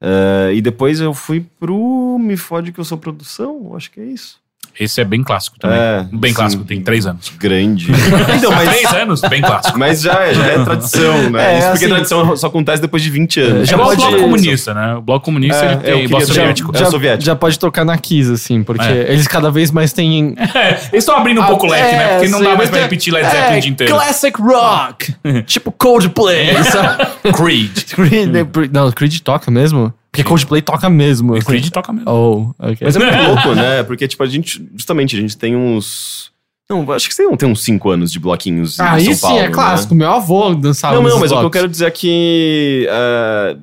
Eh, 0.00 0.52
e 0.54 0.60
depois 0.60 1.00
eu 1.00 1.12
fui 1.12 1.44
pro 1.58 2.18
Me 2.20 2.36
Fode 2.36 2.72
Que 2.72 2.80
Eu 2.80 2.84
Sou 2.84 2.98
Produção, 2.98 3.72
acho 3.76 3.90
que 3.90 4.00
é 4.00 4.04
isso. 4.04 4.38
Esse 4.80 5.00
é 5.00 5.04
bem 5.04 5.22
clássico 5.22 5.58
também. 5.58 5.76
É, 5.78 6.06
bem 6.12 6.30
sim. 6.30 6.36
clássico, 6.36 6.64
tem 6.64 6.80
três 6.80 7.04
anos. 7.06 7.32
Grande. 7.38 7.88
então, 8.36 8.52
mas, 8.52 8.68
Três 8.68 8.92
anos? 8.94 9.20
Bem 9.22 9.40
clássico. 9.42 9.78
mas 9.78 10.00
já, 10.00 10.22
é- 10.24 10.34
já 10.34 10.44
é 10.46 10.64
tradição, 10.64 11.30
né? 11.30 11.54
É, 11.54 11.58
isso 11.58 11.68
porque 11.70 11.84
assim- 11.84 11.94
tradição 11.94 12.36
só 12.36 12.46
acontece 12.46 12.80
depois 12.82 13.02
de 13.02 13.10
20 13.10 13.40
anos. 13.40 13.62
É 13.62 13.66
Já 13.66 13.72
igual 13.74 13.88
pode- 13.88 14.02
o 14.02 14.06
bloco 14.08 14.22
comunista, 14.22 14.74
né? 14.74 14.94
O 14.94 15.00
bloco 15.02 15.24
comunista 15.24 15.64
É, 15.64 15.72
ele 15.72 15.74
eu 15.74 15.80
tem 15.80 16.08
queria 16.08 16.26
soviético. 16.26 16.76
É 16.76 16.82
o 16.82 16.90
soviético. 16.90 17.24
já 17.24 17.34
pode 17.36 17.58
tocar 17.58 17.84
na 17.84 17.98
Kiss, 17.98 18.30
assim, 18.32 18.62
porque 18.62 18.84
É. 18.84 19.12
eles 19.12 19.26
cada 19.26 19.50
vez 19.50 19.70
mais 19.70 19.92
têm. 19.92 20.34
É, 20.54 20.68
eles 20.92 21.04
estão 21.04 21.16
abrindo 21.16 21.40
um 21.40 21.44
pouco 21.46 21.66
o 21.66 21.70
leque, 21.70 21.96
né? 21.96 22.08
Porque 22.14 22.28
não 22.28 22.40
dá 22.42 22.54
mais 22.56 22.70
pra 22.70 22.78
é- 22.78 22.82
repetir 22.82 23.12
Led 23.12 23.26
Zeppelin 23.26 23.54
é, 23.54 23.58
o 23.58 23.60
dia 23.60 23.70
inteiro. 23.70 23.92
Classic 23.94 24.40
rock! 24.40 25.14
tipo 25.46 25.72
Coldplay, 25.72 26.54
sabe? 26.64 27.04
Creed. 27.32 27.84
Creed, 27.94 28.30
não, 28.72 28.90
Creed 28.92 29.18
toca 29.20 29.50
mesmo? 29.50 29.92
Porque 30.10 30.24
Coldplay 30.24 30.62
toca 30.62 30.88
mesmo. 30.88 31.34
assim. 31.34 31.44
Creed 31.46 31.68
toca 31.70 31.92
mesmo. 31.92 32.10
Oh, 32.10 32.54
ok. 32.58 32.78
Mas 32.80 32.96
é 32.96 32.98
muito 32.98 33.16
louco, 33.28 33.54
né? 33.54 33.82
Porque, 33.82 34.08
tipo, 34.08 34.22
a 34.22 34.26
gente, 34.26 34.66
justamente, 34.74 35.16
a 35.16 35.20
gente 35.20 35.36
tem 35.36 35.54
uns. 35.54 36.30
Não, 36.70 36.90
acho 36.92 37.08
que 37.08 37.14
você 37.14 37.22
não 37.22 37.36
tem 37.36 37.48
uns 37.48 37.62
5 37.62 37.90
anos 37.90 38.12
de 38.12 38.18
bloquinhos 38.18 38.78
em 38.78 38.82
Aí 38.82 39.04
São 39.06 39.14
sim, 39.14 39.20
Paulo. 39.20 39.38
é 39.38 39.42
né? 39.42 39.50
clássico. 39.50 39.94
Meu 39.94 40.10
avô 40.10 40.54
dançava 40.54 40.94
Não, 40.96 41.02
não, 41.02 41.18
mas 41.18 41.30
o 41.30 41.34
que 41.34 41.34
eu 41.34 41.40
blocos. 41.40 41.58
quero 41.58 41.68
dizer 41.68 41.86
é 41.86 41.90
que. 41.90 42.86
é, 42.90 43.56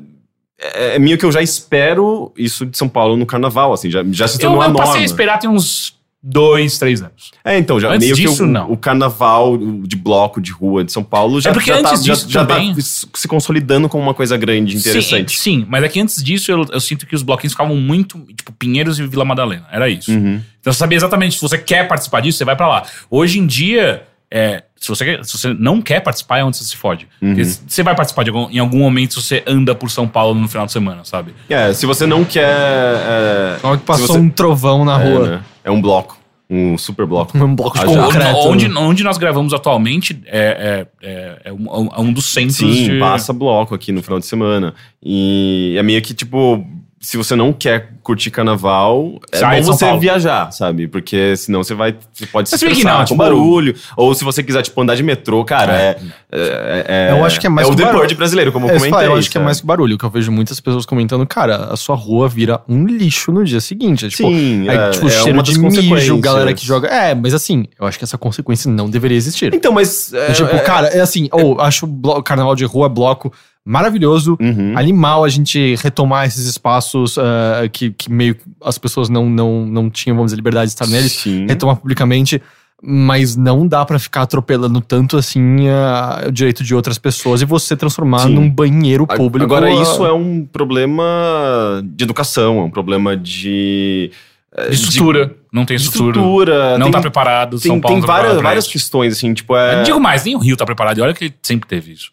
é, 0.60 0.96
é 0.96 1.00
meio 1.00 1.18
que 1.18 1.26
eu 1.26 1.32
já 1.32 1.42
espero 1.42 2.32
isso 2.38 2.66
de 2.66 2.78
São 2.78 2.88
Paulo 2.90 3.16
no 3.18 3.26
carnaval, 3.26 3.74
assim, 3.74 3.90
já, 3.92 4.04
já 4.12 4.28
se 4.28 4.38
Eu, 4.38 4.42
tornou 4.42 4.62
a 4.62 4.66
eu 4.66 4.70
norma. 4.72 4.86
passei 4.88 5.02
a 5.02 5.06
esperar 5.06 5.38
tem 5.38 5.50
uns 5.50 5.94
dois, 6.28 6.80
três 6.80 7.02
anos. 7.04 7.30
É, 7.44 7.56
então, 7.58 7.80
já 7.80 7.90
Antes 7.90 8.00
meio 8.00 8.16
que 8.16 8.22
disso, 8.24 8.44
o, 8.44 8.48
não. 8.48 8.72
o 8.72 8.76
carnaval 8.76 9.56
de 9.58 9.96
bloco 9.96 10.42
de 10.42 10.52
rua 10.52 10.84
de 10.84 10.92
São 10.92 11.04
Paulo 11.04 11.40
já, 11.40 11.52
É 11.52 11.54
porque 11.54 11.70
já, 11.72 11.82
tá, 11.84 11.90
antes 11.92 12.04
já, 12.04 12.14
disso 12.14 12.26
já 12.30 12.44
tá 12.46 12.56
também- 12.56 12.74
se 12.82 13.06
se 13.14 13.28
consolidando 13.28 13.88
como 13.88 14.02
uma 14.04 14.14
coisa 14.14 14.36
grande, 14.36 14.76
interessante. 14.78 15.38
Sim, 15.38 15.60
sim, 15.62 15.66
mas 15.70 15.84
é 15.84 15.88
que 15.88 16.00
antes 16.02 16.24
disso 16.24 16.52
eu, 16.52 16.66
eu 16.72 16.80
sinto 16.80 17.06
que 17.06 17.14
os 17.16 17.22
bloquinhos 17.22 17.54
ficavam 17.54 17.76
muito, 17.76 18.18
tipo, 18.36 18.52
Pinheiros 18.54 18.98
e 19.00 19.06
Vila 19.06 19.24
Madalena. 19.24 19.66
Era 19.72 19.88
isso. 19.88 20.12
Uhum. 20.12 20.42
Então 20.60 20.74
você 20.74 20.80
sabia 20.80 20.96
exatamente, 20.98 21.36
se 21.36 21.42
você 21.42 21.58
quer 21.60 21.88
participar 21.88 22.22
disso, 22.22 22.40
você 22.40 22.46
vai 22.46 22.56
pra 22.56 22.68
lá. 22.68 22.84
Hoje 23.10 23.38
em 23.40 23.46
dia, 23.46 24.04
é, 24.32 24.64
se, 24.76 24.90
você, 24.90 25.20
se 25.24 25.38
você 25.38 25.54
não 25.54 25.80
quer 25.82 26.00
participar, 26.02 26.40
é 26.40 26.44
onde 26.44 26.58
você 26.58 26.64
se 26.64 26.76
fode. 26.76 27.08
Uhum. 27.22 27.36
Porque 27.36 27.44
Você 27.44 27.84
vai 27.84 27.96
participar 27.96 28.24
de 28.24 28.32
algum, 28.32 28.50
em 28.50 28.58
algum 28.58 28.80
momento 28.80 29.14
se 29.14 29.22
você 29.22 29.44
anda 29.46 29.76
por 29.76 29.92
São 29.92 30.08
Paulo 30.08 30.40
no 30.40 30.48
final 30.48 30.66
de 30.66 30.72
semana, 30.72 31.06
sabe? 31.06 31.34
É, 31.50 31.72
se 31.74 31.86
você 31.86 32.08
não 32.08 32.26
quer. 32.26 32.44
É, 32.50 33.58
Logo 33.64 33.78
que 33.78 33.86
passou 33.86 34.08
você- 34.08 34.18
um 34.18 34.30
trovão 34.30 34.84
na 34.84 35.00
é, 35.02 35.04
rua. 35.14 35.28
né? 35.30 35.42
É 35.66 35.72
um 35.72 35.82
bloco. 35.82 36.18
Um 36.50 36.78
super 36.78 37.06
bloco. 37.08 37.36
Um 37.44 37.56
bloco 37.56 37.78
de 37.78 37.84
Ah, 37.86 37.88
já. 37.88 38.04
concreto. 38.04 38.38
Onde, 38.38 38.68
onde 38.78 39.04
nós 39.04 39.18
gravamos 39.18 39.52
atualmente 39.54 40.22
é, 40.28 40.86
é, 41.02 41.08
é, 41.10 41.42
é 41.46 41.52
um, 41.52 41.90
é 41.92 42.00
um 42.00 42.14
dos 42.14 42.26
centros 42.26 42.58
Sim, 42.58 42.92
de... 42.92 43.00
passa 43.00 43.34
bloco 43.34 43.74
aqui 43.74 43.92
no 43.92 44.04
final 44.04 44.20
de 44.20 44.28
semana. 44.28 44.74
E 45.02 45.76
é 45.78 45.82
meio 45.84 46.02
que, 46.04 46.14
tipo, 46.14 46.64
se 47.06 47.18
você 47.18 47.36
não 47.36 47.54
quer 47.54 47.94
curtir 48.02 48.32
carnaval, 48.32 49.20
é 49.32 49.38
Sai 49.38 49.56
bom 49.58 49.62
de 49.62 49.68
você 49.78 49.86
Paulo. 49.86 50.00
viajar, 50.02 50.52
sabe? 50.52 50.88
Porque 50.88 51.36
senão 51.38 51.64
você 51.64 51.76
vai. 51.76 51.96
Você 52.12 52.26
pode 52.26 52.50
se 52.50 52.56
estressar 52.56 52.92
não, 52.94 53.00
com 53.00 53.06
tipo- 53.06 53.18
barulho. 53.18 53.76
Ou 53.96 54.14
se 54.16 54.24
você 54.24 54.42
quiser, 54.42 54.64
tipo, 54.64 54.82
andar 54.82 54.96
de 54.96 55.04
metrô, 55.04 55.46
cara, 55.46 55.74
é. 55.80 55.98
é, 56.32 56.86
é- 56.88 57.12
Eu 57.12 57.24
acho 57.24 57.40
que 57.40 57.46
é 57.46 57.50
mais 57.50 57.68
É 57.68 57.72
o 57.72 57.76
que 57.76 57.82
o 57.82 57.86
deporte 57.86 57.98
barulho. 58.00 58.18
brasileiro, 58.18 58.52
como 58.52 58.66
eu 58.66 58.72
É, 58.76 58.78
comentei. 58.80 59.08
eu 59.08 59.16
acho 59.16 59.30
que 59.30 59.38
é 59.38 59.42
mais 59.42 59.60
que 59.62 59.68
barulho, 59.68 59.98
que 59.98 60.04
eu 60.06 60.10
vejo 60.10 60.32
muitas 60.32 60.60
pessoas 60.60 60.86
comentando, 60.86 61.26
cara, 61.28 61.66
a 61.72 61.78
sua 61.78 61.96
rua 61.96 62.28
vira 62.28 62.62
um 62.68 62.86
lixo 62.86 63.32
no 63.32 63.44
dia 63.44 63.62
seguinte. 63.62 64.06
É, 64.08 64.10
tipo, 64.10 64.28
Sim, 64.28 64.68
aí, 64.68 64.76
é, 64.76 64.90
tipo, 64.90 65.08
é 65.08 65.10
cheiro 65.12 65.34
uma 65.34 65.44
de 65.44 65.60
mijo, 65.60 66.18
galera 66.20 66.54
que 66.54 66.66
joga. 66.66 66.88
É, 66.88 67.14
mas 67.14 67.34
assim, 67.36 67.66
eu 67.80 67.86
acho 67.86 67.98
que 68.00 68.04
essa 68.04 68.18
consequência 68.18 68.70
não 68.72 68.90
deveria 68.90 69.18
existir. 69.18 69.54
Então, 69.54 69.72
mas. 69.72 70.12
é, 70.14 70.32
tipo, 70.34 70.50
é- 70.56 70.60
cara, 70.60 70.88
é 70.88 71.02
assim, 71.02 71.30
ou 71.32 71.62
acho 71.62 71.88
carnaval 72.24 72.56
de 72.56 72.66
rua 72.66 72.90
bloco 72.90 73.32
maravilhoso. 73.66 74.38
Uhum. 74.40 74.78
Animal 74.78 75.24
a 75.26 75.30
gente 75.30 75.76
retomar 75.82 76.28
esses 76.28 76.46
espaços 76.46 77.18
ah, 77.18 77.68
que, 77.72 77.90
que 77.92 78.12
meio 78.12 78.36
que 78.36 78.44
as 78.64 78.78
pessoas 78.78 79.10
não, 79.10 79.28
não, 79.30 79.66
não 79.66 79.90
tinham, 79.90 80.16
vamos 80.16 80.30
dizer, 80.32 80.38
liberdade 80.38 80.68
de 80.68 80.74
estar 80.74 80.88
neles, 80.88 81.14
Sim. 81.14 81.48
retomar 81.48 81.76
publicamente. 81.78 82.42
Mas 82.88 83.36
não 83.36 83.66
dá 83.66 83.84
pra 83.86 83.98
ficar 83.98 84.24
atropelando 84.24 84.80
tanto 84.82 85.18
assim 85.18 85.68
ah, 85.70 86.26
o 86.28 86.32
direito 86.32 86.64
de 86.64 86.76
outras 86.76 86.98
pessoas 87.00 87.42
e 87.42 87.46
você 87.46 87.76
transformar 87.76 88.20
Sim. 88.20 88.36
num 88.36 88.50
banheiro 88.50 89.06
A- 89.10 89.16
público. 89.16 89.46
Agora, 89.46 89.68
ah, 89.68 89.82
isso 89.82 90.06
é 90.06 90.14
um 90.14 90.46
problema 90.46 91.82
de 91.84 92.04
educação, 92.04 92.60
é 92.60 92.64
um 92.64 92.70
problema 92.70 93.16
de. 93.18 94.12
é, 94.56 94.70
De 94.70 94.76
estrutura. 94.76 95.36
não 95.52 95.66
tem 95.66 95.78
de 95.78 95.84
estrutura. 95.84 96.18
estrutura. 96.18 96.78
Não 96.78 96.86
tem, 96.88 96.92
tá 96.92 97.02
preparado. 97.02 97.52
tem, 97.60 97.72
São 97.72 97.82
Paulo 97.82 97.98
tem 97.98 98.06
tá 98.06 98.14
várias, 98.14 98.42
várias 98.42 98.68
questões, 98.68 99.14
assim, 99.14 99.34
tipo, 99.34 99.56
é. 99.56 99.80
Eu 99.80 99.84
Digo 99.84 100.00
mais, 100.00 100.26
nem 100.26 100.36
o 100.36 100.40
Rio 100.40 100.58
tá 100.58 100.66
preparado. 100.66 100.98
E 101.00 101.02
olha 101.02 101.14
que 101.14 101.24
ele 101.24 101.34
sempre 101.42 101.68
teve 101.68 101.94
isso. 101.94 102.12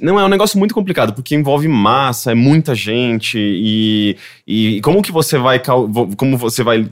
Não, 0.00 0.18
é 0.20 0.24
um 0.24 0.28
negócio 0.28 0.58
muito 0.58 0.74
complicado, 0.74 1.12
porque 1.12 1.34
envolve 1.34 1.66
massa, 1.66 2.30
é 2.32 2.34
muita 2.34 2.74
gente, 2.74 3.36
e, 3.38 4.16
e 4.46 4.80
como 4.80 5.02
que 5.02 5.10
você 5.10 5.38
vai. 5.38 5.60
Como 6.16 6.36
você 6.38 6.62
vai 6.62 6.88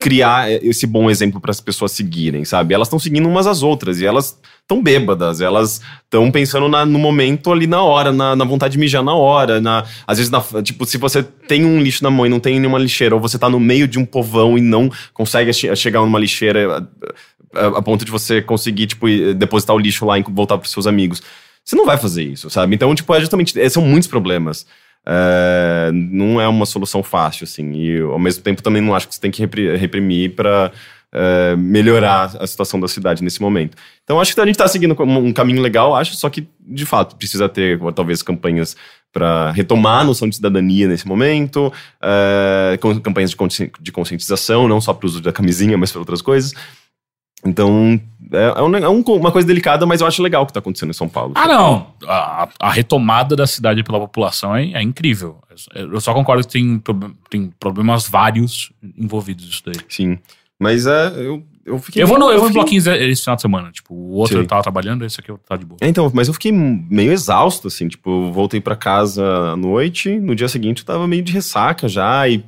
criar 0.00 0.48
esse 0.62 0.86
bom 0.86 1.10
exemplo 1.10 1.40
para 1.40 1.50
as 1.50 1.60
pessoas 1.60 1.90
seguirem, 1.90 2.44
sabe? 2.44 2.72
Elas 2.72 2.86
estão 2.86 3.00
seguindo 3.00 3.28
umas 3.28 3.48
às 3.48 3.64
outras, 3.64 4.00
e 4.00 4.06
elas 4.06 4.38
estão 4.62 4.80
bêbadas, 4.80 5.40
elas 5.40 5.80
estão 6.04 6.30
pensando 6.30 6.68
na- 6.68 6.86
no 6.86 7.00
momento 7.00 7.50
ali 7.50 7.66
na 7.66 7.82
hora, 7.82 8.12
na, 8.12 8.36
na 8.36 8.44
vontade 8.44 8.72
de 8.74 8.78
mijar 8.78 9.02
na 9.02 9.14
hora, 9.14 9.60
na, 9.60 9.84
às 10.06 10.18
vezes, 10.18 10.30
na, 10.30 10.40
tipo, 10.62 10.86
se 10.86 10.98
você 10.98 11.20
tem 11.20 11.64
um 11.64 11.80
lixo 11.80 12.04
na 12.04 12.10
mão 12.12 12.24
e 12.24 12.28
não 12.28 12.38
tem 12.38 12.60
nenhuma 12.60 12.78
lixeira, 12.78 13.12
ou 13.16 13.20
você 13.20 13.36
tá 13.40 13.48
no 13.50 13.58
meio 13.58 13.88
de 13.88 13.98
um 13.98 14.04
povão 14.04 14.56
e 14.56 14.60
não 14.60 14.88
consegue 15.12 15.52
che- 15.52 15.74
chegar 15.74 15.98
numa 16.02 16.18
lixeira 16.20 16.86
a, 17.56 17.60
a- 17.60 17.78
a 17.78 17.82
ponto 17.82 18.04
de 18.04 18.10
você 18.12 18.40
conseguir, 18.40 18.86
tipo, 18.86 19.08
depositar 19.34 19.74
o 19.74 19.80
lixo 19.80 20.06
lá 20.06 20.16
e 20.16 20.22
voltar 20.22 20.58
pros 20.58 20.70
seus 20.70 20.86
amigos. 20.86 21.20
Você 21.68 21.76
não 21.76 21.84
vai 21.84 21.98
fazer 21.98 22.22
isso, 22.22 22.48
sabe? 22.48 22.74
Então, 22.74 22.94
tipo, 22.94 23.14
é 23.14 23.20
justamente. 23.20 23.60
é, 23.60 23.68
São 23.68 23.82
muitos 23.84 24.08
problemas. 24.08 24.64
É, 25.06 25.90
não 25.92 26.40
é 26.40 26.48
uma 26.48 26.64
solução 26.64 27.02
fácil, 27.02 27.44
assim. 27.44 27.72
E 27.74 28.00
ao 28.00 28.18
mesmo 28.18 28.42
tempo 28.42 28.62
também 28.62 28.80
não 28.80 28.94
acho 28.94 29.06
que 29.06 29.14
você 29.14 29.20
tem 29.20 29.30
que 29.30 29.42
repri- 29.42 29.76
reprimir 29.76 30.34
para 30.34 30.72
melhorar 31.58 32.36
a 32.38 32.46
situação 32.46 32.78
da 32.78 32.88
cidade 32.88 33.22
nesse 33.22 33.40
momento. 33.40 33.76
Então 34.04 34.20
acho 34.20 34.34
que 34.34 34.40
a 34.40 34.44
gente 34.46 34.54
está 34.54 34.68
seguindo 34.68 34.94
um 35.02 35.32
caminho 35.32 35.62
legal, 35.62 35.94
acho, 35.96 36.14
só 36.16 36.28
que 36.28 36.46
de 36.60 36.84
fato 36.84 37.16
precisa 37.16 37.48
ter 37.48 37.78
talvez 37.94 38.22
campanhas 38.22 38.76
para 39.10 39.50
retomar 39.52 40.02
a 40.02 40.04
noção 40.04 40.28
de 40.28 40.36
cidadania 40.36 40.86
nesse 40.86 41.08
momento, 41.08 41.72
é, 42.02 42.78
campanhas 43.02 43.34
de 43.80 43.90
conscientização, 43.92 44.68
não 44.68 44.82
só 44.82 44.92
para 44.92 45.06
o 45.06 45.08
uso 45.08 45.22
da 45.22 45.32
camisinha, 45.32 45.78
mas 45.78 45.90
para 45.90 46.00
outras 46.00 46.20
coisas. 46.20 46.52
Então, 47.44 48.00
é, 48.32 48.54
é 48.58 48.62
um- 48.62 48.76
é 48.76 48.88
um- 48.88 49.00
uma 49.02 49.30
coisa 49.30 49.46
delicada, 49.46 49.86
mas 49.86 50.00
eu 50.00 50.06
acho 50.06 50.22
legal 50.22 50.42
o 50.42 50.46
que 50.46 50.50
está 50.50 50.58
acontecendo 50.60 50.90
em 50.90 50.94
São 50.94 51.08
Paulo. 51.08 51.32
Ah, 51.36 51.46
não. 51.46 51.86
A, 52.06 52.48
a 52.60 52.70
retomada 52.70 53.36
da 53.36 53.46
cidade 53.46 53.82
pela 53.84 54.00
população 54.00 54.54
é, 54.56 54.72
é 54.72 54.82
incrível. 54.82 55.38
Eu 55.74 56.00
só 56.00 56.12
concordo 56.12 56.44
que 56.46 56.52
tem, 56.52 56.82
tem 57.30 57.52
problemas 57.58 58.08
vários 58.08 58.72
envolvidos 58.96 59.44
nisso 59.46 59.62
daí. 59.66 59.76
Sim. 59.88 60.18
Mas 60.58 60.86
é, 60.86 61.12
eu, 61.16 61.42
eu 61.68 61.78
fiquei. 61.78 62.02
Eu 62.02 62.06
vou, 62.06 62.18
no, 62.18 62.30
eu 62.30 62.38
vou 62.40 62.46
em 62.48 62.52
fiquei- 62.52 62.60
bloquinhos 62.62 62.86
esse 62.86 63.22
final 63.22 63.36
de 63.36 63.42
semana. 63.42 63.70
Tipo, 63.70 63.94
o 63.94 64.12
outro 64.14 64.36
Sim. 64.36 64.42
eu 64.42 64.46
tava 64.46 64.62
trabalhando, 64.62 65.04
esse 65.04 65.20
aqui 65.20 65.30
eu 65.30 65.38
tá 65.38 65.56
de 65.56 65.64
boa. 65.64 65.78
É, 65.80 65.88
Então, 65.88 66.10
mas 66.14 66.28
eu 66.28 66.34
fiquei 66.34 66.50
meio 66.52 67.12
exausto, 67.12 67.68
assim, 67.68 67.86
tipo, 67.88 68.10
eu 68.28 68.32
voltei 68.32 68.60
pra 68.60 68.74
casa 68.74 69.24
à 69.52 69.56
noite, 69.56 70.18
no 70.18 70.34
dia 70.34 70.48
seguinte 70.48 70.80
eu 70.80 70.86
tava 70.86 71.06
meio 71.06 71.22
de 71.22 71.32
ressaca 71.32 71.88
já, 71.88 72.28
e 72.28 72.42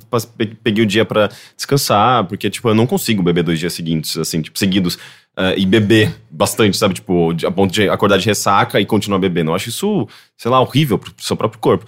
peguei 0.63 0.83
o 0.83 0.87
dia 0.87 1.05
pra 1.05 1.29
descansar, 1.55 2.25
porque, 2.25 2.49
tipo, 2.49 2.67
eu 2.69 2.75
não 2.75 2.85
consigo 2.87 3.21
beber 3.23 3.43
dois 3.43 3.59
dias 3.59 3.73
seguintes, 3.73 4.17
assim, 4.17 4.41
tipo, 4.41 4.57
seguidos. 4.57 4.97
eh, 5.37 5.55
e 5.59 5.65
beber 5.65 6.13
bastante, 6.29 6.75
sabe? 6.75 6.93
Tipo, 6.95 7.31
a 7.47 7.51
ponto 7.51 7.71
de 7.73 7.87
acordar 7.87 8.17
de 8.17 8.25
ressaca 8.25 8.81
e 8.81 8.85
continuar 8.85 9.17
bebendo. 9.17 9.51
Eu 9.51 9.55
acho 9.55 9.69
isso, 9.69 10.05
sei 10.37 10.51
lá, 10.51 10.59
horrível 10.59 10.99
pro 10.99 11.09
seu 11.19 11.37
próprio 11.37 11.57
corpo. 11.61 11.85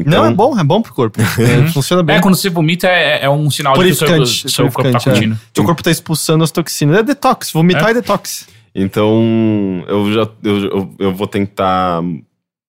Então, 0.00 0.22
Não, 0.22 0.30
é 0.30 0.34
bom, 0.34 0.58
é 0.58 0.64
bom 0.64 0.80
pro 0.80 0.94
corpo. 0.94 1.20
É, 1.20 1.68
funciona 1.72 2.02
bem. 2.02 2.16
É, 2.16 2.20
quando 2.20 2.36
você 2.36 2.48
vomita 2.48 2.86
é, 2.86 3.24
é 3.24 3.30
um 3.30 3.50
sinal 3.50 3.76
de 3.76 3.84
que 3.84 3.90
o 3.90 3.94
seu, 3.94 4.26
seu 4.26 4.70
corpo 4.70 4.92
tá 4.92 4.98
é. 4.98 5.00
curtindo. 5.00 5.38
Seu 5.54 5.64
corpo 5.64 5.82
tá 5.82 5.90
expulsando 5.90 6.44
as 6.44 6.50
toxinas. 6.50 6.98
É 6.98 7.02
detox. 7.02 7.50
Vomitar 7.50 7.90
é, 7.90 7.94
detox. 7.94 8.46
Então, 8.74 9.84
eu 9.88 10.12
já 10.12 10.28
eu, 10.44 10.58
eu, 10.64 10.94
eu 10.98 11.14
vou 11.14 11.26
tentar 11.26 12.00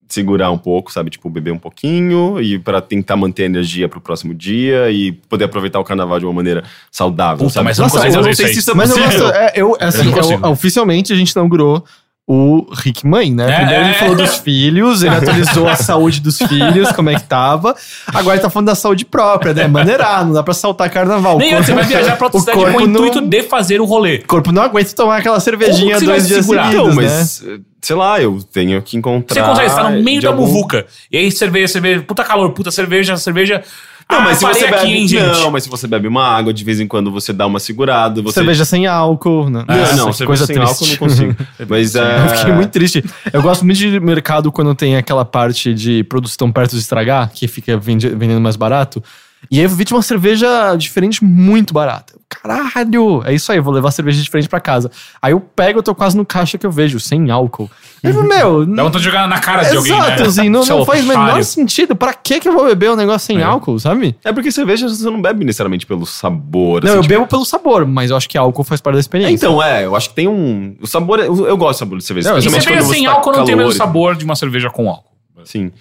segurar 0.07 0.49
um 0.49 0.57
pouco, 0.57 0.91
sabe? 0.91 1.11
Tipo, 1.11 1.29
beber 1.29 1.53
um 1.53 1.59
pouquinho 1.59 2.41
e 2.41 2.57
para 2.57 2.81
tentar 2.81 3.15
manter 3.15 3.43
a 3.43 3.45
energia 3.45 3.87
pro 3.87 4.01
próximo 4.01 4.33
dia 4.33 4.89
e 4.89 5.11
poder 5.11 5.45
aproveitar 5.45 5.79
o 5.79 5.83
carnaval 5.83 6.19
de 6.19 6.25
uma 6.25 6.33
maneira 6.33 6.63
saudável, 6.91 7.37
Puta, 7.45 7.53
sabe? 7.53 7.65
mas 7.65 7.77
eu 7.77 7.83
não 7.83 7.87
Nossa, 7.89 7.99
consigo 7.99 8.17
eu 8.23 8.25
não 8.25 8.33
sei 8.33 8.47
se 8.47 8.59
isso 8.59 8.71
é 8.71 8.73
Mas 8.73 8.89
eu 8.89 8.97
gosto. 8.97 9.31
É, 9.31 9.51
eu, 9.55 9.77
assim, 9.79 10.03
não 10.05 10.13
consigo. 10.13 10.45
eu- 10.45 10.51
oficialmente 10.51 11.13
a 11.13 11.15
gente 11.15 11.29
inaugurou 11.29 11.85
o 12.31 12.67
Rick 12.71 13.07
Mãe, 13.07 13.31
né? 13.33 13.51
É, 13.51 13.55
Primeiro 13.55 13.81
ele 13.85 13.89
é. 13.89 13.93
falou 13.95 14.15
dos 14.15 14.35
filhos, 14.37 15.01
ele 15.01 15.15
atualizou 15.15 15.67
a 15.67 15.75
saúde 15.75 16.19
dos 16.21 16.37
filhos, 16.37 16.91
como 16.91 17.09
é 17.09 17.15
que 17.15 17.23
tava. 17.23 17.75
Agora 18.05 18.35
ele 18.35 18.43
tá 18.43 18.51
falando 18.51 18.67
da 18.67 18.75
saúde 18.75 19.03
própria, 19.03 19.51
né? 19.51 19.67
Maneirar, 19.67 20.23
não 20.23 20.33
dá 20.33 20.43
pra 20.43 20.53
saltar 20.53 20.91
carnaval. 20.91 21.39
Nem 21.39 21.55
O 21.55 21.57
antes, 21.57 21.65
você 21.65 21.73
vai 21.73 21.83
corpo- 21.85 21.97
viajar 21.97 22.15
pra 22.17 22.27
outra 22.27 22.39
cidade 22.39 22.57
corpo 22.59 22.77
com 22.77 22.83
o 22.83 22.87
não- 22.87 23.07
intuito 23.07 23.27
de 23.27 23.41
fazer 23.43 23.81
o 23.81 23.85
rolê. 23.85 24.17
O 24.17 24.27
corpo 24.27 24.51
não 24.51 24.61
aguenta 24.61 24.93
tomar 24.95 25.17
aquela 25.17 25.39
cervejinha 25.39 25.95
Como 25.95 25.99
que 25.99 25.99
você 25.99 26.05
vai 26.05 26.15
dois 26.17 26.27
dias 26.27 26.45
seguidos, 26.45 26.69
Então, 26.73 26.87
né? 26.89 26.93
mas, 26.93 27.43
eh, 27.47 27.59
sei 27.81 27.95
lá, 27.95 28.21
eu 28.21 28.39
tenho 28.53 28.79
que 28.83 28.95
encontrar. 28.95 29.33
Você 29.43 29.49
consegue, 29.49 29.69
você 29.71 29.75
tá 29.75 29.89
no 29.89 30.03
meio 30.03 30.21
da 30.21 30.27
algum- 30.29 30.45
muvuca. 30.45 30.85
E 31.11 31.17
aí 31.17 31.31
cerveja, 31.31 31.67
cerveja, 31.73 32.03
puta 32.03 32.23
calor, 32.23 32.51
puta 32.51 32.69
cerveja, 32.69 33.17
cerveja. 33.17 33.63
Não, 34.11 34.17
Ah, 34.17 34.21
mas 34.21 34.37
se 34.39 34.45
você 34.45 34.65
aqui, 34.65 34.71
bebe. 34.71 34.91
hein, 34.91 35.07
gente? 35.07 35.39
Não, 35.39 35.51
mas 35.51 35.63
se 35.63 35.69
você 35.69 35.85
bebe 35.87 36.07
uma 36.07 36.25
água, 36.25 36.51
de 36.51 36.63
vez 36.63 36.79
em 36.79 36.87
quando 36.87 37.11
você 37.11 37.31
dá 37.31 37.45
uma 37.45 37.59
segurada. 37.59 38.21
Você... 38.23 38.35
Cerveja 38.39 38.65
sem 38.65 38.87
álcool. 38.87 39.49
Né? 39.49 39.63
Não, 39.67 40.05
Nossa, 40.05 40.23
não, 40.23 40.27
coisa 40.27 40.45
sem 40.47 40.55
triste. 40.55 40.67
álcool 40.69 40.85
eu 40.85 40.89
não 40.89 40.97
consigo. 40.97 41.35
Mas 41.69 41.95
é. 41.95 42.25
Eu 42.25 42.29
fiquei 42.37 42.53
muito 42.53 42.71
triste. 42.71 43.03
Eu 43.31 43.41
gosto 43.41 43.63
muito 43.63 43.77
de 43.77 43.99
mercado 43.99 44.51
quando 44.51 44.73
tem 44.73 44.97
aquela 44.97 45.23
parte 45.23 45.73
de 45.73 46.03
produtos 46.05 46.35
tão 46.35 46.51
perto 46.51 46.71
de 46.71 46.79
estragar, 46.81 47.29
que 47.31 47.47
fica 47.47 47.77
vendendo 47.77 48.41
mais 48.41 48.55
barato. 48.55 49.01
E 49.49 49.57
aí 49.57 49.63
eu 49.65 49.69
vi 49.69 49.85
de 49.85 49.93
uma 49.93 50.01
cerveja 50.01 50.75
diferente 50.75 51.23
muito 51.23 51.73
barata. 51.73 52.13
Caralho! 52.27 53.23
É 53.25 53.33
isso 53.33 53.51
aí, 53.51 53.57
eu 53.57 53.63
vou 53.63 53.73
levar 53.73 53.89
cerveja 53.91 54.21
diferente 54.21 54.47
pra 54.49 54.59
casa. 54.59 54.91
Aí 55.21 55.31
eu 55.31 55.39
pego, 55.39 55.79
eu 55.79 55.83
tô 55.83 55.95
quase 55.95 56.15
no 56.15 56.25
caixa 56.25 56.57
que 56.57 56.65
eu 56.65 56.71
vejo, 56.71 56.99
sem 56.99 57.31
álcool. 57.31 57.69
Eu 58.03 58.13
falo, 58.13 58.27
meu. 58.27 58.65
Dá 58.65 58.83
vontade 58.83 59.03
de 59.03 59.09
jogar 59.09 59.27
na 59.27 59.39
cara 59.39 59.63
de 59.63 59.75
alguém, 59.75 59.93
Exato, 59.97 60.21
né? 60.21 60.27
assim, 60.27 60.49
não, 60.49 60.63
não 60.63 60.85
faz 60.85 61.03
o 61.03 61.07
menor 61.07 61.43
sentido. 61.43 61.95
Pra 61.95 62.13
que 62.13 62.39
que 62.39 62.47
eu 62.47 62.53
vou 62.53 62.65
beber 62.65 62.91
um 62.91 62.95
negócio 62.95 63.25
sem 63.27 63.39
É. 63.39 63.43
álcool, 63.43 63.79
sabe? 63.79 64.15
É 64.23 64.31
porque 64.31 64.51
cerveja 64.51 64.87
você 64.87 65.03
não 65.05 65.21
bebe 65.21 65.43
necessariamente 65.43 65.85
pelo 65.85 66.05
sabor. 66.05 66.83
Não, 66.83 66.89
assim, 66.89 66.97
eu 66.97 67.01
tipo- 67.01 67.13
bebo 67.13 67.27
pelo 67.27 67.45
sabor, 67.45 67.85
mas 67.85 68.11
eu 68.11 68.17
acho 68.17 68.29
que 68.29 68.37
álcool 68.37 68.63
faz 68.63 68.79
parte 68.81 68.95
da 68.95 68.99
É, 68.99 69.01
experiência. 69.01 69.33
então, 69.35 69.61
é, 69.63 69.85
eu 69.85 69.95
acho 69.95 70.09
que 70.09 70.15
tem 70.15 70.27
um. 70.27 70.75
O 70.81 70.87
sabor. 70.87 71.19
Eu, 71.19 71.47
eu 71.47 71.57
gosto 71.57 71.77
do 71.77 71.79
sabor 71.79 71.97
de 71.97 72.03
cerveja. 72.03 72.29
Não, 72.31 72.37
E 72.37 72.41
cerveja 72.43 72.81
sem 72.83 73.05
tá 73.05 73.11
álcool 73.11 73.31
não 73.31 73.45
tem 73.45 73.55
o 73.55 73.57
mesmo 73.57 73.73
sabor 73.73 74.15
de 74.15 74.23
uma 74.23 74.35
cerveja 74.35 74.69
com 74.69 74.87
álcool. 74.89 75.09
Sim. 75.45 75.71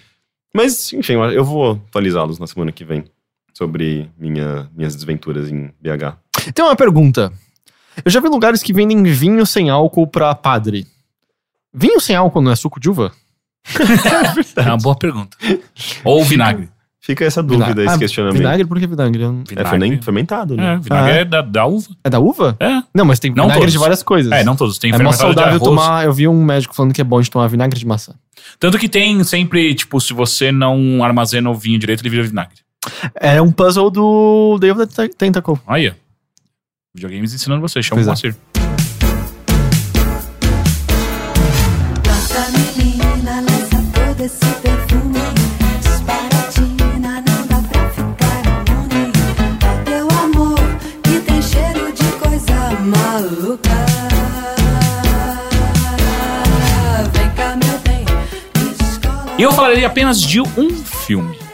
Mas, 0.54 0.92
enfim, 0.94 1.12
eu 1.14 1.44
vou 1.44 1.80
atualizá-los 1.88 2.38
na 2.38 2.46
semana 2.46 2.72
que 2.72 2.84
vem 2.84 3.04
sobre 3.59 4.09
minha, 4.16 4.70
minhas 4.76 4.94
desventuras 4.94 5.50
em 5.50 5.72
BH. 5.82 6.14
Tem 6.54 6.64
uma 6.64 6.76
pergunta. 6.76 7.32
Eu 8.04 8.09
já 8.11 8.20
vi 8.20 8.28
lugares 8.28 8.62
que 8.62 8.72
vendem 8.72 9.02
vinho 9.02 9.44
sem 9.44 9.68
álcool 9.68 10.06
pra 10.06 10.32
padre. 10.32 10.86
Vinho 11.74 12.00
sem 12.00 12.14
álcool 12.14 12.40
não 12.40 12.52
é 12.52 12.56
suco 12.56 12.78
de 12.78 12.88
uva? 12.88 13.11
É 14.56 14.62
uma 14.62 14.76
boa 14.76 14.94
pergunta. 14.96 15.36
Ou 16.04 16.24
vinagre. 16.24 16.68
Fica 17.00 17.24
essa 17.24 17.42
dúvida, 17.42 17.82
esse 17.82 17.94
Ah, 17.94 17.98
questionamento. 17.98 18.38
Vinagre? 18.38 18.64
Por 18.66 18.78
que 18.78 18.86
vinagre? 18.86 19.22
Não- 19.22 19.42
É 19.56 19.64
fermen- 19.64 20.00
fermentado, 20.02 20.56
né? 20.56 20.74
É, 20.74 20.76
vinagre 20.78 21.11
Ah, 21.12 21.16
é? 21.16 21.20
é 21.20 21.24
da, 21.24 21.42
da 21.42 21.66
uva. 21.66 21.88
É 22.04 22.11
da 22.11 22.20
uva? 22.20 22.56
É. 22.61 22.82
Não, 22.94 23.04
mas 23.04 23.18
tem 23.18 23.30
Não 23.32 23.44
vinagre 23.44 23.61
todos. 23.61 23.72
de 23.72 23.78
várias 23.78 24.02
coisas. 24.04 24.30
É, 24.30 24.44
não 24.44 24.54
todos. 24.54 24.78
Tem 24.78 24.92
É 24.92 24.98
mais 24.98 25.16
saudável 25.16 25.59
tomar. 25.59 26.04
Eu 26.04 26.12
vi 26.12 26.28
um 26.28 26.44
médico 26.44 26.74
falando 26.74 26.92
que 26.92 27.00
é 27.00 27.04
bom 27.04 27.20
de 27.20 27.28
tomar 27.30 27.48
vinagre 27.48 27.78
de 27.78 27.86
maçã. 27.86 28.12
Tanto 28.61 28.78
que 28.78 28.88
tem 28.88 29.22
sempre, 29.24 29.74
tipo, 29.74 30.00
se 30.00 30.12
você 30.12 30.52
não 30.52 31.02
armazena 31.02 31.50
o 31.50 31.54
vinho 31.54 31.78
direito, 31.78 32.02
ele 32.02 32.11
vira 32.11 32.22
vinagre. 32.22 32.67
É 33.14 33.41
um 33.41 33.51
puzzle 33.53 33.91
do 33.91 34.59
Day 34.61 34.70
of 34.70 34.86
the 34.86 35.09
Tentacle. 35.09 35.59
Aí, 35.66 35.89
ó. 35.89 35.93
Videogames 36.95 37.34
ensinando 37.34 37.61
você, 37.61 37.82
chama 37.82 38.01
o 38.01 38.05
é. 38.05 38.07
Moacir. 38.07 38.34
Nossa 42.07 42.51
menina 42.53 43.41
lança 43.41 43.84
todo 43.93 44.20
esse 44.24 44.47
perfume 44.62 45.20
Disparatina, 45.80 47.22
não 47.26 47.47
dá 47.47 47.62
pra 47.68 47.91
ficar 47.91 48.43
imune 48.47 49.12
É 49.62 49.84
teu 49.84 50.09
amor 50.09 50.59
que 51.03 51.20
tem 51.20 51.43
cheiro 51.43 51.93
de 51.93 52.05
coisa 52.18 52.70
maluca 52.80 53.86
Vem 57.12 57.30
cá 57.36 57.57
meu 57.57 57.78
bem, 57.80 58.05
escola 58.80 59.34
E 59.39 59.43
eu 59.43 59.53
falaria 59.53 59.86
apenas 59.86 60.20
de 60.20 60.41
um 60.41 60.70
filme 60.70 61.47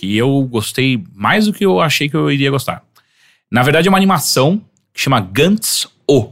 que 0.00 0.16
eu 0.16 0.42
gostei 0.50 1.02
mais 1.14 1.44
do 1.46 1.52
que 1.52 1.64
eu 1.64 1.78
achei 1.80 2.08
que 2.08 2.16
eu 2.16 2.30
iria 2.30 2.50
gostar. 2.50 2.82
Na 3.52 3.62
verdade, 3.62 3.86
é 3.86 3.90
uma 3.90 3.98
animação 3.98 4.60
que 4.94 5.00
chama 5.02 5.20
Gantz 5.20 5.86
O. 6.08 6.30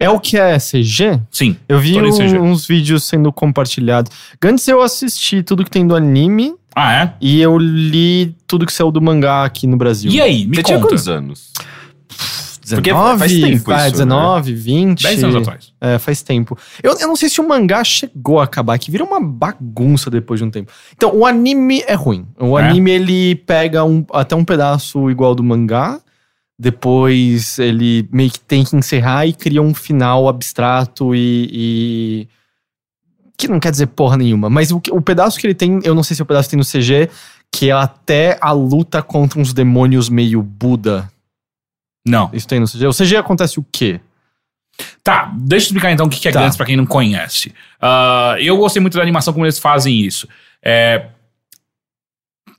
É 0.00 0.08
o 0.08 0.18
que 0.18 0.36
é 0.38 0.58
CG? 0.58 1.20
Sim. 1.30 1.56
Eu 1.68 1.78
vi 1.78 1.96
um- 2.00 2.42
uns 2.50 2.66
vídeos 2.66 3.04
sendo 3.04 3.30
compartilhados. 3.32 4.10
Antes 4.42 4.66
eu 4.66 4.80
assisti 4.80 5.42
tudo 5.42 5.62
que 5.62 5.70
tem 5.70 5.86
do 5.86 5.94
anime 5.94 6.54
Ah, 6.74 6.92
é? 7.04 7.12
e 7.20 7.40
eu 7.40 7.56
li 7.58 8.34
tudo 8.46 8.64
que 8.66 8.72
saiu 8.72 8.90
do 8.90 9.00
mangá 9.00 9.44
aqui 9.44 9.66
no 9.66 9.76
Brasil. 9.76 10.10
E 10.10 10.20
aí, 10.20 10.46
me 10.46 10.56
Você 10.56 10.62
tinha 10.64 10.78
conta. 10.78 10.88
quantos 10.88 11.06
anos? 11.08 11.52
19, 12.76 13.18
Porque 13.18 13.18
faz 13.18 13.32
tempo 13.32 13.56
isso, 13.56 13.70
né? 13.70 13.90
19, 13.90 14.54
20. 14.54 15.02
10 15.02 15.24
anos 15.24 15.36
atrás. 15.36 15.72
É, 15.80 15.98
faz 15.98 16.22
tempo. 16.22 16.56
Eu, 16.82 16.96
eu 16.98 17.08
não 17.08 17.16
sei 17.16 17.28
se 17.28 17.40
o 17.40 17.48
mangá 17.48 17.82
chegou 17.84 18.40
a 18.40 18.44
acabar, 18.44 18.78
que 18.78 18.90
vira 18.90 19.04
uma 19.04 19.20
bagunça 19.20 20.10
depois 20.10 20.40
de 20.40 20.44
um 20.46 20.50
tempo. 20.50 20.70
Então, 20.94 21.14
o 21.14 21.24
anime 21.26 21.82
é 21.86 21.94
ruim. 21.94 22.26
O 22.38 22.58
É? 22.58 22.68
anime, 22.68 22.90
ele 22.90 23.34
pega 23.34 23.84
um- 23.84 24.04
até 24.12 24.34
um 24.36 24.44
pedaço 24.44 25.10
igual 25.10 25.34
do 25.34 25.42
mangá, 25.42 26.00
depois 26.58 27.58
ele 27.58 28.08
meio 28.12 28.30
que 28.30 28.38
tem 28.40 28.62
que 28.64 28.76
encerrar 28.76 29.26
e 29.26 29.32
cria 29.32 29.60
um 29.60 29.74
final 29.74 30.28
abstrato 30.28 31.14
e... 31.14 31.48
e- 31.52 32.28
que 33.36 33.48
não 33.48 33.58
quer 33.58 33.72
dizer 33.72 33.86
porra 33.88 34.16
nenhuma, 34.16 34.48
mas 34.48 34.70
o, 34.70 34.80
o 34.92 35.00
pedaço 35.02 35.36
que 35.40 35.46
ele 35.46 35.54
tem, 35.54 35.80
eu 35.82 35.94
não 35.96 36.02
sei 36.04 36.14
se 36.14 36.22
o 36.22 36.26
pedaço 36.26 36.48
tem 36.50 36.56
no 36.56 36.64
CG, 36.64 37.08
que 37.50 37.70
é 37.70 37.72
até 37.72 38.38
a 38.40 38.52
luta 38.52 39.02
contra 39.02 39.40
uns 39.40 39.52
demônios 39.52 40.08
meio 40.08 40.40
Buda. 40.42 41.10
Não. 42.06 42.30
Isso 42.32 42.48
tem 42.48 42.58
no 42.60 42.66
CG? 42.66 42.86
O 42.86 42.92
CG 42.92 43.16
acontece 43.16 43.58
o 43.60 43.66
quê? 43.70 44.00
Tá, 45.04 45.30
deixa 45.36 45.66
eu 45.66 45.68
explicar 45.68 45.92
então 45.92 46.06
o 46.06 46.08
que 46.10 46.26
é 46.28 46.32
Tá. 46.32 46.40
Gantz 46.40 46.56
pra 46.56 46.66
quem 46.66 46.76
não 46.76 46.86
conhece. 46.86 47.54
Ah, 47.80 48.36
eu 48.38 48.56
gostei 48.56 48.80
muito 48.80 48.96
da 48.96 49.02
animação 49.02 49.32
como 49.32 49.44
eles 49.44 49.58
fazem 49.58 50.00
isso. 50.00 50.28
É, 50.62 51.08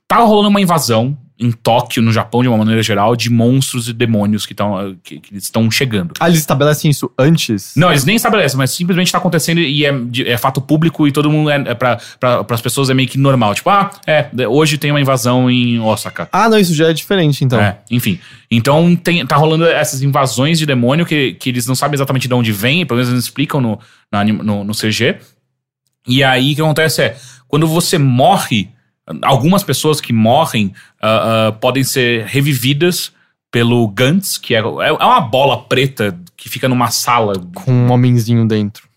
tá 0.06 0.18
rolando 0.18 0.48
uma 0.48 0.60
invasão 0.60 1.16
em 1.38 1.50
Tóquio, 1.50 2.00
no 2.00 2.12
Japão, 2.12 2.42
de 2.42 2.48
uma 2.48 2.56
maneira 2.56 2.82
geral, 2.82 3.16
de 3.16 3.28
monstros 3.28 3.88
e 3.88 3.92
demônios 3.92 4.46
que, 4.46 4.54
tão, 4.54 4.96
que, 5.02 5.18
que 5.18 5.36
estão 5.36 5.68
chegando. 5.68 6.14
Ah, 6.20 6.28
eles 6.28 6.38
estabelecem 6.38 6.90
isso 6.90 7.10
antes? 7.18 7.72
Não, 7.76 7.90
eles 7.90 8.04
nem 8.04 8.14
estabelecem, 8.14 8.56
mas 8.56 8.70
simplesmente 8.70 9.10
tá 9.10 9.18
acontecendo 9.18 9.58
e 9.60 9.84
é, 9.84 9.92
é 10.26 10.38
fato 10.38 10.60
público 10.60 11.08
e 11.08 11.12
todo 11.12 11.28
mundo 11.28 11.50
é, 11.50 11.56
é 11.66 11.74
pra, 11.74 11.98
pra, 12.20 12.44
pras 12.44 12.60
pessoas 12.60 12.88
é 12.88 12.94
meio 12.94 13.08
que 13.08 13.18
normal. 13.18 13.52
Tipo, 13.54 13.70
ah, 13.70 13.90
é, 14.06 14.28
hoje 14.46 14.78
tem 14.78 14.92
uma 14.92 15.00
invasão 15.00 15.50
em 15.50 15.80
Osaka. 15.80 16.28
Ah, 16.32 16.48
não, 16.48 16.56
isso 16.56 16.72
já 16.72 16.88
é 16.88 16.92
diferente, 16.92 17.44
então. 17.44 17.60
É, 17.60 17.78
enfim. 17.90 18.20
Então 18.48 18.94
tem, 18.94 19.26
tá 19.26 19.36
rolando 19.36 19.66
essas 19.66 20.02
invasões 20.02 20.56
de 20.56 20.66
demônio 20.66 21.04
que, 21.04 21.34
que 21.34 21.48
eles 21.48 21.66
não 21.66 21.74
sabem 21.74 21.96
exatamente 21.96 22.28
de 22.28 22.34
onde 22.34 22.52
vem, 22.52 22.86
pelo 22.86 22.98
menos 22.98 23.12
eles 23.12 23.24
explicam 23.24 23.60
no, 23.60 23.80
na 24.10 24.22
no, 24.22 24.62
no 24.62 24.72
CG. 24.72 25.16
E 26.06 26.22
aí 26.22 26.52
o 26.52 26.54
que 26.54 26.60
acontece 26.60 27.02
é, 27.02 27.16
quando 27.48 27.66
você 27.66 27.98
morre, 27.98 28.68
algumas 29.22 29.62
pessoas 29.62 30.00
que 30.00 30.12
morrem 30.12 30.72
ah, 31.00 31.48
ah, 31.48 31.52
podem 31.52 31.84
ser 31.84 32.24
revividas 32.26 33.12
pelo 33.50 33.86
Gantz, 33.88 34.36
que 34.36 34.54
é, 34.54 34.58
é 34.58 34.92
uma 34.92 35.20
bola 35.20 35.62
preta 35.62 36.18
que 36.36 36.48
fica 36.48 36.68
numa 36.68 36.90
sala. 36.90 37.34
Com 37.54 37.72
um 37.72 37.92
homenzinho 37.92 38.46
dentro. 38.48 38.88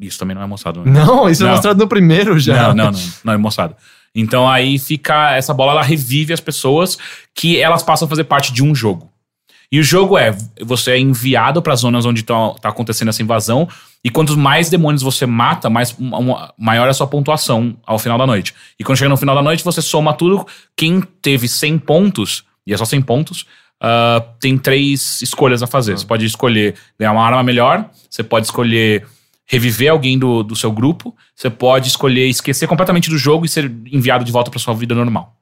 Isso 0.00 0.18
também 0.18 0.34
não 0.34 0.42
é 0.42 0.46
mostrado. 0.46 0.84
né? 0.84 0.90
Não, 0.90 1.28
isso 1.28 1.42
é 1.42 1.46
Não. 1.46 1.52
mostrado 1.52 1.78
no 1.78 1.86
primeiro 1.86 2.38
já. 2.38 2.68
Não, 2.68 2.84
não, 2.86 2.92
não, 2.92 3.00
não 3.24 3.32
é 3.32 3.36
mostrado. 3.36 3.76
Então 4.14 4.48
aí 4.48 4.78
fica. 4.78 5.34
Essa 5.36 5.52
bola 5.52 5.72
ela 5.72 5.82
revive 5.82 6.32
as 6.32 6.40
pessoas 6.40 6.98
que 7.34 7.60
elas 7.60 7.82
passam 7.82 8.06
a 8.06 8.08
fazer 8.08 8.24
parte 8.24 8.52
de 8.52 8.62
um 8.62 8.74
jogo. 8.74 9.10
E 9.70 9.78
o 9.78 9.82
jogo 9.82 10.16
é: 10.16 10.36
você 10.62 10.92
é 10.92 10.98
enviado 10.98 11.60
para 11.60 11.74
zonas 11.74 12.06
onde 12.06 12.22
tá, 12.22 12.50
tá 12.60 12.68
acontecendo 12.68 13.08
essa 13.08 13.22
invasão, 13.22 13.68
e 14.04 14.10
quantos 14.10 14.36
mais 14.36 14.68
demônios 14.68 15.02
você 15.02 15.24
mata, 15.24 15.70
mais, 15.70 15.96
uma- 15.98 16.52
maior 16.58 16.86
é 16.86 16.90
a 16.90 16.94
sua 16.94 17.06
pontuação 17.06 17.74
ao 17.86 17.98
final 17.98 18.18
da 18.18 18.26
noite. 18.26 18.54
E 18.78 18.84
quando 18.84 18.98
chega 18.98 19.08
no 19.08 19.16
final 19.16 19.34
da 19.34 19.40
noite, 19.42 19.64
você 19.64 19.80
soma 19.80 20.12
tudo. 20.12 20.46
Quem 20.76 21.00
teve 21.00 21.48
100 21.48 21.78
pontos, 21.78 22.44
e 22.66 22.74
é 22.74 22.76
só 22.76 22.84
100 22.84 23.00
pontos, 23.00 23.46
ah, 23.80 24.22
tem 24.40 24.58
três 24.58 25.22
escolhas 25.22 25.62
a 25.62 25.66
fazer. 25.66 25.96
Você 25.98 26.06
pode 26.06 26.26
escolher 26.26 26.74
ganhar 26.98 27.12
uma 27.12 27.24
arma 27.24 27.42
melhor, 27.42 27.88
você 28.10 28.22
pode 28.22 28.46
escolher 28.46 29.06
reviver 29.46 29.90
alguém 29.90 30.18
do, 30.18 30.42
do 30.42 30.56
seu 30.56 30.70
grupo, 30.72 31.14
você 31.34 31.48
pode 31.50 31.88
escolher 31.88 32.26
esquecer 32.28 32.66
completamente 32.66 33.10
do 33.10 33.18
jogo 33.18 33.44
e 33.44 33.48
ser 33.48 33.70
enviado 33.90 34.24
de 34.24 34.32
volta 34.32 34.50
para 34.50 34.58
sua 34.60 34.74
vida 34.74 34.94
normal. 34.94 35.34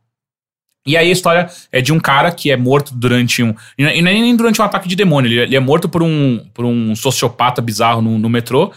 E 0.84 0.96
aí 0.96 1.08
a 1.08 1.12
história 1.12 1.48
é 1.70 1.80
de 1.80 1.92
um 1.92 2.00
cara 2.00 2.32
que 2.32 2.50
é 2.50 2.56
morto 2.56 2.92
durante 2.94 3.42
um. 3.42 3.54
E 3.78 3.84
nem- 3.84 3.98
e 3.98 4.02
nem 4.02 4.34
durante 4.36 4.60
um 4.60 4.64
ataque 4.64 4.88
de 4.88 4.96
demônio. 4.96 5.30
Ele, 5.42 5.54
é 5.56 5.60
morto 5.60 5.88
por 5.88 6.02
um, 6.02 6.44
por 6.52 6.64
um 6.64 6.94
sociopata 6.96 7.62
bizarro 7.62 8.02
no, 8.02 8.18
no 8.18 8.28
metrô. 8.28 8.72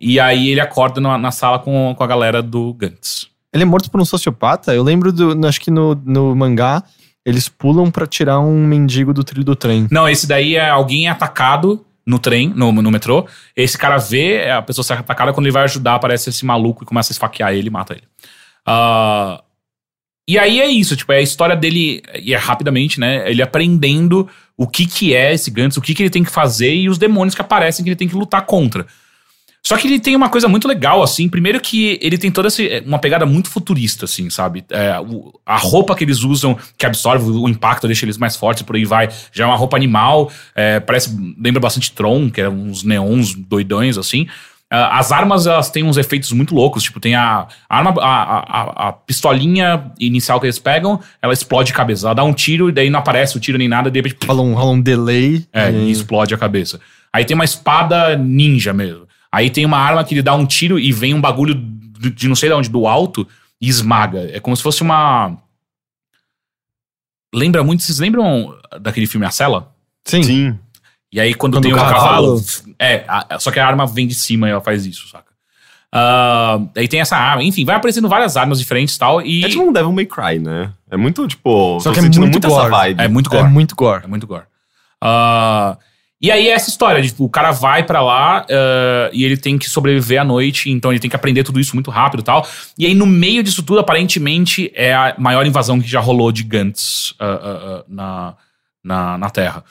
E 0.00 0.18
aí 0.18 0.48
ele 0.48 0.60
acorda 0.60 1.00
na, 1.00 1.16
na 1.18 1.30
sala 1.30 1.58
com, 1.58 1.94
com 1.96 2.02
a 2.02 2.06
galera 2.06 2.42
do 2.42 2.72
Gantz. 2.74 3.28
Ele 3.52 3.62
é 3.64 3.66
morto 3.66 3.90
por 3.90 4.00
um 4.00 4.04
sociopata? 4.04 4.74
Eu 4.74 4.82
lembro 4.82 5.12
do. 5.12 5.46
Acho 5.46 5.60
que 5.60 5.70
no, 5.70 5.94
no 6.06 6.34
mangá, 6.34 6.82
eles 7.24 7.48
pulam 7.50 7.90
pra 7.90 8.06
tirar 8.06 8.40
um 8.40 8.66
mendigo 8.66 9.12
do 9.12 9.22
trilho 9.22 9.44
do 9.44 9.54
trem. 9.54 9.86
Não, 9.90 10.08
esse 10.08 10.26
daí 10.26 10.56
é 10.56 10.70
alguém 10.70 11.06
atacado 11.08 11.84
no 12.04 12.18
trem, 12.18 12.48
no, 12.48 12.72
no 12.72 12.90
metrô. 12.90 13.26
Esse 13.54 13.76
cara 13.76 13.98
vê 13.98 14.50
a 14.50 14.62
pessoa 14.62 14.82
ser 14.82 14.94
atacada, 14.94 15.32
quando 15.34 15.44
ele 15.46 15.52
vai 15.52 15.64
ajudar, 15.64 15.96
aparece 15.96 16.30
esse 16.30 16.44
maluco 16.46 16.82
e 16.82 16.86
começa 16.86 17.12
a 17.12 17.14
esfaquear 17.14 17.52
ele 17.52 17.68
e 17.68 17.70
mata 17.70 17.92
ele. 17.92 18.02
Ah, 18.66 19.42
e 20.28 20.38
aí 20.38 20.60
é 20.60 20.66
isso, 20.68 20.96
tipo, 20.96 21.12
é 21.12 21.16
a 21.18 21.22
história 21.22 21.56
dele, 21.56 22.02
e 22.20 22.32
é 22.32 22.36
rapidamente, 22.36 22.98
né? 23.00 23.28
Ele 23.30 23.42
aprendendo 23.42 24.28
o 24.56 24.66
que 24.66 24.86
que 24.86 25.14
é 25.14 25.32
esse 25.34 25.50
Gantz, 25.50 25.76
o 25.76 25.80
que 25.82 25.94
que 25.94 26.02
ele 26.02 26.10
tem 26.10 26.22
que 26.24 26.30
fazer 26.30 26.74
e 26.74 26.88
os 26.88 26.98
demônios 26.98 27.34
que 27.34 27.40
aparecem 27.40 27.82
que 27.84 27.88
ele 27.90 27.96
tem 27.96 28.08
que 28.08 28.14
lutar 28.14 28.44
contra. 28.46 28.86
Só 29.64 29.76
que 29.76 29.86
ele 29.86 30.00
tem 30.00 30.16
uma 30.16 30.28
coisa 30.28 30.48
muito 30.48 30.66
legal, 30.66 31.04
assim. 31.04 31.28
Primeiro 31.28 31.60
que 31.60 31.96
ele 32.02 32.18
tem 32.18 32.32
toda 32.32 32.48
essa, 32.48 32.60
uma 32.84 32.98
pegada 32.98 33.24
muito 33.24 33.48
futurista, 33.48 34.06
assim, 34.06 34.28
sabe? 34.28 34.64
É, 34.68 34.98
o- 34.98 35.38
a 35.46 35.56
roupa 35.56 35.94
que 35.94 36.02
eles 36.02 36.22
usam, 36.24 36.58
que 36.76 36.84
absorve 36.84 37.30
o 37.30 37.48
impacto, 37.48 37.86
deixa 37.86 38.04
eles 38.04 38.18
mais 38.18 38.34
fortes, 38.34 38.64
por 38.64 38.74
aí 38.74 38.84
vai. 38.84 39.08
Já 39.32 39.44
é 39.44 39.46
uma 39.46 39.56
roupa 39.56 39.76
animal, 39.76 40.32
é, 40.54 40.80
parece, 40.80 41.16
lembra 41.40 41.60
bastante 41.60 41.92
Tron, 41.92 42.28
que 42.28 42.40
é 42.40 42.48
uns 42.48 42.82
neons 42.82 43.34
doidões, 43.36 43.96
assim. 43.96 44.26
Ah, 44.74 44.98
as 44.98 45.12
armas, 45.12 45.46
elas 45.46 45.70
têm 45.70 45.84
uns 45.84 45.98
efeitos 45.98 46.32
muito 46.32 46.54
loucos. 46.54 46.82
Tipo, 46.82 46.98
tem 46.98 47.14
a, 47.14 47.46
a 47.68 47.76
arma, 47.78 47.94
a, 48.00 48.06
a, 48.06 48.88
a- 48.88 48.92
pistolinha 48.94 49.92
inicial 50.00 50.40
que 50.40 50.46
eles 50.46 50.58
pegam, 50.58 50.98
ela 51.20 51.34
explode 51.34 51.72
a 51.72 51.74
cabeça. 51.74 52.06
Ela 52.06 52.14
dá 52.14 52.24
um 52.24 52.32
tiro 52.32 52.70
e 52.70 52.72
daí 52.72 52.88
não 52.88 52.98
aparece 53.00 53.36
o 53.36 53.40
tiro 53.40 53.58
nem 53.58 53.68
nada, 53.68 53.90
de 53.90 53.98
repente 53.98 54.26
Rola 54.26 54.40
um, 54.40 54.54
rola 54.54 54.70
um 54.72 54.80
delay. 54.80 55.46
é, 55.52 55.70
e- 55.70 55.74
e 55.88 55.90
explode 55.90 56.34
a 56.34 56.38
cabeça. 56.38 56.80
Aí 57.12 57.24
tem 57.26 57.34
uma 57.34 57.44
espada 57.44 58.16
ninja 58.16 58.72
mesmo. 58.72 59.06
Aí 59.30 59.50
tem 59.50 59.66
uma 59.66 59.76
arma 59.78 60.02
que 60.04 60.14
ele 60.14 60.22
dá 60.22 60.34
um 60.34 60.46
tiro 60.46 60.78
e 60.78 60.90
vem 60.90 61.12
um 61.12 61.20
bagulho 61.20 61.54
de, 61.54 62.10
de 62.10 62.26
não 62.28 62.34
sei 62.34 62.48
de 62.48 62.54
onde, 62.54 62.68
do 62.70 62.86
alto, 62.86 63.28
e 63.60 63.68
esmaga. 63.68 64.30
É 64.32 64.40
como 64.40 64.56
se 64.56 64.62
fosse 64.62 64.80
uma. 64.82 65.36
Lembra 67.34 67.62
muito. 67.64 67.82
Vocês 67.82 67.98
lembram 67.98 68.54
daquele 68.80 69.06
filme 69.06 69.26
A 69.26 69.30
Cela? 69.30 69.72
Sim. 70.04 70.22
Sim. 70.22 70.58
E 71.12 71.20
aí 71.20 71.34
quando, 71.34 71.54
Quando 71.54 71.64
tem 71.64 71.72
o 71.72 71.76
um 71.76 71.78
cavalo. 71.78 72.00
cavalo- 72.40 72.42
É, 72.78 73.04
a- 73.06 73.38
só 73.38 73.50
que 73.50 73.60
a 73.60 73.66
arma 73.66 73.86
vem 73.86 74.06
de 74.06 74.14
cima 74.14 74.48
e 74.48 74.50
ela 74.52 74.60
faz 74.60 74.86
isso, 74.86 75.08
saca? 75.08 75.30
Ah, 75.94 76.58
aí 76.74 76.88
tem 76.88 77.00
essa 77.00 77.16
arma. 77.16 77.42
Enfim, 77.44 77.66
vai 77.66 77.76
aparecendo 77.76 78.08
várias 78.08 78.34
armas 78.36 78.58
diferentes 78.58 78.96
e 78.96 78.98
tal. 78.98 79.20
E 79.20 79.44
É 79.44 79.48
tipo 79.48 79.62
um 79.62 79.72
Devil 79.72 79.92
May 79.92 80.06
Cry, 80.06 80.38
né? 80.38 80.70
É 80.90 80.96
muito, 80.96 81.28
tipo. 81.28 81.78
Só 81.80 81.90
tô 81.90 81.92
que 81.92 81.98
é 81.98 82.02
muito 82.02 82.18
muito 82.20 82.46
essa 82.46 82.56
gore. 82.56 82.70
vibe. 82.70 83.00
é 83.02 83.08
muito 83.08 83.34
É 83.34 83.38
gore. 83.40 83.50
muito 83.52 83.76
gore. 83.76 84.04
É 84.04 84.06
muito 84.06 84.26
gore. 84.26 84.44
Ah, 85.02 85.76
e 86.18 86.30
aí 86.30 86.48
é 86.48 86.52
essa 86.52 86.70
história, 86.70 87.02
de, 87.02 87.08
tipo, 87.08 87.24
o 87.24 87.28
cara 87.28 87.50
vai 87.50 87.82
pra 87.82 88.00
lá 88.00 88.46
ah, 88.48 89.10
e 89.12 89.22
ele 89.22 89.36
tem 89.36 89.58
que 89.58 89.68
sobreviver 89.68 90.18
à 90.20 90.24
noite, 90.24 90.70
então 90.70 90.90
ele 90.92 91.00
tem 91.00 91.10
que 91.10 91.16
aprender 91.16 91.42
tudo 91.44 91.60
isso 91.60 91.74
muito 91.76 91.90
rápido 91.90 92.20
e 92.20 92.24
tal. 92.24 92.46
E 92.78 92.86
aí 92.86 92.94
no 92.94 93.04
meio 93.04 93.42
disso 93.42 93.62
tudo, 93.62 93.80
aparentemente, 93.80 94.72
é 94.74 94.94
a 94.94 95.14
maior 95.18 95.44
invasão 95.44 95.78
que 95.78 95.86
já 95.88 96.00
rolou 96.00 96.32
de 96.32 96.42
Gantz 96.42 97.12
ah, 97.20 97.84
na, 97.86 98.34
na, 98.82 99.18
na 99.18 99.28
Terra. 99.28 99.62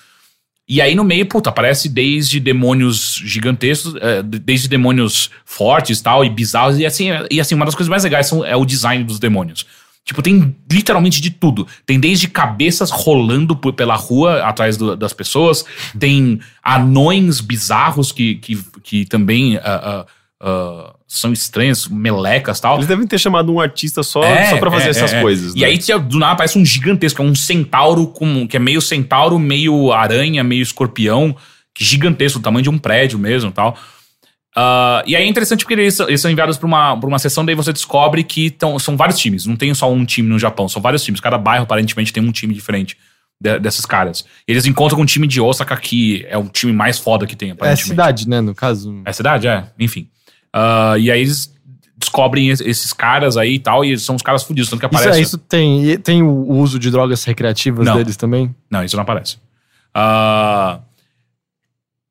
E 0.74 0.80
aí 0.80 0.96
no 0.96 1.04
meio, 1.04 1.26
puta, 1.26 1.50
aparece 1.50 1.90
desde 1.90 2.40
demônios 2.40 3.22
gigantescos, 3.26 3.94
eh, 4.00 4.24
de- 4.24 4.40
desde 4.40 4.70
demônios 4.70 5.30
fortes 5.44 6.00
tal, 6.00 6.24
e 6.24 6.30
bizarros, 6.30 6.80
e 6.80 6.86
assim, 6.86 7.10
e 7.30 7.42
assim, 7.42 7.56
uma 7.56 7.66
das 7.66 7.76
coisas 7.76 7.90
mais 7.90 8.06
legais 8.06 8.28
são, 8.28 8.46
é 8.46 8.56
o 8.56 8.64
design 8.64 9.04
dos 9.04 9.20
demônios. 9.20 9.66
Tipo, 10.06 10.22
tem 10.22 10.56
literalmente 10.72 11.20
de 11.22 11.30
tudo. 11.30 11.68
Tem 11.86 12.00
desde 12.00 12.28
cabeças 12.30 12.90
rolando 12.90 13.54
por- 13.54 13.74
pela 13.74 13.96
rua 13.96 14.44
atrás 14.44 14.78
do- 14.78 14.96
das 14.96 15.12
pessoas, 15.12 15.66
tem 16.00 16.40
anões 16.64 17.42
bizarros 17.42 18.14
que, 18.14 18.36
que, 18.36 18.58
que 18.82 19.06
também 19.06 19.58
ah, 19.58 19.62
ah, 19.66 20.06
ah, 20.42 20.94
são 21.08 21.32
estranhos, 21.32 21.88
melecas 21.88 22.58
e 22.58 22.62
tal. 22.62 22.76
Eles 22.78 22.88
devem 22.88 23.06
ter 23.06 23.20
chamado 23.20 23.54
um 23.54 23.60
artista 23.60 24.02
só, 24.02 24.24
É, 24.24 24.50
só 24.50 24.58
pra 24.58 24.72
fazer 24.72 24.88
é, 24.88 24.90
essas 24.90 25.14
é, 25.14 25.18
é. 25.18 25.22
coisas. 25.22 25.54
E 25.56 25.60
né? 25.60 25.66
aí 25.68 25.78
do 26.00 26.18
nada 26.20 26.34
aparece 26.34 26.58
um 26.58 26.66
gigantesco, 26.66 27.22
é 27.22 27.26
um 27.26 27.36
centauro 27.36 28.08
com, 28.08 28.48
que 28.48 28.56
é 28.58 28.60
meio 28.60 28.82
centauro, 28.82 29.38
meio 29.38 29.92
aranha, 29.92 30.44
meio 30.44 30.62
escorpião, 30.62 31.36
que 31.74 31.84
gigantesco, 31.84 32.40
do 32.40 32.44
tamanho 32.44 32.64
de 32.64 32.70
um 32.70 32.78
prédio 32.78 33.20
mesmo 33.20 33.50
e 33.50 33.54
tal. 33.54 33.78
Ah, 34.56 35.02
e 35.06 35.16
aí 35.16 35.24
é 35.24 35.28
interessante 35.28 35.60
porque 35.64 35.74
eles, 35.76 35.94
são- 35.96 36.08
eles 36.10 36.20
são 36.20 36.30
enviados 36.30 36.58
pra 36.58 36.68
uma, 36.68 36.98
pra 36.98 37.08
uma 37.08 37.20
sessão, 37.20 37.46
daí 37.46 37.56
você 37.56 37.72
descobre 37.72 38.22
que 38.24 38.50
tão, 38.50 38.78
são 38.80 38.98
vários 38.98 39.18
times, 39.18 39.46
não 39.46 39.56
tem 39.56 39.74
só 39.74 39.90
um 39.92 40.04
time 40.04 40.28
no 40.28 40.38
Japão, 40.38 40.68
são 40.68 40.82
vários 40.82 41.04
times. 41.04 41.22
Cada 41.22 41.38
bairro 41.38 41.64
aparentemente 41.64 42.12
tem 42.12 42.22
um 42.22 42.32
time 42.34 42.54
diferente 42.54 42.98
de- 43.40 43.60
desses 43.60 43.86
caras. 43.86 44.26
Eles 44.46 44.66
encontram 44.66 44.98
com 44.98 45.04
um 45.04 45.06
time 45.06 45.26
de 45.26 45.40
Osaka, 45.40 45.76
que 45.78 46.26
é 46.30 46.38
o 46.38 46.50
time 46.50 46.74
mais 46.74 47.00
foda 47.00 47.26
que 47.26 47.36
tem, 47.36 47.50
É 47.50 47.52
aparentemente. 47.54 47.88
cidade, 47.90 48.28
né? 48.30 48.42
No 48.42 48.54
caso. 48.54 49.02
É 49.06 49.14
cidade, 49.14 49.48
é. 49.48 49.68
Enfim. 49.80 50.10
Ah, 50.54 50.96
e 50.98 51.10
aí 51.12 51.22
eles 51.22 51.54
descobrem 51.98 52.50
es- 52.50 52.62
esses 52.62 52.92
caras 52.94 53.38
aí 53.38 53.56
e 53.56 53.60
tal, 53.60 53.86
e 53.86 53.98
são 53.98 54.16
os 54.16 54.22
caras 54.24 54.44
fudidos, 54.44 54.70
tanto 54.70 54.80
que 54.80 54.86
Isso, 54.88 54.96
aparece. 54.98 55.20
é, 55.20 55.22
isso 55.22 55.38
tem. 55.38 55.98
Tem 56.00 56.24
o 56.24 56.50
uso 56.52 56.80
de 56.80 56.90
drogas 56.90 57.24
recreativas 57.24 57.86
Não. 57.86 57.96
deles 57.96 58.18
também? 58.18 58.54
Não, 58.70 58.84
isso 58.84 58.96
não 58.96 59.04
aparece. 59.04 59.38
Ah, 59.94 60.80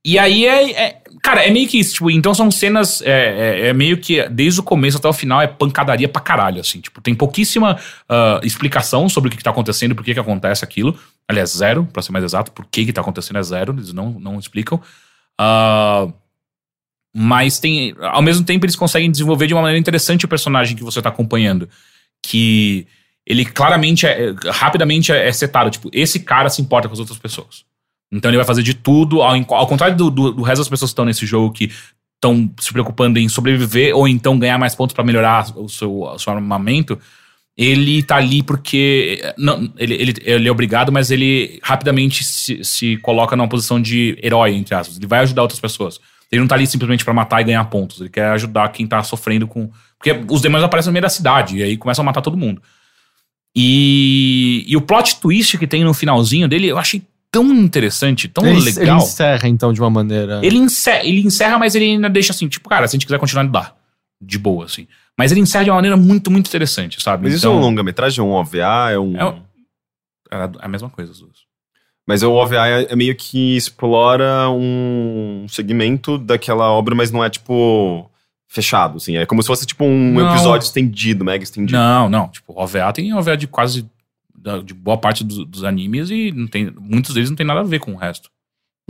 e 0.05 0.19
aí 0.19 0.47
é, 0.47 0.71
é- 0.83 1.01
Cara, 1.23 1.45
é 1.45 1.51
meio 1.51 1.69
que 1.69 1.79
isso. 1.79 1.93
Tipo, 1.95 2.11
então 2.11 2.33
são 2.33 2.51
cenas. 2.51 3.03
É, 3.03 3.11
é- 3.11 3.69
é 3.69 3.73
meio 3.75 3.99
que 3.99 4.27
desde 4.31 4.59
o 4.61 4.63
começo 4.63 4.97
até 4.97 5.07
o 5.07 5.13
final 5.13 5.43
é 5.43 5.47
pancadaria 5.47 6.09
pra 6.09 6.23
caralho, 6.23 6.61
assim. 6.63 6.81
Tipo, 6.81 6.99
tem 7.03 7.15
pouquíssima 7.15 7.77
ah, 8.09 8.41
explicação 8.43 9.07
sobre 9.07 9.29
o 9.29 9.31
que, 9.31 9.37
que 9.37 9.43
tá 9.45 9.51
acontecendo, 9.51 9.95
por 9.95 10.03
que, 10.03 10.15
que 10.15 10.21
acontece 10.21 10.65
aquilo. 10.65 10.99
Aliás, 11.29 11.51
zero, 11.51 11.87
pra 11.93 12.01
ser 12.01 12.11
mais 12.13 12.25
exato. 12.25 12.51
Por 12.53 12.65
que, 12.65 12.87
que 12.87 12.93
tá 12.93 13.03
acontecendo 13.03 13.39
é 13.39 13.43
zero, 13.43 13.75
eles 13.75 13.93
não, 13.93 14.13
não 14.19 14.39
explicam. 14.39 14.81
Ah, 15.39 16.07
mas 17.15 17.59
tem. 17.59 17.95
Ao 18.01 18.23
mesmo 18.23 18.45
tempo, 18.45 18.65
eles 18.65 18.77
conseguem 18.77 19.11
desenvolver 19.11 19.47
de 19.47 19.55
uma 19.55 19.63
maneira 19.63 19.81
interessante 19.81 20.25
o 20.25 20.29
personagem 20.29 20.77
que 20.77 20.85
você 20.85 21.03
tá 21.03 21.09
acompanhando. 21.09 21.69
Que 22.23 22.87
ele 23.27 23.45
claramente, 23.45 24.07
é, 24.07 24.35
rapidamente 24.47 25.13
é, 25.13 25.29
é 25.29 25.33
setado. 25.33 25.71
Tipo, 25.71 25.91
esse 25.93 26.21
cara 26.21 26.49
se 26.49 26.63
importa 26.63 26.89
com 26.89 26.95
as 26.95 27.01
outras 27.01 27.19
pessoas. 27.19 27.65
Então 28.13 28.31
ele 28.31 28.37
vai 28.37 28.47
fazer 28.47 28.63
de 28.63 28.75
tudo, 28.75 29.23
ao, 29.23 29.35
ao 29.55 29.67
contrário 29.67 29.97
do, 29.97 30.11
do, 30.11 30.33
do 30.33 30.43
resto 30.43 30.61
das 30.61 30.69
pessoas 30.69 30.91
que 30.91 30.93
estão 30.93 31.05
nesse 31.05 31.25
jogo 31.27 31.53
que 31.53 31.71
estão 32.17 32.51
se 32.59 32.73
preocupando 32.73 33.19
em 33.19 33.29
sobreviver 33.29 33.97
ou 33.97 34.07
então 34.07 34.39
ganhar 34.39 34.59
mais 34.59 34.75
pontos 34.75 34.95
pra 34.95 35.05
melhorar 35.05 35.57
o 35.57 35.69
seu, 35.69 36.03
o 36.03 36.19
seu 36.19 36.33
armamento. 36.33 36.99
Ele 37.57 38.03
tá 38.03 38.17
ali 38.17 38.43
porque. 38.43 39.21
Não, 39.37 39.73
ele, 39.77 39.95
ele, 39.95 40.15
ele 40.23 40.49
é 40.49 40.51
obrigado, 40.51 40.91
mas 40.91 41.11
ele 41.11 41.61
rapidamente 41.63 42.25
se, 42.25 42.65
se 42.65 42.97
coloca 42.99 43.37
numa 43.37 43.49
posição 43.49 43.81
de 43.81 44.19
herói, 44.23 44.55
entre 44.55 44.75
aspas. 44.75 44.97
Ele 44.97 45.07
vai 45.07 45.21
ajudar 45.21 45.43
outras 45.43 45.61
pessoas. 45.61 46.01
Ele 46.31 46.41
não 46.41 46.49
tá 46.49 46.55
ali 46.55 46.67
simplesmente 46.67 47.05
pra 47.05 47.13
matar 47.13 47.41
e 47.41 47.45
ganhar 47.45 47.65
pontos. 47.65 48.01
Ele 48.01 48.09
quer 48.09 48.31
ajudar 48.33 48.69
quem 48.71 48.87
tá 48.87 49.03
sofrendo 49.03 49.49
com. 49.49 49.71
Porque 49.99 50.25
os 50.29 50.41
demônios 50.41 50.65
aparecem 50.65 50.91
no 50.91 50.93
meio 50.93 51.03
da 51.03 51.09
cidade 51.09 51.59
e 51.59 51.63
aí 51.63 51.77
começam 51.77 52.03
a 52.03 52.07
matar 52.07 52.23
todo 52.23 52.37
mundo. 52.37 52.63
E, 53.55 54.65
e 54.69 54.77
o 54.77 54.81
plot 54.81 55.21
twist 55.21 55.59
que 55.59 55.67
tem 55.67 55.83
no 55.83 55.93
finalzinho 55.93 56.47
dele, 56.49 56.69
eu 56.69 56.79
achei 56.79 57.03
tão 57.31 57.53
interessante, 57.53 58.29
tão 58.29 58.47
ele, 58.47 58.59
ele 58.59 58.71
legal. 58.71 58.99
encerra, 58.99 59.49
então, 59.49 59.73
de 59.73 59.81
uma 59.81 59.91
maneira. 59.91 60.41
Ele 60.43 60.57
encerra, 60.57 61.05
ele 61.05 61.21
encerra, 61.21 61.59
mas 61.59 61.75
ele 61.75 61.87
ainda 61.87 62.09
deixa 62.09 62.33
assim, 62.33 62.49
tipo, 62.49 62.69
cara, 62.69 62.87
se 62.87 62.95
a 62.95 62.97
gente 62.97 63.07
quiser 63.07 63.19
continuar, 63.19 63.45
dá. 63.45 63.75
De 64.23 64.39
boa, 64.39 64.67
assim. 64.67 64.87
Mas 65.17 65.33
ele 65.33 65.41
encerra 65.41 65.65
de 65.65 65.71
uma 65.71 65.77
maneira 65.77 65.97
muito, 65.97 66.31
muito 66.31 66.47
interessante, 66.47 67.03
sabe? 67.03 67.25
Mas 67.25 67.35
isso 67.35 67.47
é 67.47 67.51
um 67.51 67.59
longa-metragem, 67.59 68.21
é 68.21 68.23
um 68.23 68.33
OVA, 68.33 68.91
é 68.91 68.99
um. 68.99 69.17
É 69.17 69.25
É 70.31 70.51
a 70.61 70.69
mesma 70.69 70.91
coisa, 70.91 71.11
as 71.11 71.19
duas. 71.21 71.50
Mas 72.07 72.23
o 72.23 72.33
OVA 72.33 72.67
é, 72.67 72.93
é 72.93 72.97
meio 72.97 73.15
que 73.15 73.57
explora 73.57 74.49
um 74.51 75.47
segmento 75.49 76.19
daquela 76.19 76.71
obra, 76.71 76.95
mas 76.95 77.11
não 77.11 77.23
é 77.25 77.31
tipo 77.31 78.11
fechado, 78.49 78.97
assim. 78.97 79.17
É 79.17 79.25
como 79.27 79.43
se 79.43 79.47
fosse 79.47 79.65
tipo 79.65 79.85
um 79.85 80.15
Não. 80.15 80.31
episódio 80.33 80.65
estendido, 80.65 81.25
mega 81.25 81.45
estendido. 81.45 81.79
Não, 81.79 82.09
não. 82.09 82.29
Tipo, 82.29 82.53
OVA 82.61 82.93
tem 82.93 83.13
OVA 83.15 83.37
de 83.37 83.47
quase. 83.47 83.87
da- 84.35 84.59
de 84.59 84.73
boa 84.75 84.97
parte 84.97 85.23
dos, 85.23 85.45
dos 85.47 85.65
animes 85.65 86.11
e 86.11 86.33
não 86.33 86.47
tem, 86.47 86.73
muitos 86.81 87.13
deles 87.15 87.29
não 87.29 87.37
tem 87.37 87.47
nada 87.47 87.61
a 87.61 87.65
ver 87.65 87.79
com 87.79 87.93
o 87.93 87.97
resto. 87.97 88.31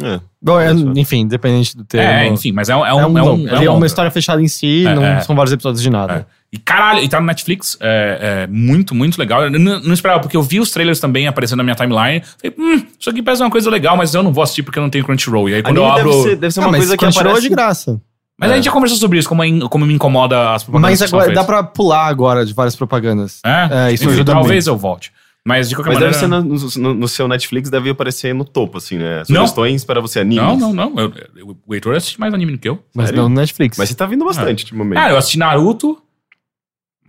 É. 0.01 0.19
Bom, 0.41 0.59
é, 0.59 0.73
enfim, 0.73 1.19
independente 1.23 1.77
do 1.77 1.85
termo. 1.85 2.09
É, 2.09 2.27
enfim, 2.29 2.53
mas 2.53 2.69
é 2.71 2.77
um. 2.77 2.87
É, 2.87 2.95
um, 2.95 3.01
É, 3.01 3.07
um, 3.07 3.19
é, 3.19 3.23
um, 3.23 3.49
é 3.49 3.65
é 3.67 3.71
um 3.71 3.77
uma 3.77 3.87
história 3.87 4.11
fechada 4.11 4.41
em 4.41 4.49
si, 4.49 4.87
É, 4.87 4.95
não 4.95 5.05
é. 5.05 5.21
são 5.21 5.35
vários 5.37 5.53
episódios 5.53 5.83
de 5.83 5.91
nada. 5.91 6.27
É. 6.53 6.57
E 6.57 6.59
caralho, 6.59 7.01
e 7.05 7.09
tá 7.09 7.21
no 7.21 7.27
Netflix, 7.27 7.77
é, 7.81 8.43
é 8.43 8.47
muito, 8.49 8.95
muito 8.95 9.19
legal. 9.19 9.45
Eu 9.45 9.51
não, 9.51 9.81
não 9.81 9.93
esperava, 9.95 10.21
porque 10.21 10.37
eu 10.37 10.43
vi 10.43 10.59
os 10.59 10.71
trailers 10.73 10.99
também 10.99 11.27
aparecendo 11.29 11.59
na 11.59 11.63
minha 11.65 11.77
timeline. 11.77 12.23
Falei, 12.43 12.57
hum, 12.59 12.83
isso 12.99 13.09
aqui 13.09 13.23
parece 13.23 13.43
uma 13.43 13.51
coisa 13.51 13.71
legal, 13.71 13.97
mas 13.97 14.13
eu 14.15 14.23
não 14.23 14.33
vou 14.33 14.43
assistir 14.43 14.63
porque 14.65 14.79
eu 14.79 14.83
não 14.83 14.91
tenho 14.91 15.05
Crunchyroll. 15.05 15.49
E 15.49 15.55
aí 15.55 15.63
quando 15.63 15.77
eu 15.77 15.85
Anime 15.87 16.01
abro. 16.01 16.11
deve 16.13 16.23
ser, 16.31 16.37
deve 16.37 16.55
ser 16.55 16.61
Ah, 16.61 16.63
uma 16.65 16.71
mas 16.73 16.81
coisa 16.81 16.97
que 16.97 17.05
Crunchyroll 17.05 17.31
aparece... 17.31 17.47
é 17.47 17.49
de 17.49 17.55
graça. 17.55 18.01
Mas 18.39 18.51
a 18.51 18.57
gente 18.57 18.65
já 18.65 18.71
conversou 18.73 18.99
sobre 18.99 19.19
isso, 19.19 19.29
como, 19.29 19.45
in- 19.45 19.61
como 19.69 19.85
me 19.87 19.93
incomoda 19.95 20.55
as 20.55 20.65
propagandas. 20.65 20.99
Mas 21.01 21.13
agora 21.13 21.33
dá 21.33 21.45
pra 21.45 21.63
pular 21.63 22.07
agora 22.07 22.45
de 22.45 22.53
várias 22.55 22.75
propagandas. 22.75 23.39
É, 23.45 23.89
É, 23.89 23.93
isso 23.93 24.05
Enfim, 24.05 24.15
ajuda 24.15 24.33
Talvez 24.33 24.67
eu 24.67 24.77
volte. 24.77 25.13
Mas 25.47 25.69
de 25.69 25.75
qualquer 25.77 25.91
Mas 25.91 25.99
deve 26.01 26.27
maneira. 26.27 26.59
ser 26.69 26.79
no, 26.81 26.89
no- 26.95 26.95
no 27.01 27.09
seu 27.09 27.29
Netflix, 27.29 27.71
deve 27.71 27.91
aparecer 27.91 28.35
no 28.35 28.45
topo, 28.45 28.79
assim, 28.79 28.99
né? 28.99 29.23
Sugestões 29.25 29.85
para 29.85 30.01
você 30.01 30.21
animes. 30.21 30.43
Não, 30.43 30.57
não, 30.57 30.73
não. 30.73 30.99
Eu, 30.99 31.13
eu- 31.37 31.57
o 31.67 31.75
Heitor 31.75 31.95
assiste 31.97 32.19
mais 32.19 32.33
anime 32.35 32.53
do 32.53 32.59
que 32.59 32.69
eu. 32.69 32.83
Mas 32.95 33.07
Sério? 33.07 33.23
não 33.23 33.29
no 33.29 33.37
Netflix. 33.37 33.79
Mas 33.79 33.89
você 33.89 33.95
tá 33.95 34.05
vindo 34.07 34.25
bastante, 34.25 34.65
ultimamente. 34.65 34.99
Cara, 34.99 35.13
eu 35.13 35.17
assisti 35.19 35.39
Naruto. 35.39 35.99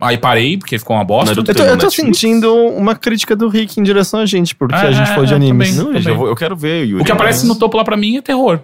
Aí 0.02 0.18
parei, 0.18 0.58
porque 0.58 0.78
ficou 0.78 0.96
uma 0.96 1.04
bosta. 1.04 1.34
Não, 1.34 1.44
Eu 1.46 1.54
tô, 1.54 1.62
eu 1.62 1.78
tô 1.78 1.88
sentindo 1.90 2.52
uma 2.54 2.94
crítica 2.96 3.36
do 3.36 3.48
Rick 3.48 3.78
em 3.78 3.82
direção 3.84 4.18
a 4.20 4.26
gente, 4.26 4.54
porque 4.54 4.74
É, 4.74 4.88
a 4.88 4.92
gente 4.92 5.06
falou 5.10 5.24
de 5.26 5.32
é, 5.32 5.36
animes. 5.36 5.76
também. 5.76 5.86
Não, 5.86 5.92
gente, 5.98 6.08
eu, 6.08 6.16
vou- 6.16 6.26
eu 6.26 6.34
quero 6.34 6.56
ver, 6.56 6.84
Yuri. 6.86 7.02
O 7.02 7.04
que 7.04 7.12
aparece 7.12 7.46
no 7.46 7.54
topo 7.54 7.76
lá 7.76 7.84
pra 7.84 7.96
mim 7.96 8.16
é 8.16 8.22
terror. 8.22 8.60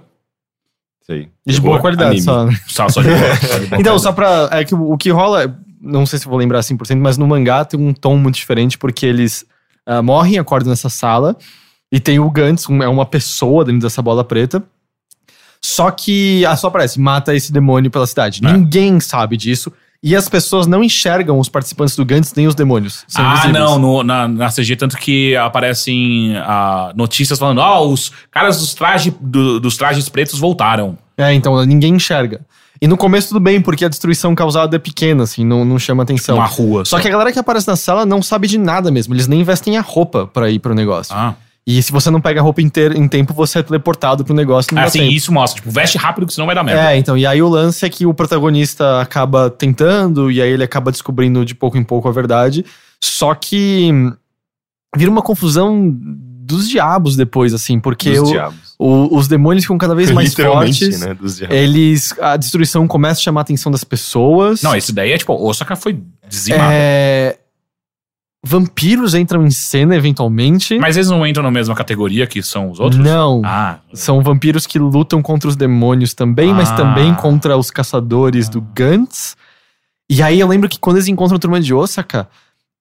Sei. 1.07 1.29
De 1.47 1.61
boa 1.61 1.79
qualidade, 1.81 2.11
Anime. 2.11 2.23
só. 2.23 2.49
Só, 2.67 2.89
só 2.89 3.03
de 3.03 3.09
boa. 3.09 3.37
só 3.37 3.59
de 3.59 3.67
boa 3.67 3.81
Então, 3.81 3.99
só 3.99 4.13
pra. 4.13 4.49
É 4.53 4.65
que 4.65 4.75
o, 4.75 4.93
o 4.93 4.99
que 4.99 5.11
rola, 5.11 5.57
não 5.81 6.05
sei 6.05 6.19
se 6.19 6.27
eu 6.27 6.31
vou 6.31 6.39
lembrar 6.39 6.61
100%, 6.61 6.97
mas 6.99 7.17
no 7.17 7.27
mangá 7.27 7.65
tem 7.65 7.79
um 7.81 7.95
tom 7.95 8.17
muito 8.17 8.35
diferente, 8.35 8.77
porque 8.77 9.07
eles 9.07 9.47
ah, 9.87 10.03
morrem, 10.03 10.39
acordam 10.39 10.69
nessa 10.71 10.89
sala, 10.91 11.37
e 11.91 11.99
tem 12.01 12.19
o 12.19 12.31
Gantz, 12.31 12.69
um- 12.69 12.83
é 12.83 12.89
uma 12.89 13.07
pessoa 13.07 13.65
dentro 13.65 13.81
dessa 13.83 14.03
bola 14.03 14.23
preta. 14.25 14.63
Só 15.63 15.91
que 15.91 16.45
ah, 16.47 16.57
só 16.57 16.67
aparece, 16.69 17.01
mata 17.01 17.35
esse 17.35 17.53
demônio 17.53 17.91
pela 17.91 18.07
cidade. 18.07 18.41
É. 18.45 18.53
Ninguém 18.53 19.01
sabe 19.01 19.37
disso. 19.37 19.73
E 20.03 20.15
as 20.15 20.29
pessoas 20.29 20.67
não 20.69 20.85
enxergam 20.85 21.39
os 21.41 21.49
participantes 21.49 21.97
do 21.97 22.05
Gantz 22.05 22.33
nem 22.35 22.47
os 22.47 22.55
demônios. 22.55 23.05
Ah, 23.17 23.33
invisíveis. 23.33 23.53
não, 23.55 23.79
no- 23.81 24.03
na, 24.05 24.29
na 24.29 24.49
CG, 24.49 24.77
tanto 24.77 24.97
que 24.97 25.35
aparecem 25.37 26.37
ah, 26.37 26.93
notícias 26.95 27.39
falando: 27.39 27.59
ó, 27.59 27.85
os 27.87 28.13
caras 28.31 28.59
dos, 28.61 28.75
traje, 28.75 29.13
do- 29.21 29.59
dos 29.59 29.77
trajes 29.77 30.09
pretos 30.09 30.39
voltaram. 30.39 30.97
É, 31.17 31.33
então 31.35 31.65
ninguém 31.67 31.95
enxerga. 31.95 32.41
E 32.81 32.87
no 32.87 32.97
começo 32.97 33.29
tudo 33.31 33.41
bem, 33.41 33.61
porque 33.61 33.85
a 33.85 33.89
destruição 33.89 34.37
causada 34.37 34.77
é 34.77 34.79
pequena, 34.79 35.25
assim, 35.25 35.45
não, 35.45 35.65
não 35.65 35.81
chama 35.81 36.05
atenção. 36.05 36.37
Uma 36.37 36.47
rua. 36.47 36.85
Só 36.85 37.01
que 37.01 37.09
a 37.09 37.11
galera 37.11 37.33
que 37.33 37.39
aparece 37.41 37.67
na 37.67 37.75
sala 37.75 38.07
não 38.07 38.23
sabe 38.23 38.47
de 38.47 38.57
nada 38.57 38.89
mesmo. 38.93 39.13
Eles 39.15 39.27
nem 39.27 39.43
vestem 39.43 39.77
a 39.77 39.81
roupa 39.81 40.29
pra 40.29 40.49
ir 40.49 40.61
pro 40.61 40.77
negócio. 40.77 41.13
Ah, 41.13 41.35
E 41.71 41.83
se 41.83 41.93
você 41.93 42.11
não 42.11 42.19
pega 42.19 42.41
a 42.41 42.43
roupa 42.43 42.63
inteira 42.63 42.97
em 42.97 43.07
tempo, 43.07 43.35
você 43.35 43.59
é 43.59 43.63
teleportado 43.63 44.25
pro 44.25 44.33
negócio 44.35 44.73
e 44.73 44.75
não 44.75 44.83
assim, 44.85 45.01
tempo. 45.01 45.13
isso 45.13 45.31
mostra. 45.31 45.61
Tipo, 45.61 45.71
veste 45.71 45.99
rápido 45.99 46.27
que 46.27 46.33
senão 46.33 46.47
vai 46.47 46.55
dar 46.55 46.65
merda. 46.65 46.95
É, 46.95 46.97
então, 46.97 47.15
e 47.19 47.27
aí 47.27 47.43
o 47.43 47.49
lance 47.49 47.85
é 47.85 47.91
que 47.91 48.07
o 48.07 48.15
protagonista 48.15 49.03
acaba 49.03 49.51
tentando, 49.51 50.31
e 50.33 50.41
aí 50.41 50.49
ele 50.51 50.65
acaba 50.65 50.91
descobrindo 50.91 51.45
de 51.45 51.55
pouco 51.55 51.77
em 51.77 51.85
pouco 51.85 52.09
a 52.09 52.13
verdade. 52.13 52.65
Só 53.05 53.35
que 53.35 53.91
vira 54.97 55.11
uma 55.11 55.21
confusão 55.21 55.95
dos 55.95 56.69
diabos 56.71 57.17
depois, 57.17 57.53
assim, 57.53 57.79
porque 57.79 58.13
Dos 58.15 58.31
o- 58.31 58.33
diabos. 58.33 58.59
o- 58.79 59.15
os 59.19 59.29
demônios 59.29 59.65
ficam 59.65 59.77
cada 59.77 59.95
vez 59.95 60.11
mais 60.11 60.31
Literalmente, 60.31 60.81
fortes. 60.87 61.01
né? 61.03 61.13
Dos 61.13 61.37
diabos. 61.37 61.55
Eles. 61.55 62.15
A 62.19 62.39
destruição 62.39 62.89
começa 62.89 63.21
a 63.21 63.23
chamar 63.25 63.41
a 63.41 63.43
atenção 63.43 63.71
das 63.71 63.85
pessoas. 63.85 64.63
Não, 64.63 64.75
esse 64.75 64.91
daí 64.91 65.13
é 65.13 65.19
tipo, 65.19 65.35
Osaka 65.35 65.77
foi 65.77 66.01
dizimado. 66.27 66.71
É, 66.73 67.37
Vampiros 68.49 69.15
entram 69.15 69.47
em 69.47 69.51
cena 69.51 69.95
eventualmente. 69.95 70.79
Mas 70.79 70.97
eles 70.97 71.11
não 71.11 71.27
entram 71.27 71.43
na 71.43 71.51
mesma 71.51 71.75
categoria 71.75 72.27
que 72.27 72.43
são 72.43 72.71
os 72.71 72.81
outros? 72.81 73.03
Não. 73.05 73.43
Ah, 73.45 73.77
São 73.93 74.23
vampiros 74.23 74.67
que 74.67 74.79
lutam 74.79 75.21
contra 75.21 75.49
os 75.51 75.55
demônios 75.55 76.15
também, 76.15 76.55
mas 76.55 76.71
Ah. 76.71 76.75
também 76.77 77.15
contra 77.15 77.57
os 77.59 77.71
caçadores 77.71 78.49
do 78.49 78.63
Gantz. 78.63 79.37
E 80.11 80.23
aí 80.23 80.41
eu 80.41 80.49
lembro 80.49 80.67
que 80.69 80.79
quando 80.79 80.97
eles 80.97 81.09
encontram 81.09 81.37
a 81.37 81.39
turma 81.39 81.61
de 81.61 81.75
Osaka, 81.75 82.27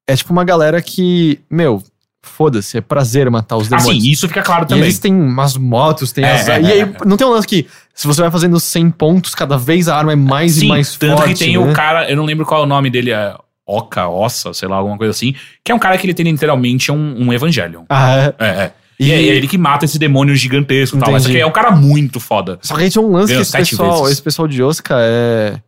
é 0.07 0.15
tipo 0.15 0.31
uma 0.31 0.45
galera 0.45 0.81
que, 0.81 1.39
meu, 1.51 1.83
foda-se, 2.23 2.77
é 2.77 2.81
prazer 2.81 3.29
matar 3.29 3.57
os 3.57 3.67
demônios. 3.67 3.97
assim, 3.97 4.09
isso 4.09 4.25
fica 4.29 4.41
claro 4.41 4.63
E 4.63 4.67
também. 4.67 4.83
eles 4.85 4.99
têm 4.99 5.13
umas 5.13 5.57
motos, 5.57 6.13
tem 6.13 6.23
É, 6.23 6.31
as. 6.39 6.47
é, 6.47 6.61
e 6.61 6.65
aí 6.71 6.79
é, 6.79 6.83
é. 6.83 6.95
não 7.05 7.17
tem 7.17 7.27
um 7.27 7.31
lance 7.31 7.45
que, 7.47 7.67
se 7.93 8.07
você 8.07 8.21
vai 8.21 8.31
fazendo 8.31 8.57
100 8.57 8.89
pontos, 8.91 9.35
cada 9.35 9.57
vez 9.57 9.89
a 9.89 9.97
arma 9.97 10.13
é 10.13 10.15
mais 10.15 10.53
Sim, 10.53 10.65
e 10.65 10.69
mais 10.69 10.95
tanto 10.95 11.17
forte. 11.17 11.33
que 11.33 11.39
tem 11.39 11.57
né? 11.57 11.71
o 11.71 11.73
cara, 11.73 12.09
eu 12.09 12.15
não 12.15 12.23
lembro 12.23 12.45
qual 12.45 12.61
é 12.61 12.63
o 12.63 12.67
nome 12.67 12.89
dele, 12.89 13.11
é 13.11 13.35
Oca, 13.67 14.07
Ossa, 14.07 14.53
sei 14.53 14.67
lá, 14.69 14.77
alguma 14.77 14.97
coisa 14.97 15.11
assim, 15.11 15.35
que 15.63 15.71
é 15.71 15.75
um 15.75 15.79
cara 15.79 15.97
que 15.97 16.05
ele 16.05 16.13
tem 16.13 16.25
literalmente 16.31 16.91
um, 16.91 17.15
um 17.21 17.33
Evangelion. 17.33 17.83
Ah, 17.89 18.15
é. 18.17 18.33
É, 18.39 18.47
é. 18.47 18.71
E- 18.99 19.05
E, 19.09 19.11
é 19.11 19.21
ele 19.21 19.47
que 19.47 19.57
mata 19.57 19.85
esse 19.85 19.99
demônio 19.99 20.35
gigantesco 20.35 20.97
e 20.97 20.99
tal. 20.99 21.11
Mas 21.11 21.29
é 21.29 21.45
um 21.45 21.51
cara 21.51 21.69
muito 21.71 22.19
foda. 22.19 22.57
Só 22.61 22.75
que 22.75 22.83
aí 22.83 22.89
tinha 22.89 23.01
um 23.01 23.11
lance 23.11 23.31
que 23.35 23.41
esse 23.41 23.51
pessoal, 23.51 23.97
vezes. 23.99 24.11
esse 24.13 24.21
pessoal 24.23 24.47
de 24.47 24.63
Osaka 24.63 24.95
é. 24.99 25.59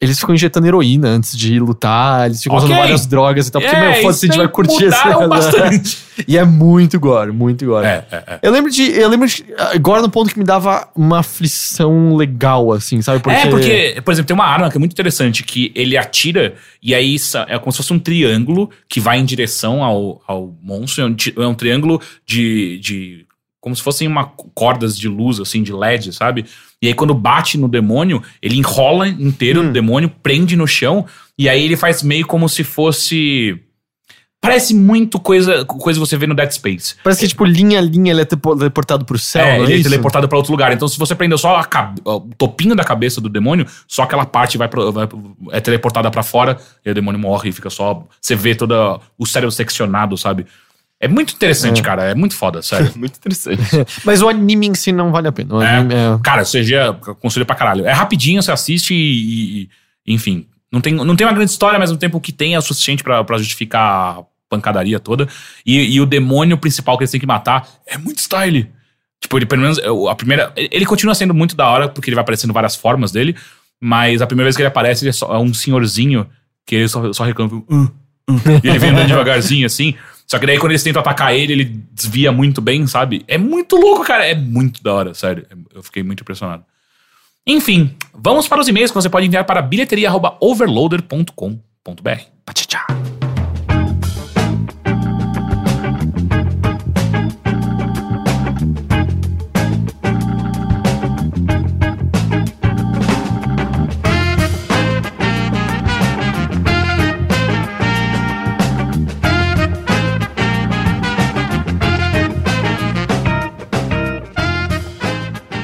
Eles 0.00 0.20
ficam 0.20 0.32
injetando 0.32 0.64
heroína 0.64 1.08
antes 1.08 1.36
de 1.36 1.58
lutar, 1.58 2.26
eles 2.26 2.40
ficam 2.40 2.56
usando 2.56 2.70
Ok. 2.70 2.82
várias 2.82 3.04
drogas 3.04 3.48
e 3.48 3.50
tal. 3.50 3.60
Porque, 3.60 3.74
É, 3.74 3.80
meu, 3.80 4.02
foda-se, 4.02 4.26
a 4.26 4.28
gente 4.28 4.38
vai 4.38 4.48
curtir 4.48 4.84
mudaram 4.84 5.28
bastante. 5.28 5.98
e 6.28 6.38
é 6.38 6.44
muito 6.44 7.00
gore, 7.00 7.32
muito 7.32 7.66
gore. 7.66 7.84
É, 7.84 8.04
é, 8.12 8.16
é. 8.16 8.38
Eu 8.40 8.52
lembro 8.52 8.70
de. 8.70 8.82
Eu 8.92 9.08
lembro 9.08 9.26
de. 9.26 9.44
Agora 9.74 10.00
no 10.00 10.08
ponto 10.08 10.32
que 10.32 10.38
me 10.38 10.44
dava 10.44 10.88
uma 10.94 11.18
aflição 11.18 12.14
legal, 12.14 12.72
assim, 12.72 13.02
sabe? 13.02 13.28
É, 13.28 13.46
porque, 13.48 14.00
por 14.04 14.12
exemplo, 14.12 14.28
tem 14.28 14.34
uma 14.34 14.46
arma 14.46 14.70
que 14.70 14.76
é 14.76 14.78
muito 14.78 14.92
interessante, 14.92 15.42
que 15.42 15.72
ele 15.74 15.96
atira 15.96 16.54
e 16.80 16.94
aí 16.94 17.16
é 17.48 17.58
como 17.58 17.72
se 17.72 17.78
fosse 17.78 17.92
um 17.92 17.98
triângulo 17.98 18.70
que 18.88 19.00
vai 19.00 19.18
em 19.18 19.24
direção 19.24 19.82
ao, 19.82 20.22
ao 20.28 20.54
monstro. 20.62 21.02
É 21.02 21.06
um, 21.06 21.42
é 21.42 21.46
um 21.48 21.54
triângulo 21.54 22.00
de, 22.24 22.78
de. 22.78 23.26
Como 23.60 23.74
se 23.74 23.82
fossem 23.82 24.06
uma 24.06 24.26
cordas 24.54 24.96
de 24.96 25.08
luz, 25.08 25.40
assim, 25.40 25.60
de 25.60 25.72
LED, 25.72 26.12
sabe? 26.12 26.46
E 26.82 26.86
aí, 26.88 26.94
quando 26.94 27.12
bate 27.14 27.58
no 27.58 27.66
demônio, 27.68 28.22
ele 28.40 28.56
enrola 28.56 29.08
inteiro 29.08 29.62
no 29.62 29.72
demônio, 29.72 30.08
prende 30.22 30.56
no 30.56 30.66
chão, 30.66 31.04
e 31.36 31.48
aí 31.48 31.64
ele 31.64 31.76
faz 31.76 32.02
meio 32.02 32.26
como 32.26 32.48
se 32.48 32.62
fosse. 32.64 33.60
Parece 34.40 34.72
muito 34.72 35.18
coisa, 35.18 35.64
coisa 35.64 35.98
que 35.98 36.06
você 36.06 36.16
vê 36.16 36.24
no 36.24 36.34
Dead 36.34 36.52
Space. 36.52 36.94
Parece 37.02 37.22
que, 37.22 37.26
tipo, 37.28 37.44
linha 37.44 37.80
a 37.80 37.82
linha 37.82 38.12
ele 38.12 38.20
é 38.20 38.24
telepo- 38.24 38.54
teleportado 38.56 39.04
pro 39.04 39.18
céu. 39.18 39.44
É, 39.44 39.58
não 39.58 39.64
ele 39.64 39.72
é 39.72 39.76
isso? 39.78 39.90
teleportado 39.90 40.28
pra 40.28 40.38
outro 40.38 40.52
lugar. 40.52 40.70
Então, 40.72 40.86
se 40.86 40.96
você 40.96 41.12
prendeu 41.16 41.36
só 41.36 41.56
a 41.56 41.64
cabe- 41.64 42.00
o 42.04 42.20
topinho 42.38 42.76
da 42.76 42.84
cabeça 42.84 43.20
do 43.20 43.28
demônio, 43.28 43.66
só 43.88 44.04
aquela 44.04 44.24
parte 44.24 44.56
vai, 44.56 44.68
pro- 44.68 44.92
vai- 44.92 45.08
é 45.50 45.58
teleportada 45.60 46.08
pra 46.12 46.22
fora 46.22 46.56
e 46.86 46.90
o 46.90 46.94
demônio 46.94 47.18
morre 47.20 47.48
e 47.48 47.52
fica 47.52 47.68
só. 47.68 48.06
Você 48.20 48.36
vê 48.36 48.54
todo 48.54 49.00
o 49.18 49.26
cérebro 49.26 49.50
seccionado, 49.50 50.16
sabe? 50.16 50.46
É 51.00 51.06
muito 51.06 51.32
interessante, 51.34 51.80
cara. 51.82 52.04
É 52.10 52.14
muito 52.14 52.34
foda, 52.34 52.60
sério. 52.60 52.92
Muito 52.96 53.16
interessante. 53.16 53.60
Mas 54.04 54.20
o 54.20 54.28
anime 54.28 54.66
em 54.66 54.74
si 54.74 54.90
não 54.90 55.12
vale 55.12 55.28
a 55.28 55.32
pena. 55.32 55.54
O 55.54 55.62
É. 55.62 55.76
anime 55.76 55.94
é- 55.94 56.18
Cara, 56.24 56.42
eu 56.42 56.90
aconselho 57.12 57.46
pra 57.46 57.54
caralho. 57.54 57.86
É 57.86 57.92
rapidinho, 57.92 58.42
você 58.42 58.50
assiste 58.50 58.92
e. 58.94 59.62
e- 59.62 59.68
enfim. 60.14 60.46
Não 60.72 60.80
tem, 60.80 60.92
não 60.94 61.14
tem 61.16 61.26
uma 61.26 61.32
grande 61.32 61.50
história, 61.50 61.78
mas 61.78 61.90
o 61.90 61.96
tempo 61.96 62.20
que 62.20 62.32
tem 62.32 62.54
é 62.54 62.58
o 62.58 62.62
suficiente 62.62 63.02
pra, 63.02 63.22
pra 63.24 63.38
justificar 63.38 64.18
a 64.18 64.22
pancadaria 64.50 64.98
toda. 64.98 65.26
E, 65.64 65.94
e 65.94 66.00
o 66.00 66.04
demônio 66.06 66.58
principal 66.58 66.98
que 66.98 67.04
eles 67.04 67.10
têm 67.10 67.20
que 67.20 67.26
matar 67.26 67.66
é 67.86 67.96
muito 67.96 68.18
style. 68.18 68.68
Tipo, 69.20 69.38
ele 69.38 69.46
pelo 69.46 69.62
menos. 69.62 69.78
A 70.10 70.14
primeira. 70.14 70.52
Ele 70.56 70.84
continua 70.84 71.14
sendo 71.14 71.32
muito 71.32 71.54
da 71.56 71.68
hora, 71.68 71.88
porque 71.88 72.10
ele 72.10 72.14
vai 72.16 72.22
aparecendo 72.22 72.52
várias 72.52 72.74
formas 72.74 73.12
dele. 73.12 73.36
Mas 73.80 74.20
a 74.20 74.26
primeira 74.26 74.46
vez 74.46 74.56
que 74.56 74.62
ele 74.62 74.68
aparece, 74.68 75.04
ele 75.04 75.10
é, 75.10 75.12
só, 75.12 75.32
é 75.32 75.38
um 75.38 75.54
senhorzinho 75.54 76.26
que 76.66 76.74
ele 76.74 76.88
só, 76.88 77.12
só 77.12 77.22
reclama. 77.24 77.54
"Uh, 77.68 77.84
uh", 77.84 77.90
e 78.64 78.68
ele 78.68 78.78
vem 78.80 78.90
andando 78.90 79.06
devagarzinho 79.06 79.64
assim. 79.64 79.94
Só 80.30 80.38
que 80.38 80.46
daí 80.46 80.58
quando 80.58 80.72
eles 80.72 80.82
tentam 80.82 81.00
atacar 81.00 81.34
ele, 81.34 81.54
ele 81.54 81.64
desvia 81.90 82.30
muito 82.30 82.60
bem, 82.60 82.86
sabe? 82.86 83.24
É 83.26 83.38
muito 83.38 83.76
louco, 83.76 84.04
cara. 84.04 84.26
É 84.26 84.34
muito 84.34 84.82
da 84.82 84.92
hora, 84.92 85.14
sério. 85.14 85.46
Eu 85.74 85.82
fiquei 85.82 86.02
muito 86.02 86.20
impressionado. 86.20 86.62
Enfim, 87.46 87.96
vamos 88.12 88.46
para 88.46 88.60
os 88.60 88.68
e-mails 88.68 88.90
que 88.90 88.94
você 88.94 89.08
pode 89.08 89.26
enviar 89.26 89.44
para 89.44 89.62
bilheteria.overloader.com.br. 89.62 92.20
Pachachá. 92.44 92.86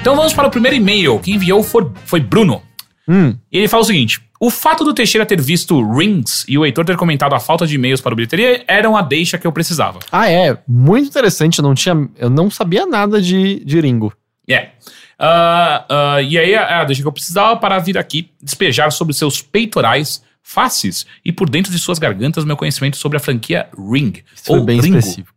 Então 0.04 0.14
vamos 0.14 0.34
para 0.34 0.46
o 0.46 0.50
primeiro 0.50 0.76
e-mail. 0.76 1.18
Quem 1.18 1.36
enviou 1.36 1.62
foi, 1.62 1.90
foi 2.04 2.20
Bruno. 2.20 2.62
Hum. 3.08 3.34
E 3.50 3.56
ele 3.56 3.68
fala 3.68 3.82
o 3.82 3.86
seguinte: 3.86 4.20
o 4.38 4.50
fato 4.50 4.84
do 4.84 4.92
Teixeira 4.92 5.24
ter 5.24 5.40
visto 5.40 5.82
Rings 5.82 6.44
e 6.46 6.58
o 6.58 6.66
Heitor 6.66 6.84
ter 6.84 6.94
comentado 6.98 7.34
a 7.34 7.40
falta 7.40 7.66
de 7.66 7.76
e-mails 7.76 8.02
para 8.02 8.12
o 8.12 8.16
bilheteria 8.16 8.62
eram 8.68 8.98
a 8.98 9.00
deixa 9.00 9.38
que 9.38 9.46
eu 9.46 9.50
precisava. 9.50 10.00
Ah, 10.12 10.30
é. 10.30 10.58
Muito 10.68 11.08
interessante. 11.08 11.58
Eu 11.58 11.62
não 11.62 11.74
tinha. 11.74 12.06
Eu 12.18 12.28
não 12.28 12.50
sabia 12.50 12.84
nada 12.84 13.18
de, 13.18 13.64
de 13.64 13.80
Ringo. 13.80 14.12
É. 14.46 14.72
Ah, 15.18 15.86
ah, 15.88 16.20
e 16.20 16.36
aí 16.36 16.54
a, 16.54 16.82
a 16.82 16.84
deixa 16.84 17.00
que 17.00 17.08
eu 17.08 17.12
precisava 17.12 17.56
para 17.56 17.78
vir 17.78 17.96
aqui 17.96 18.30
despejar 18.42 18.92
sobre 18.92 19.14
seus 19.14 19.40
peitorais, 19.40 20.22
faces 20.42 21.06
e 21.24 21.32
por 21.32 21.48
dentro 21.48 21.72
de 21.72 21.78
suas 21.78 21.98
gargantas 21.98 22.44
meu 22.44 22.58
conhecimento 22.58 22.98
sobre 22.98 23.16
a 23.16 23.20
franquia 23.20 23.70
Ring. 23.74 24.22
Isso 24.34 24.44
foi 24.44 24.60
bem 24.60 24.78
Ringo, 24.82 24.98
específico. 24.98 25.33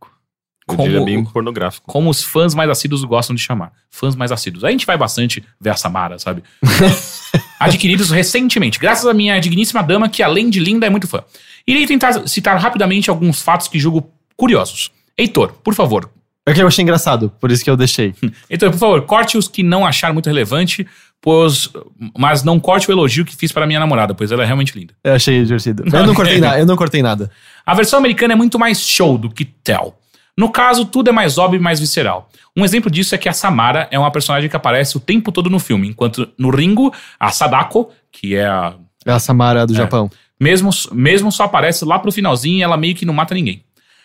Como- 0.68 0.84
diria 0.84 1.02
bem 1.04 1.24
pornográfico. 1.24 1.90
como 1.92 2.10
os 2.10 2.22
fãs 2.24 2.54
mais 2.54 2.70
assíduos 2.70 3.04
gostam 3.04 3.36
de 3.36 3.42
chamar. 3.42 3.72
Fãs 3.90 4.16
mais 4.16 4.32
assíduos. 4.32 4.64
A 4.64 4.70
gente 4.70 4.86
vai 4.86 4.98
bastante 4.98 5.44
ver 5.60 5.70
a 5.70 5.76
Samara, 5.76 6.20
sabe? 6.20 6.44
Adquiridos 7.60 8.10
recentemente, 8.12 8.78
graças 8.80 9.06
à 9.08 9.14
minha 9.14 9.40
digníssima 9.40 9.82
dama, 9.82 10.08
que 10.10 10.22
além 10.22 10.50
de 10.50 10.60
linda 10.60 10.86
é 10.86 10.90
muito 10.90 11.08
fã. 11.08 11.24
Irei 11.68 11.86
tentar 11.88 12.28
citar 12.28 12.58
rapidamente 12.60 13.10
alguns 13.10 13.42
fatos 13.42 13.68
que 13.68 13.80
julgo 13.80 14.12
curiosos. 14.36 14.92
Heitor, 15.18 15.54
por 15.64 15.74
favor. 15.74 16.10
É 16.46 16.54
que 16.54 16.62
eu 16.62 16.68
achei 16.68 16.82
engraçado, 16.84 17.30
por 17.42 17.52
isso 17.52 17.64
que 17.64 17.70
eu 17.70 17.76
deixei. 17.76 18.14
Heitor, 18.50 18.72
por 18.72 18.78
favor, 18.78 19.02
corte 19.04 19.38
os 19.38 19.48
que 19.48 19.64
não 19.64 19.86
achar 19.86 20.14
muito 20.14 20.28
relevante, 20.28 20.88
pois, 21.22 21.70
mas 22.18 22.44
não 22.44 22.58
corte 22.60 22.90
o 22.90 22.94
elogio 22.94 23.26
que 23.26 23.36
fiz 23.36 23.52
para 23.52 23.66
minha 23.68 23.80
namorada, 23.80 24.14
pois 24.14 24.32
ela 24.32 24.44
é 24.44 24.46
realmente 24.46 24.78
linda. 24.78 24.94
Eu 25.04 25.14
achei 25.16 25.42
divertido. 25.44 25.84
Eu 25.92 25.92
não 26.06 26.14
cortei 26.14 26.40
nada. 26.40 26.60
Eu 26.60 26.66
não 26.66 26.76
cortei 26.78 27.02
nada. 27.02 27.30
A 27.66 27.74
versão 27.74 28.00
americana 28.00 28.34
é 28.34 28.36
muito 28.36 28.58
mais 28.58 28.80
show 28.80 29.18
do 29.18 29.30
que 29.30 29.44
tell. 29.44 29.94
No 30.38 30.52
caso, 30.52 30.86
tudo 30.86 31.10
é 31.10 31.12
mais 31.12 31.38
óbvio 31.38 31.58
e 31.58 31.62
mais 31.62 31.80
visceral. 31.80 32.30
Um 32.56 32.64
exemplo 32.64 32.92
disso 32.92 33.16
é 33.16 33.18
que 33.18 33.28
a 33.28 33.34
Samara 33.34 33.88
é 33.90 33.98
uma 33.98 34.12
personagem 34.12 34.50
que 34.50 34.56
aparece 34.56 34.96
o 34.96 35.00
tempo 35.00 35.32
todo 35.32 35.50
no 35.50 35.60
filme, 35.60 35.88
enquanto 35.88 36.30
no 36.38 36.52
Ringo, 36.52 36.94
a 37.20 37.32
Sadako, 37.32 37.92
que 38.12 38.36
é 38.36 38.46
a 38.46 38.76
É 39.06 39.12
a 39.12 39.20
Samara 39.20 39.66
do 39.66 39.74
Japão. 39.74 40.10
Mesmo, 40.40 40.70
mesmo 40.92 41.32
só 41.32 41.46
aparece 41.46 41.84
lá 41.84 41.98
pro 41.98 42.12
finalzinho 42.12 42.60
e 42.60 42.62
ela 42.62 42.78
meio 42.78 42.94
que 42.94 43.06
não 43.06 43.14
mata 43.14 43.34
ninguém. 43.34 43.64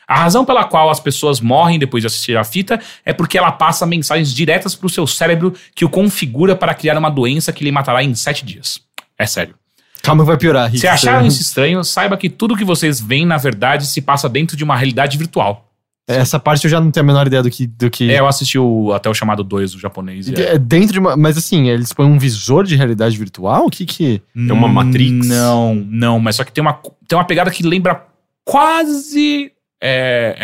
A 0.08 0.16
razão 0.16 0.44
pela 0.44 0.64
qual 0.64 0.90
as 0.90 1.00
pessoas 1.00 1.40
morrem 1.40 1.78
depois 1.78 2.02
de 2.02 2.06
assistir 2.06 2.36
a 2.36 2.44
fita 2.44 2.80
é 3.04 3.12
porque 3.12 3.38
ela 3.38 3.52
passa 3.52 3.86
mensagens 3.86 4.32
diretas 4.32 4.74
pro 4.74 4.88
seu 4.88 5.06
cérebro 5.06 5.54
que 5.74 5.84
o 5.84 5.88
configura 5.88 6.56
para 6.56 6.74
criar 6.74 6.98
uma 6.98 7.10
doença 7.10 7.52
que 7.52 7.64
lhe 7.64 7.72
matará 7.72 8.02
em 8.02 8.14
sete 8.14 8.44
dias. 8.44 8.80
É 9.18 9.26
sério. 9.26 9.54
Calma, 10.02 10.24
vai 10.24 10.36
piorar. 10.36 10.70
Se 10.76 10.88
acharam 10.88 11.26
isso 11.26 11.40
estranho, 11.40 11.84
saiba 11.84 12.16
que 12.16 12.28
tudo 12.28 12.56
que 12.56 12.64
vocês 12.64 13.00
veem, 13.00 13.24
na 13.24 13.36
verdade, 13.36 13.86
se 13.86 14.00
passa 14.02 14.28
dentro 14.28 14.56
de 14.56 14.64
uma 14.64 14.76
realidade 14.76 15.16
virtual. 15.16 15.71
Essa 16.08 16.38
parte 16.40 16.64
eu 16.64 16.70
já 16.70 16.80
não 16.80 16.90
tenho 16.90 17.04
a 17.04 17.06
menor 17.06 17.26
ideia 17.26 17.42
do 17.42 17.50
que. 17.50 17.66
Do 17.66 17.88
que... 17.88 18.10
É, 18.10 18.18
eu 18.18 18.26
assisti 18.26 18.58
o, 18.58 18.92
até 18.92 19.08
o 19.08 19.14
chamado 19.14 19.44
2, 19.44 19.74
o 19.76 19.78
japonês. 19.78 20.26
e 20.28 20.34
é- 20.34 20.54
É 20.54 20.58
dentro 20.58 20.92
de 20.92 20.98
uma. 20.98 21.16
Mas 21.16 21.38
assim, 21.38 21.68
eles 21.68 21.92
põem 21.92 22.08
um 22.08 22.18
visor 22.18 22.64
de 22.64 22.74
realidade 22.74 23.16
virtual? 23.16 23.66
O 23.66 23.70
que 23.70 23.86
que. 23.86 24.20
É 24.36 24.52
uma 24.52 24.66
Matrix? 24.68 25.26
Não, 25.28 25.74
não, 25.74 26.18
mas 26.18 26.36
só 26.36 26.44
que 26.44 26.52
tem 26.52 26.60
uma, 26.60 26.74
tem 27.06 27.16
uma 27.16 27.24
pegada 27.24 27.50
que 27.52 27.62
lembra 27.62 28.04
quase 28.44 29.52
é, 29.80 30.36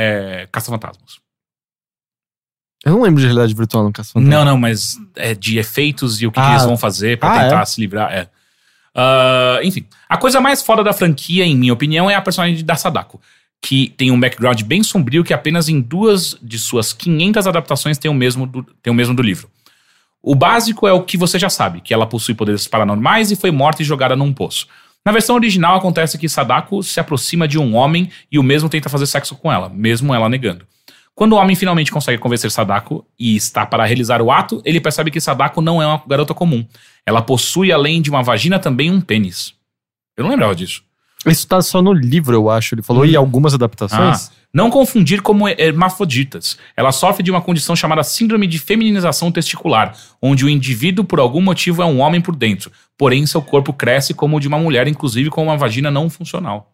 é, 0.44 0.48
Caça-Fantasmas. 0.52 1.18
Eu 2.86 2.92
não 2.92 3.02
lembro 3.02 3.20
de 3.20 3.26
realidade 3.26 3.52
virtual 3.54 3.82
no 3.84 3.92
Caça 3.92 4.18
Não, 4.20 4.44
não, 4.44 4.56
mas 4.56 4.96
é 5.16 5.34
de 5.34 5.58
efeitos 5.58 6.22
e 6.22 6.26
o 6.26 6.30
que, 6.30 6.40
que 6.40 6.46
Ah. 6.46 6.52
eles 6.52 6.64
vão 6.64 6.76
fazer 6.76 7.18
pra 7.18 7.32
Ah, 7.34 7.42
tentar 7.44 7.62
é? 7.62 7.64
se 7.64 7.80
livrar. 7.80 8.12
É. 8.12 8.28
Ah, 8.94 9.58
enfim, 9.64 9.84
a 10.08 10.16
coisa 10.16 10.40
mais 10.40 10.62
foda 10.62 10.82
da 10.84 10.92
franquia, 10.92 11.44
em 11.44 11.56
minha 11.56 11.72
opinião, 11.72 12.08
é 12.08 12.14
a 12.14 12.22
personagem 12.22 12.64
da 12.64 12.76
Sadako, 12.76 13.20
que 13.60 13.88
tem 13.96 14.10
um 14.10 14.20
background 14.20 14.62
bem 14.62 14.82
sombrio 14.82 15.24
que 15.24 15.34
apenas 15.34 15.68
em 15.68 15.80
duas 15.80 16.36
de 16.42 16.58
suas 16.58 16.92
500 16.92 17.46
adaptações 17.46 17.98
tem 17.98 18.10
o 18.10 18.14
mesmo 18.14 18.46
do, 18.46 18.62
tem 18.82 18.92
o 18.92 18.94
mesmo 18.94 19.14
do 19.14 19.22
livro. 19.22 19.50
O 20.22 20.34
básico 20.34 20.86
é 20.86 20.92
o 20.92 21.02
que 21.02 21.16
você 21.16 21.38
já 21.38 21.48
sabe, 21.48 21.80
que 21.80 21.94
ela 21.94 22.06
possui 22.06 22.34
poderes 22.34 22.66
paranormais 22.66 23.30
e 23.30 23.36
foi 23.36 23.50
morta 23.50 23.82
e 23.82 23.84
jogada 23.84 24.16
num 24.16 24.32
poço. 24.32 24.66
Na 25.04 25.12
versão 25.12 25.36
original 25.36 25.76
acontece 25.76 26.18
que 26.18 26.28
Sadako 26.28 26.82
se 26.82 27.00
aproxima 27.00 27.48
de 27.48 27.58
um 27.58 27.74
homem 27.74 28.10
e 28.30 28.38
o 28.38 28.42
mesmo 28.42 28.68
tenta 28.68 28.88
fazer 28.88 29.06
sexo 29.06 29.36
com 29.36 29.50
ela, 29.50 29.68
mesmo 29.68 30.14
ela 30.14 30.28
negando. 30.28 30.66
Quando 31.14 31.32
o 31.32 31.36
homem 31.36 31.56
finalmente 31.56 31.90
consegue 31.90 32.18
convencer 32.18 32.50
Sadako 32.50 33.04
e 33.18 33.34
está 33.34 33.66
para 33.66 33.84
realizar 33.84 34.22
o 34.22 34.30
ato, 34.30 34.62
ele 34.64 34.80
percebe 34.80 35.10
que 35.10 35.20
Sadako 35.20 35.60
não 35.60 35.82
é 35.82 35.86
uma 35.86 36.02
garota 36.06 36.32
comum. 36.32 36.64
Ela 37.04 37.22
possui, 37.22 37.72
além 37.72 38.00
de 38.00 38.10
uma 38.10 38.22
vagina, 38.22 38.58
também 38.58 38.90
um 38.90 39.00
pênis. 39.00 39.52
Eu 40.16 40.24
não 40.24 40.30
lembrava 40.30 40.54
disso. 40.54 40.84
Isso 41.26 41.46
tá 41.46 41.60
só 41.60 41.82
no 41.82 41.92
livro, 41.92 42.34
eu 42.34 42.48
acho. 42.48 42.74
Ele 42.74 42.82
falou, 42.82 43.04
e 43.04 43.16
algumas 43.16 43.52
adaptações? 43.54 44.28
Ah, 44.28 44.32
não 44.54 44.70
confundir 44.70 45.20
como 45.20 45.48
hermafroditas. 45.48 46.56
Ela 46.76 46.92
sofre 46.92 47.22
de 47.22 47.30
uma 47.30 47.40
condição 47.40 47.74
chamada 47.74 48.02
síndrome 48.02 48.46
de 48.46 48.58
feminização 48.58 49.30
testicular, 49.32 49.94
onde 50.22 50.44
o 50.44 50.48
indivíduo, 50.48 51.04
por 51.04 51.18
algum 51.20 51.40
motivo, 51.40 51.82
é 51.82 51.84
um 51.86 52.00
homem 52.00 52.20
por 52.20 52.34
dentro. 52.36 52.70
Porém, 52.96 53.26
seu 53.26 53.42
corpo 53.42 53.72
cresce 53.72 54.14
como 54.14 54.36
o 54.36 54.40
de 54.40 54.48
uma 54.48 54.58
mulher, 54.58 54.86
inclusive 54.88 55.28
com 55.28 55.42
uma 55.44 55.56
vagina 55.56 55.90
não 55.90 56.08
funcional. 56.08 56.72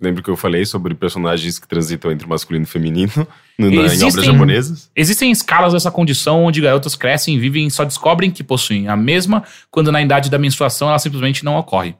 Lembro 0.00 0.22
que 0.22 0.30
eu 0.30 0.36
falei 0.36 0.64
sobre 0.64 0.94
personagens 0.94 1.58
que 1.58 1.68
transitam 1.68 2.10
entre 2.10 2.26
masculino 2.26 2.64
e 2.64 2.66
feminino 2.68 3.12
no- 3.58 3.70
na- 3.70 3.82
em 3.82 3.84
Existem- 3.84 4.08
obras 4.08 4.24
japonesas? 4.24 4.90
Existem 4.96 5.30
escalas 5.30 5.74
dessa 5.74 5.90
condição 5.90 6.44
onde 6.44 6.62
garotas 6.62 6.94
crescem 6.94 7.34
e 7.34 7.38
vivem 7.38 7.66
e 7.66 7.70
só 7.70 7.84
descobrem 7.84 8.30
que 8.30 8.42
possuem 8.42 8.88
a 8.88 8.96
mesma 8.96 9.42
quando 9.70 9.92
na 9.92 10.00
idade 10.00 10.30
da 10.30 10.38
menstruação 10.38 10.88
ela 10.88 10.98
simplesmente 10.98 11.44
não 11.44 11.56
ocorre. 11.58 11.94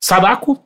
Sadako, 0.00 0.62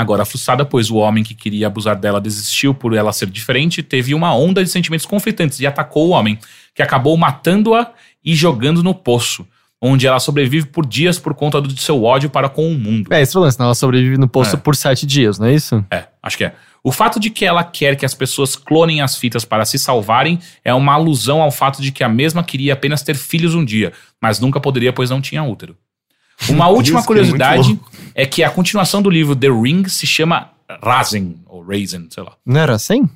agora 0.00 0.24
frustrada, 0.26 0.64
pois 0.64 0.90
o 0.90 0.96
homem 0.96 1.24
que 1.24 1.34
queria 1.34 1.68
abusar 1.68 1.96
dela 1.96 2.20
desistiu 2.20 2.74
por 2.74 2.94
ela 2.94 3.12
ser 3.12 3.30
diferente, 3.30 3.82
teve 3.82 4.12
uma 4.14 4.34
onda 4.34 4.62
de 4.62 4.68
sentimentos 4.70 5.06
conflitantes 5.06 5.58
e 5.60 5.66
atacou 5.66 6.08
o 6.08 6.10
homem, 6.10 6.38
que 6.74 6.82
acabou 6.82 7.16
matando-a 7.16 7.90
e 8.22 8.34
jogando 8.34 8.82
no 8.82 8.94
poço, 8.94 9.46
onde 9.80 10.06
ela 10.06 10.20
sobrevive 10.20 10.66
por 10.66 10.84
dias 10.84 11.18
por 11.18 11.34
conta 11.34 11.60
do 11.60 11.74
seu 11.80 12.04
ódio 12.04 12.28
para 12.28 12.48
com 12.48 12.70
o 12.70 12.74
mundo. 12.74 13.12
É, 13.12 13.22
esse 13.22 13.34
é 13.36 13.40
o 13.40 13.42
lance, 13.42 13.58
né? 13.58 13.64
Ela 13.64 13.74
sobrevive 13.74 14.18
no 14.18 14.28
posto 14.28 14.56
É. 14.56 14.58
por 14.58 14.76
sete 14.76 15.06
dias, 15.06 15.38
não 15.38 15.46
é 15.46 15.54
isso? 15.54 15.82
É, 15.90 16.04
acho 16.22 16.36
que 16.36 16.44
é. 16.44 16.54
O 16.84 16.92
fato 16.92 17.18
de 17.18 17.30
que 17.30 17.44
ela 17.44 17.64
quer 17.64 17.96
que 17.96 18.04
as 18.04 18.14
pessoas 18.14 18.54
clonem 18.54 19.00
as 19.00 19.16
fitas 19.16 19.44
para 19.44 19.64
se 19.64 19.78
salvarem 19.78 20.38
é 20.64 20.72
uma 20.74 20.92
alusão 20.92 21.40
ao 21.42 21.50
fato 21.50 21.80
de 21.82 21.90
que 21.90 22.04
a 22.04 22.08
mesma 22.08 22.44
queria 22.44 22.74
apenas 22.74 23.02
ter 23.02 23.16
filhos 23.16 23.54
um 23.54 23.64
dia, 23.64 23.92
mas 24.22 24.38
nunca 24.38 24.60
poderia, 24.60 24.92
pois 24.92 25.10
não 25.10 25.20
tinha 25.20 25.42
útero. 25.42 25.76
Uma 26.48 26.68
última 26.68 27.00
Isso 27.00 27.04
é 27.04 27.06
curiosidade 27.06 27.68
louco. 27.68 27.90
é 28.14 28.26
que 28.26 28.42
a 28.42 28.50
continuação 28.50 29.02
do 29.02 29.10
livro 29.10 29.34
The 29.34 29.48
Ring 29.48 29.88
se 29.88 30.06
chama 30.06 30.50
Rasen, 30.82 31.36
ou 31.46 31.62
Raisin, 31.64 32.08
sei 32.10 32.22
lá. 32.22 32.32
Não 32.44 32.60
era 32.60 32.74
assim? 32.74 33.08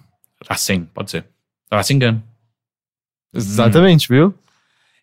Rasen, 0.48 0.88
pode 0.94 1.10
ser. 1.10 1.24
Rasengan. 1.70 2.22
Exatamente, 3.34 4.08
viu? 4.08 4.34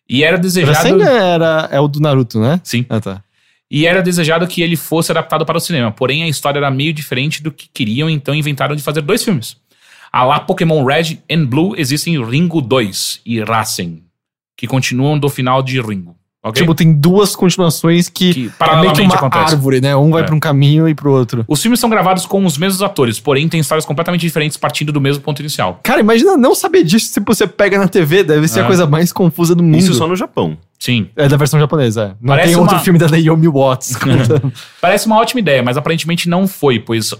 E 0.08 0.24
era 0.24 0.38
desejado. 0.38 0.76
Rasengan 0.76 1.10
era, 1.10 1.68
é 1.70 1.80
o 1.80 1.88
do 1.88 2.00
Naruto, 2.00 2.40
né? 2.40 2.60
Sim. 2.64 2.84
Ah, 2.88 3.00
tá. 3.00 3.22
E 3.70 3.86
era 3.86 4.02
desejado 4.02 4.46
que 4.46 4.62
ele 4.62 4.76
fosse 4.76 5.12
adaptado 5.12 5.44
para 5.44 5.58
o 5.58 5.60
cinema. 5.60 5.92
Porém, 5.92 6.22
a 6.22 6.28
história 6.28 6.58
era 6.58 6.70
meio 6.70 6.92
diferente 6.92 7.42
do 7.42 7.52
que 7.52 7.68
queriam, 7.68 8.08
então 8.08 8.34
inventaram 8.34 8.74
de 8.74 8.82
fazer 8.82 9.02
dois 9.02 9.22
filmes. 9.22 9.56
A 10.10 10.24
lá 10.24 10.40
Pokémon 10.40 10.84
Red 10.84 11.18
and 11.30 11.44
Blue 11.44 11.74
existem 11.76 12.22
Ringo 12.24 12.62
2 12.62 13.20
e 13.26 13.42
Racing, 13.42 14.02
que 14.56 14.66
continuam 14.66 15.18
do 15.18 15.28
final 15.28 15.62
de 15.62 15.80
Ringo. 15.80 16.16
Ok? 16.42 16.62
Tipo, 16.62 16.72
tem 16.74 16.92
duas 16.92 17.34
continuações 17.34 18.08
que, 18.08 18.14
Que 18.14 18.30
é 18.30 18.34
meio 18.40 18.50
que 18.52 18.56
paralelamente 18.58 19.00
uma 19.02 19.14
acontecem. 19.16 19.54
árvore, 19.56 19.80
né? 19.80 19.96
Um 19.96 20.10
vai 20.10 20.22
É. 20.22 20.24
pra 20.24 20.34
um 20.34 20.38
caminho 20.40 20.88
e 20.88 20.94
pro 20.94 21.10
outro. 21.12 21.44
Os 21.48 21.60
filmes 21.60 21.80
são 21.80 21.90
gravados 21.90 22.26
com 22.26 22.44
os 22.46 22.56
mesmos 22.56 22.80
atores, 22.80 23.18
porém 23.18 23.48
têm 23.48 23.58
histórias 23.60 23.84
completamente 23.84 24.20
diferentes 24.20 24.56
partindo 24.56 24.92
do 24.92 25.00
mesmo 25.00 25.20
ponto 25.22 25.40
inicial. 25.40 25.80
Cara, 25.82 26.00
imagina 26.00 26.36
não 26.36 26.54
saber 26.54 26.84
disso 26.84 27.12
se 27.12 27.20
você 27.20 27.46
pega 27.46 27.76
na 27.76 27.88
TV, 27.88 28.22
deve 28.22 28.46
ser 28.46 28.60
É. 28.60 28.62
a 28.62 28.66
coisa 28.66 28.86
mais 28.86 29.12
confusa 29.12 29.54
do 29.54 29.62
mundo. 29.64 29.78
Isso 29.78 29.94
só 29.94 30.06
no 30.06 30.14
Japão. 30.14 30.56
Sim. 30.78 31.08
É 31.16 31.26
da 31.28 31.36
versão 31.36 31.58
japonesa, 31.58 32.02
é. 32.02 32.06
Não 32.20 32.28
Parece 32.28 32.48
tem 32.50 32.56
outro 32.56 32.76
uma- 32.76 32.82
filme 32.84 32.98
da 33.00 33.08
Naomi 33.08 33.48
Watts. 33.48 33.96
contando. 33.98 34.52
Parece 34.80 35.06
uma 35.08 35.16
ótima 35.16 35.40
ideia, 35.40 35.60
mas 35.60 35.76
aparentemente 35.76 36.28
não 36.28 36.46
foi, 36.46 36.78
pois 36.78 37.12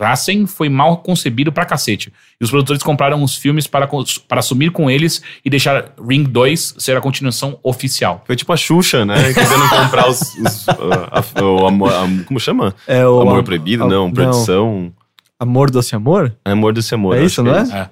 Racing 0.00 0.46
foi 0.46 0.68
mal 0.68 0.96
concebido 0.98 1.52
pra 1.52 1.64
cacete. 1.66 2.10
E 2.40 2.44
os 2.44 2.50
produtores 2.50 2.82
compraram 2.82 3.22
os 3.22 3.36
filmes 3.36 3.66
para, 3.66 3.86
para 4.26 4.38
assumir 4.40 4.70
com 4.70 4.90
eles 4.90 5.22
e 5.44 5.50
deixar 5.50 5.92
Ring 6.08 6.24
2 6.24 6.76
ser 6.78 6.96
a 6.96 7.00
continuação 7.00 7.58
oficial. 7.62 8.24
Foi 8.26 8.34
tipo 8.34 8.52
a 8.52 8.56
Xuxa, 8.56 9.04
né? 9.04 9.14
Querendo 9.34 9.68
comprar 9.68 10.08
os. 10.08 10.20
os, 10.36 10.68
a- 10.68 11.42
o 11.44 11.66
amor, 11.66 11.92
a- 11.92 12.24
como 12.26 12.40
chama? 12.40 12.74
é 12.86 13.06
O 13.06 13.20
amor 13.20 13.44
proibido? 13.44 13.86
Não, 13.86 14.06
não. 14.06 14.12
produção. 14.12 14.92
Amor 15.38 15.70
Doce 15.70 15.94
Amor? 15.94 16.34
Amor 16.44 16.72
desse 16.72 16.94
amor. 16.94 17.16
É 17.16 17.24
isso, 17.24 17.42
não 17.42 17.54
é? 17.54 17.60
É. 17.62 17.90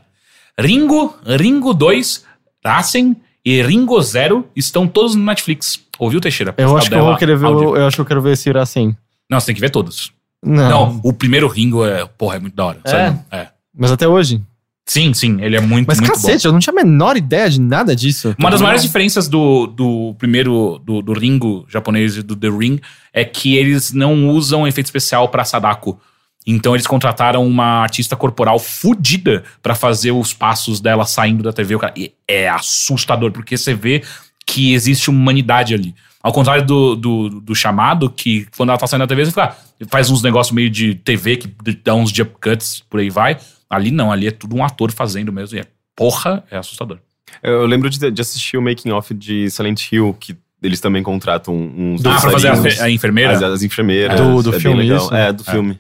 Ringo, 0.60 1.14
Ringo 1.24 1.72
2, 1.72 2.24
Racing 2.64 3.16
e 3.44 3.62
Ringo 3.62 4.00
Zero 4.02 4.46
estão 4.56 4.86
todos 4.86 5.14
no 5.14 5.24
Netflix. 5.24 5.80
Ouviu, 5.98 6.20
Teixeira? 6.20 6.54
Eu 6.58 6.76
acho 6.76 6.88
que 6.90 6.94
eu 6.96 7.16
querer 7.16 7.36
ver, 7.36 7.46
eu 7.46 7.86
acho 7.86 7.96
que 7.96 8.00
eu 8.00 8.06
quero 8.06 8.20
ver 8.22 8.32
esse 8.32 8.50
assim. 8.56 8.94
Não, 9.30 9.38
você 9.40 9.46
tem 9.46 9.54
que 9.54 9.60
ver 9.60 9.70
todos. 9.70 10.12
Não. 10.44 10.68
Não, 10.68 11.00
o 11.02 11.12
primeiro 11.12 11.48
Ringo 11.48 11.84
é, 11.84 12.06
porra, 12.06 12.36
é 12.36 12.38
muito 12.38 12.54
da 12.54 12.66
hora. 12.66 12.80
É? 12.84 12.90
Sério. 12.90 13.18
É. 13.30 13.48
Mas 13.76 13.92
até 13.92 14.06
hoje. 14.06 14.40
Sim, 14.86 15.12
sim, 15.12 15.36
ele 15.42 15.54
é 15.54 15.60
muito, 15.60 15.86
Mas 15.86 16.00
muito 16.00 16.14
cacete, 16.14 16.44
bom. 16.44 16.48
eu 16.48 16.52
não 16.52 16.58
tinha 16.58 16.72
a 16.72 16.82
menor 16.82 17.14
ideia 17.14 17.50
de 17.50 17.60
nada 17.60 17.94
disso. 17.94 18.34
Uma 18.38 18.50
das 18.50 18.62
maiores 18.62 18.80
diferenças 18.80 19.28
do, 19.28 19.66
do 19.66 20.14
primeiro, 20.18 20.80
do, 20.82 21.02
do 21.02 21.12
Ringo 21.12 21.66
japonês 21.68 22.16
e 22.16 22.22
do 22.22 22.34
The 22.34 22.48
Ring, 22.48 22.80
é 23.12 23.22
que 23.22 23.54
eles 23.54 23.92
não 23.92 24.30
usam 24.30 24.66
efeito 24.66 24.86
especial 24.86 25.28
pra 25.28 25.44
Sadako. 25.44 26.00
Então 26.46 26.74
eles 26.74 26.86
contrataram 26.86 27.46
uma 27.46 27.82
artista 27.82 28.16
corporal 28.16 28.58
fodida 28.58 29.44
pra 29.62 29.74
fazer 29.74 30.12
os 30.12 30.32
passos 30.32 30.80
dela 30.80 31.04
saindo 31.04 31.42
da 31.42 31.52
TV. 31.52 31.74
E 31.94 32.14
é 32.26 32.48
assustador, 32.48 33.30
porque 33.30 33.58
você 33.58 33.74
vê 33.74 34.02
que 34.46 34.72
existe 34.72 35.10
humanidade 35.10 35.74
ali. 35.74 35.94
Ao 36.22 36.32
contrário 36.32 36.64
do, 36.66 36.96
do, 36.96 37.28
do 37.40 37.54
chamado, 37.54 38.10
que 38.10 38.46
quando 38.56 38.70
ela 38.70 38.78
tá 38.78 38.86
saindo 38.86 39.02
da 39.02 39.06
TV, 39.06 39.24
você 39.24 39.30
fica, 39.30 39.44
ah, 39.44 39.56
faz 39.88 40.10
uns 40.10 40.22
negócios 40.22 40.52
meio 40.54 40.68
de 40.68 40.94
TV 40.96 41.36
que 41.36 41.48
dá 41.84 41.94
uns 41.94 42.10
jump 42.10 42.32
cuts, 42.42 42.82
por 42.90 42.98
aí 43.00 43.08
vai. 43.08 43.38
Ali 43.70 43.90
não, 43.90 44.10
ali 44.10 44.26
é 44.26 44.30
tudo 44.30 44.56
um 44.56 44.64
ator 44.64 44.90
fazendo 44.90 45.32
mesmo. 45.32 45.56
E 45.56 45.60
é 45.60 45.66
porra, 45.94 46.42
é 46.50 46.56
assustador. 46.58 46.98
Eu 47.42 47.66
lembro 47.66 47.88
de, 47.88 48.10
de 48.10 48.20
assistir 48.20 48.56
o 48.56 48.62
making 48.62 48.90
off 48.90 49.14
de 49.14 49.48
Silent 49.50 49.92
Hill, 49.92 50.16
que 50.18 50.36
eles 50.60 50.80
também 50.80 51.02
contratam 51.04 51.54
uns 51.54 52.04
Ah, 52.04 52.20
pra 52.20 52.30
fazer 52.32 52.48
a, 52.48 52.84
a 52.84 52.90
enfermeira? 52.90 53.32
as, 53.34 53.42
as 53.42 53.62
enfermeiras. 53.62 54.20
Do- 54.20 54.42
do 54.42 54.56
é 54.56 54.60
filme, 54.60 54.82
legal. 54.82 54.98
isso? 54.98 55.14
É, 55.14 55.32
do 55.32 55.44
filme. 55.44 55.78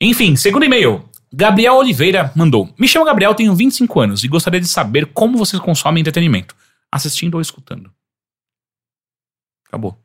Enfim, 0.00 0.34
segundo 0.36 0.64
e-mail. 0.64 1.04
Gabriel 1.32 1.76
Oliveira 1.76 2.30
mandou. 2.34 2.68
Me 2.78 2.86
chamo 2.88 3.04
Gabriel, 3.06 3.34
tenho 3.34 3.54
25 3.54 4.00
anos 4.00 4.24
e 4.24 4.28
gostaria 4.28 4.60
de 4.60 4.66
saber 4.68 5.06
como 5.06 5.38
vocês 5.38 5.60
consomem 5.62 6.00
entretenimento. 6.00 6.54
Assistindo 6.90 7.34
ou 7.36 7.40
escutando. 7.40 7.90
Acabou. 9.72 9.96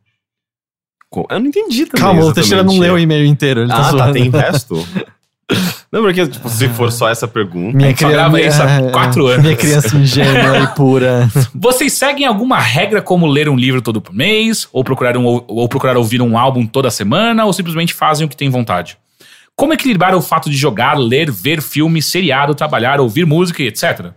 Eu 1.30 1.39
não 1.39 1.48
entendi 1.48 1.85
também. 1.85 2.02
Calma, 2.02 2.23
o. 2.26 2.34
Teixeira 2.34 2.64
não 2.64 2.80
leu 2.80 2.94
o 2.94 2.99
e-mail 2.99 3.26
inteiro. 3.26 3.61
Ele 3.61 3.69
tá 3.69 3.76
Ah, 3.76 3.84
tá, 3.84 3.89
zoando. 3.91 4.14
tem 4.14 4.30
resto? 4.30 4.88
Não, 5.89 6.02
porque 6.02 6.27
tipo, 6.27 6.49
se 6.49 6.68
for 6.68 6.91
só 6.91 7.07
essa 7.07 7.26
pergunta. 7.26 7.77
Minha 7.77 7.89
gente 7.89 8.02
só 8.02 8.07
criança, 8.07 8.27
grava 8.30 8.41
isso 8.41 8.61
há 8.61 8.91
quatro 8.91 9.27
anos. 9.27 9.41
Minha 9.45 9.56
criança 9.56 9.95
ingênua 9.95 10.60
e 10.60 10.68
pura. 10.76 11.30
Vocês 11.56 11.94
seguem 11.94 12.26
alguma 12.26 12.60
regra 12.60 13.02
como 13.02 13.26
ler 13.26 13.48
um 13.48 13.56
livro 13.56 13.81
todo 13.81 14.02
por 14.02 14.14
mês, 14.14 14.68
ou 14.73 14.84
procurar, 14.84 15.15
um, 15.15 15.23
ou 15.26 15.69
procurar 15.69 15.95
ouvir 15.95 16.22
um 16.22 16.38
álbum 16.38 16.68
toda 16.68 16.91
semana, 16.91 17.45
ou 17.45 17.53
simplesmente 17.53 17.94
fazem 17.94 18.26
o 18.26 18.30
que 18.30 18.35
têm 18.35 18.49
vontade? 18.49 18.98
Como 19.56 19.72
equilibrar 19.72 20.14
o 20.14 20.22
fato 20.22 20.49
de 20.49 20.57
jogar, 20.57 20.95
ler, 20.99 21.31
ver 21.31 21.61
filme, 21.61 22.02
seriado, 22.02 22.53
trabalhar, 22.53 22.99
ouvir 22.99 23.26
música 23.26 23.64
e 23.64 23.68
etc? 23.68 24.11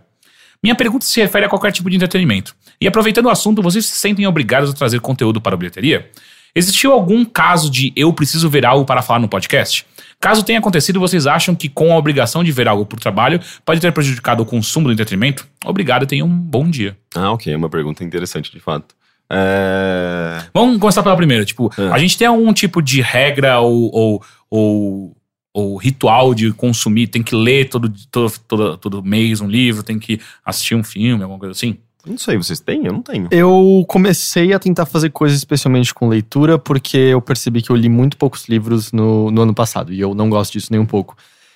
Minha 0.61 0.75
pergunta 0.75 1.05
se 1.05 1.21
refere 1.21 1.45
a 1.45 1.49
qualquer 1.49 1.71
tipo 1.71 1.89
de 1.89 1.95
entretenimento. 1.95 2.53
E 2.81 2.87
aproveitando 2.87 3.27
o 3.27 3.29
assunto, 3.29 3.61
vocês 3.61 3.85
se 3.85 3.95
sentem 3.95 4.25
obrigados 4.25 4.71
a 4.71 4.73
trazer 4.73 4.99
conteúdo 4.99 5.39
para 5.39 5.53
a 5.53 5.57
bilheteria? 5.57 6.09
Existiu 6.55 6.91
algum 6.91 7.23
caso 7.23 7.69
de 7.69 7.93
eu 7.95 8.11
preciso 8.11 8.49
ver 8.49 8.65
algo 8.65 8.83
para 8.83 9.03
falar 9.03 9.19
no 9.19 9.29
podcast? 9.29 9.85
Caso 10.19 10.43
tenha 10.43 10.57
acontecido, 10.57 10.99
vocês 10.99 11.27
acham 11.27 11.53
que 11.53 11.69
com 11.69 11.93
a 11.93 11.97
obrigação 11.97 12.43
de 12.43 12.51
ver 12.51 12.67
algo 12.67 12.83
por 12.83 12.99
trabalho 12.99 13.39
pode 13.63 13.79
ter 13.79 13.91
prejudicado 13.91 14.41
o 14.41 14.45
consumo 14.47 14.87
do 14.87 14.93
entretenimento? 14.93 15.47
Obrigado 15.63 16.03
e 16.03 16.07
tenham 16.07 16.25
um 16.27 16.35
bom 16.35 16.67
dia. 16.67 16.97
Ah, 17.15 17.31
ok. 17.31 17.53
É 17.53 17.55
uma 17.55 17.69
pergunta 17.69 18.03
interessante, 18.03 18.51
de 18.51 18.59
fato. 18.59 18.95
É... 19.31 20.43
Vamos 20.51 20.79
começar 20.79 21.03
pela 21.03 21.15
primeira. 21.15 21.45
Tipo, 21.45 21.71
É. 21.77 21.87
a 21.89 21.99
gente 21.99 22.17
tem 22.17 22.25
algum 22.27 22.51
tipo 22.51 22.81
de 22.81 22.99
regra 22.99 23.59
ou, 23.59 23.91
ou, 23.93 24.23
ou, 24.49 25.17
ou 25.53 25.77
ritual 25.77 26.33
de 26.33 26.51
consumir? 26.51 27.07
Tem 27.07 27.21
que 27.21 27.35
ler 27.35 27.69
todo, 27.69 27.93
todo, 28.09 28.33
todo, 28.47 28.77
todo 28.77 29.03
mês 29.03 29.39
um 29.39 29.47
livro, 29.47 29.83
tem 29.83 29.99
que 29.99 30.19
assistir 30.43 30.73
um 30.73 30.83
filme, 30.83 31.21
alguma 31.21 31.39
coisa 31.39 31.51
assim? 31.51 31.77
Não 32.05 32.17
sei, 32.17 32.37
vocês 32.37 32.59
têm? 32.59 32.85
Eu 32.85 32.93
não 32.93 33.01
tenho. 33.01 33.27
Eu 33.31 33.85
comecei 33.87 34.53
a 34.53 34.59
tentar 34.59 34.85
fazer 34.85 35.09
coisas 35.11 35.37
especialmente 35.37 35.93
com 35.93 36.07
leitura, 36.07 36.57
porque 36.57 36.97
eu 36.97 37.21
percebi 37.21 37.61
que 37.61 37.69
eu 37.69 37.75
li 37.75 37.89
muito 37.89 38.17
poucos 38.17 38.47
livros 38.47 38.91
no, 38.91 39.29
no 39.31 39.41
ano 39.41 39.53
passado, 39.53 39.93
e 39.93 39.99
eu 39.99 40.13
não 40.15 40.29
gosto 40.29 40.53
disso 40.53 40.67
nem 40.71 40.79
um 40.79 40.85
pouco. 40.85 41.15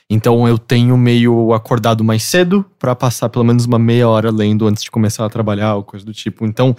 Então 0.09 0.47
eu 0.47 0.57
tenho 0.59 0.95
meio 0.95 1.51
acordado 1.53 2.03
mais 2.03 2.21
cedo 2.23 2.63
pra 2.77 2.95
passar 2.95 3.27
pelo 3.29 3.43
menos 3.43 3.65
uma 3.65 3.79
meia 3.79 4.07
hora 4.07 4.29
lendo 4.31 4.67
antes 4.67 4.83
de 4.83 4.91
começar 4.91 5.25
a 5.25 5.29
trabalhar 5.29 5.75
ou 5.75 5.83
coisa 5.83 6.05
do 6.05 6.13
tipo. 6.13 6.45
Então 6.45 6.75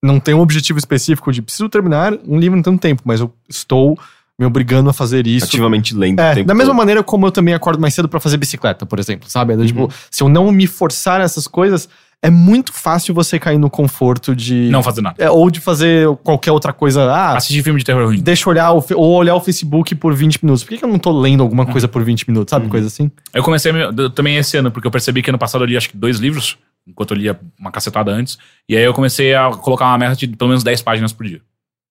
não 0.00 0.20
tem 0.20 0.32
um 0.32 0.40
objetivo 0.40 0.78
específico 0.78 1.32
de 1.32 1.42
preciso 1.42 1.68
terminar 1.68 2.14
um 2.24 2.38
livro 2.38 2.56
em 2.56 2.62
tanto 2.62 2.80
tempo, 2.80 3.02
mas 3.04 3.18
eu 3.18 3.34
estou 3.48 3.98
me 4.38 4.46
obrigando 4.46 4.88
a 4.88 4.92
fazer 4.92 5.26
isso. 5.26 5.46
Ativamente 5.46 5.92
lendo 5.92 6.20
É, 6.20 6.34
tempo 6.36 6.46
da 6.46 6.54
mesma 6.54 6.70
todo. 6.70 6.76
maneira 6.78 7.02
como 7.02 7.26
eu 7.26 7.32
também 7.32 7.52
acordo 7.52 7.80
mais 7.80 7.92
cedo 7.94 8.08
pra 8.08 8.20
fazer 8.20 8.36
bicicleta, 8.36 8.86
por 8.86 9.00
exemplo, 9.00 9.28
sabe? 9.28 9.54
É, 9.54 9.66
Tipo, 9.66 9.92
se 10.08 10.22
eu 10.22 10.28
não 10.28 10.52
me 10.52 10.68
forçar 10.68 11.18
nessas 11.18 11.48
coisas, 11.48 11.88
é 12.22 12.30
muito 12.30 12.72
fácil 12.72 13.14
você 13.14 13.38
cair 13.38 13.58
no 13.58 13.70
conforto 13.70 14.34
de. 14.34 14.68
Não 14.70 14.82
fazer 14.82 15.00
nada. 15.00 15.16
É, 15.22 15.30
ou 15.30 15.50
de 15.50 15.60
fazer 15.60 16.08
qualquer 16.24 16.50
outra 16.52 16.72
coisa. 16.72 17.04
Ah, 17.12 17.36
Assistir 17.36 17.62
filme 17.62 17.78
de 17.78 17.84
terror 17.84 18.06
ruim. 18.06 18.20
deixa 18.20 18.48
eu 18.48 18.50
olhar 18.50 18.72
o, 18.72 18.84
ou 18.96 19.14
olhar 19.14 19.34
o 19.36 19.40
Facebook 19.40 19.94
por 19.94 20.14
20 20.14 20.42
minutos. 20.44 20.64
Por 20.64 20.70
que, 20.70 20.78
que 20.78 20.84
eu 20.84 20.88
não 20.88 20.98
tô 20.98 21.12
lendo 21.18 21.42
alguma 21.42 21.64
Uhum. 21.64 21.70
coisa 21.72 21.86
por 21.86 22.02
20 22.02 22.28
minutos, 22.28 22.50
sabe? 22.50 22.68
Coisa 22.68 22.88
assim. 22.88 23.10
Eu 23.32 23.42
comecei 23.42 23.70
eu 23.72 24.10
também 24.10 24.36
esse 24.36 24.56
ano, 24.56 24.70
porque 24.70 24.86
eu 24.86 24.90
percebi 24.90 25.22
que 25.22 25.30
ano 25.30 25.38
passado 25.38 25.62
eu 25.62 25.66
li 25.68 25.76
acho 25.76 25.90
que 25.90 25.96
dois 25.96 26.18
livros, 26.18 26.56
enquanto 26.86 27.12
eu 27.12 27.16
lia 27.18 27.38
uma 27.58 27.70
cacetada 27.70 28.10
antes. 28.10 28.36
E 28.68 28.76
aí 28.76 28.82
eu 28.82 28.92
comecei 28.92 29.34
a 29.34 29.50
colocar 29.50 29.86
uma 29.86 29.98
meta 29.98 30.16
de 30.16 30.26
pelo 30.28 30.48
menos 30.48 30.64
10 30.64 30.82
páginas 30.82 31.12
por 31.12 31.24
dia. 31.26 31.40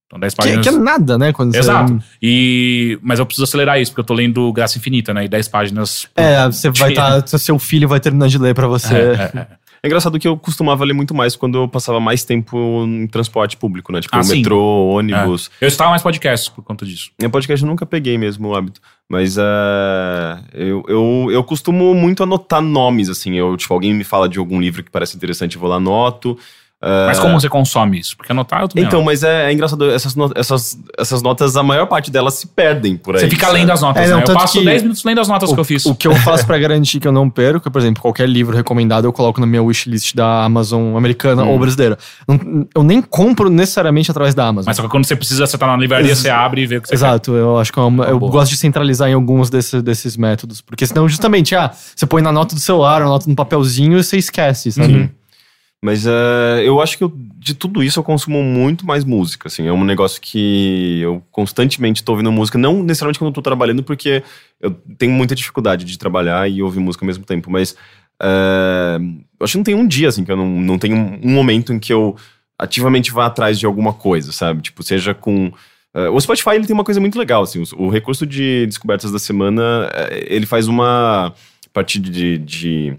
Então 0.07 0.19
10 0.19 0.33
Que, 0.33 0.37
páginas. 0.37 0.67
que 0.67 0.73
é 0.73 0.77
nada, 0.77 1.17
né? 1.17 1.31
Quando 1.33 1.51
você- 1.51 1.59
Exato. 1.59 2.01
E, 2.21 2.97
mas 3.01 3.19
eu 3.19 3.25
preciso 3.25 3.43
acelerar 3.43 3.79
isso, 3.79 3.91
porque 3.91 3.99
eu 4.01 4.05
tô 4.05 4.13
lendo 4.13 4.51
Graça 4.53 4.77
Infinita, 4.77 5.13
né? 5.13 5.25
E 5.25 5.27
10 5.29 5.47
páginas. 5.49 6.05
por 6.13 6.21
É, 6.21 6.45
você 6.45 6.69
vai 6.69 6.89
estar. 6.91 7.27
seu 7.27 7.57
filho 7.59 7.87
vai 7.89 7.99
terminar 7.99 8.27
de 8.29 8.37
ler 8.37 8.53
pra 8.55 8.67
você. 8.67 8.93
É, 8.95 8.97
é, 8.99 9.37
é. 9.39 9.47
É 9.83 9.87
engraçado 9.87 10.17
que 10.19 10.27
eu 10.27 10.37
costumava 10.37 10.83
ler 10.83 10.93
muito 10.93 11.13
mais 11.13 11.35
quando 11.35 11.57
eu 11.59 11.67
passava 11.67 11.99
mais 11.99 12.23
tempo 12.23 12.83
em 12.85 13.07
transporte 13.07 13.55
público, 13.57 13.91
né? 13.91 14.01
Tipo, 14.01 14.15
Ah, 14.17 14.23
sim. 14.23 14.37
metrô, 14.37 14.87
ônibus. 14.89 15.51
Eu 15.61 15.67
estava 15.67 15.89
mais 15.91 16.01
podcasts 16.01 16.49
por 16.49 16.63
conta 16.63 16.85
disso. 16.85 17.11
Minha 17.19 17.29
podcast 17.29 17.63
eu 17.63 17.69
nunca 17.69 17.85
peguei 17.85 18.17
mesmo 18.17 18.49
o 18.49 18.55
hábito. 18.55 18.81
Mas 19.09 19.37
é, 19.37 19.43
eu, 20.53 20.83
eu, 20.87 21.27
eu 21.31 21.43
costumo 21.43 21.93
muito 21.93 22.23
anotar 22.23 22.61
nomes, 22.61 23.09
assim. 23.09 23.35
Eu, 23.35 23.55
tipo, 23.55 23.73
alguém 23.73 23.93
me 23.93 24.03
fala 24.03 24.27
de 24.27 24.37
algum 24.39 24.59
livro 24.59 24.83
que 24.83 24.91
parece 24.91 25.15
interessante, 25.15 25.55
eu 25.55 25.61
vou 25.61 25.69
lá, 25.69 25.77
anoto. 25.77 26.37
Mas 26.79 27.19
como 27.19 27.39
você 27.39 27.49
consome 27.49 27.99
isso? 27.99 28.15
Porque 28.15 28.31
anotar 28.31 28.61
eu 28.61 28.67
também 28.67 28.85
Então, 28.85 29.01
mas 29.03 29.23
é, 29.23 29.49
é 29.49 29.53
engraçado, 29.53 29.89
essas, 29.89 30.15
no- 30.15 30.31
essas, 30.35 30.77
essas 30.97 31.23
notas, 31.23 31.57
a 31.57 31.63
maior 31.63 31.87
parte 31.87 32.11
delas 32.11 32.35
se 32.35 32.45
perdem 32.47 32.95
por 32.95 33.15
aí. 33.15 33.21
Você 33.21 33.29
fica 33.29 33.47
sabe? 33.47 33.59
lendo 33.59 33.71
as 33.71 33.81
notas, 33.81 34.03
É, 34.03 34.07
não, 34.11 34.17
né? 34.17 34.23
Eu 34.27 34.33
passo 34.35 34.59
que 34.59 34.63
10 34.65 34.81
minutos 34.83 35.03
lendo 35.03 35.19
as 35.19 35.27
notas 35.27 35.51
que 35.51 35.59
eu 35.59 35.63
fiz. 35.63 35.85
O 35.87 35.95
que 35.95 36.07
eu 36.07 36.15
faço 36.17 36.45
pra 36.45 36.57
garantir 36.59 36.99
que 36.99 37.07
eu 37.07 37.11
não 37.11 37.29
perco, 37.31 37.71
por 37.71 37.79
exemplo, 37.81 37.99
qualquer 38.01 38.29
livro 38.29 38.55
recomendado 38.55 39.05
eu 39.05 39.11
coloco 39.13 39.39
na 39.41 39.47
minha 39.47 39.63
wishlist 39.63 40.13
da 40.15 40.43
Amazon 40.43 40.95
americana 40.95 41.43
Hum. 41.43 41.49
ou 41.49 41.59
brasileira. 41.59 41.97
Eu 42.75 42.83
nem 42.83 43.01
compro 43.01 43.49
necessariamente 43.49 44.11
através 44.11 44.35
da 44.35 44.45
Amazon. 44.45 44.67
Mas 44.69 44.77
só 44.77 44.83
que 44.83 44.89
quando 44.89 45.05
você 45.05 45.15
precisa, 45.15 45.47
você 45.47 45.57
tá 45.57 45.65
na 45.65 45.77
livraria, 45.77 46.09
Ex- 46.11 46.19
você 46.19 46.29
abre 46.29 46.61
e 46.61 46.67
vê 46.67 46.77
o 46.77 46.81
que 46.83 46.89
você 46.89 46.93
Exato, 46.93 47.31
eu 47.33 47.57
acho 47.57 47.73
que 47.73 47.79
é 47.79 47.81
uma- 47.81 48.05
eu 48.05 48.19
boa. 48.19 48.31
gosto 48.31 48.51
de 48.51 48.57
centralizar 48.57 49.09
em 49.09 49.13
alguns 49.13 49.49
desse- 49.49 49.81
desses 49.81 50.15
métodos. 50.15 50.61
Porque 50.61 50.85
senão, 50.85 51.09
justamente, 51.09 51.55
ah, 51.55 51.71
você 51.95 52.05
põe 52.05 52.21
na 52.21 52.31
nota 52.31 52.53
do 52.53 52.61
celular, 52.61 52.99
na 52.99 53.07
nota 53.07 53.27
no 53.27 53.35
papelzinho 53.35 53.97
e 53.97 54.03
você 54.03 54.17
esquece, 54.17 54.71
sabe? 54.71 54.93
Uhum. 54.93 55.09
Mas 55.83 56.07
é, 56.07 56.63
eu 56.65 56.81
acho 56.81 56.97
que 56.97 57.03
eu- 57.03 57.13
de 57.15 57.53
tudo 57.53 57.83
isso 57.83 57.99
eu 57.99 58.03
consumo 58.03 58.41
muito 58.43 58.85
mais 58.85 59.03
música, 59.05 59.47
assim. 59.47 59.67
É 59.67 59.71
um 59.71 59.83
negócio 59.85 60.19
que 60.19 60.99
eu 61.01 61.21
constantemente 61.31 62.03
tô 62.03 62.13
ouvindo 62.13 62.31
música, 62.31 62.57
não 62.57 62.81
necessariamente 62.83 63.19
quando 63.19 63.33
tô 63.33 63.41
trabalhando, 63.43 63.83
porque 63.83 64.23
eu 64.59 64.71
tenho 64.97 65.11
muita 65.11 65.35
dificuldade 65.35 65.85
de 65.85 65.97
trabalhar 65.97 66.49
e 66.49 66.63
ouvir 66.63 66.79
música 66.79 67.05
ao 67.05 67.07
mesmo 67.07 67.23
tempo, 67.25 67.51
mas 67.51 67.75
é, 68.21 68.97
eu 69.39 69.43
acho 69.43 69.51
que 69.53 69.57
não 69.57 69.63
tem 69.63 69.75
um 69.75 69.87
dia, 69.87 70.07
assim, 70.09 70.23
que 70.25 70.31
eu 70.31 70.35
não, 70.37 70.49
não 70.49 70.79
tenho 70.79 70.95
um 70.97 71.29
momento 71.31 71.71
em 71.71 71.77
que 71.79 71.93
eu 71.93 72.15
ativamente 72.57 73.11
vá 73.11 73.27
atrás 73.27 73.59
de 73.59 73.65
alguma 73.67 73.93
coisa, 73.93 74.31
sabe? 74.31 74.63
Tipo, 74.63 74.81
seja 74.81 75.13
com... 75.13 75.51
é, 75.93 76.09
o 76.09 76.19
Spotify, 76.19 76.55
ele 76.55 76.65
tem 76.65 76.73
uma 76.73 76.83
coisa 76.83 76.99
muito 76.99 77.19
legal, 77.19 77.43
assim, 77.43 77.61
o, 77.61 77.83
o 77.85 77.89
recurso 77.89 78.25
de 78.25 78.65
descobertas 78.65 79.11
da 79.11 79.19
semana, 79.19 79.87
ele 80.27 80.47
faz 80.47 80.67
uma... 80.67 81.27
A 81.67 81.69
partir 81.71 81.99
de- 81.99 82.39
de 82.39 82.97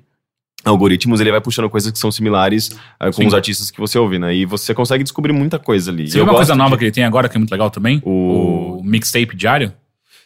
algoritmos, 0.68 1.20
ele 1.20 1.30
vai 1.30 1.40
puxando 1.40 1.68
coisas 1.70 1.90
que 1.90 1.98
são 1.98 2.10
similares 2.12 2.70
ah, 2.98 3.06
com 3.06 3.12
Sim. 3.22 3.26
os 3.26 3.34
artistas 3.34 3.70
que 3.70 3.78
você 3.80 3.98
ouve, 3.98 4.18
né? 4.18 4.34
E 4.34 4.44
você 4.44 4.72
consegue 4.74 5.02
descobrir 5.02 5.32
muita 5.32 5.58
coisa 5.58 5.90
ali. 5.90 6.08
Você 6.08 6.18
eu 6.18 6.24
viu 6.24 6.32
uma 6.32 6.36
coisa 6.36 6.54
nova 6.54 6.70
de- 6.72 6.78
que 6.78 6.84
ele 6.84 6.92
tem 6.92 7.04
agora 7.04 7.28
que 7.28 7.36
é 7.36 7.38
muito 7.38 7.50
legal 7.52 7.70
também? 7.70 8.00
O- 8.04 8.78
O, 8.78 8.82
mixtape 8.84 9.34
diário? 9.36 9.72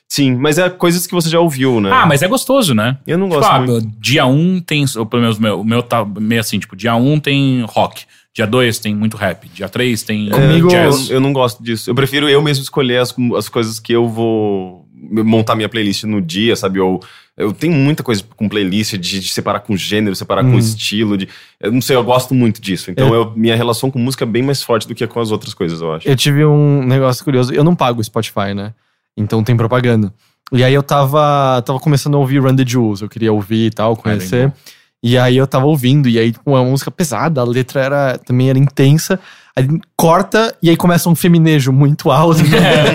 Sim, 0.08 0.34
mas 0.36 0.58
é 0.58 0.68
coisas 0.68 1.06
que 1.06 1.14
você 1.14 1.30
já 1.30 1.40
ouviu, 1.40 1.80
né? 1.80 1.90
Ah, 1.90 2.04
mas 2.04 2.20
é 2.22 2.28
gostoso, 2.28 2.74
né? 2.74 2.98
Eu 3.06 3.16
não 3.16 3.28
Tipo, 3.28 3.40
gosto 3.40 3.50
ah, 3.50 3.58
muito. 3.60 3.90
dia 3.98 4.26
1 4.26 4.30
um 4.56 4.60
tem. 4.60 4.84
ou 4.96 5.06
Pelo 5.06 5.22
menos 5.22 5.38
o 5.38 5.40
meu, 5.42 5.60
o 5.60 5.64
meu 5.64 5.82
tá 5.82 6.04
meio 6.04 6.40
assim, 6.40 6.58
tipo, 6.58 6.76
dia 6.76 6.94
1 6.94 7.12
um 7.14 7.18
tem 7.18 7.64
rock. 7.66 8.04
Dia 8.34 8.46
2 8.46 8.78
tem 8.78 8.94
muito 8.94 9.16
rap. 9.16 9.48
Dia 9.48 9.68
3 9.70 10.02
tem 10.02 10.28
Comigo- 10.28 10.68
jazz. 10.68 11.08
Eu 11.10 11.20
não 11.20 11.32
gosto 11.32 11.62
disso. 11.62 11.88
Eu 11.90 11.94
prefiro 11.94 12.28
eu 12.28 12.42
mesmo 12.42 12.62
escolher 12.62 12.98
as, 12.98 13.14
as 13.38 13.48
coisas 13.48 13.78
que 13.80 13.92
eu 13.92 14.06
vou 14.08 14.81
montar 15.10 15.54
minha 15.56 15.68
playlist 15.68 16.04
no 16.04 16.20
dia, 16.20 16.54
sabe? 16.54 16.78
Ou 16.80 17.00
eu 17.36 17.52
tenho 17.52 17.72
muita 17.72 18.02
coisa 18.02 18.22
com 18.36 18.48
playlist 18.48 18.92
de, 18.96 19.20
de 19.20 19.28
separar 19.28 19.60
com 19.60 19.76
gênero, 19.76 20.14
separar 20.14 20.44
com 20.44 20.58
estilo, 20.58 21.16
de 21.16 21.28
eu 21.60 21.72
não 21.72 21.80
sei, 21.80 21.96
eu 21.96 22.04
gosto 22.04 22.34
muito 22.34 22.60
disso. 22.60 22.90
Então 22.90 23.12
eu- 23.14 23.32
minha 23.34 23.56
relação 23.56 23.90
com 23.90 23.98
música 23.98 24.24
é 24.24 24.26
bem 24.26 24.42
mais 24.42 24.62
forte 24.62 24.86
do 24.86 24.94
que 24.94 25.06
com 25.06 25.20
as 25.20 25.30
outras 25.30 25.54
coisas, 25.54 25.80
eu 25.80 25.92
acho. 25.92 26.08
Eu 26.08 26.14
tive 26.16 26.44
um 26.44 26.82
negócio 26.84 27.24
curioso. 27.24 27.52
Eu 27.52 27.64
não 27.64 27.74
pago 27.74 28.00
o 28.00 28.04
Spotify, 28.04 28.54
né? 28.54 28.72
Então 29.16 29.42
tem 29.42 29.56
propaganda. 29.56 30.12
E 30.52 30.62
aí 30.62 30.74
eu 30.74 30.82
tava, 30.82 31.62
tava 31.64 31.80
começando 31.80 32.14
a 32.14 32.18
ouvir 32.18 32.38
Run 32.40 32.54
the 32.54 32.64
Jewels. 32.66 33.00
Eu 33.00 33.08
queria 33.08 33.32
ouvir 33.32 33.66
e 33.66 33.70
tal, 33.70 33.96
conhecer. 33.96 34.52
e 35.02 35.16
aí 35.18 35.36
eu 35.36 35.46
tava 35.46 35.64
ouvindo. 35.66 36.08
E 36.08 36.18
aí, 36.18 36.30
tipo, 36.32 36.50
uma 36.50 36.62
música 36.64 36.90
pesada, 36.90 37.40
a 37.40 37.44
letra 37.44 37.80
era, 37.80 38.18
também 38.18 38.50
era 38.50 38.58
intensa. 38.58 39.18
Aí 39.56 39.68
corta 39.96 40.54
e 40.62 40.70
aí 40.70 40.76
começa 40.76 41.08
um 41.08 41.14
feminejo 41.14 41.72
muito 41.72 42.10
alto. 42.10 42.40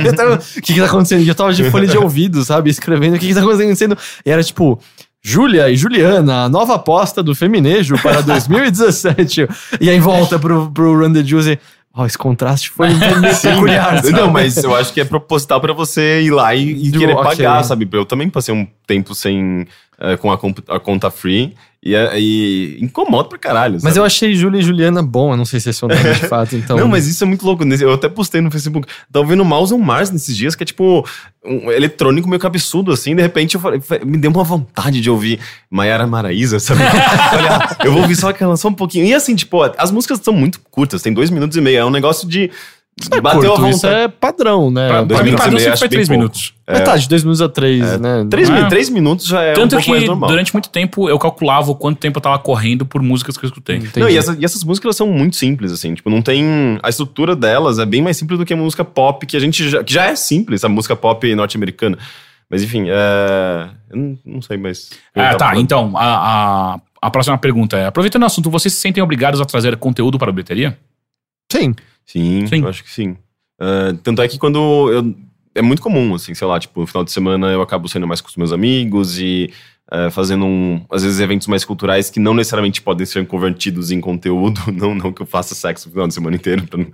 Então, 0.07 0.34
O 0.34 0.61
que 0.61 0.73
que 0.73 0.79
tá 0.79 0.85
acontecendo? 0.85 1.21
E 1.21 1.27
eu 1.27 1.35
tava 1.35 1.53
de 1.53 1.69
folha 1.69 1.88
de 1.88 1.97
ouvido, 1.97 2.43
sabe? 2.43 2.69
Escrevendo 2.69 3.15
o 3.15 3.19
que 3.19 3.27
que 3.27 3.34
tá 3.34 3.41
acontecendo. 3.41 3.97
E 4.25 4.31
era 4.31 4.43
tipo... 4.43 4.79
Júlia 5.23 5.69
e 5.69 5.75
Juliana, 5.75 6.43
a 6.43 6.49
nova 6.49 6.75
aposta 6.75 7.21
do 7.21 7.35
feminejo 7.35 8.01
para 8.01 8.21
2017. 8.21 9.47
e 9.81 9.89
aí 9.89 9.99
volta 9.99 10.39
pro, 10.39 10.71
pro 10.71 10.97
Run 10.97 11.11
the 11.11 11.23
Jewels 11.23 11.47
e... 11.47 11.59
Ó, 11.93 12.05
esse 12.05 12.17
contraste 12.17 12.69
foi 12.69 12.89
peculiar, 13.41 13.95
sabe? 13.97 14.11
Não, 14.11 14.31
mas 14.31 14.55
eu 14.63 14.73
acho 14.75 14.93
que 14.93 15.01
é 15.01 15.03
proposital 15.03 15.59
pra 15.59 15.73
você 15.73 16.21
ir 16.21 16.29
lá 16.29 16.53
e, 16.55 16.88
e 16.88 16.91
querer 16.91 17.13
ok. 17.13 17.23
pagar, 17.23 17.63
sabe? 17.63 17.89
Eu 17.91 18.05
também 18.05 18.29
passei 18.29 18.53
um 18.53 18.67
tempo 18.85 19.15
sem 19.15 19.67
eh, 19.99 20.15
com 20.15 20.31
a, 20.31 20.39
a 20.69 20.79
conta 20.79 21.09
free 21.09 21.55
e, 21.88 21.95
é- 21.95 22.19
e 22.19 22.77
incomoda 22.81 23.30
pra 23.30 23.38
caralho. 23.38 23.76
Mas 23.76 23.84
sabe? 23.84 23.99
eu 23.99 24.03
achei 24.03 24.35
Júlia 24.35 24.59
e 24.59 24.61
Juliana 24.61 25.01
bom, 25.01 25.31
eu 25.31 25.38
não 25.38 25.45
sei 25.45 25.61
se 25.61 25.69
esse 25.69 25.81
é 25.81 25.88
o 25.88 25.89
nome 25.89 26.03
de 26.03 26.19
fato, 26.27 26.53
então... 26.55 26.76
Não, 26.76 26.88
mas 26.88 27.07
isso 27.07 27.23
é 27.23 27.27
muito 27.27 27.45
louco. 27.45 27.64
Eu 27.64 27.93
até 27.93 28.09
postei 28.09 28.41
no 28.41 28.51
Facebook. 28.51 28.88
Tava 29.09 29.26
vendo 29.26 29.45
Mouse 29.45 29.73
on 29.73 29.77
Mars 29.77 30.11
nesses 30.11 30.35
dias, 30.35 30.53
que 30.53 30.64
é 30.64 30.65
tipo 30.65 31.07
um 31.45 31.72
eletrônico 31.72 32.27
meio 32.27 32.41
cabeçudo, 32.41 32.91
assim. 32.91 33.15
De 33.15 33.22
repente 33.22 33.55
eu 33.55 33.61
falei, 33.61 33.81
me 34.05 34.18
deu 34.18 34.30
uma 34.30 34.43
vontade 34.43 34.99
de 34.99 35.09
ouvir 35.09 35.39
Maiara 35.69 36.05
Maraíza, 36.05 36.59
sabe? 36.59 36.81
Falei, 36.84 37.47
ah, 37.47 37.77
eu 37.85 37.93
vou 37.93 38.01
ouvir 38.01 38.18
só 38.18 38.30
aquela, 38.30 38.57
só 38.57 38.68
um 38.68 38.73
pouquinho. 38.73 39.05
E 39.05 39.14
assim, 39.14 39.34
tipo, 39.34 39.61
as 39.77 39.89
músicas 39.89 40.19
são 40.22 40.34
muito 40.34 40.59
curtas, 40.69 41.01
tem 41.01 41.14
dois 41.14 41.30
minutos 41.30 41.55
e 41.55 41.61
meio. 41.61 41.77
É 41.80 41.85
um 41.85 41.89
negócio 41.89 42.27
de. 42.27 42.51
É 43.11 43.22
bateu 43.22 43.40
a 43.40 43.44
curto, 43.44 43.56
vontade. 43.61 43.76
isso 43.76 43.88
é 43.88 44.07
padrão, 44.07 44.72
né? 44.72 44.88
Pra, 44.88 45.06
pra 45.06 45.24
mim, 45.24 45.36
padrão 45.36 45.60
sempre 45.60 45.78
foi 45.78 45.88
bem 45.88 45.98
3 45.98 46.07
pouco. 46.07 46.19
minutos. 46.19 46.53
Mas 46.68 46.82
tá, 46.82 46.98
de 46.98 47.07
dois 47.07 47.24
minutos 47.24 47.41
a 47.41 47.48
três, 47.48 47.99
né? 47.99 48.26
Três, 48.30 48.49
mi- 48.49 48.68
três 48.69 48.90
minutos 48.90 49.26
já 49.28 49.41
é 49.41 49.52
um 49.52 49.56
Tanto 49.56 49.76
pouco 49.76 49.90
mais 49.91 50.02
que 50.03 50.07
normal. 50.10 50.30
durante 50.30 50.52
muito 50.53 50.69
tempo 50.69 51.07
eu 51.07 51.18
calculava 51.19 51.72
o 51.72 51.76
quanto 51.76 51.98
tempo 51.99 52.18
eu 52.18 52.22
tava 52.22 52.38
correndo 52.40 52.86
por 52.86 53.02
músicas 53.02 53.38
que 53.38 53.45
eu 53.45 53.48
escutei. 53.48 53.78
Entendi. 53.78 53.99
Não, 53.99 54.10
e, 54.10 54.18
essa- 54.18 54.36
e 54.40 54.44
essas 54.44 54.64
músicas 54.64 54.86
elas 54.88 54.95
são 54.98 55.07
muito 55.07 55.36
simples, 55.36 55.72
assim. 55.72 55.94
Tipo, 55.94 56.10
não 56.10 56.22
tem. 56.22 56.80
A 56.84 56.90
estrutura 56.90 57.36
delas 57.36 57.80
é 57.80 57.86
bem 57.86 58.02
mais 58.02 58.18
simples 58.18 58.38
do 58.40 58.45
que 58.45 58.53
a 58.53 58.57
música 58.57 58.84
pop, 58.84 59.26
que 59.26 59.38
a 59.38 59.40
gente 59.40 59.69
já, 59.69 59.84
que 59.84 59.94
já 59.94 60.06
é 60.06 60.15
simples, 60.15 60.64
a 60.64 60.69
música 60.69 60.95
pop 60.95 61.34
norte-americana. 61.36 61.98
Mas 62.49 62.64
enfim, 62.64 62.86
é. 62.90 63.68
Eu 63.91 63.98
não, 63.98 64.18
não 64.26 64.41
sei, 64.41 64.57
Ah, 64.57 65.22
tava 65.24 65.38
tá. 65.38 65.45
falando. 65.49 65.61
Então, 65.64 65.91
a, 65.95 66.03
a, 66.74 66.80
a 67.02 67.10
próxima 67.11 67.38
pergunta 67.38 67.78
é: 67.78 67.86
aproveitando 67.86 68.24
o 68.24 68.26
assunto, 68.26 68.49
vocês 68.49 68.74
se 68.74 68.80
sentem 68.82 69.03
obrigados 69.03 69.40
a 69.40 69.45
trazer 69.45 69.76
conteúdo 69.78 70.18
para 70.18 70.30
a 70.30 70.34
bilheteria? 70.34 70.78
Sim. 71.52 71.74
Sim, 71.74 71.76
Sim. 72.07 72.47
eu 72.61 72.67
acho 72.67 72.84
que 72.84 72.89
sim. 72.91 73.17
Ah, 73.59 73.93
tanto 74.01 74.21
é 74.21 74.27
que 74.27 74.39
quando 74.39 74.91
eu. 74.91 75.15
É 75.53 75.61
muito 75.61 75.81
comum, 75.81 76.13
assim, 76.13 76.35
sei 76.35 76.45
lá, 76.45 76.59
tipo, 76.59 76.79
no 76.81 76.85
final 76.85 77.03
de 77.03 77.11
semana 77.11 77.51
eu 77.51 77.63
acabo 77.63 77.88
saindo 77.89 78.07
mais 78.07 78.21
com 78.21 78.29
os 78.29 78.35
meus 78.35 78.51
amigos 78.53 79.17
e 79.19 79.51
é, 79.91 80.09
fazendo 80.09 80.45
um, 80.45 80.81
às 80.91 81.03
vezes 81.03 81.19
eventos 81.19 81.47
mais 81.47 81.64
culturais 81.64 82.09
que 82.09 82.19
não 82.19 82.34
necessariamente 82.34 82.81
podem 82.81 83.05
ser 83.05 83.26
convertidos 83.26 83.89
em 83.91 84.01
conteúdo. 84.01 84.59
Não, 84.77 84.93
não 84.93 85.11
que 85.11 85.22
eu 85.22 85.26
faça 85.26 85.55
sexo 85.55 85.88
no 85.88 85.93
final 85.93 86.07
de 86.07 86.14
semana 86.14 86.35
inteiro. 86.35 86.64
pra 86.68 86.77
não- 86.77 86.88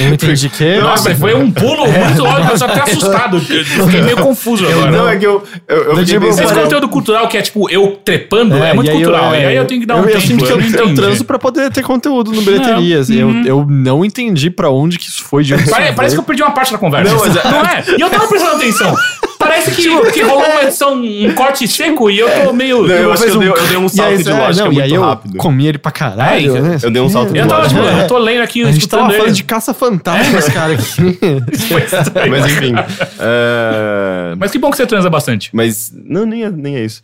Eu 0.00 0.12
entendi 0.14 0.48
que. 0.50 0.76
Nossa, 0.78 1.14
foi 1.14 1.34
um 1.34 1.50
pulo 1.50 1.86
muito 1.86 2.22
longe, 2.22 2.50
eu 2.52 2.58
tô 2.58 2.64
até 2.64 2.80
assustado. 2.90 3.36
Eu 3.36 3.64
Fiquei 3.86 4.02
meio 4.02 4.16
confuso 4.18 4.66
agora. 4.66 4.90
Não, 4.90 5.08
é 5.08 5.16
que 5.16 5.26
eu, 5.26 5.42
eu, 5.66 5.76
eu 5.76 5.90
fiquei 5.90 6.04
tipo, 6.04 6.26
pensando- 6.26 6.44
Esse 6.50 6.54
conteúdo 6.54 6.88
cultural 6.88 7.28
que 7.28 7.36
é 7.38 7.42
tipo 7.42 7.70
eu 7.70 7.98
trepando 8.04 8.56
é, 8.56 8.74
muito 8.74 8.88
e 8.88 8.90
aí 8.90 9.00
eu- 9.00 9.08
cultural. 9.10 9.34
é, 9.34 9.42
e 9.42 9.46
aí 9.46 9.56
eu 9.56 9.64
tenho 9.66 9.80
que 9.80 9.86
dar 9.86 9.96
um 9.96 10.00
eu, 10.00 10.04
tempo. 10.06 10.16
Eu 10.18 10.20
sinto 10.20 10.44
que 10.44 10.52
eu, 10.52 10.60
eu 10.60 10.94
transo 10.94 11.24
pra 11.24 11.38
poder 11.38 11.70
ter 11.70 11.82
conteúdo 11.82 12.30
no 12.32 12.42
bilheteria. 12.42 12.98
assim, 13.00 13.16
eu, 13.18 13.30
eu 13.44 13.66
não 13.68 14.04
entendi 14.04 14.50
pra 14.50 14.70
onde 14.70 14.98
que 14.98 15.06
isso 15.06 15.22
foi 15.24 15.42
de 15.44 15.54
onde 15.54 15.62
isso 15.64 15.72
Pare- 15.72 15.92
parece 15.94 16.14
que 16.14 16.20
eu 16.20 16.24
perdi 16.24 16.42
uma 16.42 16.50
parte 16.52 16.72
da 16.72 16.78
conversa. 16.78 17.12
Não, 17.12 17.18
mas 17.20 17.36
é- 17.36 17.44
Não 17.50 17.60
é? 17.64 17.84
E 17.96 18.00
eu 18.00 18.10
tava 18.10 18.26
prestando 18.28 18.56
atenção. 18.56 18.94
Parece 19.38 19.70
que, 19.70 19.82
que 20.10 20.22
rolou 20.22 20.44
uma 20.50 20.62
edição, 20.64 21.00
um 21.00 21.32
corte 21.34 21.66
seco 21.68 22.10
e 22.10 22.18
eu 22.18 22.28
tô 22.44 22.52
meio. 22.52 22.86
Não, 22.86 22.94
eu 22.94 23.12
acho 23.12 23.22
que 23.22 23.28
eu 23.30 23.36
um- 23.36 23.38
dei, 23.38 23.48
eu 23.48 23.66
dei 23.68 23.76
um 23.76 23.82
E 23.82 23.84
aí, 23.84 23.88
salto 23.90 24.22
de 24.24 24.30
é, 24.30 24.34
lógica 24.34 24.64
não, 24.64 24.72
e 24.72 24.76
aí 24.82 24.88
muito 24.88 24.94
eu 24.94 25.02
rápido. 25.02 25.36
comi 25.38 25.66
ele 25.68 25.78
pra 25.78 25.92
caralho, 25.92 26.56
É, 26.56 26.60
né? 26.60 26.78
Eu 26.82 26.90
dei 26.90 27.00
um 27.00 27.08
salto 27.08 27.32
de 27.32 27.38
Eu 27.38 27.46
tava, 27.46 27.62
lógica. 27.62 27.80
tipo, 27.82 27.96
eu 28.00 28.06
tô 28.08 28.18
lendo 28.18 28.42
aqui, 28.42 28.62
A 28.64 28.72
gente 28.72 28.88
tava 28.88 29.10
falando 29.12 29.32
de 29.32 29.44
caça-fantasmas, 29.44 30.48
cara. 30.48 30.72
aqui. 30.74 31.18
Mas 32.28 32.46
enfim. 32.46 32.74
é, 33.20 34.34
Mas 34.36 34.50
que 34.50 34.58
bom 34.58 34.70
que 34.70 34.76
você 34.76 34.86
transa 34.86 35.08
bastante. 35.08 35.50
Mas 35.54 35.92
não, 35.94 36.26
nem 36.26 36.44
é, 36.44 36.50
nem 36.50 36.76
é 36.76 36.84
isso. 36.84 37.00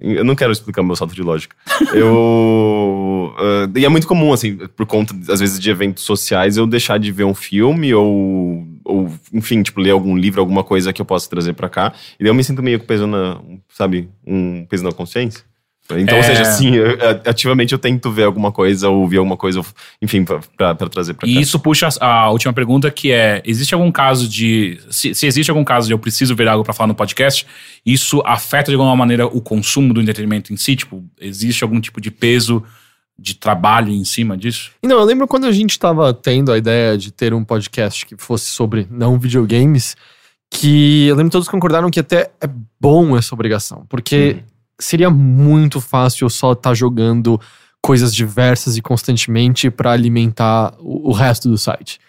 Eu 0.00 0.24
não 0.24 0.36
quero 0.36 0.52
explicar 0.52 0.82
meu 0.82 0.94
salto 0.94 1.12
de 1.14 1.22
lógica. 1.22 1.56
Eu. 1.92 3.34
ah, 3.38 3.68
e 3.76 3.84
é 3.84 3.88
muito 3.88 4.06
comum, 4.06 4.32
assim, 4.32 4.56
por 4.76 4.86
conta, 4.86 5.14
às 5.28 5.40
vezes, 5.40 5.58
de 5.58 5.70
eventos 5.70 6.04
sociais, 6.04 6.56
eu 6.56 6.66
deixar 6.66 6.98
de 6.98 7.10
ver 7.10 7.24
um 7.24 7.34
filme 7.34 7.92
ou, 7.94 8.64
ou 8.88 9.12
enfim, 9.32 9.62
tipo, 9.62 9.80
ler 9.80 9.90
algum 9.90 10.16
livro, 10.16 10.40
alguma 10.40 10.64
coisa 10.64 10.92
que 10.92 11.00
eu 11.00 11.06
possa 11.06 11.28
trazer 11.30 11.52
pra 11.52 11.68
cá. 11.68 11.92
E 12.18 12.24
daí 12.24 12.30
eu 12.30 12.34
me 12.34 12.42
sinto 12.42 12.62
meio 12.62 12.80
com 12.80 12.86
peso 12.86 13.06
na. 13.06 13.38
Sabe? 13.72 14.08
Um 14.26 14.64
peso 14.66 14.82
na 14.82 14.90
consciência. 14.92 15.44
Então, 15.90 16.16
É. 16.16 16.18
ou 16.18 16.22
seja, 16.22 16.44
sim, 16.44 16.74
eu- 16.74 16.98
ativamente 17.24 17.72
eu 17.72 17.78
tento 17.78 18.10
ver 18.12 18.24
alguma 18.24 18.52
coisa, 18.52 18.90
ou 18.90 19.00
ouvir 19.00 19.16
alguma 19.16 19.38
coisa, 19.38 19.62
enfim, 20.02 20.22
pra 20.22 20.74
trazer 20.74 21.14
pra 21.14 21.26
cá. 21.26 21.32
E 21.32 21.40
isso 21.40 21.58
puxa 21.58 21.88
a 21.98 22.30
última 22.30 22.52
pergunta, 22.52 22.90
que 22.90 23.10
é: 23.10 23.40
existe 23.42 23.72
algum 23.72 23.90
caso 23.90 24.28
de. 24.28 24.78
Se, 24.90 25.14
se 25.14 25.26
existe 25.26 25.48
algum 25.50 25.64
caso 25.64 25.86
de 25.86 25.94
eu 25.94 25.98
preciso 25.98 26.36
ver 26.36 26.46
algo 26.46 26.62
pra 26.62 26.74
falar 26.74 26.88
no 26.88 26.94
podcast, 26.94 27.46
isso 27.86 28.22
afeta 28.26 28.70
de 28.70 28.74
alguma 28.74 28.94
maneira 28.94 29.26
o 29.26 29.40
consumo 29.40 29.94
do 29.94 30.02
entretenimento 30.02 30.52
em 30.52 30.58
si? 30.58 30.76
Tipo, 30.76 31.02
existe 31.18 31.64
algum 31.64 31.80
tipo 31.80 32.02
de 32.02 32.10
peso 32.10 32.62
de 33.18 33.34
trabalho 33.34 33.90
em 33.90 34.04
cima 34.04 34.36
disso? 34.36 34.70
Não, 34.82 34.98
eu 34.98 35.04
lembro 35.04 35.26
quando 35.26 35.46
a 35.46 35.52
gente 35.52 35.78
tava 35.78 36.14
tendo 36.14 36.52
a 36.52 36.58
ideia 36.58 36.96
de 36.96 37.10
ter 37.10 37.34
um 37.34 37.44
podcast 37.44 38.06
que 38.06 38.16
fosse 38.16 38.46
sobre 38.46 38.86
não 38.90 39.18
videogames, 39.18 39.96
que 40.50 41.06
eu 41.06 41.16
lembro 41.16 41.30
que 41.30 41.32
todos 41.32 41.48
concordaram 41.48 41.90
que 41.90 42.00
até 42.00 42.30
é 42.40 42.48
bom 42.80 43.16
essa 43.16 43.34
obrigação, 43.34 43.84
porque 43.88 44.44
seria 44.78 45.10
muito 45.10 45.80
fácil 45.80 46.26
eu 46.26 46.30
só 46.30 46.52
estar 46.52 46.74
jogando 46.74 47.40
coisas 47.82 48.14
diversas 48.14 48.76
e 48.76 48.82
constantemente 48.82 49.70
pra 49.70 49.92
alimentar 49.92 50.74
o, 50.78 51.10
o 51.10 51.12
resto 51.12 51.48
do 51.48 51.58
site. 51.58 52.00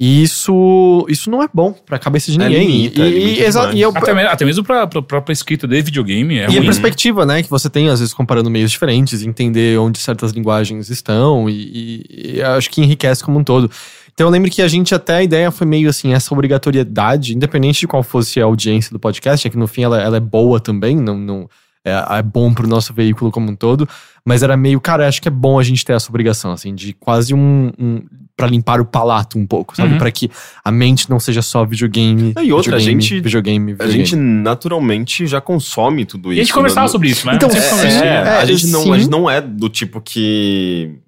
E 0.00 0.22
isso, 0.24 1.06
isso 1.08 1.30
não 1.30 1.40
é 1.42 1.48
bom 1.54 1.72
pra 1.72 1.98
cabeça 2.00 2.30
de 2.32 2.40
É, 2.40 2.48
ninguém. 2.48 2.66
limita, 2.66 3.00
e, 3.00 3.10
limita 3.18 3.40
e, 3.40 3.44
exa- 3.44 3.72
e 3.72 3.80
eu, 3.80 3.92
Até, 3.94 4.12
me- 4.12 4.22
até 4.24 4.44
mesmo 4.44 4.64
pra, 4.64 4.86
pra 4.88 5.00
própria 5.00 5.32
escrita 5.32 5.68
de 5.68 5.80
videogame. 5.82 6.38
É 6.38 6.42
e 6.42 6.44
a 6.44 6.48
ruim. 6.48 6.64
perspectiva, 6.64 7.24
né, 7.24 7.42
que 7.44 7.48
você 7.50 7.70
tem, 7.70 7.88
às 7.88 8.00
vezes, 8.00 8.12
comparando 8.12 8.50
meios 8.50 8.72
diferentes, 8.72 9.22
entender 9.22 9.78
onde 9.78 9.98
certas 10.00 10.32
linguagens 10.32 10.90
estão, 10.90 11.48
e, 11.48 12.02
e- 12.10 12.36
e 12.38 12.42
acho 12.42 12.68
que 12.70 12.80
enriquece 12.82 13.22
como 13.22 13.38
um 13.38 13.44
todo. 13.44 13.70
Então 14.12 14.26
eu 14.26 14.30
lembro 14.32 14.50
que 14.50 14.62
a 14.62 14.68
gente 14.68 14.94
até 14.94 15.16
a 15.16 15.22
ideia 15.22 15.50
foi 15.52 15.66
meio 15.66 15.88
assim, 15.88 16.12
essa 16.12 16.32
obrigatoriedade, 16.34 17.34
independente 17.34 17.80
de 17.80 17.86
qual 17.86 18.02
fosse 18.02 18.40
a 18.40 18.44
audiência 18.44 18.92
do 18.92 18.98
podcast, 18.98 19.46
é 19.46 19.50
que 19.50 19.56
no 19.56 19.66
fim 19.68 19.82
ela, 19.84 20.00
ela 20.00 20.16
é 20.16 20.20
boa 20.20 20.58
também, 20.60 20.96
não, 20.96 21.16
não 21.18 21.48
é, 21.84 22.18
é 22.18 22.22
bom 22.22 22.52
pro 22.52 22.66
nosso 22.66 22.92
veículo 22.92 23.30
como 23.30 23.50
um 23.50 23.56
todo, 23.56 23.88
mas 24.24 24.42
era 24.42 24.56
meio, 24.56 24.80
cara, 24.80 25.06
acho 25.08 25.20
que 25.22 25.28
é 25.28 25.30
bom 25.32 25.58
a 25.58 25.62
gente 25.62 25.84
ter 25.84 25.92
essa 25.92 26.08
obrigação, 26.08 26.50
assim, 26.52 26.74
de 26.74 26.92
quase 26.94 27.32
um. 27.34 27.70
um 27.78 28.02
para 28.36 28.48
limpar 28.48 28.80
o 28.80 28.84
palato 28.84 29.38
um 29.38 29.46
pouco, 29.46 29.76
sabe? 29.76 29.92
Uhum. 29.92 29.98
Pra 29.98 30.10
que 30.10 30.28
a 30.64 30.72
mente 30.72 31.08
não 31.08 31.20
seja 31.20 31.40
só 31.40 31.64
videogame. 31.64 32.34
E 32.42 32.52
outra, 32.52 32.74
a 32.74 32.78
videogame, 32.78 33.00
gente- 33.02 33.20
Videogame, 33.20 33.72
A 33.72 33.74
videogame. 33.76 34.04
gente 34.04 34.16
naturalmente 34.16 35.26
já 35.26 35.40
consome 35.40 36.04
tudo 36.04 36.32
E 36.32 36.36
isso. 36.36 36.40
a 36.40 36.44
gente 36.44 36.54
conversava 36.54 36.86
né? 36.86 36.88
sobre 36.92 37.08
isso, 37.10 37.26
né? 37.26 37.34
Então, 37.36 37.48
é, 37.48 37.52
conversou. 37.70 38.04
É, 38.04 38.18
a, 38.38 38.42
É, 38.42 38.46
gente 38.46 38.66
não, 38.68 38.92
a 38.92 38.98
gente 38.98 39.10
não 39.10 39.30
é 39.30 39.40
do 39.40 39.68
tipo 39.68 40.00
que 40.00 40.98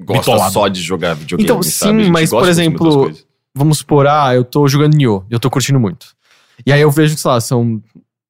gosta 0.00 0.22
Bitolado. 0.32 0.52
só 0.52 0.68
de 0.68 0.80
jogar 0.82 1.14
videogame. 1.14 1.44
Então, 1.44 1.62
sabe? 1.62 2.02
sim, 2.02 2.08
A 2.08 2.12
mas, 2.12 2.30
por 2.30 2.48
exemplo, 2.48 3.12
vamos 3.54 3.78
supor, 3.78 4.06
ah, 4.06 4.34
eu 4.34 4.44
tô 4.44 4.66
jogando 4.68 4.94
Nioh, 4.96 5.24
eu 5.30 5.38
tô 5.38 5.48
curtindo 5.50 5.78
muito. 5.80 6.08
E 6.66 6.72
aí 6.72 6.80
eu 6.80 6.90
vejo 6.90 7.14
que, 7.14 7.20
sei 7.20 7.30
lá, 7.30 7.40
são 7.40 7.80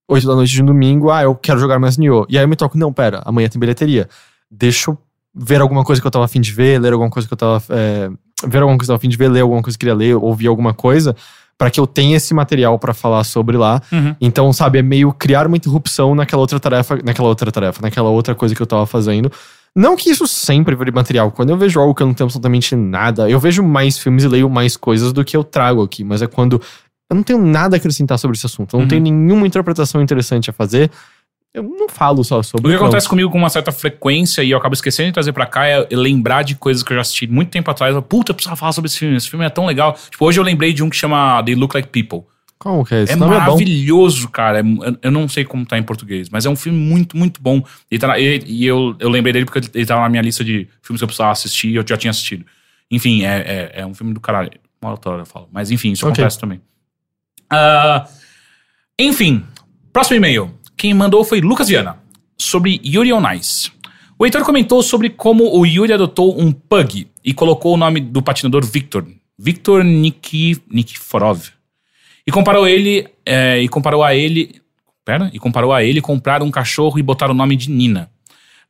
8 0.08 0.26
da 0.26 0.34
noite 0.34 0.52
de 0.52 0.62
um 0.62 0.66
domingo, 0.66 1.10
ah, 1.10 1.22
eu 1.22 1.34
quero 1.34 1.58
jogar 1.58 1.78
mais 1.78 1.96
Nioh. 1.96 2.26
E 2.28 2.36
aí 2.36 2.44
eu 2.44 2.48
me 2.48 2.54
toco, 2.56 2.76
não, 2.76 2.92
pera, 2.92 3.22
amanhã 3.24 3.48
tem 3.48 3.58
bilheteria. 3.58 4.08
Deixa 4.50 4.90
eu 4.90 4.98
ver 5.34 5.60
alguma 5.60 5.84
coisa 5.84 6.00
que 6.00 6.06
eu 6.06 6.10
tava 6.10 6.24
afim 6.24 6.40
de 6.40 6.52
ver, 6.52 6.80
ler 6.80 6.92
alguma 6.92 7.10
coisa 7.10 7.26
que 7.28 7.32
eu 7.34 7.38
tava. 7.38 7.62
é, 7.70 8.08
ver 8.44 8.58
alguma 8.62 8.76
coisa 8.78 8.92
tava 8.92 8.96
afim 8.98 9.08
de 9.08 9.16
ver, 9.16 9.28
ler 9.28 9.40
alguma 9.40 9.62
coisa 9.62 9.78
que 9.78 9.84
eu 9.86 9.88
queria 9.94 10.08
ler, 10.08 10.16
ouvir 10.16 10.46
alguma 10.46 10.74
coisa, 10.74 11.14
pra 11.58 11.70
que 11.70 11.80
eu 11.80 11.86
tenha 11.86 12.16
esse 12.16 12.34
material 12.34 12.78
pra 12.78 12.92
falar 12.92 13.24
sobre 13.24 13.56
lá. 13.56 13.80
Uhum. 13.90 14.14
Então, 14.20 14.52
sabe, 14.52 14.78
é 14.78 14.82
meio 14.82 15.12
criar 15.12 15.46
uma 15.46 15.56
interrupção 15.56 16.14
naquela 16.14 16.42
outra 16.42 16.60
tarefa, 16.60 16.98
naquela 17.02 17.28
outra 17.28 17.50
tarefa, 17.50 17.80
naquela 17.80 18.10
outra 18.10 18.34
coisa 18.34 18.54
que 18.54 18.60
eu 18.60 18.66
tava 18.66 18.86
fazendo. 18.86 19.30
Não 19.74 19.94
que 19.96 20.10
isso 20.10 20.26
sempre 20.26 20.74
vire 20.74 20.90
material. 20.90 21.30
Quando 21.30 21.50
eu 21.50 21.56
vejo 21.56 21.78
algo 21.80 21.94
que 21.94 22.02
eu 22.02 22.06
não 22.06 22.14
tenho 22.14 22.26
absolutamente 22.26 22.74
nada, 22.74 23.28
eu 23.28 23.38
vejo 23.38 23.62
mais 23.62 23.98
filmes 23.98 24.24
e 24.24 24.28
leio 24.28 24.48
mais 24.48 24.76
coisas 24.76 25.12
do 25.12 25.22
que 25.24 25.36
eu 25.36 25.44
trago 25.44 25.82
aqui. 25.82 26.02
Mas 26.04 26.22
é 26.22 26.26
quando 26.26 26.60
eu 27.10 27.14
não 27.14 27.22
tenho 27.22 27.38
nada 27.40 27.76
a 27.76 27.78
acrescentar 27.78 28.18
sobre 28.18 28.36
esse 28.36 28.46
assunto. 28.46 28.74
Eu 28.74 28.78
não 28.78 28.84
Uhum. 28.84 28.88
tenho 28.88 29.02
nenhuma 29.02 29.46
interpretação 29.46 30.00
interessante 30.02 30.48
a 30.50 30.52
fazer. 30.52 30.90
Eu 31.56 31.62
não 31.62 31.88
falo 31.88 32.22
só 32.22 32.42
sobre 32.42 32.66
O 32.66 32.70
que 32.70 32.76
acontece 32.76 33.08
comigo 33.08 33.30
com 33.30 33.38
uma 33.38 33.48
certa 33.48 33.72
frequência 33.72 34.42
e 34.42 34.50
eu 34.50 34.58
acabo 34.58 34.74
esquecendo 34.74 35.06
de 35.08 35.14
trazer 35.14 35.32
pra 35.32 35.46
cá 35.46 35.66
é 35.66 35.86
lembrar 35.90 36.42
de 36.42 36.54
coisas 36.54 36.82
que 36.82 36.92
eu 36.92 36.96
já 36.96 37.00
assisti 37.00 37.26
muito 37.26 37.48
tempo 37.50 37.70
atrás. 37.70 37.94
Eu, 37.94 38.02
Puta, 38.02 38.30
eu 38.32 38.34
precisava 38.34 38.56
falar 38.56 38.72
sobre 38.72 38.88
esse 38.88 38.98
filme. 38.98 39.16
Esse 39.16 39.30
filme 39.30 39.44
é 39.44 39.48
tão 39.48 39.64
legal. 39.64 39.96
Tipo, 40.10 40.26
hoje 40.26 40.38
eu 40.38 40.44
lembrei 40.44 40.74
de 40.74 40.82
um 40.82 40.90
que 40.90 40.96
chama 40.96 41.42
They 41.42 41.54
Look 41.54 41.74
Like 41.74 41.88
People. 41.88 42.28
Como 42.58 42.84
que 42.84 42.94
é? 42.94 43.02
Esse 43.04 43.12
É 43.12 43.16
é 43.16 43.18
maravilhoso, 43.18 44.28
cara. 44.28 44.58
É 44.58 44.62
mu- 44.62 44.82
eu- 45.02 45.10
não 45.10 45.26
sei 45.28 45.44
como 45.46 45.64
tá 45.64 45.78
em 45.78 45.82
português, 45.82 46.28
mas 46.28 46.44
é 46.44 46.50
um 46.50 46.56
filme 46.56 46.78
muito, 46.78 47.16
muito 47.16 47.40
bom. 47.40 47.62
E, 47.90 47.98
tá 47.98 48.06
na- 48.08 48.18
e- 48.18 48.42
e 48.46 48.66
eu, 48.66 48.94
eu 48.98 49.08
lembrei 49.08 49.32
dele 49.32 49.46
porque 49.46 49.70
ele- 49.74 49.86
tava 49.86 50.02
na 50.02 50.08
minha 50.10 50.22
lista 50.22 50.44
de 50.44 50.68
filmes 50.82 51.00
que 51.00 51.04
eu 51.04 51.08
precisava 51.08 51.32
assistir 51.32 51.68
e 51.68 51.76
eu 51.76 51.84
já 51.86 51.96
tinha 51.96 52.10
assistido. 52.10 52.44
Enfim, 52.90 53.24
é, 53.24 53.70
é, 53.74 53.80
é 53.80 53.86
um 53.86 53.94
filme 53.94 54.12
do 54.12 54.20
caralho. 54.20 54.50
Uma 54.80 54.90
outra 54.90 55.10
hora 55.10 55.22
eu 55.22 55.26
falo. 55.26 55.48
Mas 55.50 55.70
enfim, 55.70 55.92
isso 55.92 56.06
Ok. 56.06 56.12
acontece 56.22 56.38
também. 56.38 56.60
Ah, 57.50 58.06
enfim, 58.98 59.42
próximo 59.92 60.16
e-mail. 60.16 60.50
Quem 60.76 60.92
mandou 60.92 61.24
foi 61.24 61.40
Lucas 61.40 61.68
Viana, 61.68 61.98
sobre 62.36 62.80
Yuri 62.84 63.12
on 63.12 63.32
Ice. 63.32 63.72
O 64.18 64.26
Heitor 64.26 64.44
comentou 64.44 64.82
sobre 64.82 65.08
como 65.08 65.58
o 65.58 65.64
Yuri 65.64 65.92
adotou 65.92 66.38
um 66.38 66.52
pug 66.52 67.08
e 67.24 67.32
colocou 67.32 67.74
o 67.74 67.76
nome 67.76 68.00
do 68.00 68.20
patinador 68.20 68.64
Victor. 68.64 69.06
Victor 69.38 69.82
Niki, 69.82 70.60
Nikiforov. 70.70 71.48
E 72.26 72.30
comparou 72.30 72.68
ele. 72.68 73.08
é, 73.24 73.60
e 73.60 73.68
comparou 73.68 74.04
a 74.04 74.14
ele. 74.14 74.60
Pera? 75.04 75.30
E 75.32 75.38
comparou 75.38 75.72
a 75.72 75.82
ele 75.82 76.00
comprar 76.00 76.42
um 76.42 76.50
cachorro 76.50 76.98
e 76.98 77.02
botar 77.02 77.30
o 77.30 77.34
nome 77.34 77.56
de 77.56 77.70
Nina. 77.70 78.10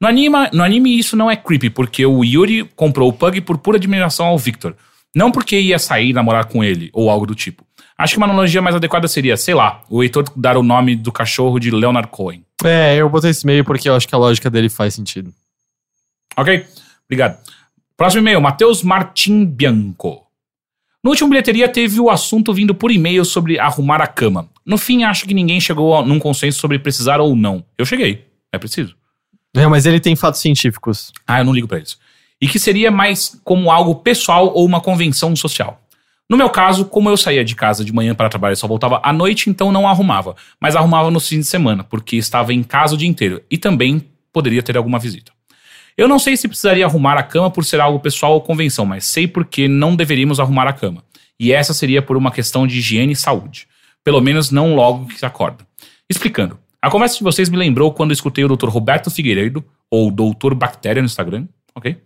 No 0.01 0.07
anime, 0.07 0.37
no 0.53 0.63
anime 0.63 0.97
isso 0.97 1.17
não 1.17 1.31
é 1.31 1.35
creepy, 1.35 1.71
porque 1.71 2.07
o 2.07 2.23
Yuri 2.23 2.65
comprou 2.77 3.09
o 3.09 3.13
Pug 3.13 3.41
por 3.41 3.59
pura 3.59 3.79
admiração 3.79 4.27
ao 4.27 4.39
Victor. 4.39 4.77
Não 5.15 5.33
porque 5.33 5.59
ia 5.59 5.79
sair 5.79 6.13
namorar 6.13 6.45
com 6.45 6.63
ele, 6.63 6.91
ou 6.93 7.09
algo 7.11 7.27
do 7.27 7.35
tipo. 7.35 7.66
Acho 7.99 8.15
que 8.15 8.19
uma 8.19 8.27
analogia 8.27 8.61
mais 8.61 8.77
adequada 8.77 9.09
seria, 9.09 9.37
sei 9.37 9.55
lá, 9.55 9.83
o 9.89 10.03
Heitor 10.03 10.25
dar 10.37 10.57
o 10.57 10.63
nome 10.63 10.95
do 10.95 11.11
cachorro 11.11 11.59
de 11.59 11.71
Leonard 11.71 12.09
Cohen. 12.11 12.45
É, 12.65 12.97
eu 12.97 13.09
botei 13.09 13.31
esse 13.31 13.47
meio 13.47 13.65
porque 13.65 13.89
eu 13.89 13.95
acho 13.95 14.07
que 14.07 14.15
a 14.15 14.19
lógica 14.19 14.51
dele 14.51 14.69
faz 14.69 14.95
sentido. 14.95 15.33
Ok? 16.37 16.67
Obrigado. 17.07 17.39
Próximo 17.97 18.21
e-mail, 18.23 18.41
Matheus 18.41 18.83
Martim 18.83 19.45
Bianco. 19.47 20.23
No 21.03 21.11
último 21.11 21.31
bilheteria 21.31 21.69
teve 21.69 21.99
o 22.01 22.11
assunto 22.11 22.53
vindo 22.53 22.75
por 22.75 22.91
e-mail 22.91 23.25
sobre 23.25 23.59
arrumar 23.59 24.03
a 24.03 24.07
cama. 24.07 24.49
No 24.65 24.77
fim, 24.77 25.05
acho 25.05 25.25
que 25.27 25.33
ninguém 25.33 25.61
chegou 25.61 25.97
a- 25.97 26.03
num 26.05 26.19
consenso 26.19 26.59
sobre 26.59 26.79
precisar 26.79 27.21
ou 27.21 27.35
não. 27.37 27.65
Eu 27.79 27.87
cheguei. 27.87 28.27
É 28.53 28.59
preciso. 28.59 28.95
É, 29.55 29.67
mas 29.67 29.87
ele 29.87 30.01
tem 30.01 30.15
fatos 30.17 30.41
científicos. 30.41 31.13
Ah, 31.27 31.39
eu 31.41 31.45
não 31.45 31.53
ligo 31.55 31.69
pra 31.69 31.79
isso. 31.79 31.97
E 32.41 32.47
que 32.49 32.59
seria 32.59 32.91
mais 32.91 33.41
como 33.45 33.71
algo 33.71 33.95
pessoal 33.95 34.53
ou 34.53 34.67
uma 34.67 34.81
convenção 34.81 35.35
social. 35.35 35.81
No 36.29 36.37
meu 36.37 36.51
caso, 36.51 36.87
como 36.87 37.09
eu 37.09 37.17
saía 37.17 37.45
de 37.45 37.55
casa 37.55 37.85
de 37.85 37.93
manhã 37.93 38.15
para 38.15 38.29
trabalhar 38.29 38.55
e 38.55 38.57
só 38.57 38.67
voltava 38.67 39.01
à 39.03 39.13
noite, 39.13 39.49
então 39.49 39.71
não 39.71 39.87
arrumava. 39.87 40.35
Mas 40.61 40.75
arrumava 40.75 41.11
no 41.11 41.21
fim 41.21 41.39
de 41.39 41.47
semana, 41.47 41.85
porque 41.85 42.17
estava 42.17 42.53
em 42.53 42.63
casa 42.65 42.95
o 42.95 42.99
dia 42.99 43.09
inteiro. 43.09 43.43
E 43.51 43.57
também 43.57 44.05
poderia 44.33 44.63
ter 44.63 44.77
alguma 44.77 44.99
visita. 44.99 45.31
Eu 45.97 46.09
não 46.09 46.19
sei 46.19 46.37
se 46.37 46.49
precisaria 46.49 46.85
arrumar 46.85 47.17
a 47.17 47.23
cama 47.23 47.51
por 47.51 47.65
ser 47.65 47.81
algo 47.81 48.01
pessoal 48.01 48.35
ou 48.35 48.41
convenção, 48.41 48.85
mas 48.85 49.05
sei 49.05 49.27
porque 49.27 49.67
não 49.69 49.95
deveríamos 49.95 50.41
arrumar 50.41 50.67
a 50.67 50.73
cama. 50.73 51.03
E 51.39 51.53
essa 51.53 51.73
seria 51.73 52.03
por 52.03 52.17
uma 52.17 52.31
questão 52.31 52.67
de 52.67 52.79
higiene 52.79 53.13
e 53.13 53.17
saúde. 53.17 53.69
Pelo 54.05 54.21
menos 54.21 54.51
não 54.51 54.75
logo 54.75 55.07
que 55.07 55.19
se 55.19 55.25
acorda. 55.25 55.67
Explicando. 56.09 56.59
A 56.83 56.91
conversa 56.91 57.17
de 57.17 57.25
vocês 57.25 57.49
me 57.49 57.57
lembrou 57.57 57.93
quando 57.93 58.11
eu 58.11 58.15
escutei 58.15 58.45
o 58.45 58.57
Dr. 58.57 58.69
Roberto 58.69 59.11
Figueiredo, 59.11 59.65
ou 59.91 60.11
Doutor 60.11 60.55
Bactéria 60.55 61.01
no 61.01 61.07
Instagram, 61.07 61.47
ok? 61.75 61.97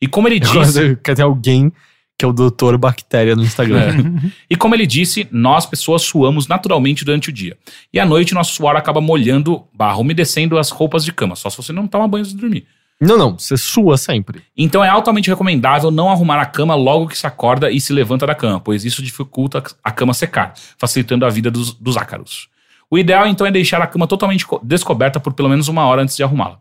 E 0.00 0.08
como 0.08 0.28
ele 0.28 0.40
disse. 0.40 0.96
Quando 0.96 1.16
tem 1.16 1.24
alguém 1.24 1.72
que 2.18 2.24
é 2.24 2.28
o 2.28 2.32
Doutor 2.32 2.78
Bactéria 2.78 3.36
no 3.36 3.42
Instagram. 3.42 4.20
E 4.48 4.56
como 4.56 4.74
ele 4.74 4.86
disse, 4.86 5.28
nós 5.30 5.66
pessoas 5.66 6.02
suamos 6.02 6.46
naturalmente 6.48 7.04
durante 7.04 7.28
o 7.28 7.32
dia. 7.32 7.56
E 7.92 8.00
à 8.00 8.06
noite 8.06 8.32
nosso 8.34 8.54
suor 8.54 8.74
acaba 8.76 9.00
molhando, 9.00 9.64
barra, 9.74 9.98
umedecendo 9.98 10.58
as 10.58 10.70
roupas 10.70 11.04
de 11.04 11.12
cama, 11.12 11.36
só 11.36 11.50
se 11.50 11.56
você 11.58 11.72
não 11.72 11.86
toma 11.86 12.08
banho 12.08 12.22
antes 12.22 12.32
de 12.34 12.40
dormir. 12.40 12.66
Não, 12.98 13.18
não, 13.18 13.38
você 13.38 13.58
sua 13.58 13.98
sempre. 13.98 14.40
Então 14.56 14.82
é 14.82 14.88
altamente 14.88 15.28
recomendável 15.28 15.90
não 15.90 16.08
arrumar 16.10 16.40
a 16.40 16.46
cama 16.46 16.74
logo 16.74 17.08
que 17.08 17.18
se 17.18 17.26
acorda 17.26 17.70
e 17.70 17.78
se 17.78 17.92
levanta 17.92 18.26
da 18.26 18.34
cama, 18.34 18.58
pois 18.58 18.86
isso 18.86 19.02
dificulta 19.02 19.62
a 19.84 19.90
cama 19.92 20.14
secar, 20.14 20.54
facilitando 20.78 21.26
a 21.26 21.28
vida 21.28 21.50
dos, 21.50 21.74
dos 21.74 21.98
ácaros. 21.98 22.48
O 22.90 22.96
ideal 22.96 23.26
então 23.26 23.46
é 23.46 23.50
deixar 23.50 23.82
a 23.82 23.86
cama 23.86 24.06
totalmente 24.06 24.46
co- 24.46 24.60
descoberta 24.64 25.20
por 25.20 25.34
pelo 25.34 25.50
menos 25.50 25.68
uma 25.68 25.84
hora 25.84 26.00
antes 26.00 26.16
de 26.16 26.22
arrumá-la. 26.22 26.58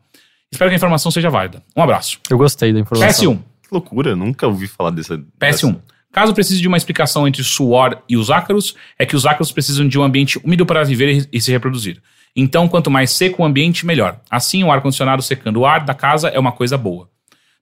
Espero 0.52 0.70
que 0.70 0.74
a 0.74 0.78
informação 0.78 1.10
seja 1.10 1.30
válida. 1.30 1.64
Um 1.74 1.82
abraço. 1.82 2.20
Eu 2.30 2.38
gostei 2.38 2.74
da 2.74 2.80
informação. 2.82 3.34
PS1. 3.34 3.40
Que 3.68 3.74
loucura, 3.74 4.16
nunca 4.16 4.48
ouvi 4.48 4.68
falar 4.68 4.92
dessa. 4.92 5.18
PS1. 5.40 5.80
Caso 6.12 6.34
precise 6.34 6.62
de 6.62 6.68
uma 6.68 6.78
explicação 6.78 7.28
entre 7.28 7.44
suor 7.44 8.02
e 8.08 8.16
os 8.16 8.32
ácaros, 8.32 8.76
é 8.98 9.06
que 9.06 9.16
os 9.16 9.26
ácaros 9.26 9.52
precisam 9.52 9.86
de 9.88 10.00
um 10.00 10.04
ambiente 10.04 10.40
úmido 10.40 10.66
para 10.66 10.84
viver 10.84 11.28
e 11.32 11.42
se 11.42 11.52
reproduzir. 11.52 12.02
Então, 12.34 12.70
quanto 12.70 12.90
mais 12.90 13.12
seco 13.12 13.42
o 13.42 13.46
ambiente, 13.46 13.86
melhor. 13.86 14.22
Assim, 14.30 14.64
o 14.64 14.72
ar-condicionado 14.72 15.22
secando 15.22 15.62
o 15.62 15.66
ar 15.66 15.84
da 15.84 15.94
casa 15.94 16.30
é 16.30 16.40
uma 16.40 16.52
coisa 16.52 16.78
boa. 16.78 17.10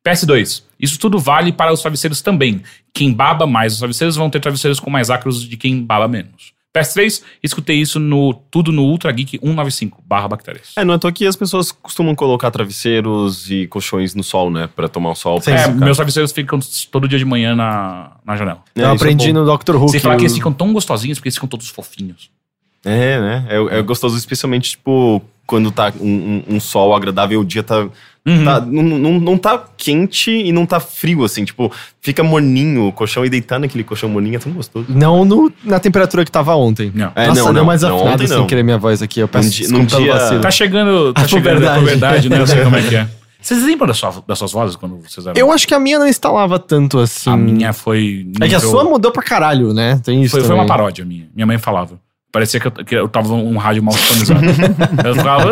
PS2. 0.05 0.63
Isso 0.79 0.99
tudo 0.99 1.17
vale 1.17 1.51
para 1.51 1.71
os 1.71 1.81
travesseiros 1.81 2.21
também. 2.21 2.61
Quem 2.93 3.13
baba 3.13 3.47
mais 3.47 3.73
os 3.73 3.79
travesseiros 3.79 4.15
vão 4.15 4.29
ter 4.29 4.39
travesseiros 4.39 4.79
com 4.79 4.89
mais 4.89 5.09
ácaros 5.09 5.47
de 5.47 5.57
quem 5.57 5.83
baba 5.83 6.07
menos. 6.07 6.52
PS3. 6.73 7.21
Escutei 7.43 7.77
isso 7.77 7.99
no 7.99 8.33
tudo 8.33 8.71
no 8.71 8.83
Ultra 8.83 9.11
Geek 9.11 9.37
195 9.39 10.03
barra 10.05 10.27
bactérias. 10.27 10.71
É, 10.75 10.83
não 10.83 10.93
é 10.93 10.97
à 10.97 10.99
toa 10.99 11.11
que 11.11 11.25
as 11.25 11.35
pessoas 11.35 11.71
costumam 11.71 12.15
colocar 12.15 12.49
travesseiros 12.49 13.49
e 13.51 13.67
colchões 13.67 14.15
no 14.15 14.23
sol, 14.23 14.49
né? 14.49 14.67
Pra 14.75 14.87
tomar 14.87 15.11
o 15.11 15.15
sol. 15.15 15.39
pra 15.39 15.53
É, 15.53 15.67
meus 15.67 15.97
travesseiros 15.97 16.31
ficam 16.31 16.59
todo 16.91 17.07
dia 17.07 17.19
de 17.19 17.25
manhã 17.25 17.55
na, 17.55 18.11
na 18.25 18.35
janela. 18.35 18.63
É, 18.75 18.81
Eu 18.81 18.85
é 18.87 18.91
aprendi 18.91 19.31
bom. 19.31 19.43
no 19.45 19.57
Dr. 19.57 19.75
Who. 19.75 19.89
Você 19.89 19.99
fala 19.99 20.15
que 20.15 20.23
eles 20.23 20.33
ficam 20.33 20.51
tão 20.51 20.73
gostosinhos 20.73 21.19
porque 21.19 21.27
eles 21.29 21.35
ficam 21.35 21.47
todos 21.49 21.69
fofinhos. 21.69 22.29
É, 22.85 23.19
né? 23.19 23.45
É, 23.49 23.79
é 23.79 23.81
gostoso, 23.81 24.17
especialmente, 24.17 24.71
tipo, 24.71 25.21
quando 25.47 25.71
tá 25.71 25.93
um, 26.01 26.05
um- 26.49 26.55
um 26.55 26.59
sol 26.59 26.93
agradável, 26.95 27.39
o 27.39 27.45
dia 27.45 27.63
tá. 27.63 27.87
Uhum. 28.25 28.45
tá- 28.45 28.61
não, 28.61 28.83
não, 28.83 29.19
não 29.19 29.37
tá 29.37 29.61
quente 29.77 30.31
e 30.31 30.51
não 30.53 30.65
tá 30.65 30.79
frio, 30.79 31.23
assim. 31.25 31.43
Tipo, 31.43 31.69
fica 32.01 32.23
morninho 32.23 32.87
o 32.87 32.91
colchão 32.93 33.25
e 33.25 33.29
deitar 33.29 33.59
naquele 33.59 33.83
colchão 33.83 34.07
morninho 34.07 34.37
é 34.37 34.39
tão 34.39 34.51
gostoso. 34.53 34.85
Não 34.87 35.25
no- 35.25 35.51
na 35.63 35.79
temperatura 35.79 36.23
que 36.23 36.31
tava 36.31 36.55
ontem. 36.55 36.89
Não. 36.95 37.11
É, 37.15 37.27
Nossa, 37.27 37.43
não, 37.43 37.53
não, 37.53 37.65
mais 37.65 37.81
não, 37.81 37.95
afinado 37.95 38.13
ontem 38.15 38.27
sem 38.27 38.37
não. 38.37 38.47
querer 38.47 38.63
minha 38.63 38.77
voz 38.77 39.01
aqui. 39.01 39.19
Eu 39.19 39.27
peço 39.27 39.49
dia- 39.49 39.67
desculpa 39.67 39.97
dia- 39.97 40.13
vacilo. 40.13 40.41
Tá 40.41 40.51
chegando, 40.51 41.13
tá 41.13 41.21
A 41.21 41.27
chegando 41.27 41.49
a 41.49 41.75
puberdade. 41.75 41.79
puberdade, 41.79 42.29
né? 42.29 42.39
Eu 42.39 42.47
sei 42.47 42.63
como 42.63 42.75
é 42.77 42.81
que 42.81 42.95
é. 42.95 43.07
Vocês 43.43 43.61
lembram 43.65 43.87
da 43.87 43.93
sua- 43.93 44.23
das 44.25 44.39
suas 44.39 44.53
vozes 44.53 44.77
quando 44.77 44.95
vocês 45.05 45.27
eram? 45.27 45.37
Eu 45.37 45.51
acho 45.51 45.67
que 45.67 45.73
a 45.73 45.79
minha 45.79 45.99
não 45.99 46.07
instalava 46.07 46.57
tanto 46.57 46.97
assim. 46.99 47.29
A 47.29 47.35
minha 47.35 47.73
foi. 47.73 48.25
É 48.39 48.47
que 48.47 48.55
a 48.55 48.57
nível- 48.57 48.71
sua 48.71 48.85
mudou 48.85 49.11
pra 49.11 49.21
caralho, 49.21 49.73
né? 49.73 49.99
Tem 50.01 50.21
isso. 50.23 50.31
Foi, 50.37 50.45
foi 50.45 50.55
uma 50.55 50.65
paródia 50.65 51.03
minha. 51.03 51.27
Minha 51.35 51.45
mãe 51.45 51.57
falava. 51.57 51.99
Parecia 52.33 52.59
que 52.59 52.65
eu, 52.65 52.71
que 52.71 52.95
eu 52.95 53.07
tava 53.07 53.31
um 53.31 53.57
rádio 53.57 53.83
mal 53.83 53.93
sintonizado. 53.93 54.41
eu 55.05 55.15
ficava. 55.15 55.51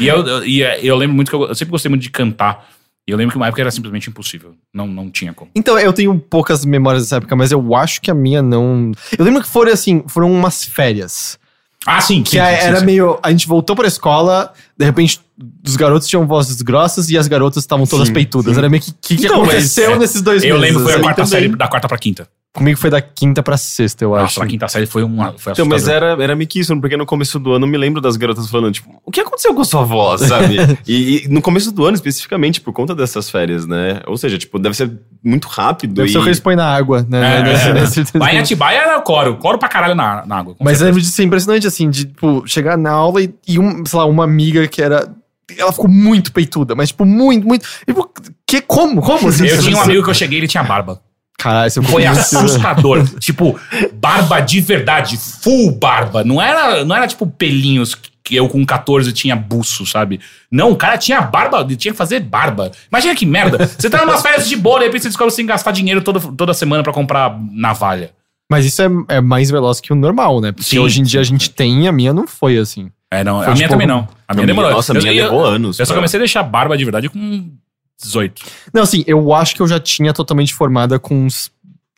e 0.00 0.08
eu, 0.08 0.44
e 0.44 0.60
eu 0.86 0.96
lembro 0.96 1.14
muito 1.14 1.30
que 1.30 1.36
eu, 1.36 1.46
eu 1.46 1.54
sempre 1.54 1.70
gostei 1.70 1.88
muito 1.88 2.02
de 2.02 2.10
cantar. 2.10 2.68
E 3.06 3.10
eu 3.12 3.16
lembro 3.16 3.30
que 3.30 3.36
uma 3.36 3.46
época 3.46 3.62
era 3.62 3.70
simplesmente 3.70 4.10
impossível. 4.10 4.54
Não, 4.74 4.88
não 4.88 5.08
tinha 5.08 5.32
como. 5.32 5.52
Então, 5.54 5.78
eu 5.78 5.92
tenho 5.92 6.18
poucas 6.18 6.64
memórias 6.64 7.04
dessa 7.04 7.16
época, 7.18 7.36
mas 7.36 7.52
eu 7.52 7.76
acho 7.76 8.00
que 8.00 8.10
a 8.10 8.14
minha 8.14 8.42
não. 8.42 8.90
Eu 9.16 9.24
lembro 9.24 9.40
que 9.40 9.48
foram 9.48 9.72
assim, 9.72 10.02
foram 10.08 10.30
umas 10.32 10.64
férias. 10.64 11.38
Ah, 11.86 12.00
sim, 12.00 12.22
Que 12.24 12.30
sim, 12.30 12.36
sim, 12.36 12.42
era 12.42 12.80
sim. 12.80 12.84
meio. 12.84 13.20
A 13.22 13.30
gente 13.30 13.46
voltou 13.46 13.76
pra 13.76 13.86
escola, 13.86 14.52
de 14.78 14.84
repente, 14.84 15.20
os 15.66 15.74
garotos 15.76 16.06
tinham 16.06 16.24
vozes 16.26 16.62
grossas 16.62 17.10
e 17.10 17.18
as 17.18 17.26
garotas 17.26 17.64
estavam 17.64 17.84
todas 17.86 18.06
Sim, 18.08 18.14
peitudas. 18.14 18.52
sim. 18.54 18.58
Era 18.60 18.68
meio 18.68 18.82
que. 18.82 18.90
O 18.90 18.94
que, 19.00 19.16
que 19.16 19.26
Então, 19.26 19.42
aconteceu 19.42 19.92
é, 19.92 19.98
nesses 19.98 20.22
dois 20.22 20.44
Eu 20.44 20.58
meses? 20.58 20.68
lembro 20.76 20.86
que 20.86 20.92
foi 20.92 21.00
a 21.00 21.02
quarta 21.02 21.26
série, 21.26 21.48
da 21.48 21.66
quarta 21.66 21.88
pra 21.88 21.98
quinta. 21.98 22.28
Comigo 22.54 22.78
foi 22.78 22.88
da 22.90 23.00
quinta 23.00 23.42
pra 23.42 23.56
sexta, 23.58 24.02
eu 24.04 24.10
Nossa, 24.10 24.24
acho. 24.24 24.42
a 24.42 24.46
quinta 24.46 24.66
série 24.68 24.86
foi 24.86 25.02
uma. 25.04 25.34
Foi 25.36 25.52
Então, 25.52 25.66
mas 25.66 25.86
era, 25.86 26.16
era 26.20 26.34
meio 26.34 26.48
que 26.48 26.58
isso, 26.58 26.74
porque 26.80 26.96
no 26.96 27.04
começo 27.04 27.38
do 27.38 27.52
ano 27.52 27.66
eu 27.66 27.70
me 27.70 27.76
lembro 27.76 28.00
das 28.00 28.16
garotas 28.16 28.48
falando, 28.50 28.72
tipo, 28.72 28.88
o 29.04 29.10
que 29.12 29.20
aconteceu 29.20 29.54
com 29.54 29.60
a 29.60 29.64
sua 29.64 29.82
voz, 29.84 30.22
sabe? 30.22 30.56
e, 30.88 31.24
e 31.26 31.28
no 31.28 31.42
começo 31.42 31.70
do 31.70 31.84
ano, 31.84 31.94
especificamente, 31.94 32.60
por 32.60 32.72
conta 32.72 32.94
dessas 32.94 33.28
férias, 33.30 33.66
né? 33.66 34.00
Ou 34.06 34.16
seja, 34.16 34.38
tipo, 34.38 34.58
deve 34.58 34.74
ser 34.74 34.90
muito 35.22 35.46
rápido. 35.46 35.92
Deve 35.94 36.08
e... 36.08 36.12
ser 36.12 36.18
o 36.18 36.22
que 36.22 36.28
eles 36.28 36.40
põem 36.40 36.56
na 36.56 36.64
água, 36.66 37.06
né? 37.08 37.38
É, 37.38 37.42
Nesse- 37.42 37.68
é. 37.68 37.74
nesse- 37.74 38.18
Lá 38.18 38.32
em 38.34 38.38
Atibaia 38.38 38.78
era 38.78 39.00
coro. 39.02 39.36
Coro 39.36 39.58
pra 39.58 39.68
caralho 39.68 39.94
na, 39.94 40.24
na 40.26 40.38
água. 40.38 40.56
Mas 40.58 40.72
eu 40.72 40.78
certeza. 40.78 40.84
lembro 40.86 41.02
ser 41.04 41.22
impressionante, 41.24 41.66
assim, 41.66 41.90
de, 41.90 42.06
tipo, 42.06 42.42
chegar 42.46 42.78
na 42.78 42.90
aula 42.90 43.22
e, 43.22 43.32
e 43.46 43.58
um, 43.58 43.84
sei 43.84 43.98
lá, 43.98 44.06
uma 44.06 44.24
amiga 44.24 44.66
que 44.68 44.82
era. 44.82 45.08
Ela 45.56 45.72
ficou 45.72 45.88
muito 45.88 46.30
peituda, 46.30 46.74
mas, 46.74 46.90
tipo, 46.90 47.06
muito, 47.06 47.46
muito. 47.46 47.66
E, 47.86 47.92
Tipo, 47.92 48.12
que, 48.46 48.60
como? 48.60 49.00
Como? 49.00 49.28
assim? 49.28 49.46
Eu 49.46 49.60
tinha 49.60 49.76
um 49.76 49.80
amigo 49.80 50.04
que 50.04 50.10
eu 50.10 50.14
cheguei 50.14 50.38
e 50.38 50.40
ele 50.40 50.48
tinha 50.48 50.62
barba. 50.62 51.00
Caralho, 51.38 51.70
você 51.70 51.80
Foi 51.82 52.04
assustador. 52.04 53.06
tipo, 53.18 53.58
barba 53.94 54.40
de 54.40 54.60
verdade, 54.60 55.16
full 55.16 55.70
barba. 55.72 56.24
Não 56.24 56.42
era, 56.42 56.84
não 56.84 56.96
era 56.96 57.06
tipo 57.06 57.26
pelinhos 57.26 57.94
que 58.24 58.36
eu 58.36 58.48
com 58.48 58.66
14 58.66 59.12
tinha 59.12 59.36
buço, 59.36 59.86
sabe? 59.86 60.20
Não, 60.50 60.72
o 60.72 60.76
cara 60.76 60.98
tinha 60.98 61.20
barba, 61.20 61.60
ele 61.60 61.76
tinha 61.76 61.92
que 61.92 61.98
fazer 61.98 62.20
barba. 62.20 62.72
Imagina 62.90 63.14
que 63.14 63.24
merda. 63.24 63.66
Você 63.66 63.88
tá 63.88 64.04
numa 64.04 64.18
férias 64.18 64.48
de 64.48 64.56
boa, 64.56 64.80
de 64.80 64.86
repente 64.86 65.02
você 65.02 65.08
descobre 65.08 65.30
que 65.30 65.34
você 65.34 65.36
tem 65.38 65.46
que 65.46 65.52
gastar 65.52 65.70
dinheiro 65.70 66.02
toda, 66.02 66.20
toda 66.20 66.52
semana 66.52 66.82
pra 66.82 66.92
comprar 66.92 67.38
navalha. 67.52 68.10
Mas 68.50 68.66
isso 68.66 68.82
é, 68.82 68.88
é 69.16 69.20
mais 69.20 69.50
veloz 69.50 69.80
que 69.80 69.92
o 69.92 69.96
normal, 69.96 70.40
né? 70.40 70.52
Porque 70.52 70.70
Sim, 70.70 70.78
hoje 70.78 71.00
em 71.00 71.04
dia 71.04 71.20
a 71.20 71.24
gente 71.24 71.50
tem 71.50 71.84
e 71.84 71.88
a 71.88 71.92
minha 71.92 72.12
não 72.12 72.26
foi 72.26 72.58
assim. 72.58 72.90
É, 73.10 73.24
não, 73.24 73.38
Foi 73.38 73.46
a 73.46 73.50
minha 73.52 73.56
tipo- 73.56 73.70
também 73.70 73.86
não. 73.86 74.06
A 74.26 74.34
minha 74.34 74.46
demorou. 74.46 74.70
nossa, 74.70 74.92
a 74.92 74.96
Eu- 74.96 75.00
minha 75.02 75.12
eu- 75.14 75.24
levou 75.24 75.44
anos 75.46 75.78
Eu 75.78 75.86
só 75.86 75.92
pra- 75.92 76.00
comecei 76.00 76.18
a 76.18 76.22
deixar 76.22 76.42
barba 76.42 76.76
de 76.76 76.84
verdade 76.84 77.08
com 77.08 77.50
18. 78.02 78.42
Não, 78.72 78.82
assim, 78.82 79.02
eu 79.06 79.32
acho 79.34 79.54
que 79.54 79.62
eu 79.62 79.66
já 79.68 79.80
tinha 79.80 80.12
totalmente 80.12 80.52
formada 80.54 80.98
com 80.98 81.24
uns 81.24 81.50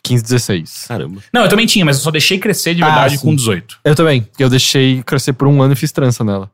15, 0.04 0.22
16. 0.22 0.84
Caramba. 0.86 1.20
Não, 1.32 1.42
eu 1.42 1.48
também 1.48 1.66
tinha, 1.66 1.84
mas 1.84 1.96
eu 1.96 2.02
só 2.02 2.10
deixei 2.10 2.38
crescer 2.38 2.74
de 2.74 2.82
Ah, 2.82 2.86
verdade 2.86 3.18
sim. 3.18 3.24
com 3.26 3.34
18. 3.34 3.78
Eu 3.84 3.94
também, 3.96 4.26
eu 4.38 4.48
deixei 4.48 5.02
crescer 5.02 5.32
por 5.32 5.48
um 5.48 5.60
ano 5.62 5.72
e 5.72 5.76
fiz 5.76 5.90
trança 5.92 6.22
nela. 6.22 6.48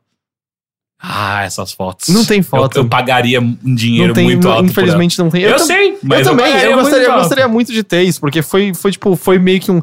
Ah, 0.99 1.43
essas 1.43 1.71
fotos. 1.71 2.09
Não 2.09 2.25
tem 2.25 2.41
foto. 2.41 2.75
Eu, 2.77 2.83
eu 2.83 2.89
pagaria 2.89 3.39
um 3.39 3.55
dinheiro 3.75 4.13
tem, 4.15 4.23
muito 4.25 4.49
alto. 4.49 4.63
por 4.63 4.71
infelizmente 4.71 5.19
não 5.19 5.29
tem. 5.29 5.43
Eu, 5.43 5.55
tam- 5.57 5.65
sei, 5.67 5.99
mas 6.01 6.25
eu 6.25 6.35
também, 6.35 6.51
eu 6.55 6.71
muito 6.71 6.81
gostaria, 6.81 7.05
eu 7.05 7.11
alto. 7.11 7.19
gostaria 7.21 7.47
muito 7.47 7.71
de 7.71 7.83
ter 7.83 8.01
isso, 8.01 8.19
porque 8.19 8.41
foi, 8.41 8.73
foi 8.73 8.91
tipo, 8.91 9.15
foi 9.15 9.37
meio 9.37 9.59
que 9.59 9.69
um. 9.71 9.79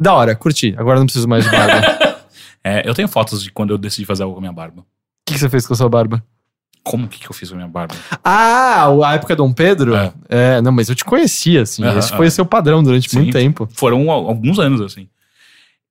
Da 0.00 0.14
hora, 0.14 0.34
curti. 0.34 0.74
Agora 0.78 0.98
não 0.98 1.04
preciso 1.06 1.28
mais 1.28 1.44
de 1.44 1.50
barba. 1.50 1.98
O 2.64 2.68
É, 2.68 2.82
eu 2.88 2.94
tenho 2.94 3.08
fotos 3.08 3.42
de 3.42 3.50
quando 3.50 3.70
eu 3.70 3.78
decidi 3.78 4.04
fazer 4.06 4.22
algo 4.22 4.34
com 4.34 4.40
a 4.40 4.42
minha 4.42 4.52
barba. 4.52 4.84
que, 5.26 5.34
que 5.34 5.40
você 5.40 5.48
fez 5.48 5.66
com 5.66 5.74
a 5.74 5.76
sua 5.76 5.88
barba? 5.88 6.22
Como 6.82 7.08
que, 7.08 7.18
que 7.18 7.28
eu 7.28 7.32
fiz 7.32 7.48
com 7.48 7.54
a 7.54 7.58
minha 7.58 7.68
barba? 7.68 7.94
Ah, 8.22 8.86
a 9.06 9.14
época 9.14 9.34
Dom 9.34 9.52
Pedro? 9.52 9.94
É. 9.96 10.12
É, 10.28 10.60
não, 10.60 10.70
mas 10.72 10.88
eu 10.88 10.94
te 10.94 11.04
conhecia, 11.04 11.62
assim. 11.62 11.82
Aham, 11.82 11.98
Esse 11.98 12.14
foi 12.14 12.30
seu 12.30 12.44
padrão 12.44 12.82
durante 12.82 13.08
Sim. 13.10 13.16
muito 13.20 13.32
tempo. 13.32 13.66
Foram 13.72 14.10
al- 14.10 14.28
alguns 14.28 14.58
anos, 14.58 14.80
assim. 14.80 15.08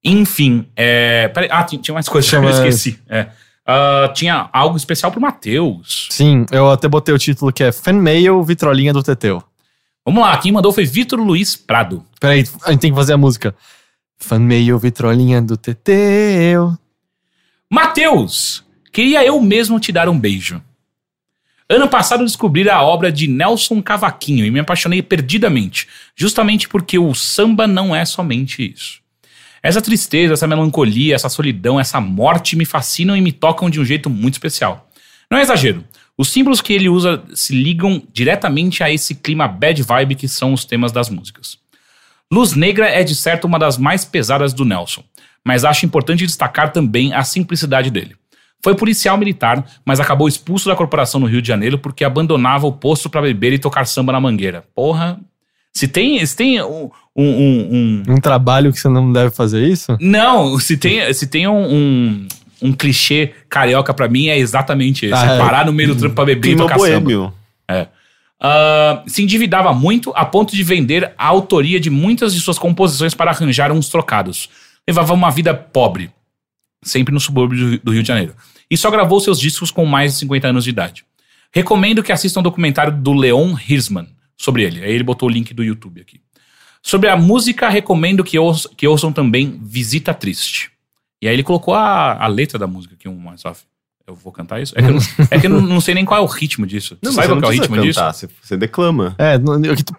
Enfim, 0.04 0.68
é... 0.76 1.30
Peraí, 1.30 1.50
ah, 1.52 1.64
tinha, 1.64 1.94
mais 1.94 2.08
coisas 2.10 2.30
que 2.30 2.36
eu 2.36 2.50
esqueci. 2.50 3.00
É. 3.10 3.28
Ah, 3.66 4.12
tinha 4.14 4.50
algo 4.52 4.76
especial 4.76 5.12
pro 5.12 5.22
Matheus. 5.22 6.10
Sim, 6.12 6.46
eu 6.52 6.70
até 6.70 6.88
botei 6.88 7.14
o 7.16 7.18
título 7.18 7.52
que 7.54 7.64
é 7.64 7.72
Fanmail 7.72 8.44
Vitrolinha 8.44 8.92
do 8.94 9.02
Teteu. 9.02 9.42
Vamos 10.06 10.22
lá, 10.22 10.36
quem 10.38 10.52
mandou 10.52 10.74
foi 10.74 10.84
Vitor 10.86 11.18
Luiz 11.20 11.56
Prado. 11.56 12.04
Peraí, 12.20 12.44
a 12.66 12.72
gente 12.72 12.82
tem 12.82 12.92
que 12.92 12.98
fazer 12.98 13.14
a 13.14 13.18
música. 13.18 13.56
Fanmail 14.24 14.80
Vitrolinha 14.80 15.42
do 15.42 15.58
Teteu. 15.58 16.78
Matheus, 17.70 18.64
queria 18.92 19.24
eu 19.24 19.40
mesmo 19.42 19.80
te 19.80 19.92
dar 19.92 20.08
um 20.08 20.18
beijo. 20.18 20.62
Ano 21.70 21.88
passado 21.88 22.24
descobri 22.24 22.68
a 22.70 22.82
obra 22.82 23.12
de 23.12 23.28
Nelson 23.28 23.82
Cavaquinho 23.82 24.46
e 24.46 24.52
me 24.52 24.60
apaixonei 24.60 25.02
perdidamente, 25.02 25.88
justamente 26.16 26.70
porque 26.70 26.98
o 26.98 27.14
samba 27.14 27.68
não 27.68 27.96
é 27.96 28.06
somente 28.06 28.74
isso. 28.74 29.02
Essa 29.62 29.82
tristeza, 29.82 30.34
essa 30.34 30.48
melancolia, 30.48 31.16
essa 31.16 31.30
solidão, 31.30 31.80
essa 31.80 32.00
morte 32.00 32.56
me 32.56 32.66
fascinam 32.66 33.16
e 33.16 33.22
me 33.22 33.32
tocam 33.32 33.70
de 33.70 33.80
um 33.80 33.86
jeito 33.86 34.10
muito 34.10 34.34
especial. 34.34 34.90
Não 35.30 35.38
é 35.38 35.42
exagero. 35.42 35.84
Os 36.18 36.30
símbolos 36.30 36.62
que 36.62 36.74
ele 36.74 36.90
usa 36.90 37.24
se 37.34 37.54
ligam 37.54 38.02
diretamente 38.14 38.84
a 38.84 38.92
esse 38.92 39.16
clima 39.16 39.48
bad 39.48 39.82
vibe 39.82 40.16
que 40.16 40.28
são 40.28 40.54
os 40.54 40.64
temas 40.64 40.92
das 40.92 41.10
músicas. 41.10 41.63
Luz 42.32 42.54
Negra 42.56 42.88
é 42.90 43.04
de 43.04 43.16
certo 43.16 43.46
uma 43.46 43.60
das 43.60 43.78
mais 43.78 44.04
pesadas 44.06 44.54
do 44.54 44.66
Nelson, 44.66 45.04
mas 45.46 45.64
acho 45.66 45.86
importante 45.86 46.26
destacar 46.26 46.72
também 46.72 47.14
a 47.14 47.24
simplicidade 47.24 47.90
dele. 47.92 48.16
Foi 48.64 48.76
policial 48.76 49.18
militar, 49.18 49.66
mas 49.86 50.00
acabou 50.00 50.28
expulso 50.28 50.70
da 50.70 50.76
corporação 50.76 51.20
no 51.20 51.28
Rio 51.28 51.42
de 51.42 51.48
Janeiro 51.48 51.78
porque 51.78 52.04
abandonava 52.06 52.66
o 52.66 52.72
posto 52.72 53.10
para 53.10 53.22
beber 53.22 53.52
e 53.54 53.60
tocar 53.60 53.86
samba 53.86 54.14
na 54.14 54.20
mangueira. 54.22 54.64
Porra. 54.74 55.20
Se 55.76 55.88
tem, 55.88 56.24
se 56.26 56.36
tem 56.38 56.62
um, 56.62 56.90
um- 57.16 57.24
um- 57.24 58.04
um- 58.08 58.14
Um 58.14 58.18
trabalho 58.22 58.72
que 58.72 58.80
você 58.80 58.88
não 58.88 59.12
deve 59.12 59.32
fazer 59.32 59.68
isso? 59.68 59.98
Não, 60.00 60.58
se 60.60 60.78
tem, 60.78 61.12
se 61.14 61.28
tem 61.28 61.48
um, 61.48 61.66
um, 61.74 62.28
um 62.62 62.72
clichê 62.74 63.34
carioca 63.50 63.94
pra 63.94 64.08
mim 64.08 64.28
é 64.28 64.38
exatamente 64.38 65.08
esse. 65.08 65.16
Ah, 65.16 65.34
é 65.34 65.36
é. 65.36 65.40
parar 65.40 65.66
no 65.66 65.74
meio 65.74 65.90
do 65.90 66.00
trampo 66.00 66.16
pra 66.16 66.26
beber 66.26 66.40
e 66.52 66.54
Clima 66.54 66.62
tocar 66.64 66.80
samba. 66.80 67.00
boêmio. 67.02 67.34
Ah, 68.46 69.02
se 69.08 69.24
endividava 69.24 69.72
muito 69.74 70.12
a 70.16 70.26
ponto 70.26 70.54
de 70.54 70.62
vender 70.64 71.14
a 71.18 71.26
autoria 71.28 71.80
de 71.80 71.90
muitas 71.90 72.34
de 72.36 72.42
suas 72.42 72.60
composições 72.60 73.14
para 73.14 73.32
arranjar 73.32 73.72
uns 73.72 73.88
trocados. 73.88 74.50
Levava 74.86 75.14
uma 75.14 75.32
vida 75.32 75.54
pobre, 75.54 76.12
sempre 76.84 77.14
no 77.14 77.20
subúrbio 77.22 77.80
do- 77.80 77.92
Rio 77.92 78.02
de 78.04 78.08
Janeiro. 78.08 78.36
E 78.70 78.76
só 78.76 78.92
gravou 78.92 79.20
seus 79.22 79.40
discos 79.40 79.72
com 79.72 79.86
mais 79.86 80.12
de 80.14 80.20
50 80.20 80.48
anos 80.50 80.66
de 80.66 80.72
idade. 80.72 81.06
Recomendo 81.54 82.04
que 82.04 82.12
assistam 82.12 82.42
o 82.42 82.44
documentário 82.44 82.92
do 82.92 83.14
Leon 83.14 83.56
Hirschman, 83.58 84.08
sobre 84.36 84.64
ele. 84.64 84.84
Aí 84.84 84.92
ele 84.92 85.04
botou 85.04 85.30
o 85.30 85.32
link 85.32 85.54
do 85.54 85.64
YouTube 85.64 86.02
aqui. 86.02 86.20
Sobre 86.82 87.08
a 87.08 87.16
música, 87.16 87.70
recomendo 87.70 88.26
que, 88.26 88.38
ouçam, 88.38 88.72
que 88.76 88.86
ouçam 88.86 89.14
também 89.14 89.58
Visita 89.64 90.14
Triste. 90.14 90.70
E 91.22 91.28
aí 91.30 91.34
ele 91.36 91.44
colocou 91.44 91.74
a, 91.76 92.22
a 92.22 92.28
letra 92.28 92.60
da 92.60 92.68
música 92.68 92.96
aqui, 92.96 93.08
um 93.08 93.16
mais 93.16 93.46
off. 93.46 93.62
Eu 94.06 94.16
vou 94.16 94.34
cantar 94.34 94.62
isso? 94.62 94.74
É 94.78 94.82
que 94.82 94.88
eu, 94.88 94.94
não, 94.94 95.02
é 95.32 95.40
que 95.40 95.48
eu 95.48 95.50
não, 95.50 95.82
sei 95.82 95.96
nem 95.96 96.04
qual 96.04 96.20
é 96.20 96.24
o 96.24 96.28
ritmo 96.28 96.66
disso. 96.68 96.98
Não, 97.02 97.12
Você 97.12 97.16
sabe 97.16 97.28
você 97.28 97.34
qual 97.34 97.40
que 97.40 97.46
é 97.46 97.48
o 97.48 97.52
ritmo 97.52 97.76
precisa 97.76 97.88
disso? 97.88 98.00
cantar, 98.00 98.14
Você, 98.14 98.30
você 98.42 98.58
declama. 98.58 99.16
É, 99.18 99.40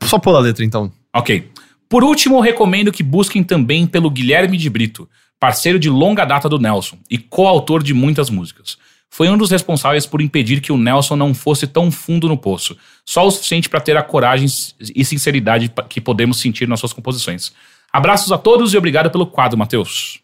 só 0.07 0.19
pula 0.19 0.39
a 0.39 0.43
letra 0.43 0.65
então. 0.65 0.93
Ok. 1.15 1.51
Por 1.89 2.05
último, 2.05 2.41
recomendo 2.41 2.93
que 2.93 3.03
busquem 3.03 3.43
também 3.43 3.87
pelo 3.87 4.11
Guilherme 4.11 4.57
de 4.57 4.69
Brito, 4.69 5.09
parceiro 5.41 5.79
de 5.79 5.89
longa 5.89 6.25
data 6.25 6.49
do 6.49 6.59
Nelson 6.59 6.99
e 7.11 7.17
coautor 7.17 7.83
de 7.83 7.95
muitas 7.95 8.29
músicas. 8.31 8.77
Foi 9.09 9.29
um 9.29 9.39
dos 9.39 9.51
responsáveis 9.51 10.07
por 10.07 10.21
impedir 10.21 10.61
que 10.61 10.73
o 10.73 10.77
Nelson 10.77 11.15
não 11.15 11.33
fosse 11.33 11.69
tão 11.69 11.89
fundo 11.91 12.29
no 12.29 12.37
poço, 12.37 12.77
só 13.07 13.25
o 13.25 13.31
suficiente 13.31 13.69
para 13.69 13.81
ter 13.81 13.97
a 13.97 14.03
coragem 14.03 14.49
e 14.95 15.05
sinceridade 15.05 15.73
que 15.89 16.01
podemos 16.01 16.41
sentir 16.41 16.67
nas 16.67 16.81
suas 16.81 16.93
composições. 16.93 17.53
Abraços 17.93 18.33
a 18.33 18.39
todos 18.39 18.75
e 18.75 18.77
obrigado 18.77 19.11
pelo 19.11 19.25
quadro, 19.25 19.57
Matheus. 19.57 20.24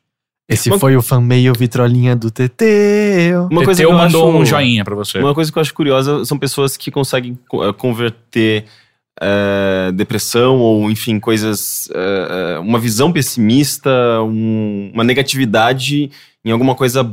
Esse 0.51 0.69
Uma- 0.69 0.79
foi 0.79 0.97
o 0.97 1.03
fan 1.03 1.21
mail 1.21 1.53
vitrolinha 1.57 2.17
do 2.17 2.31
Teteu. 2.31 3.47
Uma 3.51 3.65
coisa 3.65 3.81
que 3.83 3.87
eu 3.87 3.93
mandou 3.93 4.29
acho- 4.31 4.39
um 4.39 4.45
joinha 4.45 4.85
pra 4.85 4.95
você. 4.97 5.19
Uma 5.19 5.33
coisa 5.35 5.51
que 5.53 5.57
eu 5.57 5.61
acho 5.61 5.73
curiosa 5.73 6.25
são 6.25 6.37
pessoas 6.39 6.77
que 6.77 6.91
conseguem 6.91 7.39
co- 7.49 7.65
eh, 7.65 7.73
converter 7.73 8.65
eh, 9.23 9.93
depressão 9.93 10.57
ou, 10.59 10.91
enfim, 10.91 11.21
coisas. 11.21 11.89
eh, 11.95 12.59
uma 12.61 12.79
visão 12.79 13.13
pessimista, 13.13 13.91
um- 14.23 14.91
uma 14.95 15.05
negatividade 15.05 16.11
em 16.45 16.51
alguma 16.51 16.75
coisa 16.75 17.07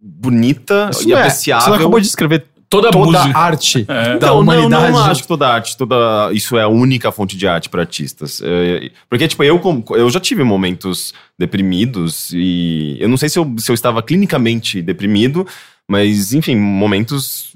bonita 0.00 0.90
Isso 0.92 1.08
e 1.08 1.12
é- 1.12 1.16
apreciável. 1.18 1.64
Você 1.64 1.70
não 1.70 1.76
acabou 1.76 2.00
de 2.00 2.06
escrever 2.06 2.44
Toda, 2.72 2.90
toda 2.90 3.18
a 3.20 3.38
arte 3.38 3.84
É. 3.86 4.10
da 4.10 4.14
Então, 4.14 4.40
humanidade. 4.40 4.92
Não, 4.92 4.98
não 5.00 5.04
acho 5.04 5.20
que 5.22 5.28
toda 5.28 5.46
arte, 5.46 5.76
toda 5.76 6.30
isso 6.32 6.56
é 6.56 6.62
a 6.62 6.68
única 6.68 7.12
fonte 7.12 7.36
de 7.36 7.46
arte 7.46 7.68
para 7.68 7.82
artistas. 7.82 8.40
É, 8.42 8.90
porque, 9.10 9.28
tipo, 9.28 9.44
eu, 9.44 9.60
eu 9.90 10.08
já 10.08 10.18
tive 10.18 10.42
momentos 10.42 11.12
deprimidos 11.38 12.30
e 12.32 12.96
eu 12.98 13.10
não 13.10 13.18
sei 13.18 13.28
se 13.28 13.38
eu, 13.38 13.54
se 13.58 13.70
eu 13.70 13.74
estava 13.74 14.02
clinicamente 14.02 14.80
deprimido, 14.80 15.46
mas, 15.86 16.32
enfim, 16.32 16.56
momentos, 16.56 17.54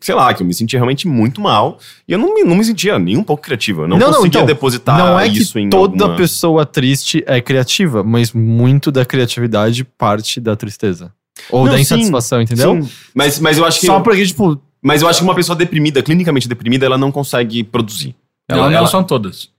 sei 0.00 0.16
lá, 0.16 0.34
que 0.34 0.42
eu 0.42 0.46
me 0.46 0.52
sentia 0.52 0.80
realmente 0.80 1.06
muito 1.06 1.40
mal 1.40 1.78
e 2.08 2.12
eu 2.12 2.18
não 2.18 2.34
me, 2.34 2.42
não 2.42 2.56
me 2.56 2.64
sentia 2.64 2.98
nem 2.98 3.16
um 3.16 3.22
pouco 3.22 3.42
criativo. 3.44 3.82
Eu 3.82 3.88
não, 3.88 3.96
Não, 3.98 4.06
não, 4.08 4.14
conseguia 4.14 4.40
então, 4.40 4.46
depositar 4.46 4.98
não 4.98 5.20
é 5.20 5.28
isso 5.28 5.52
que 5.52 5.60
em 5.60 5.70
toda 5.70 5.92
alguma... 6.04 6.16
pessoa 6.16 6.66
triste 6.66 7.22
é 7.26 7.40
criativa, 7.40 8.02
mas 8.02 8.32
muito 8.32 8.90
da 8.90 9.04
criatividade 9.04 9.84
parte 9.84 10.40
da 10.40 10.56
tristeza. 10.56 11.12
Ou 11.50 11.64
Não, 11.64 11.72
da 11.72 11.76
sim, 11.76 11.82
insatisfação, 11.82 12.40
entendeu? 12.42 12.82
Sim, 12.82 12.88
mas, 13.14 13.38
mas 13.38 13.58
eu 13.58 13.64
acho 13.64 13.80
que... 13.80 13.86
Só 13.86 14.00
porque, 14.00 14.24
tipo, 14.26 14.60
Mas 14.82 15.02
eu 15.02 15.08
acho 15.08 15.18
que 15.20 15.24
uma 15.24 15.34
pessoa 15.34 15.56
deprimida, 15.56 16.02
clinicamente 16.02 16.48
deprimida, 16.48 16.84
ela 16.86 16.98
não 16.98 17.10
consegue 17.12 17.62
produzir. 17.64 18.14
Não, 18.48 18.58
Ela, 18.58 18.70
não 18.70 18.76
ela- 18.78 18.86
são 18.88 19.02
todas. 19.02 19.52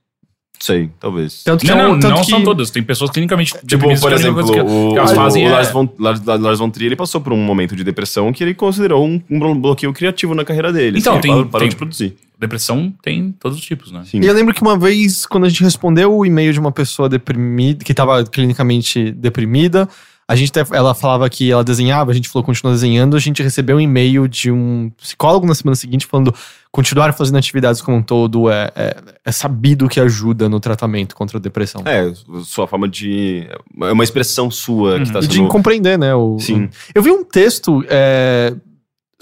Sei, 0.58 0.90
talvez. 0.98 1.42
tanto 1.44 1.66
que 1.66 1.70
Não, 1.70 1.78
é 1.78 1.82
não, 1.82 2.00
tanto 2.00 2.14
não 2.14 2.22
que- 2.24 2.30
são 2.30 2.42
todas. 2.42 2.70
Tem 2.70 2.82
pessoas 2.82 3.10
clinicamente 3.10 3.52
Tipo, 3.52 3.66
deprimidas 3.66 4.00
por 4.00 4.12
exemplo, 4.12 4.42
que- 4.42 4.58
o, 4.60 4.94
que 4.94 5.00
o- 5.00 5.08
fazem 5.08 5.44
o 5.44 5.48
é- 5.48 5.52
Lars, 5.52 5.70
von, 5.70 5.86
Lars, 5.98 6.24
Lars 6.24 6.58
von 6.58 6.70
Trier 6.70 6.88
ele 6.88 6.96
passou 6.96 7.20
por 7.20 7.32
um 7.34 7.36
momento 7.36 7.76
de 7.76 7.84
depressão 7.84 8.32
que 8.32 8.42
ele 8.42 8.54
considerou 8.54 9.04
um, 9.06 9.20
um 9.30 9.54
bloqueio 9.60 9.92
criativo 9.92 10.34
na 10.34 10.46
carreira 10.46 10.72
dele. 10.72 10.98
Então, 10.98 11.12
assim, 11.12 11.20
tem- 11.22 11.30
ele 11.32 11.40
parou, 11.40 11.50
parou 11.50 11.60
tem- 11.60 11.68
de 11.68 11.76
produzir. 11.76 12.16
Depressão 12.40 12.92
tem 13.02 13.32
todos 13.38 13.58
os 13.58 13.64
tipos, 13.64 13.92
né? 13.92 14.02
Sim. 14.06 14.20
E 14.22 14.26
eu 14.26 14.32
lembro 14.32 14.54
que 14.54 14.62
uma 14.62 14.78
vez, 14.78 15.26
quando 15.26 15.44
a 15.44 15.48
gente 15.50 15.62
respondeu 15.62 16.14
o 16.16 16.24
e-mail 16.24 16.52
de 16.54 16.58
uma 16.60 16.72
pessoa 16.72 17.06
deprimida, 17.08 17.84
que 17.84 17.92
estava 17.92 18.24
clinicamente 18.24 19.10
deprimida, 19.12 19.86
a 20.28 20.34
gente 20.34 20.50
até- 20.58 20.76
ela 20.76 20.92
falava 20.94 21.28
que 21.30 21.50
ela 21.50 21.62
desenhava, 21.62 22.10
a 22.10 22.14
gente 22.14 22.28
falou 22.28 22.44
continua 22.44 22.72
desenhando, 22.72 23.16
a 23.16 23.20
gente 23.20 23.42
recebeu 23.42 23.76
um 23.76 23.80
e-mail 23.80 24.26
de 24.26 24.50
um 24.50 24.90
psicólogo 24.96 25.46
na 25.46 25.54
semana 25.54 25.76
seguinte 25.76 26.04
falando 26.06 26.34
continuar 26.72 27.12
fazendo 27.14 27.38
atividades 27.38 27.80
como 27.80 27.96
um 27.98 28.02
todo 28.02 28.50
é, 28.50 28.70
é, 28.74 28.96
é 29.24 29.32
sabido 29.32 29.88
que 29.88 30.00
ajuda 30.00 30.48
no 30.48 30.58
tratamento 30.60 31.14
contra 31.14 31.38
a 31.38 31.40
depressão. 31.40 31.82
É, 31.86 32.12
sua 32.44 32.66
forma 32.66 32.88
de. 32.88 33.46
É 33.82 33.92
uma 33.92 34.04
expressão 34.04 34.50
sua 34.50 34.96
que 34.96 35.04
está 35.04 35.20
E 35.20 35.26
de 35.28 35.36
sendo. 35.36 35.48
compreender, 35.48 35.96
né? 35.98 36.14
O, 36.14 36.38
Sim. 36.40 36.68
Eu 36.94 37.02
vi 37.02 37.10
um 37.10 37.24
texto 37.24 37.84
é, 37.88 38.52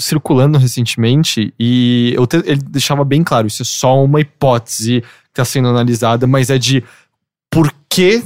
circulando 0.00 0.58
recentemente 0.58 1.52
e 1.60 2.12
eu 2.16 2.26
te- 2.26 2.42
ele 2.44 2.60
deixava 2.62 3.04
bem 3.04 3.22
claro: 3.22 3.46
isso 3.46 3.62
é 3.62 3.64
só 3.64 4.02
uma 4.02 4.20
hipótese 4.20 5.00
que 5.02 5.06
está 5.40 5.44
sendo 5.44 5.68
analisada, 5.68 6.26
mas 6.26 6.50
é 6.50 6.58
de 6.58 6.82
por 7.50 7.72
que 7.88 8.22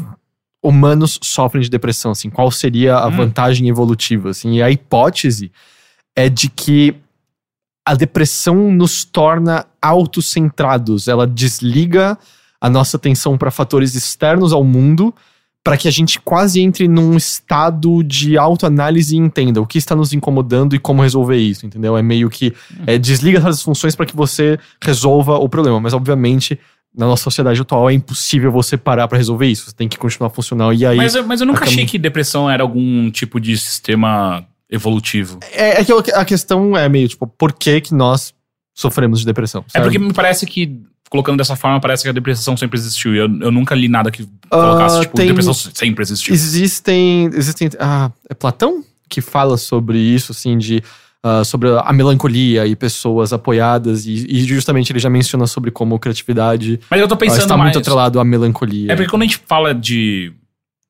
humanos 0.62 1.18
sofrem 1.22 1.62
de 1.62 1.70
depressão, 1.70 2.10
assim, 2.10 2.30
qual 2.30 2.51
seria 2.51 2.97
a 2.97 3.09
Hum. 3.09 3.16
vantagem 3.16 3.68
evolutiva, 3.68 4.30
assim, 4.30 4.55
e 4.55 4.62
a 4.62 4.70
hipótese 4.70 5.52
é 6.16 6.28
de 6.28 6.48
que 6.48 6.94
a 7.86 7.94
depressão 7.94 8.70
nos 8.70 9.05
torna 9.05 9.64
autocentrados, 9.80 11.09
ela 11.09 11.26
desliga 11.26 12.18
a 12.60 12.68
nossa 12.68 12.97
atenção 12.97 13.39
para 13.39 13.51
fatores 13.51 13.94
externos 13.94 14.52
ao 14.52 14.64
mundo 14.64 15.14
para 15.64 15.76
que 15.76 15.86
a 15.86 15.90
gente 15.90 16.18
quase 16.20 16.60
entre 16.60 16.89
num 16.89 17.16
estado 17.16 18.02
de 18.02 18.39
autoanálise 18.39 19.14
e 19.14 19.18
entenda 19.18 19.60
o 19.60 19.66
que 19.66 19.76
está 19.76 19.94
nos 19.94 20.12
incomodando 20.12 20.74
e 20.74 20.78
como 20.78 21.02
resolver 21.02 21.36
isso, 21.36 21.66
entendeu? 21.66 21.97
É 21.97 22.02
meio 22.02 22.30
que 22.30 22.55
é, 22.86 22.97
desliga 22.97 23.39
essas 23.39 23.62
funções 23.62 23.94
para 23.94 24.06
que 24.06 24.16
você 24.16 24.59
resolva 24.82 25.36
o 25.36 25.48
problema, 25.48 25.78
mas 25.78 25.93
obviamente 25.93 26.59
na 26.97 27.06
nossa 27.06 27.23
sociedade 27.23 27.60
atual 27.60 27.89
é 27.90 27.93
impossível 27.94 28.51
você 28.51 28.77
parar 28.77 29.06
para 29.09 29.19
resolver 29.19 29.47
isso, 29.47 29.66
você 29.66 29.77
tem 29.77 29.89
que 29.89 29.97
continuar 29.98 30.31
funcional 30.31 30.73
e 30.73 30.85
aí 30.85 30.97
Mas, 30.97 31.15
eu- 31.15 31.27
mas 31.27 31.40
eu 31.40 31.47
nunca 31.47 31.65
achei 31.65 31.86
que 31.86 31.98
depressão 31.98 32.51
era 32.51 32.62
algum 32.62 33.10
tipo 33.10 33.39
de 33.40 33.56
sistema 33.56 34.44
evolutivo. 34.70 35.39
é, 35.52 35.81
é 35.81 35.85
que 35.85 35.93
a 36.12 36.24
questão 36.24 36.77
é 36.77 36.89
meio 36.89 37.09
tipo 37.09 37.27
por 37.27 37.52
que 37.52 37.81
que 37.81 37.94
nós 37.94 38.35
sofremos 38.74 39.20
de 39.20 39.27
depressão? 39.27 39.65
É 39.69 39.78
sabe? 39.78 39.85
porque 39.85 39.98
me 39.98 40.12
parece 40.12 40.47
que, 40.47 40.81
colocando 41.10 41.36
dessa 41.39 41.56
forma, 41.56 41.81
parece 41.81 42.02
que 42.05 42.09
a 42.09 42.12
depressão 42.12 42.56
sempre 42.56 42.78
existiu. 42.78 43.15
Eu, 43.15 43.28
eu 43.40 43.51
nunca 43.51 43.74
li 43.74 43.89
nada 43.89 44.10
que 44.10 44.28
colocasse, 44.48 44.98
Ah, 44.98 45.01
tipo, 45.01 45.16
tem- 45.16 45.27
depressão 45.27 45.52
sempre 45.55 46.02
existiu. 46.05 46.32
Existem. 46.35 47.27
Existem. 47.35 47.70
Ah, 47.81 48.10
é 48.31 48.35
Platão 48.35 48.85
que 49.09 49.20
fala 49.20 49.56
sobre 49.56 49.98
isso, 49.98 50.32
assim, 50.32 50.56
de. 50.59 50.82
Ah, 51.22 51.42
sobre 51.42 51.68
a 51.68 51.92
melancolia 51.92 52.64
e 52.66 52.76
pessoas 52.76 53.32
apoiadas, 53.32 54.06
e, 54.06 54.24
e 54.28 54.40
justamente 54.44 54.92
ele 54.92 55.00
já 55.00 55.10
menciona 55.10 55.48
sobre 55.48 55.70
como 55.70 55.98
criatividade 55.98 56.78
Mas 56.88 57.00
eu 57.00 57.08
tô 57.08 57.14
ah, 57.14 57.16
pensando 57.16 57.40
está 57.40 57.56
mais... 57.56 57.74
muito 57.74 57.78
atrelado 57.80 58.20
à 58.20 58.24
melancolia. 58.24 58.92
É 58.92 58.96
porque 58.96 59.10
quando 59.10 59.22
a 59.22 59.24
gente 59.26 59.42
fala 59.44 59.74
de... 59.74 60.32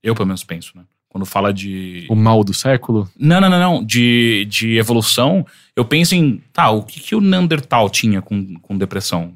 Eu, 0.02 0.14
pelo 0.14 0.26
menos, 0.26 0.44
penso, 0.44 0.72
né? 0.76 0.82
Quando 1.08 1.24
fala 1.24 1.52
de... 1.52 2.06
O 2.10 2.14
mal 2.14 2.44
do 2.44 2.52
século. 2.52 3.08
Não, 3.18 3.40
não, 3.40 3.48
não, 3.48 3.58
não. 3.58 3.84
De, 3.84 4.46
de 4.50 4.76
evolução, 4.76 5.46
eu 5.74 5.84
penso 5.84 6.14
em... 6.14 6.42
Tá, 6.52 6.70
o 6.70 6.82
que, 6.82 7.00
que 7.00 7.14
o 7.14 7.20
Neandertal 7.20 7.88
tinha 7.88 8.20
com, 8.20 8.54
com 8.60 8.76
depressão? 8.76 9.32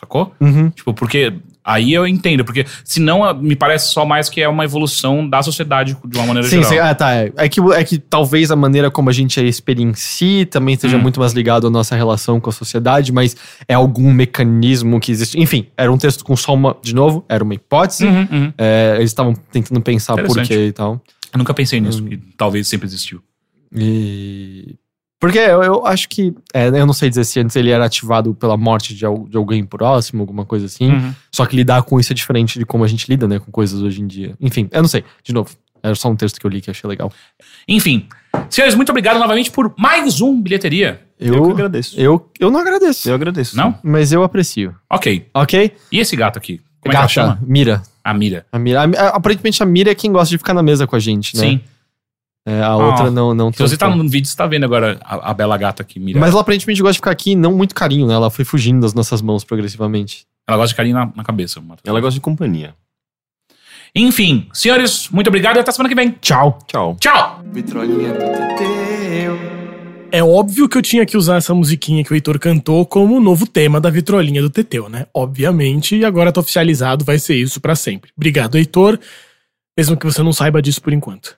Sacou? 0.00 0.34
Uhum. 0.40 0.70
Tipo, 0.70 0.94
porque... 0.94 1.34
Aí 1.66 1.92
eu 1.92 2.06
entendo, 2.06 2.44
porque 2.44 2.64
senão 2.84 3.34
me 3.34 3.56
parece 3.56 3.92
só 3.92 4.06
mais 4.06 4.28
que 4.28 4.40
é 4.40 4.48
uma 4.48 4.64
evolução 4.64 5.28
da 5.28 5.42
sociedade 5.42 5.96
de 6.06 6.16
uma 6.16 6.26
maneira 6.28 6.48
Sim, 6.48 6.62
geral. 6.62 6.70
sim, 6.70 6.78
ah, 6.78 6.94
tá. 6.94 7.12
É. 7.12 7.48
Que, 7.48 7.60
é 7.74 7.82
que 7.82 7.98
talvez 7.98 8.52
a 8.52 8.56
maneira 8.56 8.88
como 8.88 9.10
a 9.10 9.12
gente 9.12 9.40
a 9.40 9.42
experiencia 9.42 10.46
também 10.46 10.74
esteja 10.74 10.96
Hum. 10.96 11.00
muito 11.00 11.18
mais 11.18 11.32
ligado 11.32 11.66
à 11.66 11.70
nossa 11.70 11.96
relação 11.96 12.38
com 12.40 12.48
a 12.50 12.52
sociedade, 12.52 13.10
mas 13.12 13.36
é 13.68 13.74
algum 13.74 14.12
mecanismo 14.12 15.00
que 15.00 15.10
existe. 15.10 15.38
Enfim, 15.40 15.66
era 15.76 15.92
um 15.92 15.98
texto 15.98 16.24
com 16.24 16.36
só 16.36 16.54
uma. 16.54 16.76
De 16.80 16.94
novo, 16.94 17.24
era 17.28 17.42
uma 17.42 17.54
hipótese. 17.54 18.06
Uhum, 18.06 18.28
uhum. 18.30 18.52
É, 18.56 18.94
eles 18.98 19.10
estavam 19.10 19.34
tentando 19.34 19.80
pensar 19.80 20.14
por 20.22 20.40
quê 20.42 20.66
e 20.68 20.72
tal. 20.72 21.02
Eu 21.32 21.38
nunca 21.38 21.52
pensei 21.52 21.80
nisso, 21.80 22.00
Hum. 22.02 22.08
que 22.08 22.16
talvez 22.36 22.68
sempre 22.68 22.86
existiu. 22.86 23.20
E. 23.74 24.76
Porque 25.18 25.38
eu, 25.38 25.62
eu 25.62 25.86
acho 25.86 26.08
que. 26.08 26.34
é, 26.52 26.68
eu 26.68 26.84
não 26.86 26.92
sei 26.92 27.08
dizer 27.08 27.24
se 27.24 27.40
antes 27.40 27.56
ele 27.56 27.70
era 27.70 27.84
ativado 27.86 28.34
pela 28.34 28.56
morte 28.56 28.94
de, 28.94 29.00
de 29.28 29.36
alguém 29.36 29.64
próximo, 29.64 30.22
alguma 30.22 30.44
coisa 30.44 30.66
assim. 30.66 30.90
Uhum. 30.92 31.14
Só 31.32 31.46
que 31.46 31.56
lidar 31.56 31.82
com 31.84 31.98
isso 31.98 32.12
é 32.12 32.14
diferente 32.14 32.58
de 32.58 32.66
como 32.66 32.84
a 32.84 32.88
gente 32.88 33.08
lida, 33.08 33.26
né? 33.26 33.38
Com 33.38 33.50
coisas 33.50 33.80
hoje 33.82 34.02
em 34.02 34.06
dia. 34.06 34.34
Enfim, 34.40 34.68
eu 34.70 34.82
não 34.82 34.88
sei. 34.88 35.04
De 35.24 35.32
novo, 35.32 35.50
era 35.82 35.94
só 35.94 36.08
um 36.10 36.16
texto 36.16 36.38
que 36.38 36.46
eu 36.46 36.50
li 36.50 36.60
que 36.60 36.68
eu 36.68 36.72
achei 36.72 36.88
legal. 36.88 37.10
Enfim, 37.66 38.06
senhores, 38.50 38.74
muito 38.74 38.90
obrigado 38.90 39.18
novamente 39.18 39.50
por 39.50 39.74
mais 39.78 40.20
um 40.20 40.40
bilheteria. 40.40 41.00
Eu, 41.18 41.34
Eu, 41.34 41.44
que 41.46 41.50
agradeço. 41.52 41.98
eu, 41.98 42.30
eu 42.38 42.50
não 42.50 42.60
agradeço. 42.60 43.08
Eu 43.08 43.14
agradeço. 43.14 43.56
Não? 43.56 43.78
Mas 43.82 44.12
eu 44.12 44.22
aprecio. 44.22 44.74
Ok. 44.90 45.26
Ok? 45.32 45.72
E 45.90 45.98
esse 45.98 46.14
gato 46.14 46.36
aqui? 46.38 46.60
Como 46.80 46.88
é 46.88 46.90
que 46.90 46.96
ela 46.96 47.02
Gata, 47.04 47.08
chama? 47.12 47.38
Mira. 47.42 47.82
A 48.04 48.12
Mira. 48.12 48.44
A 48.52 48.58
Mira. 48.58 48.82
a 48.82 48.86
Mi- 48.86 48.96
a- 48.96 49.08
aparentemente 49.08 49.62
a 49.62 49.66
Mira 49.66 49.90
é 49.90 49.94
quem 49.94 50.12
gosta 50.12 50.28
de 50.30 50.36
ficar 50.38 50.52
na 50.52 50.62
mesa 50.62 50.86
com 50.86 50.94
a 50.94 50.98
gente, 51.00 51.34
né? 51.36 51.42
Sim. 51.42 51.60
É, 52.46 52.62
a 52.62 52.76
outra 52.76 53.10
não, 53.10 53.34
não 53.34 53.52
Se 53.52 53.58
você 53.58 53.76
tá 53.76 53.90
no 53.90 54.08
vídeo, 54.08 54.28
você 54.28 54.36
tá 54.36 54.46
vendo 54.46 54.62
agora 54.62 55.00
a, 55.02 55.32
a 55.32 55.34
bela 55.34 55.56
gata 55.58 55.82
aqui, 55.82 55.98
Mira. 55.98 56.20
Mas 56.20 56.30
ela 56.30 56.42
aparentemente 56.42 56.80
gosta 56.80 56.92
de 56.92 56.98
ficar 56.98 57.10
aqui, 57.10 57.34
não 57.34 57.52
muito 57.52 57.74
carinho, 57.74 58.06
né? 58.06 58.14
Ela 58.14 58.30
foi 58.30 58.44
fugindo 58.44 58.80
das 58.82 58.94
nossas 58.94 59.20
mãos 59.20 59.42
progressivamente. 59.42 60.24
Ela 60.46 60.56
gosta 60.56 60.68
de 60.68 60.76
carinho 60.76 60.94
na, 60.94 61.10
na 61.16 61.24
cabeça. 61.24 61.60
Matheus. 61.60 61.82
Ela 61.84 62.00
gosta 62.00 62.14
de 62.14 62.20
companhia. 62.20 62.72
Enfim, 63.92 64.46
senhores, 64.52 65.08
muito 65.10 65.26
obrigado 65.26 65.56
e 65.56 65.58
até 65.58 65.72
semana 65.72 65.88
que 65.88 65.94
vem. 65.96 66.14
Tchau. 66.20 66.58
Tchau. 66.68 66.96
Tchau! 67.00 67.40
Vitrolinha 67.52 68.12
do 68.12 68.56
Teteu. 68.56 69.56
É 70.12 70.22
óbvio 70.22 70.68
que 70.68 70.78
eu 70.78 70.82
tinha 70.82 71.04
que 71.04 71.16
usar 71.16 71.36
essa 71.38 71.52
musiquinha 71.52 72.04
que 72.04 72.12
o 72.12 72.14
Heitor 72.14 72.38
cantou 72.38 72.86
como 72.86 73.16
o 73.16 73.20
novo 73.20 73.44
tema 73.44 73.80
da 73.80 73.90
vitrolinha 73.90 74.40
do 74.40 74.48
Teteu, 74.50 74.88
né? 74.88 75.06
Obviamente, 75.12 75.96
e 75.96 76.04
agora 76.04 76.30
tá 76.30 76.40
oficializado, 76.40 77.04
vai 77.04 77.18
ser 77.18 77.34
isso 77.34 77.60
pra 77.60 77.74
sempre. 77.74 78.12
Obrigado, 78.16 78.56
Heitor, 78.56 79.00
mesmo 79.76 79.96
que 79.96 80.06
você 80.06 80.22
não 80.22 80.32
saiba 80.32 80.62
disso 80.62 80.80
por 80.80 80.92
enquanto. 80.92 81.36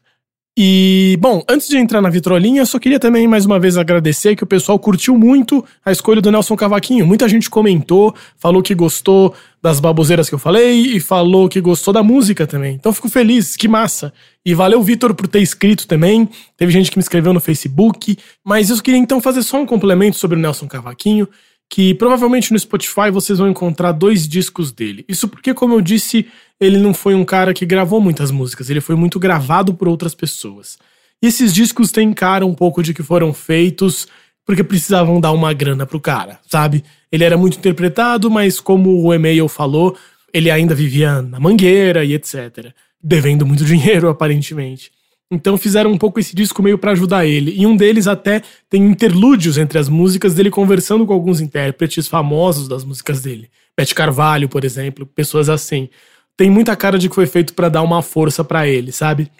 E, 0.60 1.16
bom, 1.20 1.40
antes 1.48 1.68
de 1.68 1.78
entrar 1.78 2.00
na 2.00 2.10
vitrolinha, 2.10 2.62
eu 2.62 2.66
só 2.66 2.80
queria 2.80 2.98
também 2.98 3.28
mais 3.28 3.46
uma 3.46 3.60
vez 3.60 3.76
agradecer 3.76 4.34
que 4.34 4.42
o 4.42 4.46
pessoal 4.46 4.76
curtiu 4.76 5.16
muito 5.16 5.64
a 5.84 5.92
escolha 5.92 6.20
do 6.20 6.32
Nelson 6.32 6.56
Cavaquinho. 6.56 7.06
Muita 7.06 7.28
gente 7.28 7.48
comentou, 7.48 8.12
falou 8.36 8.60
que 8.60 8.74
gostou 8.74 9.32
das 9.62 9.78
baboseiras 9.78 10.28
que 10.28 10.34
eu 10.34 10.38
falei 10.38 10.96
e 10.96 10.98
falou 10.98 11.48
que 11.48 11.60
gostou 11.60 11.94
da 11.94 12.02
música 12.02 12.44
também. 12.44 12.74
Então 12.74 12.92
fico 12.92 13.08
feliz, 13.08 13.56
que 13.56 13.68
massa. 13.68 14.12
E 14.44 14.52
valeu, 14.52 14.82
Vitor, 14.82 15.14
por 15.14 15.28
ter 15.28 15.40
escrito 15.40 15.86
também. 15.86 16.28
Teve 16.56 16.72
gente 16.72 16.90
que 16.90 16.98
me 16.98 17.02
escreveu 17.02 17.32
no 17.32 17.38
Facebook. 17.38 18.18
Mas 18.44 18.68
eu 18.68 18.82
queria 18.82 18.98
então 18.98 19.20
fazer 19.20 19.44
só 19.44 19.60
um 19.60 19.66
complemento 19.66 20.16
sobre 20.16 20.36
o 20.36 20.40
Nelson 20.40 20.66
Cavaquinho 20.66 21.28
que 21.68 21.94
provavelmente 21.94 22.52
no 22.52 22.58
Spotify 22.58 23.10
vocês 23.12 23.38
vão 23.38 23.48
encontrar 23.48 23.92
dois 23.92 24.26
discos 24.26 24.72
dele. 24.72 25.04
Isso 25.08 25.28
porque, 25.28 25.52
como 25.52 25.74
eu 25.74 25.80
disse, 25.80 26.26
ele 26.58 26.78
não 26.78 26.94
foi 26.94 27.14
um 27.14 27.24
cara 27.24 27.52
que 27.52 27.66
gravou 27.66 28.00
muitas 28.00 28.30
músicas, 28.30 28.70
ele 28.70 28.80
foi 28.80 28.96
muito 28.96 29.18
gravado 29.18 29.74
por 29.74 29.86
outras 29.86 30.14
pessoas. 30.14 30.78
E 31.22 31.26
esses 31.26 31.52
discos 31.52 31.92
têm 31.92 32.12
cara 32.12 32.46
um 32.46 32.54
pouco 32.54 32.82
de 32.82 32.94
que 32.94 33.02
foram 33.02 33.34
feitos 33.34 34.06
porque 34.46 34.64
precisavam 34.64 35.20
dar 35.20 35.32
uma 35.32 35.52
grana 35.52 35.84
pro 35.84 36.00
cara, 36.00 36.38
sabe? 36.48 36.82
Ele 37.12 37.22
era 37.22 37.36
muito 37.36 37.58
interpretado, 37.58 38.30
mas 38.30 38.58
como 38.58 39.02
o 39.02 39.12
e-mail 39.12 39.46
falou, 39.46 39.94
ele 40.32 40.50
ainda 40.50 40.74
vivia 40.74 41.20
na 41.20 41.38
mangueira 41.38 42.02
e 42.02 42.14
etc. 42.14 42.72
Devendo 43.02 43.44
muito 43.44 43.64
dinheiro, 43.66 44.08
aparentemente. 44.08 44.90
Então 45.30 45.58
fizeram 45.58 45.92
um 45.92 45.98
pouco 45.98 46.18
esse 46.18 46.34
disco 46.34 46.62
meio 46.62 46.78
para 46.78 46.92
ajudar 46.92 47.26
ele. 47.26 47.52
E 47.54 47.66
um 47.66 47.76
deles 47.76 48.06
até 48.06 48.42
tem 48.70 48.82
interlúdios 48.82 49.58
entre 49.58 49.78
as 49.78 49.88
músicas 49.88 50.34
dele 50.34 50.50
conversando 50.50 51.04
com 51.04 51.12
alguns 51.12 51.40
intérpretes 51.40 52.08
famosos 52.08 52.66
das 52.66 52.82
músicas 52.82 53.20
dele. 53.20 53.50
Beth 53.76 53.94
Carvalho, 53.94 54.48
por 54.48 54.64
exemplo, 54.64 55.04
pessoas 55.06 55.50
assim. 55.50 55.88
Tem 56.36 56.48
muita 56.48 56.74
cara 56.74 56.98
de 56.98 57.08
que 57.08 57.14
foi 57.14 57.26
feito 57.26 57.52
para 57.52 57.68
dar 57.68 57.82
uma 57.82 58.00
força 58.00 58.42
para 58.42 58.66
ele, 58.66 58.90
sabe? 58.90 59.30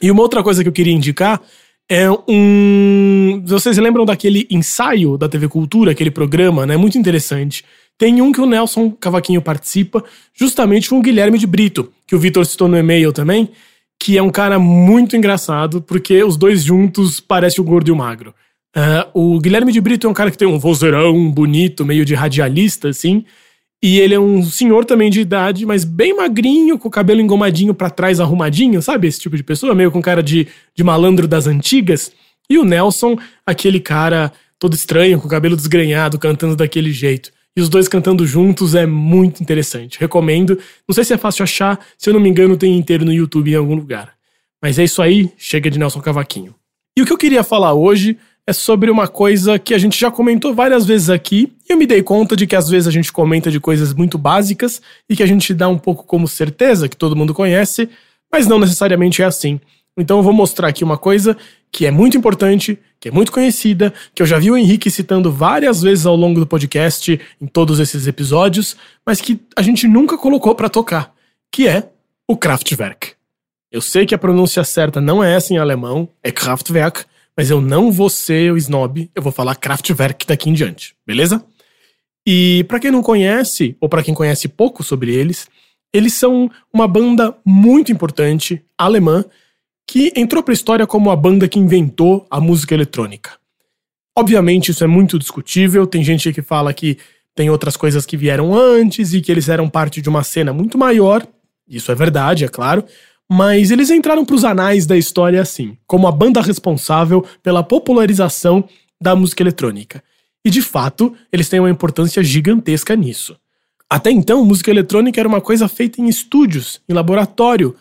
E 0.00 0.10
uma 0.10 0.22
outra 0.22 0.42
coisa 0.42 0.62
que 0.62 0.68
eu 0.68 0.72
queria 0.72 0.94
indicar 0.94 1.42
é 1.90 2.08
um. 2.26 3.42
Vocês 3.44 3.76
lembram 3.76 4.06
daquele 4.06 4.46
ensaio 4.50 5.18
da 5.18 5.28
TV 5.28 5.48
Cultura, 5.48 5.90
aquele 5.90 6.10
programa, 6.10 6.64
né? 6.64 6.76
Muito 6.76 6.96
interessante. 6.96 7.64
Tem 7.98 8.22
um 8.22 8.32
que 8.32 8.40
o 8.40 8.46
Nelson 8.46 8.92
Cavaquinho 8.92 9.42
participa, 9.42 10.02
justamente 10.32 10.88
com 10.88 10.98
o 10.98 11.02
Guilherme 11.02 11.36
de 11.36 11.46
Brito, 11.46 11.92
que 12.06 12.14
o 12.14 12.18
Vitor 12.18 12.46
citou 12.46 12.68
no 12.68 12.78
e-mail 12.78 13.12
também 13.12 13.50
que 14.00 14.16
é 14.16 14.22
um 14.22 14.30
cara 14.30 14.58
muito 14.58 15.16
engraçado, 15.16 15.82
porque 15.82 16.22
os 16.22 16.36
dois 16.36 16.62
juntos 16.62 17.20
parecem 17.20 17.62
o 17.62 17.66
gordo 17.66 17.88
e 17.88 17.92
o 17.92 17.96
magro. 17.96 18.34
Uh, 18.76 19.34
o 19.34 19.40
Guilherme 19.40 19.72
de 19.72 19.80
Brito 19.80 20.06
é 20.06 20.10
um 20.10 20.14
cara 20.14 20.30
que 20.30 20.38
tem 20.38 20.46
um 20.46 20.58
vozeirão 20.58 21.30
bonito, 21.30 21.84
meio 21.84 22.04
de 22.04 22.14
radialista, 22.14 22.88
assim. 22.88 23.24
E 23.82 23.98
ele 23.98 24.14
é 24.14 24.20
um 24.20 24.42
senhor 24.42 24.84
também 24.84 25.10
de 25.10 25.20
idade, 25.20 25.64
mas 25.64 25.84
bem 25.84 26.14
magrinho, 26.14 26.78
com 26.78 26.88
o 26.88 26.90
cabelo 26.90 27.20
engomadinho 27.20 27.74
para 27.74 27.90
trás, 27.90 28.20
arrumadinho, 28.20 28.82
sabe? 28.82 29.08
Esse 29.08 29.20
tipo 29.20 29.36
de 29.36 29.42
pessoa, 29.42 29.74
meio 29.74 29.90
com 29.90 30.02
cara 30.02 30.22
de, 30.22 30.48
de 30.74 30.84
malandro 30.84 31.26
das 31.26 31.46
antigas. 31.46 32.12
E 32.50 32.58
o 32.58 32.64
Nelson, 32.64 33.16
aquele 33.46 33.80
cara 33.80 34.32
todo 34.58 34.74
estranho, 34.74 35.20
com 35.20 35.26
o 35.26 35.30
cabelo 35.30 35.56
desgrenhado, 35.56 36.18
cantando 36.18 36.56
daquele 36.56 36.92
jeito 36.92 37.30
e 37.58 37.60
os 37.60 37.68
dois 37.68 37.88
cantando 37.88 38.24
juntos 38.24 38.76
é 38.76 38.86
muito 38.86 39.42
interessante. 39.42 39.98
Recomendo. 39.98 40.58
Não 40.86 40.94
sei 40.94 41.02
se 41.02 41.12
é 41.12 41.18
fácil 41.18 41.42
achar, 41.42 41.84
se 41.98 42.08
eu 42.08 42.14
não 42.14 42.20
me 42.20 42.28
engano, 42.28 42.56
tem 42.56 42.78
inteiro 42.78 43.04
no 43.04 43.12
YouTube 43.12 43.50
em 43.50 43.56
algum 43.56 43.74
lugar. 43.74 44.12
Mas 44.62 44.78
é 44.78 44.84
isso 44.84 45.02
aí, 45.02 45.32
chega 45.36 45.68
de 45.68 45.76
Nelson 45.76 46.00
Cavaquinho. 46.00 46.54
E 46.96 47.02
o 47.02 47.04
que 47.04 47.12
eu 47.12 47.18
queria 47.18 47.42
falar 47.42 47.72
hoje 47.74 48.16
é 48.46 48.52
sobre 48.52 48.92
uma 48.92 49.08
coisa 49.08 49.58
que 49.58 49.74
a 49.74 49.78
gente 49.78 49.98
já 49.98 50.08
comentou 50.08 50.54
várias 50.54 50.86
vezes 50.86 51.10
aqui, 51.10 51.52
e 51.68 51.72
eu 51.72 51.76
me 51.76 51.84
dei 51.84 52.00
conta 52.00 52.36
de 52.36 52.46
que 52.46 52.54
às 52.54 52.68
vezes 52.68 52.86
a 52.86 52.92
gente 52.92 53.12
comenta 53.12 53.50
de 53.50 53.58
coisas 53.58 53.92
muito 53.92 54.16
básicas 54.16 54.80
e 55.10 55.16
que 55.16 55.22
a 55.22 55.26
gente 55.26 55.52
dá 55.52 55.68
um 55.68 55.78
pouco 55.78 56.04
como 56.04 56.28
certeza 56.28 56.88
que 56.88 56.96
todo 56.96 57.16
mundo 57.16 57.34
conhece, 57.34 57.88
mas 58.32 58.46
não 58.46 58.60
necessariamente 58.60 59.20
é 59.20 59.24
assim. 59.24 59.60
Então 59.96 60.18
eu 60.18 60.22
vou 60.22 60.32
mostrar 60.32 60.68
aqui 60.68 60.84
uma 60.84 60.96
coisa 60.96 61.36
que 61.70 61.86
é 61.86 61.90
muito 61.90 62.16
importante, 62.16 62.78
que 63.00 63.08
é 63.08 63.10
muito 63.10 63.30
conhecida, 63.30 63.92
que 64.14 64.22
eu 64.22 64.26
já 64.26 64.38
vi 64.38 64.50
o 64.50 64.56
Henrique 64.56 64.90
citando 64.90 65.30
várias 65.30 65.82
vezes 65.82 66.06
ao 66.06 66.16
longo 66.16 66.40
do 66.40 66.46
podcast, 66.46 67.20
em 67.40 67.46
todos 67.46 67.78
esses 67.78 68.06
episódios, 68.06 68.76
mas 69.06 69.20
que 69.20 69.40
a 69.56 69.62
gente 69.62 69.86
nunca 69.86 70.18
colocou 70.18 70.54
para 70.54 70.68
tocar, 70.68 71.14
que 71.52 71.68
é 71.68 71.88
o 72.26 72.36
Kraftwerk. 72.36 73.12
Eu 73.70 73.80
sei 73.80 74.06
que 74.06 74.14
a 74.14 74.18
pronúncia 74.18 74.64
certa 74.64 75.00
não 75.00 75.22
é 75.22 75.34
essa 75.34 75.52
em 75.52 75.58
alemão, 75.58 76.08
é 76.22 76.32
Kraftwerk, 76.32 77.04
mas 77.36 77.50
eu 77.50 77.60
não 77.60 77.92
vou 77.92 78.10
ser 78.10 78.52
o 78.52 78.56
snob, 78.56 79.10
eu 79.14 79.22
vou 79.22 79.30
falar 79.30 79.54
Kraftwerk 79.54 80.26
daqui 80.26 80.50
em 80.50 80.52
diante, 80.52 80.96
beleza? 81.06 81.44
E 82.26 82.64
para 82.64 82.80
quem 82.80 82.90
não 82.90 83.02
conhece, 83.02 83.76
ou 83.80 83.88
para 83.88 84.02
quem 84.02 84.14
conhece 84.14 84.48
pouco 84.48 84.82
sobre 84.82 85.14
eles, 85.14 85.48
eles 85.92 86.14
são 86.14 86.50
uma 86.72 86.88
banda 86.88 87.34
muito 87.44 87.92
importante, 87.92 88.62
alemã, 88.76 89.24
que 89.88 90.12
entrou 90.14 90.42
para 90.42 90.52
a 90.52 90.54
história 90.54 90.86
como 90.86 91.10
a 91.10 91.16
banda 91.16 91.48
que 91.48 91.58
inventou 91.58 92.26
a 92.30 92.38
música 92.38 92.74
eletrônica. 92.74 93.30
Obviamente, 94.14 94.70
isso 94.70 94.84
é 94.84 94.86
muito 94.86 95.18
discutível, 95.18 95.86
tem 95.86 96.04
gente 96.04 96.30
que 96.30 96.42
fala 96.42 96.74
que 96.74 96.98
tem 97.34 97.48
outras 97.48 97.74
coisas 97.74 98.04
que 98.04 98.14
vieram 98.14 98.54
antes 98.54 99.14
e 99.14 99.22
que 99.22 99.32
eles 99.32 99.48
eram 99.48 99.66
parte 99.66 100.02
de 100.02 100.08
uma 100.10 100.22
cena 100.22 100.52
muito 100.52 100.76
maior. 100.76 101.26
Isso 101.66 101.90
é 101.90 101.94
verdade, 101.94 102.44
é 102.44 102.48
claro. 102.48 102.84
Mas 103.26 103.70
eles 103.70 103.90
entraram 103.90 104.26
para 104.26 104.36
os 104.36 104.44
anais 104.44 104.84
da 104.84 104.96
história 104.96 105.40
assim, 105.40 105.78
como 105.86 106.06
a 106.06 106.12
banda 106.12 106.42
responsável 106.42 107.24
pela 107.42 107.62
popularização 107.62 108.68
da 109.00 109.16
música 109.16 109.42
eletrônica. 109.42 110.04
E 110.44 110.50
de 110.50 110.60
fato, 110.60 111.14
eles 111.32 111.48
têm 111.48 111.60
uma 111.60 111.70
importância 111.70 112.22
gigantesca 112.22 112.94
nisso. 112.94 113.36
Até 113.88 114.10
então, 114.10 114.44
música 114.44 114.70
eletrônica 114.70 115.18
era 115.18 115.28
uma 115.28 115.40
coisa 115.40 115.66
feita 115.66 115.98
em 115.98 116.08
estúdios, 116.08 116.78
em 116.86 116.92
laboratório, 116.92 117.74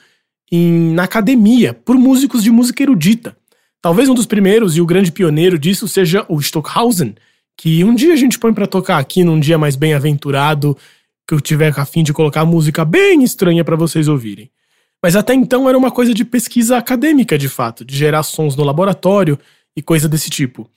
em, 0.52 0.94
na 0.94 1.03
academia 1.03 1.74
por 1.74 1.95
músicos 1.98 2.44
de 2.44 2.52
música 2.52 2.84
erudita. 2.84 3.36
Talvez 3.82 4.10
um 4.10 4.14
dos 4.14 4.26
primeiros 4.26 4.76
e 4.76 4.82
o 4.82 4.86
grande 4.86 5.11
pioneiro 5.11 5.57
disso 5.57 5.88
seja 5.88 6.26
o 6.28 6.40
Stockhausen, 6.40 7.15
que 7.56 7.84
um 7.84 7.95
dia 7.95 8.14
a 8.14 8.18
gente 8.18 8.40
põe 8.40 8.53
para 8.53 8.68
tocar 8.68 8.98
aqui 8.98 9.24
num 9.24 9.40
dia 9.40 9.57
mais 9.57 9.76
bem-aventurado, 9.76 10.78
que 11.28 11.34
eu 11.34 11.41
tiver 11.41 11.74
a 11.78 11.86
fim 11.86 12.03
de 12.03 12.14
colocar 12.14 12.45
música 12.45 12.86
bem 12.86 13.24
estranha 13.24 13.64
para 13.64 13.76
vocês 13.76 14.07
ouvirem. 14.07 14.49
Mas 15.02 15.15
até 15.15 15.34
então 15.34 15.68
era 15.68 15.78
uma 15.78 15.91
coisa 15.91 16.14
de 16.14 16.26
pesquisa 16.26 16.78
acadêmica, 16.78 17.38
de 17.38 17.49
fato, 17.49 17.86
de 17.86 17.95
gerar 17.95 18.24
sons 18.24 18.56
no 18.56 18.64
laboratório 18.64 19.38
e 19.76 19.82
coisa 19.82 20.07
desse 20.07 20.30
tipo. 20.30 20.69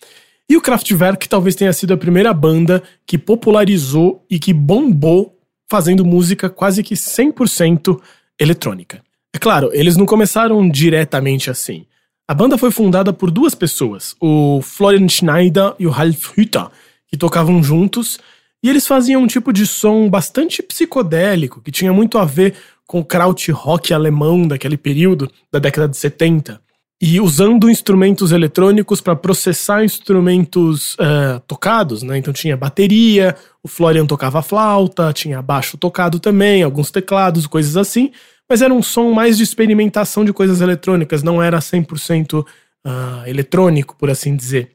E 0.49 0.57
o 0.57 0.61
Kraftwerk 0.61 1.29
talvez 1.29 1.55
tenha 1.55 1.73
sido 1.73 1.95
a 1.95 1.97
primeira 1.97 2.35
banda 2.35 2.83
que 3.07 3.17
popularizou 3.17 4.27
e 4.29 4.39
que 4.39 4.53
bombou 4.53 5.39
fazendo 5.71 6.05
música 6.05 6.51
quase 6.51 6.83
que 6.83 6.95
100% 6.95 7.99
eletrônica. 8.39 9.01
É 9.32 9.39
claro, 9.39 9.70
eles 9.73 9.97
não 9.97 10.07
começaram 10.07 10.69
diretamente 10.69 11.51
assim. 11.51 11.86
A 12.28 12.35
banda 12.35 12.57
foi 12.57 12.70
fundada 12.70 13.12
por 13.12 13.31
duas 13.31 13.55
pessoas, 13.55 14.15
o 14.20 14.61
Florian 14.62 15.09
Schneider 15.09 15.74
e 15.78 15.86
o 15.86 15.90
Ralf 15.90 16.36
Hütter, 16.36 16.69
que 17.09 17.16
tocavam 17.16 17.62
juntos, 17.62 18.19
e 18.62 18.69
eles 18.69 18.86
faziam 18.86 19.23
um 19.23 19.27
tipo 19.27 19.52
de 19.52 19.66
som 19.66 20.09
bastante 20.09 20.62
psicodélico, 20.62 21.61
que 21.61 21.73
tinha 21.73 21.93
muito 21.93 22.19
a 22.19 22.24
ver 22.24 22.55
com 22.86 23.01
o 23.01 23.05
krautrock 23.05 23.93
alemão 23.93 24.47
daquele 24.47 24.77
período, 24.77 25.31
da 25.51 25.59
década 25.59 25.89
de 25.89 25.97
70. 25.97 26.61
E 27.02 27.20
usando 27.20 27.70
instrumentos 27.70 28.31
eletrônicos 28.31 29.01
para 29.01 29.16
processar 29.16 29.82
instrumentos 29.85 30.94
uh, 30.94 31.40
tocados, 31.47 32.02
né? 32.02 32.19
Então 32.19 32.32
tinha 32.32 32.57
bateria, 32.57 33.35
o 33.62 33.69
Florian 33.69 34.07
tocava 34.07 34.43
flauta, 34.43 35.12
tinha 35.12 35.40
baixo 35.40 35.78
tocado 35.78 36.20
também, 36.20 36.62
alguns 36.62 36.90
teclados, 36.90 37.47
coisas 37.47 37.77
assim 37.77 38.12
mas 38.51 38.63
era 38.63 38.75
um 38.75 38.83
som 38.83 39.13
mais 39.13 39.37
de 39.37 39.45
experimentação 39.45 40.25
de 40.25 40.33
coisas 40.33 40.61
eletrônicas, 40.61 41.23
não 41.23 41.41
era 41.41 41.61
100% 41.61 42.41
uh, 42.41 42.47
ah, 42.85 43.23
eletrônico, 43.29 43.95
por 43.97 44.11
assim 44.11 44.35
dizer. 44.35 44.73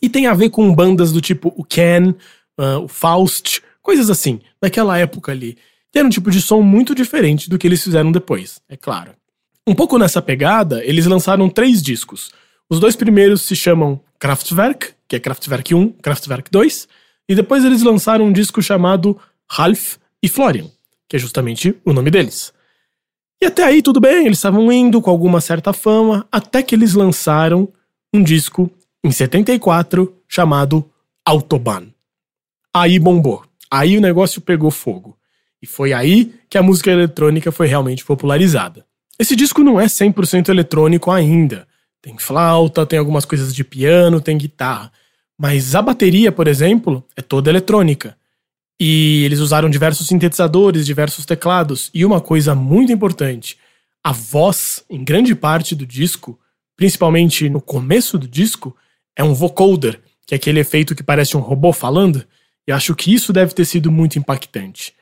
E 0.00 0.08
tem 0.08 0.28
a 0.28 0.34
ver 0.34 0.50
com 0.50 0.72
bandas 0.72 1.10
do 1.10 1.20
tipo 1.20 1.52
o 1.56 1.64
Ken, 1.64 2.10
uh, 2.60 2.78
o 2.80 2.86
Faust, 2.86 3.60
coisas 3.82 4.08
assim, 4.08 4.40
daquela 4.62 4.96
época 4.96 5.32
ali. 5.32 5.58
E 5.92 5.98
era 5.98 6.06
um 6.06 6.10
tipo 6.10 6.30
de 6.30 6.40
som 6.40 6.62
muito 6.62 6.94
diferente 6.94 7.50
do 7.50 7.58
que 7.58 7.66
eles 7.66 7.82
fizeram 7.82 8.12
depois, 8.12 8.60
é 8.68 8.76
claro. 8.76 9.10
Um 9.66 9.74
pouco 9.74 9.98
nessa 9.98 10.22
pegada, 10.22 10.84
eles 10.84 11.04
lançaram 11.04 11.50
três 11.50 11.82
discos. 11.82 12.30
Os 12.70 12.78
dois 12.78 12.94
primeiros 12.94 13.42
se 13.42 13.56
chamam 13.56 14.00
Kraftwerk, 14.16 14.90
que 15.08 15.16
é 15.16 15.20
Kraftwerk 15.20 15.74
1, 15.74 15.88
Kraftwerk 16.00 16.48
2, 16.52 16.88
e 17.28 17.34
depois 17.34 17.64
eles 17.64 17.82
lançaram 17.82 18.26
um 18.26 18.32
disco 18.32 18.62
chamado 18.62 19.18
Ralph 19.50 19.96
e 20.22 20.28
Florian, 20.28 20.70
que 21.08 21.16
é 21.16 21.18
justamente 21.18 21.74
o 21.84 21.92
nome 21.92 22.08
deles. 22.08 22.52
E 23.42 23.44
até 23.44 23.64
aí 23.64 23.82
tudo 23.82 23.98
bem, 23.98 24.26
eles 24.26 24.38
estavam 24.38 24.70
indo 24.70 25.02
com 25.02 25.10
alguma 25.10 25.40
certa 25.40 25.72
fama, 25.72 26.24
até 26.30 26.62
que 26.62 26.76
eles 26.76 26.94
lançaram 26.94 27.68
um 28.14 28.22
disco 28.22 28.70
em 29.02 29.10
74 29.10 30.16
chamado 30.28 30.88
Autobahn. 31.26 31.88
Aí 32.72 33.00
bombou. 33.00 33.42
Aí 33.68 33.98
o 33.98 34.00
negócio 34.00 34.40
pegou 34.40 34.70
fogo. 34.70 35.18
E 35.60 35.66
foi 35.66 35.92
aí 35.92 36.32
que 36.48 36.56
a 36.56 36.62
música 36.62 36.92
eletrônica 36.92 37.50
foi 37.50 37.66
realmente 37.66 38.04
popularizada. 38.04 38.86
Esse 39.18 39.34
disco 39.34 39.64
não 39.64 39.80
é 39.80 39.86
100% 39.86 40.48
eletrônico 40.48 41.10
ainda. 41.10 41.66
Tem 42.00 42.16
flauta, 42.18 42.86
tem 42.86 43.00
algumas 43.00 43.24
coisas 43.24 43.52
de 43.52 43.64
piano, 43.64 44.20
tem 44.20 44.38
guitarra. 44.38 44.92
Mas 45.36 45.74
a 45.74 45.82
bateria, 45.82 46.30
por 46.30 46.46
exemplo, 46.46 47.04
é 47.16 47.20
toda 47.20 47.50
eletrônica. 47.50 48.16
E 48.84 49.22
eles 49.24 49.38
usaram 49.38 49.70
diversos 49.70 50.08
sintetizadores, 50.08 50.84
diversos 50.84 51.24
teclados. 51.24 51.88
E 51.94 52.04
uma 52.04 52.20
coisa 52.20 52.52
muito 52.52 52.92
importante: 52.92 53.56
a 54.02 54.10
voz, 54.10 54.84
em 54.90 55.04
grande 55.04 55.36
parte 55.36 55.76
do 55.76 55.86
disco, 55.86 56.36
principalmente 56.76 57.48
no 57.48 57.60
começo 57.60 58.18
do 58.18 58.26
disco, 58.26 58.76
é 59.14 59.22
um 59.22 59.34
vocoder, 59.34 60.00
que 60.26 60.34
é 60.34 60.36
aquele 60.36 60.58
efeito 60.58 60.96
que 60.96 61.02
parece 61.04 61.36
um 61.36 61.40
robô 61.40 61.72
falando, 61.72 62.24
e 62.66 62.72
acho 62.72 62.92
que 62.96 63.14
isso 63.14 63.32
deve 63.32 63.54
ter 63.54 63.66
sido 63.66 63.88
muito 63.88 64.18
impactante. 64.18 64.92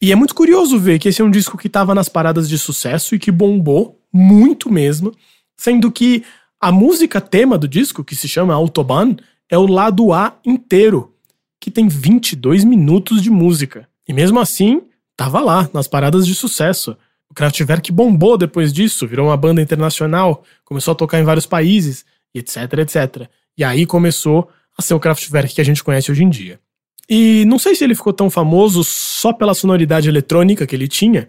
E 0.00 0.12
é 0.12 0.14
muito 0.14 0.32
curioso 0.32 0.78
ver 0.78 1.00
que 1.00 1.08
esse 1.08 1.20
é 1.20 1.24
um 1.24 1.30
disco 1.30 1.58
que 1.58 1.66
estava 1.66 1.96
nas 1.96 2.08
paradas 2.08 2.48
de 2.48 2.56
sucesso 2.56 3.16
e 3.16 3.18
que 3.18 3.32
bombou 3.32 4.00
muito 4.12 4.70
mesmo, 4.70 5.12
sendo 5.56 5.90
que 5.90 6.22
a 6.60 6.70
música 6.70 7.20
tema 7.20 7.58
do 7.58 7.66
disco, 7.66 8.04
que 8.04 8.14
se 8.14 8.28
chama 8.28 8.54
Autobahn, 8.54 9.16
é 9.50 9.58
o 9.58 9.66
lado 9.66 10.12
A 10.12 10.38
inteiro, 10.44 11.17
que 11.60 11.70
tem 11.70 11.88
22 11.88 12.64
minutos 12.64 13.22
de 13.22 13.30
música. 13.30 13.88
E 14.08 14.12
mesmo 14.12 14.38
assim, 14.40 14.82
tava 15.16 15.40
lá, 15.40 15.68
nas 15.72 15.88
paradas 15.88 16.26
de 16.26 16.34
sucesso. 16.34 16.96
O 17.30 17.34
Kraftwerk 17.34 17.92
bombou 17.92 18.38
depois 18.38 18.72
disso, 18.72 19.06
virou 19.06 19.26
uma 19.26 19.36
banda 19.36 19.60
internacional, 19.60 20.44
começou 20.64 20.92
a 20.92 20.94
tocar 20.94 21.20
em 21.20 21.24
vários 21.24 21.46
países, 21.46 22.04
etc, 22.34 22.56
etc. 22.78 23.28
E 23.56 23.64
aí 23.64 23.84
começou 23.84 24.48
a 24.76 24.82
ser 24.82 24.94
o 24.94 25.00
Kraftwerk 25.00 25.54
que 25.54 25.60
a 25.60 25.64
gente 25.64 25.84
conhece 25.84 26.10
hoje 26.10 26.24
em 26.24 26.30
dia. 26.30 26.60
E 27.08 27.44
não 27.46 27.58
sei 27.58 27.74
se 27.74 27.84
ele 27.84 27.94
ficou 27.94 28.12
tão 28.12 28.30
famoso 28.30 28.84
só 28.84 29.32
pela 29.32 29.54
sonoridade 29.54 30.08
eletrônica 30.08 30.66
que 30.66 30.76
ele 30.76 30.86
tinha, 30.86 31.28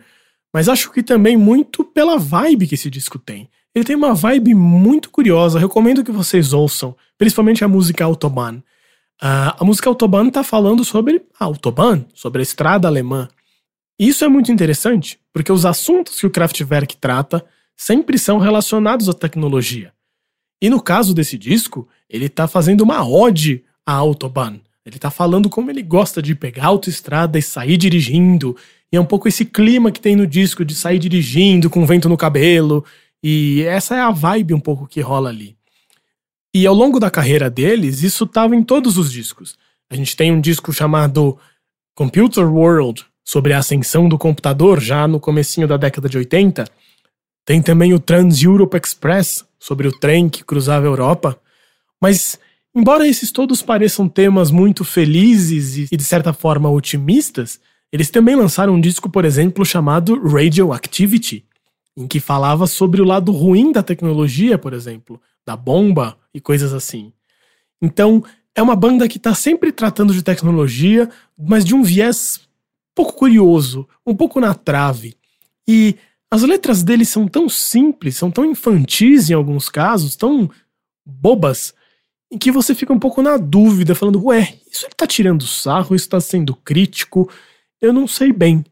mas 0.53 0.67
acho 0.67 0.91
que 0.91 1.01
também 1.01 1.37
muito 1.37 1.83
pela 1.83 2.17
vibe 2.17 2.67
que 2.67 2.75
esse 2.75 2.89
disco 2.89 3.17
tem. 3.17 3.49
Ele 3.73 3.85
tem 3.85 3.95
uma 3.95 4.13
vibe 4.13 4.53
muito 4.53 5.09
curiosa, 5.09 5.59
recomendo 5.59 6.03
que 6.03 6.11
vocês 6.11 6.53
ouçam, 6.53 6.95
principalmente 7.17 7.63
a 7.63 7.67
música 7.67 8.03
Autobahn. 8.03 8.61
Uh, 9.21 9.51
a 9.59 9.65
música 9.65 9.89
Autobahn 9.89 10.29
está 10.29 10.43
falando 10.43 10.85
sobre 10.85 11.21
a 11.37 11.45
Autobahn, 11.45 12.05
sobre 12.13 12.39
a 12.39 12.43
estrada 12.43 12.87
alemã. 12.87 13.27
Isso 13.99 14.23
é 14.23 14.29
muito 14.29 14.49
interessante, 14.49 15.19
porque 15.33 15.51
os 15.51 15.65
assuntos 15.65 16.19
que 16.19 16.25
o 16.25 16.29
Kraftwerk 16.29 16.95
trata 16.95 17.45
sempre 17.75 18.17
são 18.17 18.37
relacionados 18.37 19.09
à 19.09 19.13
tecnologia. 19.13 19.91
E 20.61 20.69
no 20.69 20.81
caso 20.81 21.13
desse 21.13 21.37
disco, 21.37 21.87
ele 22.09 22.25
está 22.25 22.47
fazendo 22.47 22.81
uma 22.81 23.05
ode 23.05 23.63
à 23.85 23.93
Autobahn. 23.93 24.59
Ele 24.85 24.97
tá 24.97 25.11
falando 25.11 25.49
como 25.49 25.69
ele 25.69 25.83
gosta 25.83 26.21
de 26.21 26.33
pegar 26.33 26.63
a 26.63 26.67
autoestrada 26.67 27.37
e 27.37 27.41
sair 27.41 27.75
dirigindo. 27.77 28.55
E 28.91 28.95
é 28.95 29.01
um 29.01 29.05
pouco 29.05 29.27
esse 29.27 29.45
clima 29.45 29.91
que 29.91 29.99
tem 29.99 30.15
no 30.15 30.25
disco 30.25 30.63
de 30.63 30.73
sair 30.73 30.97
dirigindo 30.97 31.69
com 31.69 31.85
vento 31.85 32.07
no 32.09 32.17
cabelo. 32.17 32.85
E 33.21 33.63
essa 33.63 33.95
é 33.95 33.99
a 33.99 34.11
vibe 34.11 34.53
um 34.53 34.59
pouco 34.59 34.87
que 34.87 35.01
rola 35.01 35.29
ali. 35.29 35.58
E 36.53 36.65
ao 36.65 36.73
longo 36.73 36.99
da 36.99 37.11
carreira 37.11 37.49
deles, 37.49 38.03
isso 38.03 38.25
tava 38.25 38.55
em 38.55 38.63
todos 38.63 38.97
os 38.97 39.11
discos. 39.11 39.57
A 39.89 39.95
gente 39.95 40.15
tem 40.15 40.31
um 40.31 40.41
disco 40.41 40.73
chamado 40.73 41.37
Computer 41.95 42.45
World, 42.45 43.05
sobre 43.23 43.53
a 43.53 43.59
ascensão 43.59 44.09
do 44.09 44.17
computador, 44.17 44.79
já 44.79 45.07
no 45.07 45.19
comecinho 45.19 45.67
da 45.67 45.77
década 45.77 46.09
de 46.09 46.17
80. 46.17 46.65
Tem 47.45 47.61
também 47.61 47.93
o 47.93 47.99
Trans-Europe 47.99 48.75
Express, 48.75 49.45
sobre 49.59 49.87
o 49.87 49.91
trem 49.91 50.27
que 50.27 50.43
cruzava 50.43 50.85
a 50.85 50.89
Europa. 50.89 51.39
Mas 52.01 52.39
Embora 52.75 53.07
esses 53.07 53.31
todos 53.31 53.63
pareçam 53.63 54.07
temas 54.07 54.51
muito 54.51 54.83
felizes 54.83 55.91
e 55.91 55.97
de 55.97 56.03
certa 56.03 56.31
forma 56.31 56.69
otimistas, 56.69 57.59
eles 57.91 58.11
também 58.11 58.35
lançaram 58.35 58.75
um 58.75 58.81
disco, 58.81 59.09
por 59.09 59.25
exemplo, 59.25 59.65
chamado 59.65 60.21
Radioactivity, 60.21 61.43
em 61.97 62.07
que 62.07 62.19
falava 62.19 62.67
sobre 62.67 63.01
o 63.01 63.05
lado 63.05 63.31
ruim 63.31 63.71
da 63.71 63.81
tecnologia, 63.81 64.57
por 64.57 64.73
exemplo, 64.73 65.19
da 65.49 65.55
bomba 65.55 66.15
e 66.31 66.39
coisas 66.39 66.73
assim. 66.75 67.11
Então, 67.81 68.23
é 68.53 68.61
uma 68.61 68.75
banda 68.75 69.07
que 69.07 69.17
está 69.17 69.33
sempre 69.33 69.71
tratando 69.71 70.13
de 70.13 70.21
tecnologia, 70.21 71.09
mas 71.35 71.65
de 71.65 71.73
um 71.73 71.81
viés 71.81 72.41
pouco 72.93 73.13
curioso, 73.13 73.87
um 74.05 74.15
pouco 74.15 74.39
na 74.39 74.53
trave. 74.53 75.17
E 75.67 75.95
as 76.29 76.43
letras 76.43 76.83
deles 76.83 77.09
são 77.09 77.27
tão 77.27 77.49
simples, 77.49 78.15
são 78.15 78.29
tão 78.29 78.45
infantis 78.45 79.29
em 79.29 79.33
alguns 79.33 79.69
casos, 79.69 80.15
tão 80.15 80.47
bobas, 81.03 81.73
em 82.31 82.37
que 82.37 82.51
você 82.51 82.75
fica 82.75 82.93
um 82.93 82.99
pouco 82.99 83.23
na 83.23 83.35
dúvida, 83.37 83.95
falando, 83.95 84.23
ué, 84.25 84.53
isso 84.71 84.85
ele 84.85 84.93
tá 84.95 85.07
tirando 85.07 85.47
sarro, 85.47 85.95
isso 85.95 86.07
tá 86.07 86.21
sendo 86.21 86.55
crítico, 86.55 87.27
eu 87.81 87.91
não 87.91 88.07
sei 88.07 88.31
bem. 88.31 88.63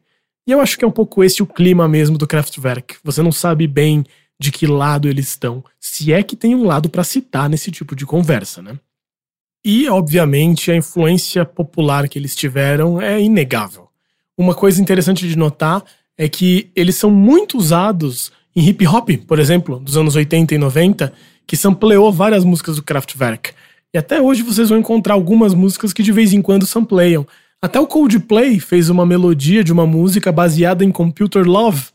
E 0.46 0.52
eu 0.52 0.60
acho 0.60 0.78
que 0.78 0.84
é 0.84 0.88
um 0.88 0.92
pouco 0.92 1.24
esse 1.24 1.42
o 1.42 1.46
clima 1.46 1.88
mesmo 1.88 2.16
do 2.16 2.26
Kraftwerk. 2.26 2.98
Você 3.02 3.20
não 3.20 3.32
sabe 3.32 3.66
bem 3.66 4.04
de 4.38 4.52
que 4.52 4.66
lado 4.66 5.08
eles 5.08 5.28
estão, 5.28 5.64
se 5.80 6.12
é 6.12 6.22
que 6.22 6.36
tem 6.36 6.54
um 6.54 6.64
lado 6.64 6.88
para 6.88 7.02
citar 7.02 7.48
nesse 7.48 7.70
tipo 7.70 7.96
de 7.96 8.06
conversa, 8.06 8.62
né? 8.62 8.78
E, 9.64 9.88
obviamente, 9.88 10.70
a 10.70 10.76
influência 10.76 11.44
popular 11.44 12.08
que 12.08 12.18
eles 12.18 12.36
tiveram 12.36 13.00
é 13.00 13.20
inegável. 13.20 13.88
Uma 14.36 14.54
coisa 14.54 14.80
interessante 14.80 15.28
de 15.28 15.36
notar 15.36 15.82
é 16.16 16.28
que 16.28 16.70
eles 16.74 16.94
são 16.94 17.10
muito 17.10 17.58
usados 17.58 18.30
em 18.54 18.66
hip 18.68 18.86
hop, 18.86 19.10
por 19.26 19.38
exemplo, 19.38 19.80
dos 19.80 19.96
anos 19.96 20.14
80 20.14 20.54
e 20.54 20.58
90, 20.58 21.12
que 21.46 21.56
sampleou 21.56 22.12
várias 22.12 22.44
músicas 22.44 22.76
do 22.76 22.82
Kraftwerk. 22.82 23.52
E 23.92 23.98
até 23.98 24.20
hoje 24.20 24.42
vocês 24.42 24.68
vão 24.68 24.78
encontrar 24.78 25.14
algumas 25.14 25.54
músicas 25.54 25.92
que 25.92 26.02
de 26.02 26.12
vez 26.12 26.32
em 26.32 26.42
quando 26.42 26.66
sampleiam. 26.66 27.26
Até 27.60 27.80
o 27.80 27.86
Coldplay 27.86 28.60
fez 28.60 28.88
uma 28.88 29.04
melodia 29.04 29.64
de 29.64 29.72
uma 29.72 29.86
música 29.86 30.30
baseada 30.30 30.84
em 30.84 30.92
Computer 30.92 31.44
Love, 31.44 31.86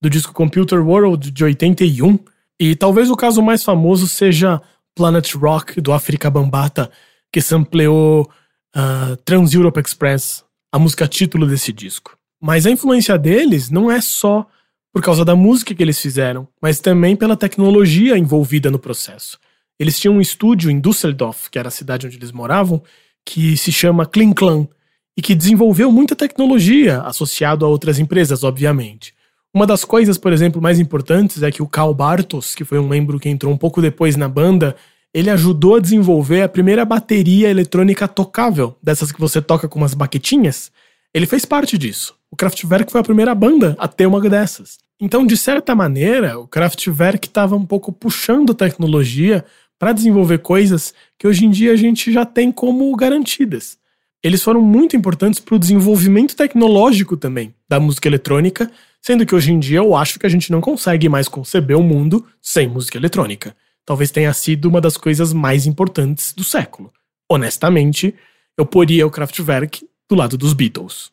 do 0.00 0.08
disco 0.08 0.32
Computer 0.32 0.80
World 0.80 1.30
de 1.30 1.44
81. 1.44 2.18
E 2.58 2.74
talvez 2.74 3.10
o 3.10 3.16
caso 3.16 3.42
mais 3.42 3.62
famoso 3.62 4.06
seja 4.08 4.60
Planet 4.94 5.34
Rock, 5.34 5.80
do 5.80 5.92
África 5.92 6.30
Bambata, 6.30 6.90
que 7.32 7.40
sampleou 7.40 8.30
uh, 8.76 9.16
Trans 9.24 9.52
Europe 9.54 9.80
Express, 9.80 10.44
a 10.72 10.78
música 10.78 11.06
título 11.06 11.46
desse 11.46 11.72
disco. 11.72 12.16
Mas 12.40 12.66
a 12.66 12.70
influência 12.70 13.18
deles 13.18 13.70
não 13.70 13.90
é 13.90 14.00
só 14.00 14.46
por 14.92 15.02
causa 15.02 15.24
da 15.24 15.36
música 15.36 15.74
que 15.74 15.82
eles 15.82 16.00
fizeram, 16.00 16.48
mas 16.60 16.80
também 16.80 17.14
pela 17.14 17.36
tecnologia 17.36 18.18
envolvida 18.18 18.70
no 18.70 18.78
processo. 18.78 19.38
Eles 19.78 19.98
tinham 19.98 20.16
um 20.16 20.20
estúdio 20.20 20.70
em 20.70 20.80
Düsseldorf, 20.80 21.48
que 21.48 21.58
era 21.58 21.68
a 21.68 21.70
cidade 21.70 22.06
onde 22.06 22.16
eles 22.16 22.32
moravam, 22.32 22.82
que 23.24 23.56
se 23.56 23.70
chama 23.70 24.04
Klinklang, 24.04 24.68
e 25.16 25.22
que 25.22 25.34
desenvolveu 25.34 25.92
muita 25.92 26.16
tecnologia 26.16 27.02
associado 27.02 27.64
a 27.64 27.68
outras 27.68 27.98
empresas, 27.98 28.42
obviamente. 28.42 29.14
Uma 29.52 29.66
das 29.66 29.84
coisas, 29.84 30.16
por 30.16 30.32
exemplo, 30.32 30.62
mais 30.62 30.78
importantes 30.78 31.42
é 31.42 31.50
que 31.50 31.62
o 31.62 31.66
Karl 31.66 31.92
Bartos, 31.92 32.54
que 32.54 32.64
foi 32.64 32.78
um 32.78 32.86
membro 32.86 33.18
que 33.18 33.28
entrou 33.28 33.52
um 33.52 33.56
pouco 33.56 33.82
depois 33.82 34.14
na 34.16 34.28
banda, 34.28 34.76
ele 35.12 35.28
ajudou 35.28 35.76
a 35.76 35.80
desenvolver 35.80 36.42
a 36.42 36.48
primeira 36.48 36.84
bateria 36.84 37.50
eletrônica 37.50 38.06
tocável, 38.06 38.76
dessas 38.80 39.10
que 39.10 39.20
você 39.20 39.42
toca 39.42 39.68
com 39.68 39.80
umas 39.80 39.92
baquetinhas. 39.92 40.70
Ele 41.12 41.26
fez 41.26 41.44
parte 41.44 41.76
disso. 41.76 42.14
O 42.30 42.36
Kraftwerk 42.36 42.92
foi 42.92 43.00
a 43.00 43.04
primeira 43.04 43.34
banda 43.34 43.74
a 43.76 43.88
ter 43.88 44.06
uma 44.06 44.20
dessas. 44.20 44.78
Então, 45.00 45.26
de 45.26 45.36
certa 45.36 45.74
maneira, 45.74 46.38
o 46.38 46.46
Kraftwerk 46.46 47.26
estava 47.26 47.56
um 47.56 47.66
pouco 47.66 47.92
puxando 47.92 48.54
tecnologia 48.54 49.44
para 49.80 49.92
desenvolver 49.92 50.38
coisas 50.38 50.94
que 51.18 51.26
hoje 51.26 51.44
em 51.44 51.50
dia 51.50 51.72
a 51.72 51.76
gente 51.76 52.12
já 52.12 52.24
tem 52.24 52.52
como 52.52 52.94
garantidas. 52.94 53.78
Eles 54.22 54.42
foram 54.42 54.60
muito 54.60 54.94
importantes 54.94 55.40
para 55.40 55.56
o 55.56 55.58
desenvolvimento 55.58 56.36
tecnológico 56.36 57.16
também 57.16 57.54
da 57.68 57.80
música 57.80 58.06
eletrônica, 58.06 58.70
sendo 59.00 59.24
que 59.24 59.34
hoje 59.34 59.52
em 59.52 59.58
dia 59.58 59.78
eu 59.78 59.96
acho 59.96 60.18
que 60.18 60.26
a 60.26 60.28
gente 60.28 60.50
não 60.50 60.60
consegue 60.60 61.08
mais 61.08 61.28
conceber 61.28 61.76
o 61.76 61.80
um 61.80 61.84
mundo 61.84 62.26
sem 62.40 62.68
música 62.68 62.98
eletrônica. 62.98 63.56
Talvez 63.84 64.10
tenha 64.10 64.32
sido 64.32 64.66
uma 64.66 64.80
das 64.80 64.96
coisas 64.96 65.32
mais 65.32 65.66
importantes 65.66 66.32
do 66.32 66.44
século. 66.44 66.92
Honestamente, 67.28 68.14
eu 68.56 68.66
poria 68.66 69.06
o 69.06 69.10
Kraftwerk 69.10 69.86
do 70.08 70.14
lado 70.14 70.36
dos 70.36 70.52
Beatles. 70.52 71.10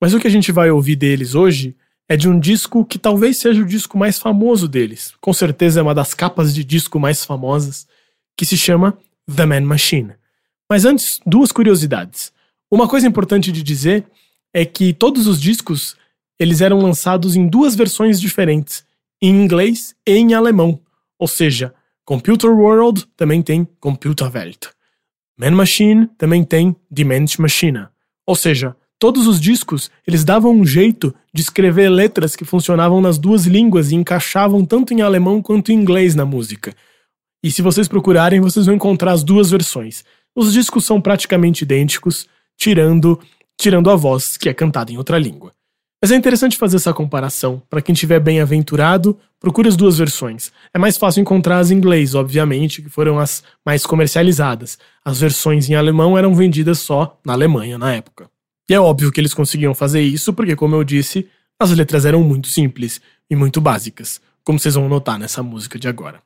Mas 0.00 0.14
o 0.14 0.20
que 0.20 0.26
a 0.26 0.30
gente 0.30 0.52
vai 0.52 0.70
ouvir 0.70 0.96
deles 0.96 1.34
hoje 1.34 1.76
é 2.08 2.16
de 2.16 2.28
um 2.28 2.38
disco 2.38 2.84
que 2.84 2.98
talvez 2.98 3.38
seja 3.38 3.62
o 3.62 3.66
disco 3.66 3.96
mais 3.96 4.18
famoso 4.18 4.68
deles. 4.68 5.14
Com 5.20 5.32
certeza 5.32 5.80
é 5.80 5.82
uma 5.82 5.94
das 5.94 6.12
capas 6.12 6.54
de 6.54 6.62
disco 6.62 7.00
mais 7.00 7.24
famosas, 7.24 7.86
que 8.36 8.44
se 8.44 8.56
chama 8.56 8.98
The 9.34 9.46
Man 9.46 9.62
Machine. 9.62 10.12
Mas 10.70 10.84
antes, 10.84 11.20
duas 11.24 11.52
curiosidades. 11.52 12.32
Uma 12.70 12.88
coisa 12.88 13.06
importante 13.06 13.50
de 13.50 13.62
dizer 13.62 14.04
é 14.52 14.64
que 14.64 14.92
todos 14.92 15.26
os 15.26 15.40
discos 15.40 15.96
eles 16.38 16.60
eram 16.60 16.78
lançados 16.78 17.36
em 17.36 17.46
duas 17.46 17.74
versões 17.74 18.20
diferentes, 18.20 18.84
em 19.20 19.30
inglês 19.30 19.94
e 20.06 20.12
em 20.12 20.34
alemão. 20.34 20.80
Ou 21.18 21.28
seja, 21.28 21.72
Computer 22.04 22.50
World 22.50 23.06
também 23.16 23.42
tem 23.42 23.66
Computerwelt. 23.80 24.68
Man 25.38 25.52
Machine 25.52 26.08
também 26.18 26.44
tem 26.44 26.76
Die 26.90 27.04
Mensch 27.04 27.38
Maschine. 27.38 27.86
Ou 28.26 28.36
seja, 28.36 28.76
todos 28.98 29.26
os 29.26 29.40
discos 29.40 29.90
eles 30.06 30.24
davam 30.24 30.52
um 30.52 30.66
jeito 30.66 31.14
de 31.32 31.42
escrever 31.42 31.88
letras 31.88 32.36
que 32.36 32.44
funcionavam 32.44 33.00
nas 33.00 33.18
duas 33.18 33.46
línguas 33.46 33.90
e 33.90 33.94
encaixavam 33.94 34.64
tanto 34.64 34.92
em 34.92 35.00
alemão 35.00 35.40
quanto 35.40 35.72
em 35.72 35.76
inglês 35.76 36.14
na 36.14 36.24
música. 36.24 36.74
E 37.42 37.50
se 37.50 37.62
vocês 37.62 37.88
procurarem, 37.88 38.40
vocês 38.40 38.66
vão 38.66 38.74
encontrar 38.74 39.12
as 39.12 39.22
duas 39.22 39.50
versões. 39.50 40.04
Os 40.34 40.52
discos 40.52 40.84
são 40.84 41.00
praticamente 41.00 41.62
idênticos, 41.62 42.26
tirando 42.56 43.20
tirando 43.56 43.88
a 43.88 43.96
voz 43.96 44.36
que 44.36 44.48
é 44.48 44.54
cantada 44.54 44.92
em 44.92 44.98
outra 44.98 45.18
língua. 45.18 45.53
Mas 46.04 46.10
é 46.10 46.16
interessante 46.16 46.58
fazer 46.58 46.76
essa 46.76 46.92
comparação. 46.92 47.62
Para 47.70 47.80
quem 47.80 47.94
estiver 47.94 48.20
bem 48.20 48.38
aventurado, 48.38 49.18
procure 49.40 49.70
as 49.70 49.74
duas 49.74 49.96
versões. 49.96 50.52
É 50.74 50.78
mais 50.78 50.98
fácil 50.98 51.22
encontrar 51.22 51.60
as 51.60 51.70
em 51.70 51.76
inglês, 51.76 52.14
obviamente, 52.14 52.82
que 52.82 52.90
foram 52.90 53.18
as 53.18 53.42
mais 53.64 53.86
comercializadas. 53.86 54.78
As 55.02 55.18
versões 55.18 55.70
em 55.70 55.74
alemão 55.74 56.18
eram 56.18 56.34
vendidas 56.34 56.80
só 56.80 57.18
na 57.24 57.32
Alemanha 57.32 57.78
na 57.78 57.94
época. 57.94 58.28
E 58.68 58.74
é 58.74 58.78
óbvio 58.78 59.10
que 59.10 59.18
eles 59.18 59.32
conseguiam 59.32 59.74
fazer 59.74 60.02
isso 60.02 60.34
porque, 60.34 60.54
como 60.54 60.74
eu 60.74 60.84
disse, 60.84 61.26
as 61.58 61.70
letras 61.70 62.04
eram 62.04 62.22
muito 62.22 62.48
simples 62.48 63.00
e 63.30 63.34
muito 63.34 63.58
básicas, 63.58 64.20
como 64.44 64.58
vocês 64.58 64.74
vão 64.74 64.90
notar 64.90 65.18
nessa 65.18 65.42
música 65.42 65.78
de 65.78 65.88
agora. 65.88 66.20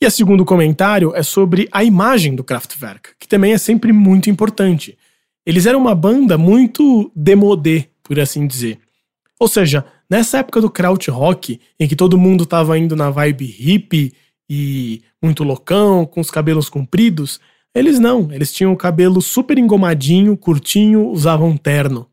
E 0.00 0.06
o 0.06 0.10
segundo 0.12 0.44
comentário 0.44 1.12
é 1.16 1.24
sobre 1.24 1.68
a 1.72 1.82
imagem 1.82 2.36
do 2.36 2.44
Kraftwerk, 2.44 3.10
que 3.18 3.26
também 3.26 3.52
é 3.52 3.58
sempre 3.58 3.92
muito 3.92 4.30
importante. 4.30 4.96
Eles 5.44 5.66
eram 5.66 5.80
uma 5.80 5.96
banda 5.96 6.38
muito 6.38 7.10
demodé, 7.16 7.88
por 8.08 8.18
assim 8.18 8.46
dizer. 8.46 8.78
Ou 9.38 9.46
seja, 9.46 9.84
nessa 10.10 10.38
época 10.38 10.60
do 10.60 10.70
krautrock, 10.70 11.60
em 11.78 11.86
que 11.86 11.94
todo 11.94 12.18
mundo 12.18 12.44
estava 12.44 12.76
indo 12.78 12.96
na 12.96 13.10
vibe 13.10 13.44
hippie 13.44 14.14
e 14.50 15.02
muito 15.22 15.44
loucão, 15.44 16.06
com 16.06 16.20
os 16.20 16.30
cabelos 16.30 16.68
compridos, 16.70 17.38
eles 17.74 17.98
não, 17.98 18.32
eles 18.32 18.50
tinham 18.50 18.72
o 18.72 18.76
cabelo 18.76 19.20
super 19.20 19.58
engomadinho, 19.58 20.36
curtinho, 20.36 21.08
usavam 21.10 21.56
terno. 21.56 22.08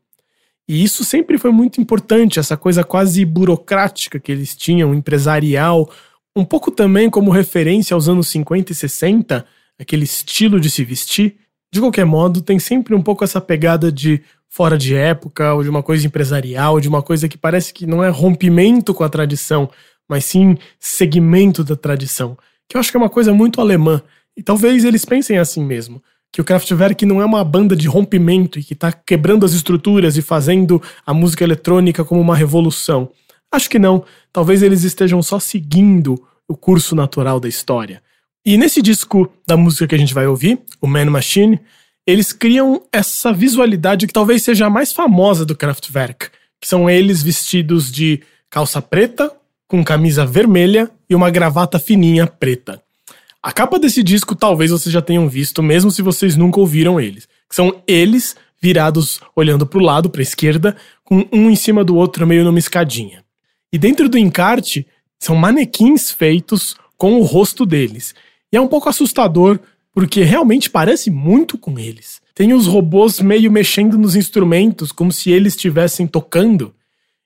E 0.68 0.84
isso 0.84 1.04
sempre 1.04 1.38
foi 1.38 1.50
muito 1.50 1.80
importante, 1.80 2.38
essa 2.38 2.56
coisa 2.56 2.84
quase 2.84 3.24
burocrática 3.24 4.20
que 4.20 4.30
eles 4.30 4.54
tinham, 4.54 4.94
empresarial, 4.94 5.90
um 6.36 6.44
pouco 6.44 6.70
também 6.70 7.08
como 7.08 7.30
referência 7.30 7.94
aos 7.94 8.08
anos 8.08 8.28
50 8.28 8.72
e 8.72 8.74
60, 8.74 9.46
aquele 9.78 10.04
estilo 10.04 10.60
de 10.60 10.70
se 10.70 10.84
vestir. 10.84 11.36
De 11.72 11.80
qualquer 11.80 12.04
modo, 12.04 12.42
tem 12.42 12.58
sempre 12.58 12.94
um 12.94 13.02
pouco 13.02 13.24
essa 13.24 13.40
pegada 13.40 13.90
de 13.90 14.22
fora 14.56 14.78
de 14.78 14.94
época, 14.94 15.52
ou 15.52 15.62
de 15.62 15.68
uma 15.68 15.82
coisa 15.82 16.06
empresarial, 16.06 16.80
de 16.80 16.88
uma 16.88 17.02
coisa 17.02 17.28
que 17.28 17.36
parece 17.36 17.74
que 17.74 17.84
não 17.84 18.02
é 18.02 18.08
rompimento 18.08 18.94
com 18.94 19.04
a 19.04 19.08
tradição, 19.10 19.68
mas 20.08 20.24
sim 20.24 20.56
segmento 20.80 21.62
da 21.62 21.76
tradição, 21.76 22.38
que 22.66 22.74
eu 22.74 22.80
acho 22.80 22.90
que 22.90 22.96
é 22.96 23.00
uma 23.00 23.10
coisa 23.10 23.34
muito 23.34 23.60
alemã. 23.60 24.00
E 24.34 24.42
talvez 24.42 24.82
eles 24.82 25.04
pensem 25.04 25.36
assim 25.36 25.62
mesmo, 25.62 26.02
que 26.32 26.40
o 26.40 26.44
Kraftwerk 26.44 27.04
não 27.04 27.20
é 27.20 27.26
uma 27.26 27.44
banda 27.44 27.76
de 27.76 27.86
rompimento 27.86 28.58
e 28.58 28.64
que 28.64 28.72
está 28.72 28.90
quebrando 28.90 29.44
as 29.44 29.52
estruturas 29.52 30.16
e 30.16 30.22
fazendo 30.22 30.80
a 31.04 31.12
música 31.12 31.44
eletrônica 31.44 32.02
como 32.02 32.22
uma 32.22 32.34
revolução. 32.34 33.10
Acho 33.52 33.68
que 33.68 33.78
não. 33.78 34.06
Talvez 34.32 34.62
eles 34.62 34.84
estejam 34.84 35.22
só 35.22 35.38
seguindo 35.38 36.14
o 36.48 36.56
curso 36.56 36.96
natural 36.96 37.38
da 37.38 37.46
história. 37.46 38.02
E 38.42 38.56
nesse 38.56 38.80
disco 38.80 39.30
da 39.46 39.54
música 39.54 39.86
que 39.86 39.94
a 39.94 39.98
gente 39.98 40.14
vai 40.14 40.26
ouvir, 40.26 40.58
o 40.80 40.86
Man 40.86 41.10
Machine, 41.10 41.60
eles 42.06 42.32
criam 42.32 42.82
essa 42.92 43.32
visualidade 43.32 44.06
que 44.06 44.12
talvez 44.12 44.42
seja 44.42 44.66
a 44.66 44.70
mais 44.70 44.92
famosa 44.92 45.44
do 45.44 45.56
Kraftwerk, 45.56 46.28
que 46.60 46.68
são 46.68 46.88
eles 46.88 47.22
vestidos 47.22 47.90
de 47.90 48.22
calça 48.48 48.80
preta, 48.80 49.32
com 49.66 49.82
camisa 49.82 50.24
vermelha 50.24 50.90
e 51.10 51.14
uma 51.14 51.30
gravata 51.30 51.78
fininha 51.78 52.26
preta. 52.26 52.80
A 53.42 53.52
capa 53.52 53.78
desse 53.78 54.02
disco 54.02 54.34
talvez 54.34 54.70
vocês 54.70 54.92
já 54.92 55.02
tenham 55.02 55.28
visto, 55.28 55.62
mesmo 55.62 55.90
se 55.90 56.02
vocês 56.02 56.36
nunca 56.36 56.60
ouviram 56.60 57.00
eles. 57.00 57.28
São 57.50 57.82
eles 57.86 58.36
virados 58.60 59.20
olhando 59.34 59.66
para 59.66 59.78
o 59.78 59.82
lado, 59.82 60.08
para 60.08 60.20
a 60.20 60.22
esquerda, 60.22 60.76
com 61.04 61.26
um 61.32 61.50
em 61.50 61.56
cima 61.56 61.84
do 61.84 61.96
outro 61.96 62.26
meio 62.26 62.44
numa 62.44 62.58
escadinha. 62.58 63.24
E 63.72 63.78
dentro 63.78 64.08
do 64.08 64.18
encarte 64.18 64.86
são 65.18 65.36
manequins 65.36 66.10
feitos 66.10 66.76
com 66.96 67.20
o 67.20 67.22
rosto 67.22 67.66
deles. 67.66 68.14
E 68.52 68.56
é 68.56 68.60
um 68.60 68.68
pouco 68.68 68.88
assustador, 68.88 69.58
porque 69.96 70.22
realmente 70.22 70.68
parece 70.68 71.10
muito 71.10 71.56
com 71.56 71.78
eles. 71.78 72.20
Tem 72.34 72.52
os 72.52 72.66
robôs 72.66 73.18
meio 73.18 73.50
mexendo 73.50 73.96
nos 73.96 74.14
instrumentos, 74.14 74.92
como 74.92 75.10
se 75.10 75.30
eles 75.30 75.54
estivessem 75.54 76.06
tocando. 76.06 76.74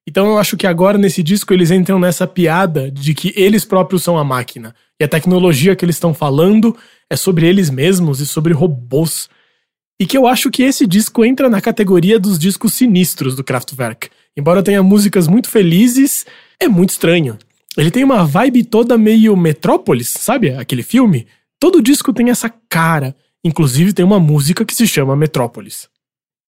Então 0.09 0.28
eu 0.28 0.38
acho 0.38 0.56
que 0.56 0.68
agora 0.68 0.97
nesse 0.97 1.20
disco 1.20 1.52
eles 1.52 1.72
entram 1.72 1.98
nessa 1.98 2.28
piada 2.28 2.88
de 2.88 3.12
que 3.12 3.34
eles 3.34 3.64
próprios 3.64 4.05
são 4.05 4.16
a 4.16 4.22
máquina. 4.22 4.72
E 5.01 5.05
a 5.05 5.09
tecnologia 5.09 5.74
que 5.74 5.84
eles 5.84 5.97
estão 5.97 6.14
falando 6.14 6.76
é 7.10 7.16
sobre 7.16 7.44
eles 7.44 7.70
mesmos 7.70 8.20
e 8.20 8.26
sobre 8.26 8.52
robôs. 8.52 9.28
E 9.98 10.06
que 10.06 10.16
eu 10.16 10.28
acho 10.28 10.48
que 10.48 10.62
esse 10.62 10.86
disco 10.86 11.24
entra 11.24 11.51
na 11.51 11.60
categoria 11.60 12.20
dos 12.20 12.38
discos 12.38 12.74
sinistros 12.74 13.34
do 13.34 13.42
Kraftwerk. 13.42 14.10
Embora 14.36 14.62
tenha 14.62 14.80
músicas 14.80 15.26
muito 15.26 15.48
felizes, 15.48 16.24
é 16.60 16.68
muito 16.68 16.90
estranho. 16.90 17.36
Ele 17.76 17.90
tem 17.90 18.05
uma 18.05 18.24
vibe 18.24 18.62
toda 18.62 18.97
meio 18.97 19.36
Metrópolis, 19.36 20.10
sabe? 20.10 20.51
Aquele 20.51 20.84
filme. 20.84 21.26
Todo 21.61 21.82
disco 21.82 22.12
tem 22.12 22.31
essa 22.31 22.53
cara. 22.69 23.15
Inclusive 23.45 23.93
tem 23.93 24.05
uma 24.05 24.19
música 24.19 24.65
que 24.65 24.74
se 24.74 24.87
chama 24.87 25.15
Metrópolis. 25.15 25.89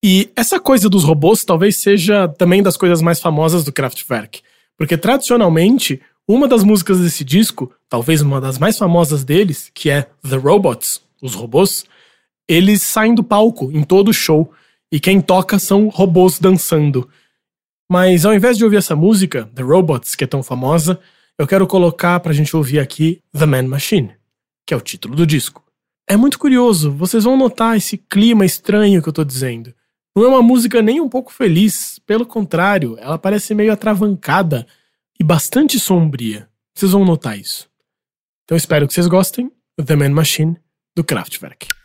E 0.05 0.31
essa 0.35 0.59
coisa 0.59 0.89
dos 0.89 1.05
robôs 1.05 1.45
talvez 1.45 1.77
seja 1.77 2.27
também 2.27 2.63
das 2.63 2.77
coisas 2.77 3.01
mais 3.01 3.21
famosas 3.21 3.63
do 3.63 3.73
Kraftwerk, 3.73 4.41
porque 4.77 4.97
tradicionalmente 4.97 6.01
uma 6.27 6.49
das 6.49 6.65
músicas 6.65 6.99
desse 6.99 7.23
disco, 7.23 7.73
talvez 7.89 8.21
uma 8.21 8.41
das 8.41 8.59
mais 8.59 8.77
famosas 8.77 9.23
deles, 9.23 9.71
que 9.73 9.91
é 9.91 10.09
The 10.29 10.37
Robots, 10.37 11.01
os 11.21 11.35
robôs, 11.35 11.85
eles 12.49 12.83
saem 12.83 13.15
do 13.15 13.23
palco 13.23 13.71
em 13.73 13.85
todo 13.85 14.13
show 14.13 14.53
e 14.91 14.99
quem 14.99 15.21
toca 15.21 15.59
são 15.59 15.89
robôs 15.89 16.41
dançando. 16.41 17.09
Mas 17.89 18.25
ao 18.25 18.35
invés 18.35 18.59
de 18.59 18.65
ouvir 18.65 18.79
essa 18.79 18.97
música, 18.97 19.49
The 19.55 19.63
Robots, 19.63 20.15
que 20.15 20.25
é 20.25 20.27
tão 20.27 20.43
famosa, 20.43 20.99
eu 21.39 21.47
quero 21.47 21.67
colocar 21.67 22.19
pra 22.21 22.33
gente 22.33 22.57
ouvir 22.57 22.81
aqui 22.81 23.23
The 23.33 23.47
Man 23.47 23.69
Machine, 23.69 24.13
que 24.67 24.75
é 24.75 24.77
o 24.77 24.81
título 24.81 25.15
do 25.15 25.27
disco. 25.27 25.65
É 26.09 26.17
muito 26.17 26.39
curioso, 26.39 26.93
vocês 26.93 27.25
vão 27.25 27.37
notar 27.37 27.77
esse 27.77 27.97
clima 27.97 28.45
estranho 28.45 29.03
que 29.03 29.09
eu 29.09 29.13
tô 29.13 29.25
dizendo. 29.25 29.75
Não 30.15 30.25
é 30.25 30.29
uma 30.29 30.43
música 30.43 30.83
nem 30.83 31.01
um 31.01 31.09
pouco 31.09 31.33
feliz, 31.33 31.99
pelo 32.01 32.27
contrário, 32.27 32.97
ela 32.99 33.19
parece 33.19 33.55
meio 33.55 33.73
atravancada 33.73 34.67
e 35.19 35.25
bastante 35.25 35.79
sombria. 35.79 36.49
Vocês 36.75 36.93
vão 36.93 37.05
notar 37.05 37.39
isso. 37.39 37.71
Então 38.45 38.57
espero 38.57 38.87
que 38.87 38.93
vocês 38.93 39.07
gostem 39.07 39.51
The 39.83 39.97
Man 39.97 40.11
Machine 40.11 40.57
do 40.95 41.03
Kraftwerk. 41.03 41.82